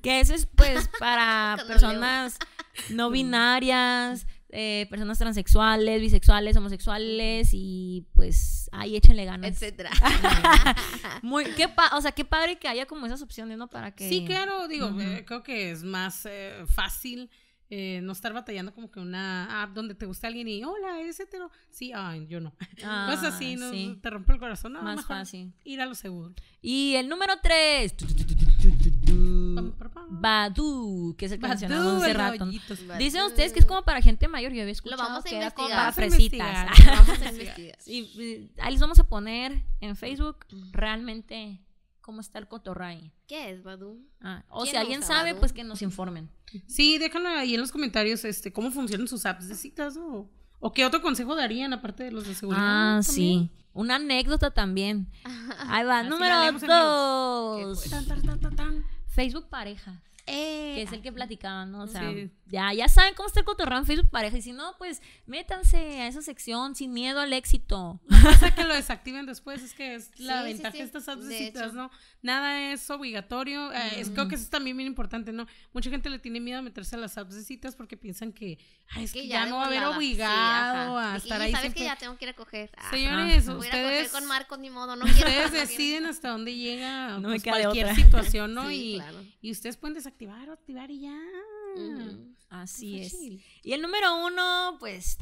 Que 0.02 0.20
eso 0.20 0.34
es 0.34 0.46
pues 0.46 0.88
para 0.98 1.56
personas 1.66 2.38
no 2.90 3.10
binarias 3.10 4.26
eh, 4.56 4.86
personas 4.88 5.18
transexuales, 5.18 6.00
bisexuales, 6.00 6.56
homosexuales 6.56 7.48
y 7.52 8.06
pues 8.12 8.70
ahí 8.70 8.94
échenle 8.94 9.24
ganas. 9.24 9.50
Etcétera. 9.50 9.90
Muy, 11.22 11.44
qué 11.56 11.68
o 11.92 12.00
sea, 12.00 12.12
qué 12.12 12.24
padre 12.24 12.56
que 12.56 12.68
haya 12.68 12.86
como 12.86 13.04
esas 13.06 13.20
opciones, 13.20 13.58
¿no? 13.58 13.68
Para 13.68 13.90
que... 13.90 14.08
Sí, 14.08 14.24
claro, 14.24 14.68
digo, 14.68 14.88
eh, 15.00 15.24
creo 15.26 15.42
que 15.42 15.72
es 15.72 15.82
más 15.82 16.24
eh, 16.26 16.64
fácil 16.66 17.30
no 17.68 18.12
estar 18.12 18.32
batallando 18.32 18.72
como 18.72 18.88
que 18.88 19.00
una 19.00 19.64
app 19.64 19.72
donde 19.72 19.96
te 19.96 20.06
gusta 20.06 20.28
alguien 20.28 20.46
y 20.46 20.62
hola, 20.62 21.00
eres 21.00 21.18
hetero. 21.18 21.50
Sí, 21.70 21.90
ay, 21.92 22.24
yo 22.28 22.38
no. 22.38 22.54
Ah, 22.84 23.06
no 23.08 23.14
es 23.14 23.24
así, 23.24 23.56
no, 23.56 23.72
te 24.00 24.10
rompe 24.10 24.34
el 24.34 24.38
corazón. 24.38 24.74
No, 24.74 24.82
más 24.82 25.04
fácil. 25.04 25.52
Ir 25.64 25.80
a 25.80 25.86
lo 25.86 25.96
seguro. 25.96 26.32
Y 26.62 26.94
el 26.94 27.08
número 27.08 27.34
tres. 27.42 27.96
Badu, 30.08 31.14
que 31.18 31.26
es 31.26 31.32
el 31.32 31.40
que 31.40 31.48
mencionamos 31.48 32.02
hace 32.02 32.12
rato. 32.12 32.46
Dicen 32.98 33.22
ustedes 33.22 33.52
que 33.52 33.58
es 33.58 33.66
como 33.66 33.82
para 33.82 34.00
gente 34.00 34.28
mayor. 34.28 34.52
Yo 34.52 34.62
había 34.62 34.72
escuchado 34.72 35.02
Lo 35.02 35.08
vamos 35.08 35.26
a 35.26 35.28
que 35.28 35.36
era 35.36 35.50
como 35.50 35.68
para 35.68 35.92
fresitas. 35.92 36.68
vamos 36.86 37.20
a 37.20 37.30
investigar. 37.30 37.78
y, 37.86 38.50
ahí 38.58 38.72
les 38.72 38.80
vamos 38.80 38.98
a 38.98 39.04
poner 39.04 39.62
en 39.80 39.96
Facebook 39.96 40.46
realmente 40.72 41.60
cómo 42.00 42.20
está 42.20 42.38
el 42.38 42.48
cotorray. 42.48 43.12
¿Qué 43.26 43.50
es 43.50 43.62
Badu? 43.62 44.06
Ah, 44.20 44.44
o 44.50 44.66
si 44.66 44.76
alguien 44.76 45.02
sabe, 45.02 45.34
pues 45.34 45.52
que 45.52 45.64
nos 45.64 45.82
informen. 45.82 46.30
Sí, 46.66 46.98
déjenlo 46.98 47.30
ahí 47.30 47.54
en 47.54 47.60
los 47.60 47.72
comentarios 47.72 48.24
este, 48.24 48.52
cómo 48.52 48.70
funcionan 48.70 49.08
sus 49.08 49.26
apps 49.26 49.48
de 49.48 49.54
citas 49.54 49.96
o, 49.96 50.30
o 50.60 50.72
qué 50.72 50.84
otro 50.84 51.02
consejo 51.02 51.34
darían 51.34 51.72
aparte 51.72 52.04
de 52.04 52.12
los 52.12 52.26
de 52.26 52.34
seguridad. 52.34 52.98
Ah, 52.98 53.02
sí. 53.02 53.50
Una 53.72 53.96
anécdota 53.96 54.52
también. 54.52 55.08
Ahí 55.68 55.84
va, 55.84 56.02
número 56.04 56.52
dos. 56.52 57.84
Facebook 59.14 59.48
parejas. 59.48 59.96
que 60.26 60.82
es 60.82 60.92
el 60.92 61.02
que 61.02 61.12
platicaban, 61.12 61.70
¿no? 61.70 61.82
O 61.82 61.86
sea, 61.86 62.12
ya, 62.46 62.72
ya 62.74 62.88
saben 62.88 63.14
cómo 63.14 63.26
está 63.26 63.40
el 63.40 63.46
cotorreo 63.46 63.78
en 63.78 63.86
Facebook 63.86 64.10
pareja. 64.10 64.36
Y 64.36 64.42
si 64.42 64.52
no, 64.52 64.74
pues 64.78 65.00
métanse 65.26 65.78
a 66.00 66.06
esa 66.06 66.22
sección 66.22 66.74
sin 66.74 66.92
miedo 66.92 67.20
al 67.20 67.32
éxito. 67.32 68.00
No 68.24 68.34
sea 68.34 68.54
que 68.54 68.64
lo 68.64 68.74
desactiven 68.74 69.26
después, 69.26 69.62
es 69.62 69.74
que 69.74 69.94
es 69.94 70.10
la 70.18 70.42
ventaja 70.42 70.76
de 70.76 70.84
estas 70.84 71.04
citas, 71.28 71.72
¿no? 71.72 71.90
Nada 72.22 72.72
es 72.72 72.88
obligatorio. 72.90 73.72
Eh, 73.72 74.00
es, 74.00 74.10
creo 74.10 74.28
que 74.28 74.34
eso 74.34 74.44
es 74.44 74.50
también 74.50 74.76
bien 74.76 74.86
importante, 74.86 75.32
¿no? 75.32 75.46
Mucha 75.72 75.90
gente 75.90 76.10
le 76.10 76.18
tiene 76.18 76.40
miedo 76.40 76.58
a 76.58 76.62
meterse 76.62 76.96
a 76.96 76.98
las 76.98 77.18
apps 77.18 77.34
de 77.34 77.44
citas 77.44 77.76
porque 77.76 77.96
piensan 77.96 78.32
que, 78.32 78.58
es 78.96 79.12
que, 79.12 79.26
ya, 79.26 79.46
no 79.46 79.56
va 79.56 79.64
a 79.64 79.66
haber 79.66 79.84
obligado 79.84 80.98
a 80.98 81.16
estar 81.16 81.40
ahí. 81.40 81.52
sabes 81.52 81.74
que 81.74 81.84
ya 81.84 81.96
tengo 81.96 82.16
que 82.16 82.24
ir 82.24 82.30
a 82.30 82.34
coger. 82.34 82.70
Señores, 82.90 83.48
ustedes. 83.48 84.10
con 84.10 84.26
Marcos, 84.26 84.58
ni 84.58 84.70
modo, 84.70 84.96
no 84.96 85.04
Ustedes 85.04 85.52
deciden 85.52 86.06
hasta 86.06 86.30
dónde 86.30 86.54
llega 86.54 87.18
pues, 87.22 87.42
cualquier 87.42 87.94
situación, 87.94 88.54
¿no? 88.54 88.70
y, 88.72 89.02
y 89.40 89.50
ustedes 89.50 89.76
pueden 89.76 89.94
desactivar 89.94 90.48
o 90.48 90.52
activar 90.52 90.90
y 90.90 91.00
ya. 91.00 91.18
Así 92.50 93.00
es. 93.00 93.14
Y 93.62 93.72
el 93.72 93.82
número 93.82 94.24
uno, 94.24 94.76
pues. 94.78 95.18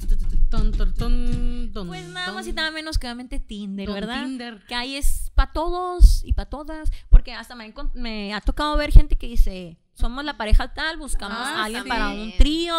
pues 1.86 2.08
nada 2.08 2.32
más 2.32 2.46
y 2.46 2.52
nada 2.52 2.70
menos 2.70 2.98
que 2.98 3.06
obviamente 3.06 3.40
Tinder, 3.40 3.90
¿verdad? 3.90 4.24
Tinder. 4.24 4.64
Que 4.66 4.74
ahí 4.74 4.96
es 4.96 5.30
para 5.34 5.52
todos 5.52 6.22
y 6.24 6.34
para 6.34 6.50
todas. 6.50 6.90
Porque 7.08 7.32
hasta 7.32 7.54
me, 7.54 8.34
ha 8.34 8.40
tocado 8.42 8.76
ver 8.76 8.92
gente 8.92 9.16
que 9.16 9.28
dice. 9.28 9.78
Somos 9.94 10.24
la 10.24 10.38
pareja 10.38 10.72
tal, 10.72 10.96
buscamos 10.96 11.36
ah, 11.38 11.62
a 11.62 11.64
alguien 11.66 11.84
para 11.84 12.10
un 12.10 12.34
trío, 12.38 12.74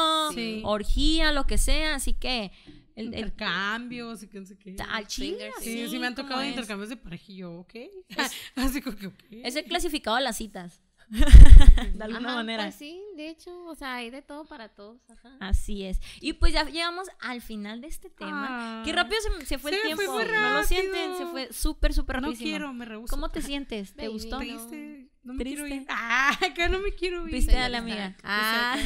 orgía, 0.63 1.31
lo 1.31 1.45
que 1.45 1.59
sea, 1.59 1.95
así 1.95 2.13
que 2.13 2.51
el, 2.95 3.05
intercambios 3.05 4.23
y 4.23 4.27
qué 4.27 4.45
sé 4.45 4.57
qué. 4.57 4.75
Al 4.89 5.07
chile. 5.07 5.51
Sí, 5.61 5.87
sí, 5.89 5.99
me 5.99 6.07
han 6.07 6.15
tocado 6.15 6.43
intercambios 6.43 6.89
de 6.89 6.97
pareja 6.97 7.25
y 7.27 7.35
yo, 7.37 7.53
ok. 7.59 7.73
Así 8.55 8.81
como 8.81 8.97
que, 8.97 9.07
ok. 9.07 9.23
Es 9.29 9.55
el 9.55 9.65
clasificado 9.65 10.17
de 10.17 10.23
las 10.23 10.37
citas. 10.37 10.81
de 11.93 12.03
alguna 12.03 12.35
manera. 12.35 12.63
Pues 12.63 12.75
sí, 12.75 13.01
de 13.15 13.29
hecho, 13.29 13.65
o 13.65 13.75
sea, 13.75 13.95
hay 13.95 14.09
de 14.09 14.21
todo 14.21 14.45
para 14.45 14.69
todos. 14.69 14.99
Así 15.39 15.83
es. 15.83 15.99
Y 16.21 16.33
pues 16.33 16.53
ya 16.53 16.63
llegamos 16.65 17.07
al 17.19 17.41
final 17.41 17.81
de 17.81 17.87
este 17.87 18.09
tema. 18.09 18.81
Qué 18.85 18.93
rápido 18.93 19.19
se, 19.45 19.57
fue 19.57 19.71
el 19.71 19.81
tiempo. 19.81 20.03
¿No 20.03 20.53
lo 20.53 20.63
sienten? 20.63 21.17
Se 21.17 21.25
fue 21.25 21.53
súper, 21.53 21.93
súper 21.93 22.17
rápido. 22.17 22.31
No 22.31 22.37
quiero, 22.37 22.73
me 22.73 22.85
rehuso. 22.85 23.13
¿Cómo 23.13 23.29
te 23.29 23.41
sientes? 23.41 23.93
¿Te 23.93 24.07
gustó? 24.07 24.39
Triste. 24.39 25.12
No 25.23 25.33
me 25.33 25.43
quiero 25.43 25.67
ir. 25.67 25.85
Ah, 25.89 26.37
acá 26.45 26.67
no 26.67 26.79
me 26.79 26.91
quiero 26.93 27.25
ir. 27.27 27.33
Viste 27.33 27.57
a 27.57 27.69
la 27.69 27.77
amiga. 27.77 28.15
Ah, 28.23 28.77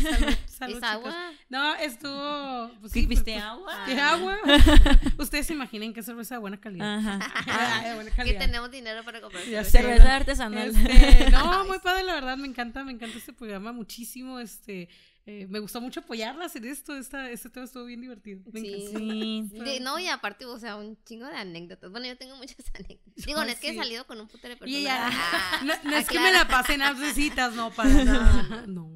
salud, 0.45 0.79
agua? 0.83 1.31
No, 1.49 1.75
estuvo. 1.75 2.71
Pues, 2.79 2.93
sí, 2.93 3.05
¿Viste 3.05 3.33
pues, 3.33 3.43
agua? 3.43 3.73
¿Qué 3.85 3.99
agua? 3.99 4.38
Ustedes 5.17 5.47
se 5.47 5.53
imaginen 5.53 5.93
que 5.93 6.03
cerveza 6.03 6.35
de 6.35 6.39
buena 6.39 6.59
calidad. 6.59 6.99
Ajá. 6.99 7.19
Ah, 7.47 7.81
de 7.88 7.95
buena 7.95 8.11
calidad. 8.11 8.39
Que 8.39 8.45
tenemos 8.45 8.69
dinero 8.69 9.03
para 9.03 9.19
comprar 9.19 9.43
cerveza. 9.65 10.15
artesanal. 10.15 10.69
Este, 10.75 11.31
no, 11.31 11.65
muy 11.65 11.79
padre, 11.79 12.03
la 12.03 12.13
verdad, 12.13 12.38
me 12.38 12.47
encanta, 12.47 12.83
me 12.83 12.91
encanta 12.91 13.17
este 13.17 13.33
programa 13.33 13.71
muchísimo. 13.71 14.39
Este, 14.39 14.89
eh, 15.30 15.45
me 15.49 15.59
gustó 15.59 15.82
mucho 15.82 15.99
apoyarlas 15.99 16.55
en 16.55 16.63
esto. 16.63 16.95
Esta, 16.95 17.30
este 17.30 17.49
tema 17.49 17.65
estuvo 17.65 17.84
bien 17.84 17.99
divertido. 17.99 18.41
sí. 18.53 19.49
sí. 19.51 19.80
no, 19.82 19.99
y 19.99 20.07
aparte, 20.07 20.45
o 20.45 20.57
sea, 20.57 20.78
un 20.78 20.97
chingo 21.03 21.28
de 21.28 21.36
anécdotas. 21.36 21.91
Bueno, 21.91 22.07
yo 22.07 22.17
tengo 22.17 22.38
muchas 22.38 22.55
anécdotas. 22.73 23.25
Digo, 23.25 23.43
no 23.43 23.49
es 23.49 23.59
que 23.59 23.71
he 23.71 23.75
salido 23.75 24.07
con 24.07 24.21
un 24.21 24.30
putero 24.30 24.55
de 24.55 24.57
personas. 24.57 25.13
Ah, 25.30 25.61
no, 25.84 25.97
es 25.97 26.07
que 26.07 26.19
me 26.19 26.32
la 26.32 26.47
pasen 26.47 26.82
a 26.82 26.95
citas, 27.13 27.53
no, 27.53 27.71
para 27.71 27.89
nada. 27.89 28.65
No. 28.67 28.89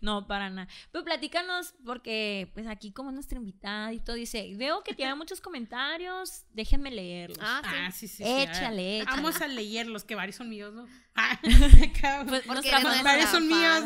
No, 0.00 0.26
para 0.26 0.50
nada. 0.50 0.68
Pero 0.92 1.04
platícanos, 1.04 1.74
porque 1.84 2.50
pues 2.54 2.66
aquí 2.66 2.92
como 2.92 3.10
nuestra 3.10 3.38
invitada 3.38 3.92
y 3.92 4.00
todo, 4.00 4.16
dice, 4.16 4.52
veo 4.56 4.82
que 4.84 4.94
tiene 4.94 5.14
muchos 5.14 5.40
comentarios, 5.40 6.44
déjenme 6.52 6.90
leerlos. 6.90 7.38
Ah, 7.40 7.62
sí, 7.90 8.06
ah, 8.06 8.08
sí, 8.08 8.22
Échale, 8.22 8.98
échale. 8.98 9.04
Vamos 9.06 9.40
a 9.40 9.48
leerlos, 9.48 10.04
que 10.04 10.14
varios 10.14 10.36
son 10.36 10.48
míos, 10.50 10.74
¿no? 10.74 10.86
Ah, 11.16 12.24
pues, 12.28 12.46
varios 12.46 13.30
son 13.30 13.48
míos. 13.48 13.82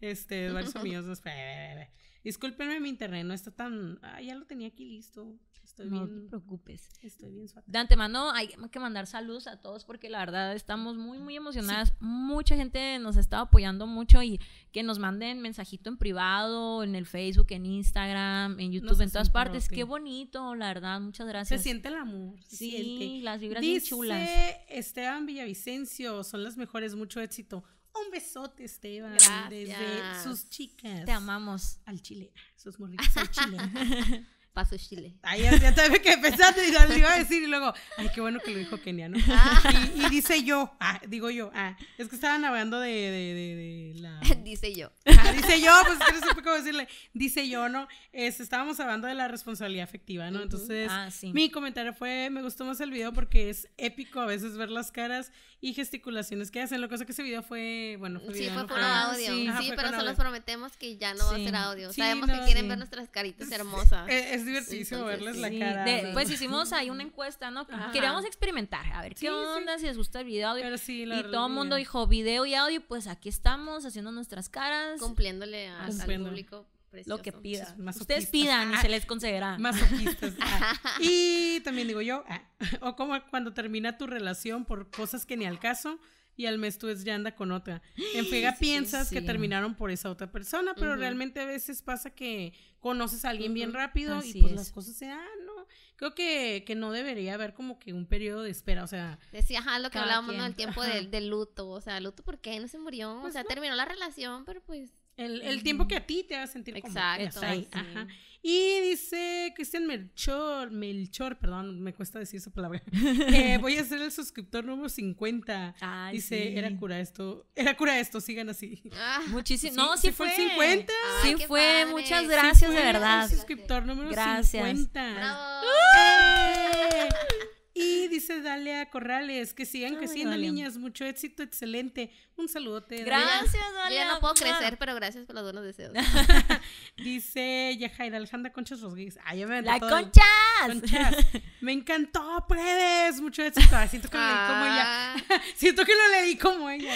Este, 0.00 0.48
varios 0.52 0.76
amigos. 0.76 1.06
Discúlpenme 2.24 2.80
mi 2.80 2.88
internet, 2.88 3.26
no 3.26 3.34
está 3.34 3.50
tan. 3.50 3.98
Ah, 4.02 4.20
ya 4.20 4.34
lo 4.34 4.46
tenía 4.46 4.68
aquí 4.68 4.84
listo. 4.86 5.38
Estoy 5.64 5.90
no 5.90 6.06
te 6.06 6.28
preocupes. 6.28 6.90
Estoy 7.02 7.32
bien 7.32 7.48
suave. 7.48 7.64
De 7.66 7.78
antemano 7.78 8.30
hay 8.30 8.48
que 8.70 8.78
mandar 8.78 9.06
saludos 9.06 9.46
a 9.46 9.60
todos 9.60 9.84
porque 9.84 10.10
la 10.10 10.18
verdad 10.18 10.54
estamos 10.54 10.96
muy, 10.96 11.18
muy 11.18 11.36
emocionadas. 11.36 11.94
Mucha 12.00 12.54
gente 12.54 12.98
nos 12.98 13.16
está 13.16 13.40
apoyando 13.40 13.86
mucho 13.86 14.22
y 14.22 14.38
que 14.72 14.82
nos 14.82 14.98
manden 14.98 15.40
mensajito 15.40 15.88
en 15.88 15.96
privado, 15.96 16.84
en 16.84 16.94
el 16.94 17.06
Facebook, 17.06 17.46
en 17.50 17.66
Instagram, 17.66 18.60
en 18.60 18.72
YouTube, 18.72 19.00
en 19.00 19.10
todas 19.10 19.30
partes. 19.30 19.68
Qué 19.68 19.84
bonito, 19.84 20.54
la 20.54 20.68
verdad. 20.68 21.00
Muchas 21.00 21.26
gracias. 21.26 21.60
Se 21.60 21.64
siente 21.64 21.88
el 21.88 21.94
amor. 21.94 22.38
sí, 22.46 23.20
las 23.22 23.40
vibras 23.40 23.60
bien 23.60 23.82
chulas. 23.82 24.28
Esteban 24.68 25.26
Villavicencio, 25.26 26.22
son 26.24 26.44
las 26.44 26.56
mejores, 26.56 26.94
mucho 26.94 27.20
éxito. 27.20 27.64
Un 27.94 28.10
besote, 28.10 28.64
Esteban, 28.64 29.16
desde 29.48 30.22
sus 30.22 30.48
chicas. 30.48 31.04
Te 31.04 31.12
amamos. 31.12 31.78
Al 31.84 32.00
Chile. 32.02 32.32
Sus 32.56 32.78
morritos 32.80 33.16
al 33.16 33.30
Chile. 33.30 33.58
Paso 34.54 34.76
Chile. 34.78 35.16
Ay, 35.22 35.42
ya, 35.42 35.74
sabes 35.74 35.98
que 35.98 36.16
pensaste 36.16 36.68
y 36.68 36.70
le 36.70 36.98
iba 36.98 37.12
a 37.12 37.18
decir 37.18 37.42
y 37.42 37.48
luego, 37.48 37.74
ay, 37.96 38.08
qué 38.14 38.20
bueno 38.20 38.38
que 38.38 38.52
lo 38.52 38.58
dijo 38.58 38.80
Kenia, 38.80 39.08
¿no? 39.08 39.18
Ah. 39.28 39.60
Y, 39.96 40.08
dice 40.10 40.44
yo, 40.44 40.72
ah, 40.78 41.00
digo 41.08 41.28
yo, 41.28 41.50
ah, 41.54 41.76
es 41.98 42.08
que 42.08 42.14
estaban 42.14 42.44
hablando 42.44 42.78
de, 42.78 42.88
de, 42.88 43.34
de, 43.34 44.00
la... 44.00 44.20
dice 44.44 44.72
yo. 44.72 44.92
Ah, 45.06 45.32
dice 45.32 45.60
yo, 45.60 45.72
pues 45.84 45.98
es 45.98 46.06
que 46.06 46.20
no 46.20 46.34
sé 46.34 46.42
cómo 46.42 46.54
decirle, 46.54 46.88
dice 47.12 47.48
yo, 47.48 47.68
¿no? 47.68 47.88
Es, 48.12 48.38
estábamos 48.38 48.78
hablando 48.78 49.08
de 49.08 49.14
la 49.14 49.26
responsabilidad 49.26 49.88
afectiva, 49.88 50.30
¿no? 50.30 50.40
Entonces, 50.40 50.88
ah, 50.88 51.08
mi 51.32 51.50
comentario 51.50 51.92
fue, 51.92 52.30
me 52.30 52.40
gustó 52.40 52.64
más 52.64 52.80
el 52.80 52.92
video 52.92 53.12
porque 53.12 53.50
es 53.50 53.68
épico 53.76 54.20
a 54.20 54.26
veces 54.26 54.56
ver 54.56 54.70
las 54.70 54.92
caras 54.92 55.32
y 55.60 55.74
gesticulaciones 55.74 56.52
que 56.52 56.60
hacen. 56.60 56.80
Lo 56.80 56.88
que 56.88 56.92
pasa 56.92 57.06
que 57.06 57.12
ese 57.12 57.22
video 57.22 57.42
fue, 57.42 57.96
bueno, 57.98 58.20
fue 58.20 58.34
Sí, 58.34 58.50
fue 58.50 58.66
por 58.68 58.78
audio. 58.78 59.58
Sí, 59.58 59.72
pero 59.74 59.88
solo 59.90 60.14
prometemos 60.14 60.76
que 60.76 60.96
ya 60.96 61.14
no 61.14 61.26
va 61.26 61.36
a 61.36 61.38
ser 61.38 61.56
audio. 61.56 61.92
Sabemos 61.92 62.30
que 62.30 62.38
quieren 62.44 62.68
ver 62.68 62.78
nuestras 62.78 63.08
caritas 63.08 63.50
hermosas. 63.50 64.08
Es, 64.08 64.32
es 64.32 64.43
divertísimo 64.44 65.04
verles 65.04 65.36
la 65.36 65.50
cara. 65.50 65.84
pues 66.12 66.30
hicimos 66.30 66.72
ahí 66.72 66.90
una 66.90 67.02
encuesta, 67.02 67.50
¿no? 67.50 67.66
Queríamos 67.92 68.24
experimentar, 68.24 68.84
a 68.92 69.02
ver 69.02 69.14
qué 69.14 69.30
onda, 69.30 69.78
si 69.78 69.86
les 69.86 69.96
gusta 69.96 70.20
el 70.20 70.26
video. 70.26 70.50
Audio. 70.50 70.64
y 70.88 71.22
todo 71.30 71.46
el 71.46 71.52
mundo 71.52 71.76
dijo 71.76 72.06
video 72.06 72.46
y 72.46 72.54
audio, 72.54 72.80
pues 72.86 73.06
aquí 73.06 73.28
estamos 73.28 73.84
haciendo 73.84 74.12
nuestras 74.12 74.48
caras. 74.48 75.00
Cumpliéndole 75.00 75.68
al 75.68 75.94
público 76.20 76.66
lo 77.06 77.20
que 77.22 77.32
pidan. 77.32 77.88
Ustedes 77.88 78.26
pidan 78.26 78.72
y 78.72 78.76
se 78.78 78.88
les 78.88 79.06
concederá. 79.06 79.58
Masoquistas. 79.58 80.34
Ah. 80.40 80.74
Y 81.00 81.60
también 81.60 81.88
digo 81.88 82.00
yo, 82.00 82.24
ah, 82.28 82.42
o 82.80 82.96
como 82.96 83.20
cuando 83.30 83.52
termina 83.52 83.98
tu 83.98 84.06
relación 84.06 84.64
por 84.64 84.90
cosas 84.90 85.26
que 85.26 85.36
ni 85.36 85.44
al 85.44 85.58
caso 85.58 85.98
y 86.36 86.46
al 86.46 86.58
mes 86.58 86.78
tú 86.78 86.88
es 86.88 87.04
ya 87.04 87.14
anda 87.14 87.34
con 87.34 87.52
otra. 87.52 87.82
En 88.14 88.26
fega 88.26 88.56
piensas 88.58 89.10
que 89.10 89.20
terminaron 89.20 89.74
por 89.74 89.90
esa 89.90 90.10
otra 90.10 90.30
persona, 90.30 90.74
pero 90.74 90.96
realmente 90.96 91.40
a 91.40 91.46
veces 91.46 91.82
pasa 91.82 92.10
que 92.10 92.52
conoces 92.80 93.24
a 93.24 93.30
alguien 93.30 93.54
bien 93.54 93.72
rápido 93.72 94.22
y 94.22 94.40
pues 94.40 94.52
las 94.52 94.70
cosas 94.70 94.96
se 94.96 95.06
dan, 95.06 95.46
¿no? 95.46 95.66
Creo 95.96 96.14
que, 96.14 96.64
que 96.66 96.74
no 96.74 96.92
debería 96.92 97.34
haber 97.34 97.54
como 97.54 97.78
que 97.78 97.92
un 97.92 98.06
periodo 98.06 98.42
de 98.42 98.50
espera, 98.50 98.84
o 98.84 98.86
sea... 98.86 99.18
Decía, 99.32 99.60
ajá, 99.60 99.78
lo 99.78 99.90
que 99.90 99.98
hablábamos, 99.98 100.34
¿no? 100.34 100.44
El 100.44 100.54
tiempo 100.54 100.82
del, 100.82 101.28
luto, 101.28 101.68
o 101.68 101.80
sea, 101.80 102.00
luto, 102.00 102.22
¿por 102.22 102.40
qué? 102.40 102.58
No 102.60 102.68
se 102.68 102.78
murió, 102.78 103.18
o 103.18 103.20
pues 103.22 103.34
sea, 103.34 103.44
terminó 103.44 103.74
la 103.74 103.84
relación, 103.84 104.44
pero 104.44 104.60
pues 104.62 105.03
el, 105.16 105.42
el 105.42 105.62
tiempo 105.62 105.86
que 105.86 105.96
a 105.96 106.06
ti 106.06 106.24
te 106.26 106.36
haga 106.36 106.46
sentir 106.46 106.76
Exacto, 106.76 107.40
como. 107.40 107.66
Ajá. 107.72 108.06
Y 108.46 108.80
dice 108.80 109.54
Cristian 109.56 109.86
Melchor, 109.86 110.70
Melchor, 110.70 111.38
perdón, 111.38 111.80
me 111.80 111.94
cuesta 111.94 112.18
decir 112.18 112.36
esa 112.40 112.50
palabra. 112.50 112.82
eh, 112.92 113.56
voy 113.58 113.78
a 113.78 113.84
ser 113.84 114.02
el 114.02 114.12
suscriptor 114.12 114.66
número 114.66 114.90
50. 114.90 115.76
Ay, 115.80 116.16
dice, 116.16 116.58
era 116.58 116.76
cura 116.76 117.00
esto, 117.00 117.46
era 117.56 117.74
cura 117.74 117.98
esto, 117.98 118.20
sigan 118.20 118.50
así. 118.50 118.82
Ah, 118.96 119.22
Muchísimo. 119.28 119.76
no, 119.76 119.96
sí, 119.96 120.12
fue. 120.12 120.28
el 120.28 120.50
50. 120.50 120.92
sí 121.22 121.36
fue, 121.46 121.86
muchas 121.86 122.28
gracias, 122.28 122.70
de 122.70 122.82
verdad. 122.82 123.30
suscriptor 123.30 123.86
número 123.86 124.10
gracias. 124.10 124.50
50. 124.50 125.14
¡Bravo! 125.14 125.66
¡Eh! 125.96 127.08
Y 127.76 128.06
dice 128.06 128.40
Dalia 128.40 128.88
Corrales, 128.88 129.52
que 129.52 129.66
sigan 129.66 129.96
creciendo, 129.96 130.36
niñas. 130.36 130.76
Mucho 130.76 131.04
éxito, 131.04 131.42
excelente. 131.42 132.12
Un 132.36 132.48
saludote. 132.48 133.02
Gracias, 133.02 133.74
Dalia. 133.74 134.04
Yo 134.04 134.14
no 134.14 134.20
puedo 134.20 134.34
crecer, 134.34 134.78
pero 134.78 134.94
gracias 134.94 135.26
por 135.26 135.34
los 135.34 135.42
buenos 135.42 135.64
deseos. 135.64 135.92
dice 136.96 137.76
Yajaira 137.76 138.18
Alejandra 138.18 138.52
Conchas 138.52 138.80
Rodríguez. 138.80 139.18
Ay, 139.24 139.44
me 139.44 139.60
¡La 139.62 139.80
Conchas! 139.80 140.24
Conchas! 140.64 141.16
Me 141.60 141.72
encantó, 141.72 142.46
Predes. 142.48 143.20
Mucho 143.20 143.42
éxito. 143.42 143.76
siento 143.88 144.08
que 144.08 144.18
lo 144.18 144.22
leí 144.22 144.46
como 144.46 144.64
ella. 144.64 144.84
Ah. 144.84 145.16
siento 145.56 145.84
que 145.84 145.92
lo 145.96 146.08
leí 146.08 146.36
como 146.36 146.70
ella. 146.70 146.94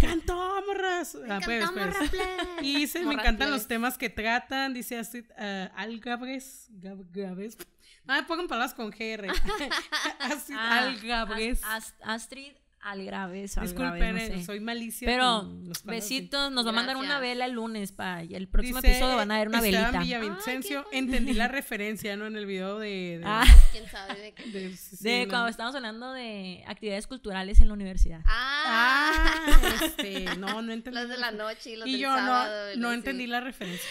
Cantó, 0.00 0.62
morras. 0.68 1.16
Me 1.16 1.32
ah, 1.32 1.40
encantó, 1.44 1.74
pues, 1.74 2.10
Y 2.62 2.76
dice, 2.76 3.00
me 3.04 3.14
encantan 3.14 3.50
los 3.50 3.66
temas 3.66 3.98
que 3.98 4.08
tratan. 4.08 4.72
Dice 4.72 4.98
Astrid 4.98 5.24
uh, 5.30 5.68
Algabres. 5.74 6.68
Gabres. 6.70 7.56
No 7.58 7.64
me 8.04 8.22
pongan 8.24 8.48
palabras 8.48 8.74
con 8.74 8.90
GR. 8.90 9.28
Astrid 10.18 10.56
ah. 10.56 11.80
Astrid 12.02 12.52
Algraves. 12.82 13.54
Disculpen, 13.60 14.18
eh, 14.18 14.44
soy 14.44 14.58
malicia. 14.58 15.06
Pero 15.06 15.48
besitos, 15.84 16.50
nos 16.50 16.66
va 16.66 16.70
a 16.70 16.72
mandar 16.72 16.96
una 16.96 17.20
vela 17.20 17.46
el 17.46 17.52
lunes 17.52 17.92
para 17.92 18.22
el 18.22 18.48
próximo 18.48 18.80
episodio 18.80 19.16
van 19.16 19.30
a 19.30 19.38
ver 19.38 19.48
una 19.48 19.60
velita. 19.60 20.00
Villavicencio, 20.00 20.84
entendí 20.90 21.32
la 21.32 21.46
referencia, 21.46 22.16
¿no? 22.16 22.26
En 22.26 22.36
el 22.36 22.44
video 22.44 22.80
de, 22.80 23.18
de 23.20 23.24
ah. 23.24 23.44
quién 23.70 23.88
sabe 23.88 24.20
de 24.20 24.32
qué. 24.32 24.42
De, 24.52 24.76
de 25.00 25.28
cuando 25.28 25.48
estábamos 25.48 25.76
hablando 25.76 26.12
de 26.12 26.64
actividades 26.66 27.06
culturales 27.06 27.60
en 27.60 27.68
la 27.68 27.74
universidad. 27.74 28.20
Ah, 28.26 29.12
ah 29.46 29.84
este, 29.84 30.36
no, 30.36 30.60
no 30.62 30.72
entendí. 30.72 30.98
Los 30.98 31.08
de 31.08 31.18
la 31.18 31.30
noche 31.30 31.70
y 31.70 31.76
los 31.76 31.86
y 31.86 31.92
del 31.92 32.00
yo 32.00 32.14
sábado, 32.14 32.74
no, 32.76 32.88
no 32.88 32.92
entendí 32.92 33.26
la 33.26 33.40
referencia. 33.40 33.88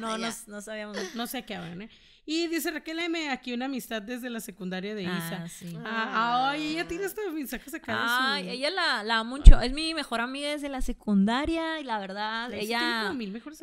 no, 0.00 0.18
no, 0.18 0.28
no 0.46 0.60
sabíamos. 0.60 1.14
No 1.14 1.26
sé 1.26 1.44
qué 1.44 1.54
hablan, 1.54 1.82
¿eh? 1.82 1.90
Y 2.32 2.46
dice 2.46 2.70
Raquel 2.70 3.00
M, 3.00 3.28
aquí 3.30 3.52
una 3.52 3.64
amistad 3.64 4.00
desde 4.00 4.30
la 4.30 4.38
secundaria 4.38 4.94
de 4.94 5.02
Isa. 5.02 5.42
Ah, 5.42 5.48
sí. 5.48 5.76
Ah, 5.84 6.50
ay, 6.50 6.74
ella 6.74 6.86
tiene 6.86 7.04
estos 7.04 7.32
mensajes 7.32 7.74
acá. 7.74 8.34
Ay, 8.34 8.50
ella 8.50 8.70
la, 8.70 9.02
la 9.02 9.24
mucho. 9.24 9.60
Es 9.60 9.72
mi 9.72 9.94
mejor 9.94 10.20
amiga 10.20 10.50
desde 10.50 10.68
la 10.68 10.80
secundaria 10.80 11.80
y 11.80 11.82
la 11.82 11.98
verdad, 11.98 12.54
ella. 12.54 13.12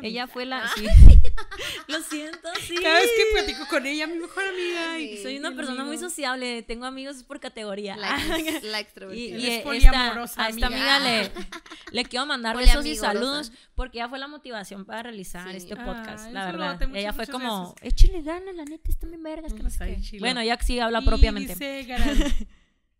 ella 0.02 0.28
fue 0.28 0.46
la. 0.46 0.68
Sí. 0.68 0.86
Lo 1.88 2.02
siento, 2.02 2.50
sí. 2.60 2.76
Cada 2.76 2.96
vez 2.96 3.10
que 3.16 3.38
platico 3.38 3.70
con 3.70 3.86
ella, 3.86 4.06
mi 4.06 4.20
mejor 4.20 4.44
amiga. 4.44 5.00
y 5.00 5.24
soy 5.24 5.38
una 5.38 5.56
persona 5.56 5.86
muy 5.86 5.98
sociable. 5.98 6.62
Tengo 6.62 6.86
amigos 6.88 7.24
por 7.24 7.40
categoría. 7.40 7.96
La, 7.96 8.18
la 8.64 8.82
extrovertida. 8.82 9.38
Y, 9.38 9.44
y 9.44 9.48
esta, 9.48 10.24
a 10.36 10.50
esta 10.50 10.68
amiga 10.68 11.00
le, 11.00 11.32
le 11.94 12.04
quiero 12.04 12.26
mandar 12.26 12.58
besos 12.58 12.86
y 12.86 12.98
saludos 12.98 13.54
porque 13.76 14.00
ella 14.00 14.10
fue 14.10 14.20
la 14.20 14.28
motivación 14.28 14.84
para 14.84 15.04
realizar 15.04 15.56
este 15.56 15.78
podcast, 15.78 16.34
la 16.34 16.48
verdad. 16.48 16.82
ella 16.94 17.14
fue 17.14 17.28
como, 17.28 17.74
échale 17.82 18.24
ganas 18.24 18.57
la 18.58 18.66
neta, 18.66 18.90
está 18.90 19.08
bien 19.08 19.24
vergas. 19.24 19.54
Que 19.54 19.64
no 19.64 19.70
sé 19.70 20.02
Bueno, 20.20 20.44
ya 20.44 20.58
sí 20.62 20.80
habla 20.80 21.02
propiamente. 21.02 21.54
Dice 21.54 21.86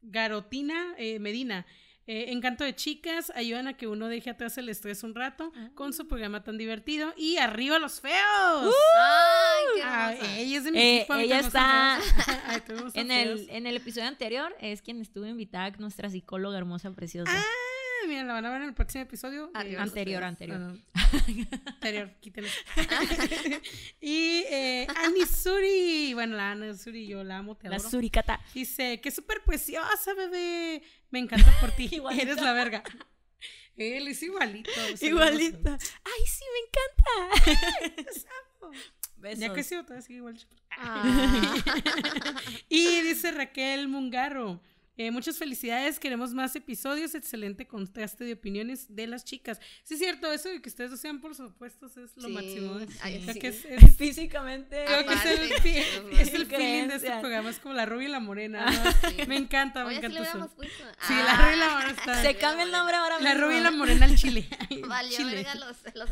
Garotina 0.02 0.94
eh, 0.98 1.20
Medina. 1.20 1.66
Eh, 2.10 2.32
encanto 2.32 2.64
de 2.64 2.74
chicas, 2.74 3.34
ayudan 3.36 3.68
a 3.68 3.76
que 3.76 3.86
uno 3.86 4.08
deje 4.08 4.30
atrás 4.30 4.58
el 4.58 4.70
estrés 4.70 5.04
un 5.04 5.14
rato 5.14 5.52
ah. 5.58 5.72
con 5.76 5.92
su 5.92 6.08
programa 6.08 6.42
tan 6.42 6.58
divertido. 6.58 7.14
Y 7.18 7.36
arriba 7.36 7.80
los 7.80 8.00
feos. 8.00 8.66
¡Uh! 8.66 8.72
¡Ay, 8.98 9.66
qué 9.76 9.84
ah, 9.84 10.16
ella 10.38 10.58
es 10.58 10.64
de 10.64 10.72
mi 10.72 10.80
eh, 10.80 11.08
Ella 11.18 11.40
está 11.40 12.00
en, 12.94 13.12
el, 13.12 13.50
en 13.50 13.68
el 13.68 13.76
episodio 13.76 14.08
anterior, 14.08 14.56
es 14.62 14.82
quien 14.82 15.02
estuvo 15.02 15.26
invitada, 15.26 15.70
nuestra 15.80 16.10
psicóloga 16.10 16.58
hermosa, 16.58 16.92
preciosa. 16.92 17.34
Ah, 17.36 17.44
miren, 18.08 18.28
la 18.28 18.34
van 18.34 18.46
a 18.46 18.50
ver 18.50 18.62
en 18.62 18.70
el 18.70 18.74
próximo 18.74 19.04
episodio. 19.04 19.52
anterior, 19.54 20.24
anterior. 20.24 20.78
anterior, 21.66 22.12
quítenlo. 22.20 22.50
y 24.02 24.44
eh, 24.50 24.88
Anisuri, 25.06 26.14
bueno, 26.14 26.36
la 26.36 26.52
Anisuri, 26.52 27.08
yo 27.08 27.24
la 27.24 27.38
amo, 27.38 27.56
te 27.56 27.68
adoro. 27.68 27.84
La 27.84 27.90
Suricata. 27.90 28.40
Dice, 28.54 29.00
qué 29.02 29.12
súper 29.12 29.44
preciosa, 29.44 30.14
bebé. 30.14 30.82
Me 31.12 31.20
encanta 31.20 31.52
por 31.60 31.72
ti. 31.72 32.02
Eres 32.20 32.42
la 32.42 32.54
verga. 32.54 32.84
Él 33.76 34.08
es 34.08 34.24
igualito. 34.24 34.72
Igualito. 35.02 35.70
Ay, 35.70 36.26
sí, 36.26 36.46
me 36.54 36.60
encanta. 36.66 37.68
Besos. 39.18 39.40
Ya 39.40 39.54
creció, 39.54 39.84
todavía 39.84 40.02
sigue 40.02 40.18
igual. 40.18 40.40
Ah. 40.72 41.56
y 42.70 43.02
dice 43.02 43.32
Raquel 43.32 43.88
Mungarro. 43.88 44.62
Eh, 44.98 45.12
muchas 45.12 45.38
felicidades, 45.38 46.00
queremos 46.00 46.34
más 46.34 46.56
episodios, 46.56 47.14
excelente 47.14 47.68
contraste 47.68 48.24
de 48.24 48.34
opiniones 48.34 48.96
de 48.96 49.06
las 49.06 49.24
chicas. 49.24 49.60
Sí, 49.84 49.94
es 49.94 50.00
cierto, 50.00 50.32
eso 50.32 50.50
de 50.50 50.60
que 50.60 50.70
ustedes 50.70 50.90
no 50.90 50.98
sean 50.98 51.22
por 51.22 51.36
supuestos 51.36 51.96
es 51.98 52.18
lo 52.18 52.30
máximo. 52.30 52.80
que 53.40 53.48
es, 53.50 53.68
físicamente. 53.98 54.86
Creo 54.86 55.06
que 55.06 55.14
es 55.14 55.26
el, 55.26 55.52
es 56.20 56.34
el 56.34 56.46
feeling 56.48 56.88
de 56.88 56.96
este 56.96 57.12
programa, 57.20 57.52
es 57.52 57.60
como 57.60 57.76
la 57.76 57.86
rubia 57.86 58.08
y 58.08 58.12
la 58.12 58.20
morena. 58.20 58.66
Me 59.28 59.38
encanta, 59.38 59.86
me 59.86 59.98
encanta. 59.98 60.24
eso. 60.24 60.50
Sí, 61.08 61.14
la 61.14 61.36
rubia 61.36 61.54
y 61.54 61.60
la 61.60 61.70
morena 61.70 61.92
está. 61.92 62.22
Se 62.24 62.36
cambia 62.38 62.64
el 62.66 62.72
nombre 62.72 62.96
ahora 62.96 63.20
mismo. 63.20 63.34
La 63.34 63.40
rubia 63.40 63.58
y 63.60 63.62
la 63.62 63.72
morena 63.72 64.06
al 64.06 64.16
chile. 64.16 64.50
Vale, 64.88 65.10
chile. 65.10 65.46
los, 65.60 65.78
los 65.94 66.10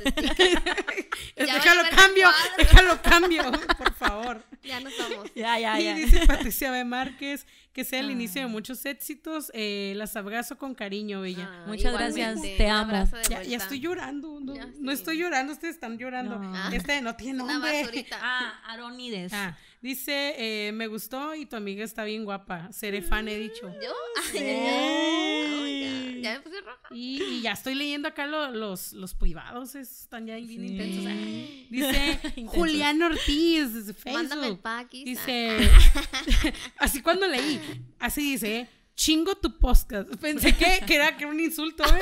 déjalo 1.35 1.89
cambio, 1.89 2.29
déjalo 2.55 3.01
cambio, 3.01 3.51
por 3.79 3.93
favor. 3.95 4.45
Ya 4.63 4.79
nos 4.79 4.95
vamos. 4.97 5.31
Ya, 5.33 5.57
ya, 5.59 5.79
ya. 5.79 5.97
Y 5.97 6.01
dice 6.01 6.27
Patricia 6.27 6.69
B. 6.69 6.83
Márquez 6.83 7.47
que 7.75 7.83
sea 7.83 7.99
el 7.99 8.09
inicio 8.09 8.39
de 8.41 8.45
ah. 8.45 8.47
muchos 8.47 8.85
éxitos. 8.85 9.51
Eh, 9.53 9.93
las 9.97 10.15
abrazo 10.15 10.57
con 10.57 10.73
cariño, 10.73 11.19
Bella. 11.19 11.49
Ah, 11.51 11.65
Muchas 11.67 11.91
gracias, 11.91 12.41
te 12.41 12.69
amo. 12.69 12.93
Ya, 13.29 13.43
ya, 13.43 13.57
estoy 13.57 13.81
llorando, 13.81 14.39
no, 14.39 14.91
estoy 14.93 15.17
llorando, 15.17 15.51
ustedes 15.51 15.75
están 15.75 15.97
llorando. 15.97 16.41
Este 16.71 17.01
no 17.01 17.17
tiene 17.17 17.39
nombre. 17.39 17.85
Ah, 18.13 18.61
Aronides. 18.65 19.33
Ah, 19.33 19.57
Dice, 19.81 20.35
eh, 20.37 20.71
me 20.71 20.87
gustó 20.87 21.35
y 21.35 21.45
tu 21.45 21.57
amiga 21.57 21.83
está 21.83 22.05
bien 22.05 22.23
guapa. 22.23 22.71
Seré 22.71 23.01
fan, 23.01 23.27
he 23.27 23.37
dicho. 23.37 23.69
¿Yo? 23.83 23.93
Ay, 26.15 26.21
ya, 26.21 26.33
me 26.33 26.39
puse 26.41 26.61
roja. 26.61 26.87
Y, 26.91 27.41
ya 27.41 27.51
estoy 27.51 27.75
leyendo 27.75 28.07
acá 28.07 28.27
los, 28.27 28.93
los 28.93 29.13
privados, 29.13 29.75
están 29.75 30.27
ya 30.27 30.35
bien 30.35 30.65
intensos. 30.65 31.05
Dice 31.69 32.19
Julián 32.47 33.01
Ortiz 33.01 33.73
desde 33.73 33.93
Facebook. 33.93 34.13
Mándame 34.13 34.47
el 34.47 34.59
pack. 34.59 34.91
Dice, 34.91 35.57
así 36.77 37.01
cuando 37.01 37.27
leí, 37.27 37.59
así 37.99 38.31
dice, 38.31 38.69
chingo 38.95 39.35
tu 39.35 39.57
podcast. 39.59 40.09
Pensé 40.15 40.55
que, 40.55 40.81
que 40.85 40.95
era 40.95 41.17
que 41.17 41.25
un 41.25 41.39
insulto, 41.39 41.83
¿eh? 41.83 42.01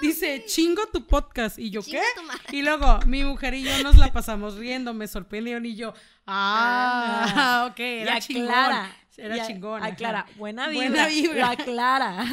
Dice, 0.00 0.44
chingo 0.46 0.86
tu 0.92 1.06
podcast. 1.06 1.58
¿Y 1.58 1.70
yo 1.70 1.82
qué? 1.82 2.02
Y 2.50 2.62
luego, 2.62 3.00
mi 3.06 3.24
mujer 3.24 3.54
y 3.54 3.62
yo 3.62 3.82
nos 3.82 3.96
la 3.96 4.12
pasamos 4.12 4.56
riendo, 4.56 4.94
me 4.94 5.08
sorprendieron 5.08 5.64
y 5.66 5.74
yo, 5.74 5.94
ah, 6.26 7.32
ah 7.34 7.68
ok, 7.70 7.80
era 7.80 8.20
chingón. 8.20 9.01
Era 9.16 9.46
chingón. 9.46 9.82
Aclara, 9.82 10.26
buena 10.36 10.68
vibra. 10.68 10.88
Buena 10.88 11.06
vibra. 11.08 11.50
aclara. 11.50 12.24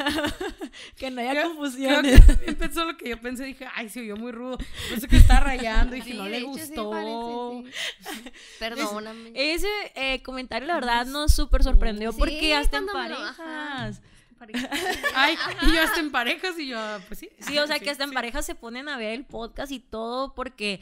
que 0.95 1.11
no 1.11 1.21
haya 1.21 1.43
confusión. 1.43 2.05
Empezó 2.45 2.85
lo 2.85 2.95
que 2.95 3.09
yo 3.09 3.19
pensé, 3.19 3.43
dije, 3.43 3.67
ay, 3.75 3.89
se 3.89 3.99
oyó 3.99 4.15
muy 4.15 4.31
rudo. 4.31 4.57
Pensé 4.89 5.07
que 5.07 5.17
está 5.17 5.41
rayando 5.41 5.95
y 5.95 6.01
que 6.01 6.13
no 6.13 6.25
le 6.25 6.41
gustó. 6.41 6.91
Perdóname. 8.59 9.31
ese 9.35 9.67
eh, 9.95 10.21
comentario, 10.23 10.67
la 10.67 10.75
verdad, 10.75 11.05
nos 11.05 11.33
súper 11.33 11.63
sorprendió 11.63 12.13
porque 12.13 12.55
hasta 12.55 12.77
en 12.77 12.85
parejas. 12.85 14.01
Ay, 15.15 15.35
y 15.63 15.73
yo 15.73 15.81
hasta 15.81 15.99
en 15.99 16.11
parejas 16.11 16.57
y 16.57 16.67
yo, 16.67 16.79
pues 17.07 17.19
sí. 17.19 17.29
Sí, 17.39 17.57
o 17.57 17.67
sea, 17.67 17.79
que 17.79 17.89
hasta 17.89 18.05
en 18.05 18.11
parejas 18.11 18.45
se 18.45 18.55
ponen 18.55 18.87
a 18.87 18.97
ver 18.97 19.13
el 19.13 19.25
podcast 19.25 19.71
y 19.71 19.79
todo 19.79 20.33
porque 20.33 20.79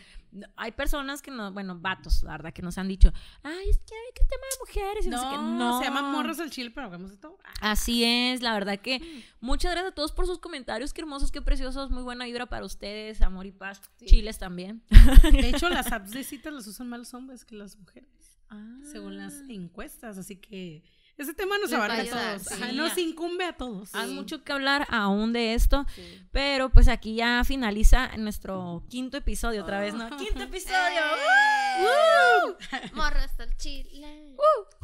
hay 0.56 0.72
personas 0.72 1.22
que 1.22 1.32
no, 1.32 1.52
bueno, 1.52 1.78
vatos, 1.80 2.24
la 2.24 2.32
verdad, 2.32 2.54
que 2.54 2.62
nos 2.62 2.78
han 2.78 2.88
dicho, 2.88 3.12
ay, 3.44 3.70
es 3.70 3.78
que 3.80 3.94
hay 3.94 4.14
que 4.14 4.24
tema 4.24 4.44
de 4.52 4.60
mujeres. 4.60 5.06
Y 5.06 5.10
no, 5.10 5.58
no, 5.58 5.80
se 5.80 5.86
llaman 5.86 6.12
morros 6.12 6.40
al 6.40 6.50
chile, 6.50 6.72
pero 6.72 6.88
hagamos 6.88 7.12
de 7.12 7.18
todo. 7.18 7.38
Así 7.62 8.04
es, 8.04 8.42
la 8.42 8.54
verdad 8.54 8.80
que 8.80 9.24
muchas 9.40 9.72
gracias 9.72 9.92
a 9.92 9.96
todos 9.96 10.12
por 10.12 10.26
sus 10.26 10.40
comentarios, 10.40 10.94
qué 10.94 11.02
hermosos, 11.02 11.32
qué 11.32 11.42
preciosos, 11.42 11.92
muy 11.92 12.04
buena 12.04 12.26
vibra 12.26 12.46
para 12.46 12.66
ustedes, 12.66 13.22
amor 13.22 13.46
y 13.46 13.52
paz. 13.52 13.82
Chiles 14.06 14.38
también. 14.38 14.84
De 15.32 15.50
hecho, 15.50 15.70
las 15.70 15.92
apps 15.92 16.12
de 16.12 16.24
citas 16.24 16.54
las 16.54 16.68
usan 16.68 16.90
más 16.90 17.00
los 17.00 17.14
hombres 17.14 17.46
que 17.46 17.56
las 17.56 17.78
mujeres, 17.78 18.40
ah. 18.50 18.80
según 18.92 19.18
las 19.18 19.44
encuestas, 19.50 20.18
así 20.18 20.36
que 20.36 20.84
ese 21.18 21.34
tema 21.34 21.57
nos 21.57 21.74
abarca 21.74 22.01
a 22.01 22.05
todos. 22.05 22.74
nos 22.74 22.97
incumbe 22.97 23.43
a 23.45 23.53
todos. 23.53 23.93
Hay 23.95 24.11
mucho 24.11 24.43
que 24.43 24.53
hablar 24.53 24.86
aún 24.89 25.34
de 25.34 25.55
esto, 25.55 25.86
pero 26.32 26.70
pues 26.70 26.88
aquí 26.88 27.15
ya 27.15 27.43
finaliza 27.43 28.15
nuestro 28.18 28.84
quinto 28.89 29.18
episodio 29.18 29.63
otra 29.63 29.80
vez, 29.80 29.93
¿no? 29.95 30.05
Ah. 30.05 30.18
¡Quinto 30.18 30.43
episodio! 30.43 31.01
¡Uh! 31.82 32.95
Morro 32.95 33.20
hasta 33.20 33.45
el 33.45 33.57
chile. 33.57 34.36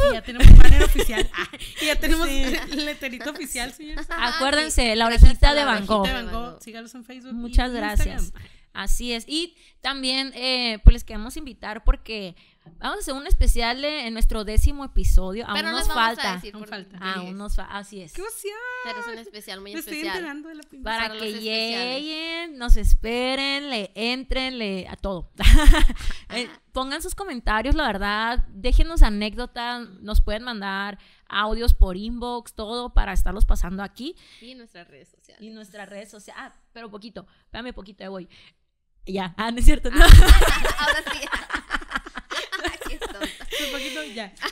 Y 0.10 0.14
ya 0.14 0.24
tenemos 0.24 0.58
banner 0.58 0.84
oficial. 0.84 1.30
Ah, 1.34 1.48
y 1.82 1.86
ya 1.86 2.00
tenemos 2.00 2.28
leterito 2.28 3.30
oficial, 3.32 3.72
señores. 3.72 4.08
Acuérdense, 4.18 4.96
la 4.96 5.06
orejita 5.06 5.54
de 5.54 5.66
Van 5.66 5.86
Gogh. 5.86 6.60
Síganos 6.62 6.96
en 6.96 7.06
Facebook. 7.06 7.34
Muchas 7.34 7.72
gracias. 7.72 8.34
Así 8.74 9.14
es. 9.14 9.26
Y 9.28 9.56
también, 9.82 10.32
eh, 10.34 10.80
pues 10.84 10.94
les 10.94 11.04
queremos 11.04 11.38
invitar 11.38 11.84
porque 11.84 12.36
vamos 12.80 12.98
a 12.98 13.00
hacer 13.00 13.14
un 13.14 13.28
especial 13.28 13.84
en 13.84 14.14
nuestro 14.14 14.44
décimo 14.44 14.86
episodio. 14.86 15.48
Aún 15.48 15.64
nos 15.64 15.88
falta. 15.88 16.42
Aún 16.54 16.66
falta. 16.66 16.98
Aún 16.98 17.38
nos 17.38 17.56
falta. 17.56 17.78
Así 17.78 18.02
es. 18.02 18.14
¡Qué 18.14 18.24
Pero 18.84 19.00
es 19.00 19.08
un 19.08 19.18
especial 19.20 19.62
muy 19.62 19.74
especial. 19.74 20.44
Para, 20.84 21.18
que 21.18 21.34
lleguen, 21.34 22.58
nos 22.58 22.78
esperen, 22.78 23.70
le 23.70 23.92
entren, 23.96 24.58
le 24.58 24.88
a 24.88 24.96
todo. 24.96 25.32
Eh, 26.36 26.50
pongan 26.72 27.04
sus 27.04 27.14
comentarios, 27.14 27.76
la 27.76 27.86
verdad. 27.86 28.46
Déjenos 28.50 29.04
anécdotas. 29.04 29.88
Nos 30.02 30.20
pueden 30.22 30.42
mandar 30.42 30.98
audios 31.28 31.76
por 31.76 31.96
inbox, 31.96 32.54
todo 32.54 32.94
para 32.94 33.14
estarlos 33.14 33.46
pasando 33.46 33.84
aquí. 33.84 34.16
Y 34.42 34.56
nuestras 34.56 34.88
redes 34.88 35.10
sociales. 35.10 35.44
Y 35.44 35.52
nuestras 35.52 35.88
redes 35.88 36.10
sociales. 36.10 36.44
Ah, 36.44 36.56
pero 36.72 36.90
poquito. 36.90 37.28
Espérame 37.46 37.74
poquito, 37.74 38.04
de 38.04 38.10
voy. 38.10 38.30
Ya, 39.06 39.34
ah, 39.38 39.52
no 39.52 39.60
es 39.60 39.66
cierto, 39.66 39.90
no. 39.92 40.04
Ahora 40.80 41.04
sí. 41.12 41.20
Poquito 43.74 44.04
ya. 44.04 44.34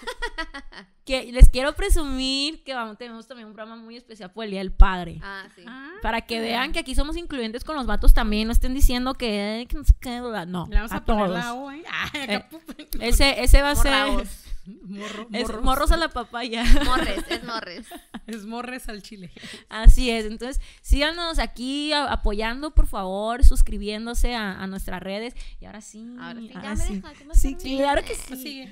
Que 1.03 1.31
les 1.31 1.49
quiero 1.49 1.73
presumir 1.73 2.63
que 2.63 2.75
vamos, 2.75 2.95
tenemos 2.95 3.27
también 3.27 3.47
un 3.47 3.55
programa 3.55 3.81
muy 3.81 3.97
especial 3.97 4.31
por 4.31 4.45
el 4.45 4.51
Día 4.51 4.59
del 4.59 4.71
Padre. 4.71 5.19
Ah, 5.23 5.45
sí. 5.55 5.63
Ah, 5.67 5.93
Para 6.03 6.21
que 6.21 6.39
vean 6.39 6.71
que 6.71 6.79
aquí 6.79 6.93
somos 6.93 7.17
incluyentes 7.17 7.63
con 7.63 7.75
los 7.75 7.87
vatos 7.87 8.13
también. 8.13 8.47
No 8.47 8.53
estén 8.53 8.75
diciendo 8.75 9.15
que, 9.15 9.67
no 9.73 9.83
sé 9.83 9.95
qué. 9.99 10.17
No, 10.19 10.67
vamos 10.67 10.91
a, 10.91 11.03
todos. 11.03 11.43
¿eh? 11.73 11.83
eh, 12.13 12.45
ese, 12.99 13.41
ese 13.41 13.61
va 13.63 13.71
a 13.71 13.75
ser. 13.75 14.27
Morro, 14.81 15.27
morros. 15.29 15.63
morros 15.63 15.91
a 15.91 15.97
la 15.97 16.09
papaya. 16.09 16.63
Morres, 16.85 17.23
es 17.29 17.43
morres. 17.43 17.87
Es 18.27 18.45
morres 18.45 18.89
al 18.89 19.01
chile. 19.01 19.31
Así 19.69 20.09
es. 20.09 20.25
Entonces, 20.25 20.61
síganos 20.81 21.39
aquí 21.39 21.93
apoyando, 21.93 22.73
por 22.73 22.87
favor, 22.87 23.43
suscribiéndose 23.43 24.35
a, 24.35 24.65
nuestras 24.67 25.01
redes. 25.01 25.33
Y 25.59 25.65
ahora 25.65 25.81
sí. 25.81 26.15
Ahora 26.19 26.39
sí, 26.39 26.49
ya 26.49 26.75
me 26.75 26.85
deja. 26.85 27.13
sí, 27.33 27.55
claro 27.55 28.03
que 28.03 28.15
sí. 28.15 28.71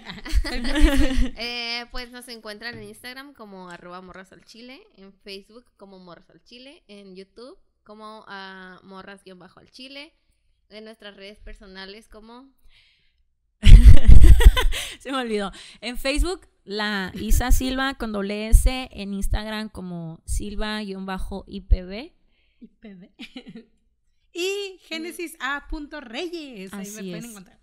eh, 1.37 1.85
pues 1.91 2.11
nos 2.11 2.27
encuentran 2.27 2.77
en 2.77 2.83
Instagram 2.83 3.33
como 3.33 3.69
arroba 3.69 4.01
morras 4.01 4.31
al 4.31 4.45
chile, 4.45 4.81
en 4.95 5.13
Facebook 5.13 5.65
como 5.77 5.99
morras 5.99 6.29
al 6.29 6.43
chile, 6.43 6.83
en 6.87 7.15
YouTube 7.15 7.57
como 7.89 8.19
uh, 8.19 8.85
morras-al 8.85 9.71
chile, 9.71 10.13
en 10.69 10.83
nuestras 10.83 11.15
redes 11.15 11.39
personales 11.39 12.07
como 12.07 12.47
Se 14.99 15.11
me 15.11 15.17
olvidó. 15.17 15.51
En 15.81 15.97
Facebook, 15.97 16.47
la 16.63 17.11
Isa 17.15 17.51
Silva 17.51 17.95
con 17.95 18.11
doble 18.11 18.49
S. 18.49 18.89
En 18.91 19.13
Instagram 19.13 19.69
como 19.69 20.21
Silva-IPB. 20.25 22.13
IPB. 22.59 23.09
y 24.33 24.79
Génesis 24.83 25.35
A. 25.39 25.67
Reyes. 26.01 26.73
Ahí 26.73 26.91
me 26.91 27.01
pueden 27.01 27.25
encontrar. 27.25 27.59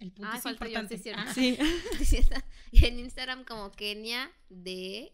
El 0.00 0.12
punto 0.12 0.30
ah, 0.32 0.38
es 0.38 0.46
importante. 0.46 0.98
sí. 0.98 1.56
y 2.72 2.86
en 2.86 2.98
Instagram 2.98 3.44
como 3.44 3.70
Kenia 3.70 4.32
D. 4.48 5.12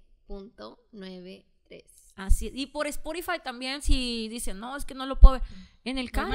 Así, 2.19 2.51
y 2.53 2.67
por 2.67 2.89
Spotify 2.89 3.39
también, 3.43 3.81
si 3.81 4.29
dicen, 4.29 4.59
no, 4.59 4.77
es 4.77 4.85
que 4.85 4.93
no 4.93 5.07
lo 5.07 5.21
puedo 5.21 5.35
ver. 5.35 5.43
En 5.85 5.99
el 5.99 6.11
carro. 6.11 6.35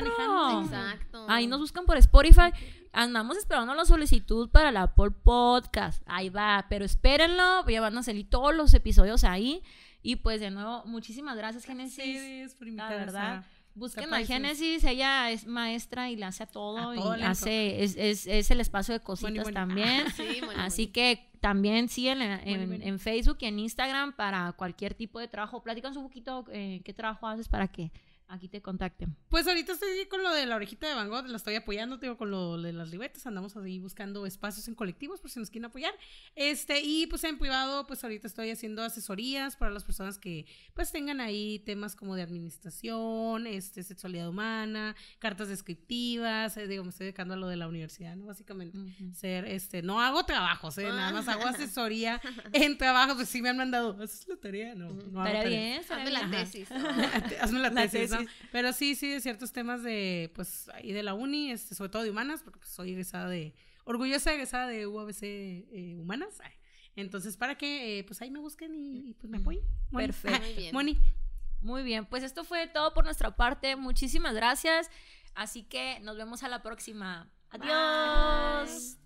Exacto. 0.63 1.25
Ahí 1.27 1.45
nos 1.45 1.59
buscan 1.59 1.85
por 1.85 1.97
Spotify. 1.97 2.51
Andamos 2.93 3.35
esperando 3.35 3.75
la 3.75 3.83
solicitud 3.83 4.49
para 4.49 4.71
la 4.71 4.83
Apple 4.83 5.11
Podcast. 5.11 6.01
Ahí 6.05 6.29
va, 6.29 6.65
pero 6.69 6.85
espérenlo, 6.85 7.67
ya 7.67 7.81
van 7.81 7.97
a 7.97 8.01
salir 8.01 8.29
todos 8.29 8.55
los 8.55 8.73
episodios 8.73 9.25
ahí. 9.25 9.61
Y 10.01 10.15
pues 10.15 10.39
de 10.39 10.51
nuevo, 10.51 10.83
muchísimas 10.85 11.35
gracias, 11.35 11.65
Genesis. 11.65 12.55
por 12.55 12.67
invitarnos. 12.67 12.97
La 12.97 13.05
verdad. 13.05 13.45
Busquen 13.75 14.13
a 14.13 14.23
Génesis, 14.23 14.83
ella 14.83 15.31
es 15.31 15.47
maestra 15.47 16.11
y 16.11 16.15
le 16.15 16.25
hace 16.25 16.43
a 16.43 16.45
todo, 16.45 16.93
y 16.93 17.21
hace, 17.23 17.83
es, 17.83 17.95
es, 17.97 18.27
es, 18.27 18.51
el 18.51 18.61
espacio 18.61 18.93
de 18.93 18.99
cositas 18.99 19.51
también. 19.51 20.05
Así 20.57 20.87
que 20.87 21.31
también 21.39 21.89
siguen 21.89 22.21
en, 22.21 22.83
en, 22.83 22.99
Facebook 22.99 23.37
y 23.41 23.45
en 23.45 23.59
Instagram 23.59 24.13
para 24.13 24.53
cualquier 24.53 24.93
tipo 24.93 25.19
de 25.19 25.27
trabajo. 25.27 25.63
Platícanos 25.63 25.97
un 25.97 26.03
poquito 26.03 26.45
eh, 26.51 26.81
qué 26.85 26.93
trabajo 26.93 27.27
haces 27.27 27.49
para 27.49 27.67
que 27.67 27.91
aquí 28.27 28.47
te 28.47 28.61
contacten. 28.61 29.15
Pues 29.29 29.47
ahorita 29.47 29.73
estoy 29.73 30.05
con 30.09 30.23
lo 30.23 30.31
de 30.31 30.45
la 30.45 30.55
orejita 30.55 30.87
de 30.87 30.95
Van 30.95 31.09
Gogh, 31.09 31.27
la 31.27 31.37
estoy 31.37 31.55
apoyando, 31.55 31.97
digo, 31.97 32.17
con 32.17 32.31
lo 32.31 32.61
de 32.61 32.73
las 32.73 32.89
libretas, 32.89 33.25
andamos 33.25 33.55
ahí 33.57 33.79
buscando 33.79 34.25
espacios 34.25 34.67
en 34.67 34.75
colectivos 34.75 35.21
por 35.21 35.29
si 35.29 35.39
nos 35.39 35.49
quieren 35.49 35.65
apoyar. 35.65 35.93
Este, 36.35 36.81
y 36.81 37.07
pues 37.07 37.23
en 37.23 37.37
privado, 37.37 37.85
pues 37.87 38.03
ahorita 38.03 38.27
estoy 38.27 38.49
haciendo 38.49 38.83
asesorías 38.83 39.55
para 39.55 39.71
las 39.71 39.83
personas 39.83 40.17
que 40.17 40.45
pues 40.73 40.91
tengan 40.91 41.21
ahí 41.21 41.59
temas 41.59 41.95
como 41.95 42.15
de 42.15 42.21
administración, 42.23 43.47
este, 43.47 43.83
sexualidad 43.83 44.29
humana, 44.29 44.95
cartas 45.19 45.47
descriptivas, 45.47 46.57
eh, 46.57 46.67
digo, 46.67 46.83
me 46.83 46.89
estoy 46.89 47.05
dedicando 47.05 47.33
a 47.33 47.37
lo 47.37 47.47
de 47.47 47.57
la 47.57 47.67
universidad, 47.67 48.15
¿no? 48.15 48.25
Básicamente, 48.25 48.77
ser, 49.13 49.45
este, 49.45 49.81
no 49.81 50.01
hago 50.01 50.25
trabajos, 50.25 50.77
¿eh? 50.77 50.83
nada 50.83 51.11
más 51.11 51.27
hago 51.27 51.45
asesoría 51.45 52.21
en 52.53 52.77
trabajos, 52.77 53.15
pues 53.15 53.29
sí 53.29 53.41
me 53.41 53.49
han 53.49 53.57
mandado, 53.57 54.01
es 54.01 54.27
la 54.27 54.37
tarea? 54.37 54.75
No, 54.75 54.89
no 54.89 55.21
hago 55.21 55.47
bien, 55.47 55.81
hazme 55.81 56.11
la 56.11 56.29
tesis. 56.29 56.71
hazme 56.71 57.59
la 57.59 57.71
tesis, 57.71 58.12
Pero 58.51 58.73
sí, 58.73 58.95
sí, 58.95 59.09
de 59.09 59.21
ciertos 59.21 59.51
temas 59.51 59.83
de, 59.83 60.31
pues, 60.35 60.69
ahí 60.69 60.91
de 60.91 61.03
la 61.03 61.13
uni, 61.13 61.51
este, 61.51 61.75
sobre 61.75 61.89
todo 61.89 62.03
de 62.03 62.11
humanas, 62.11 62.41
porque 62.43 62.59
pues, 62.59 62.71
soy 62.71 62.91
egresada 62.91 63.29
de, 63.29 63.53
orgullosa 63.83 64.33
egresada 64.33 64.67
de 64.67 64.87
UABC 64.87 65.23
eh, 65.23 65.97
Humanas. 65.99 66.39
Entonces, 66.95 67.37
para 67.37 67.55
que, 67.55 67.99
eh, 67.99 68.03
pues, 68.03 68.21
ahí 68.21 68.31
me 68.31 68.39
busquen 68.39 68.73
y, 68.75 69.13
pues 69.13 69.29
me 69.29 69.37
apoyen. 69.37 69.63
Perfecto. 69.91 70.39
Muy 70.39 70.53
bien. 70.53 70.73
Moni. 70.73 70.97
Muy 71.61 71.83
bien, 71.83 72.05
pues 72.05 72.23
esto 72.23 72.43
fue 72.43 72.67
todo 72.67 72.93
por 72.93 73.05
nuestra 73.05 73.37
parte. 73.37 73.77
Muchísimas 73.77 74.35
gracias. 74.35 74.91
Así 75.33 75.63
que 75.63 75.99
nos 76.01 76.17
vemos 76.17 76.43
a 76.43 76.49
la 76.49 76.61
próxima. 76.61 77.29
Adiós. 77.49 78.97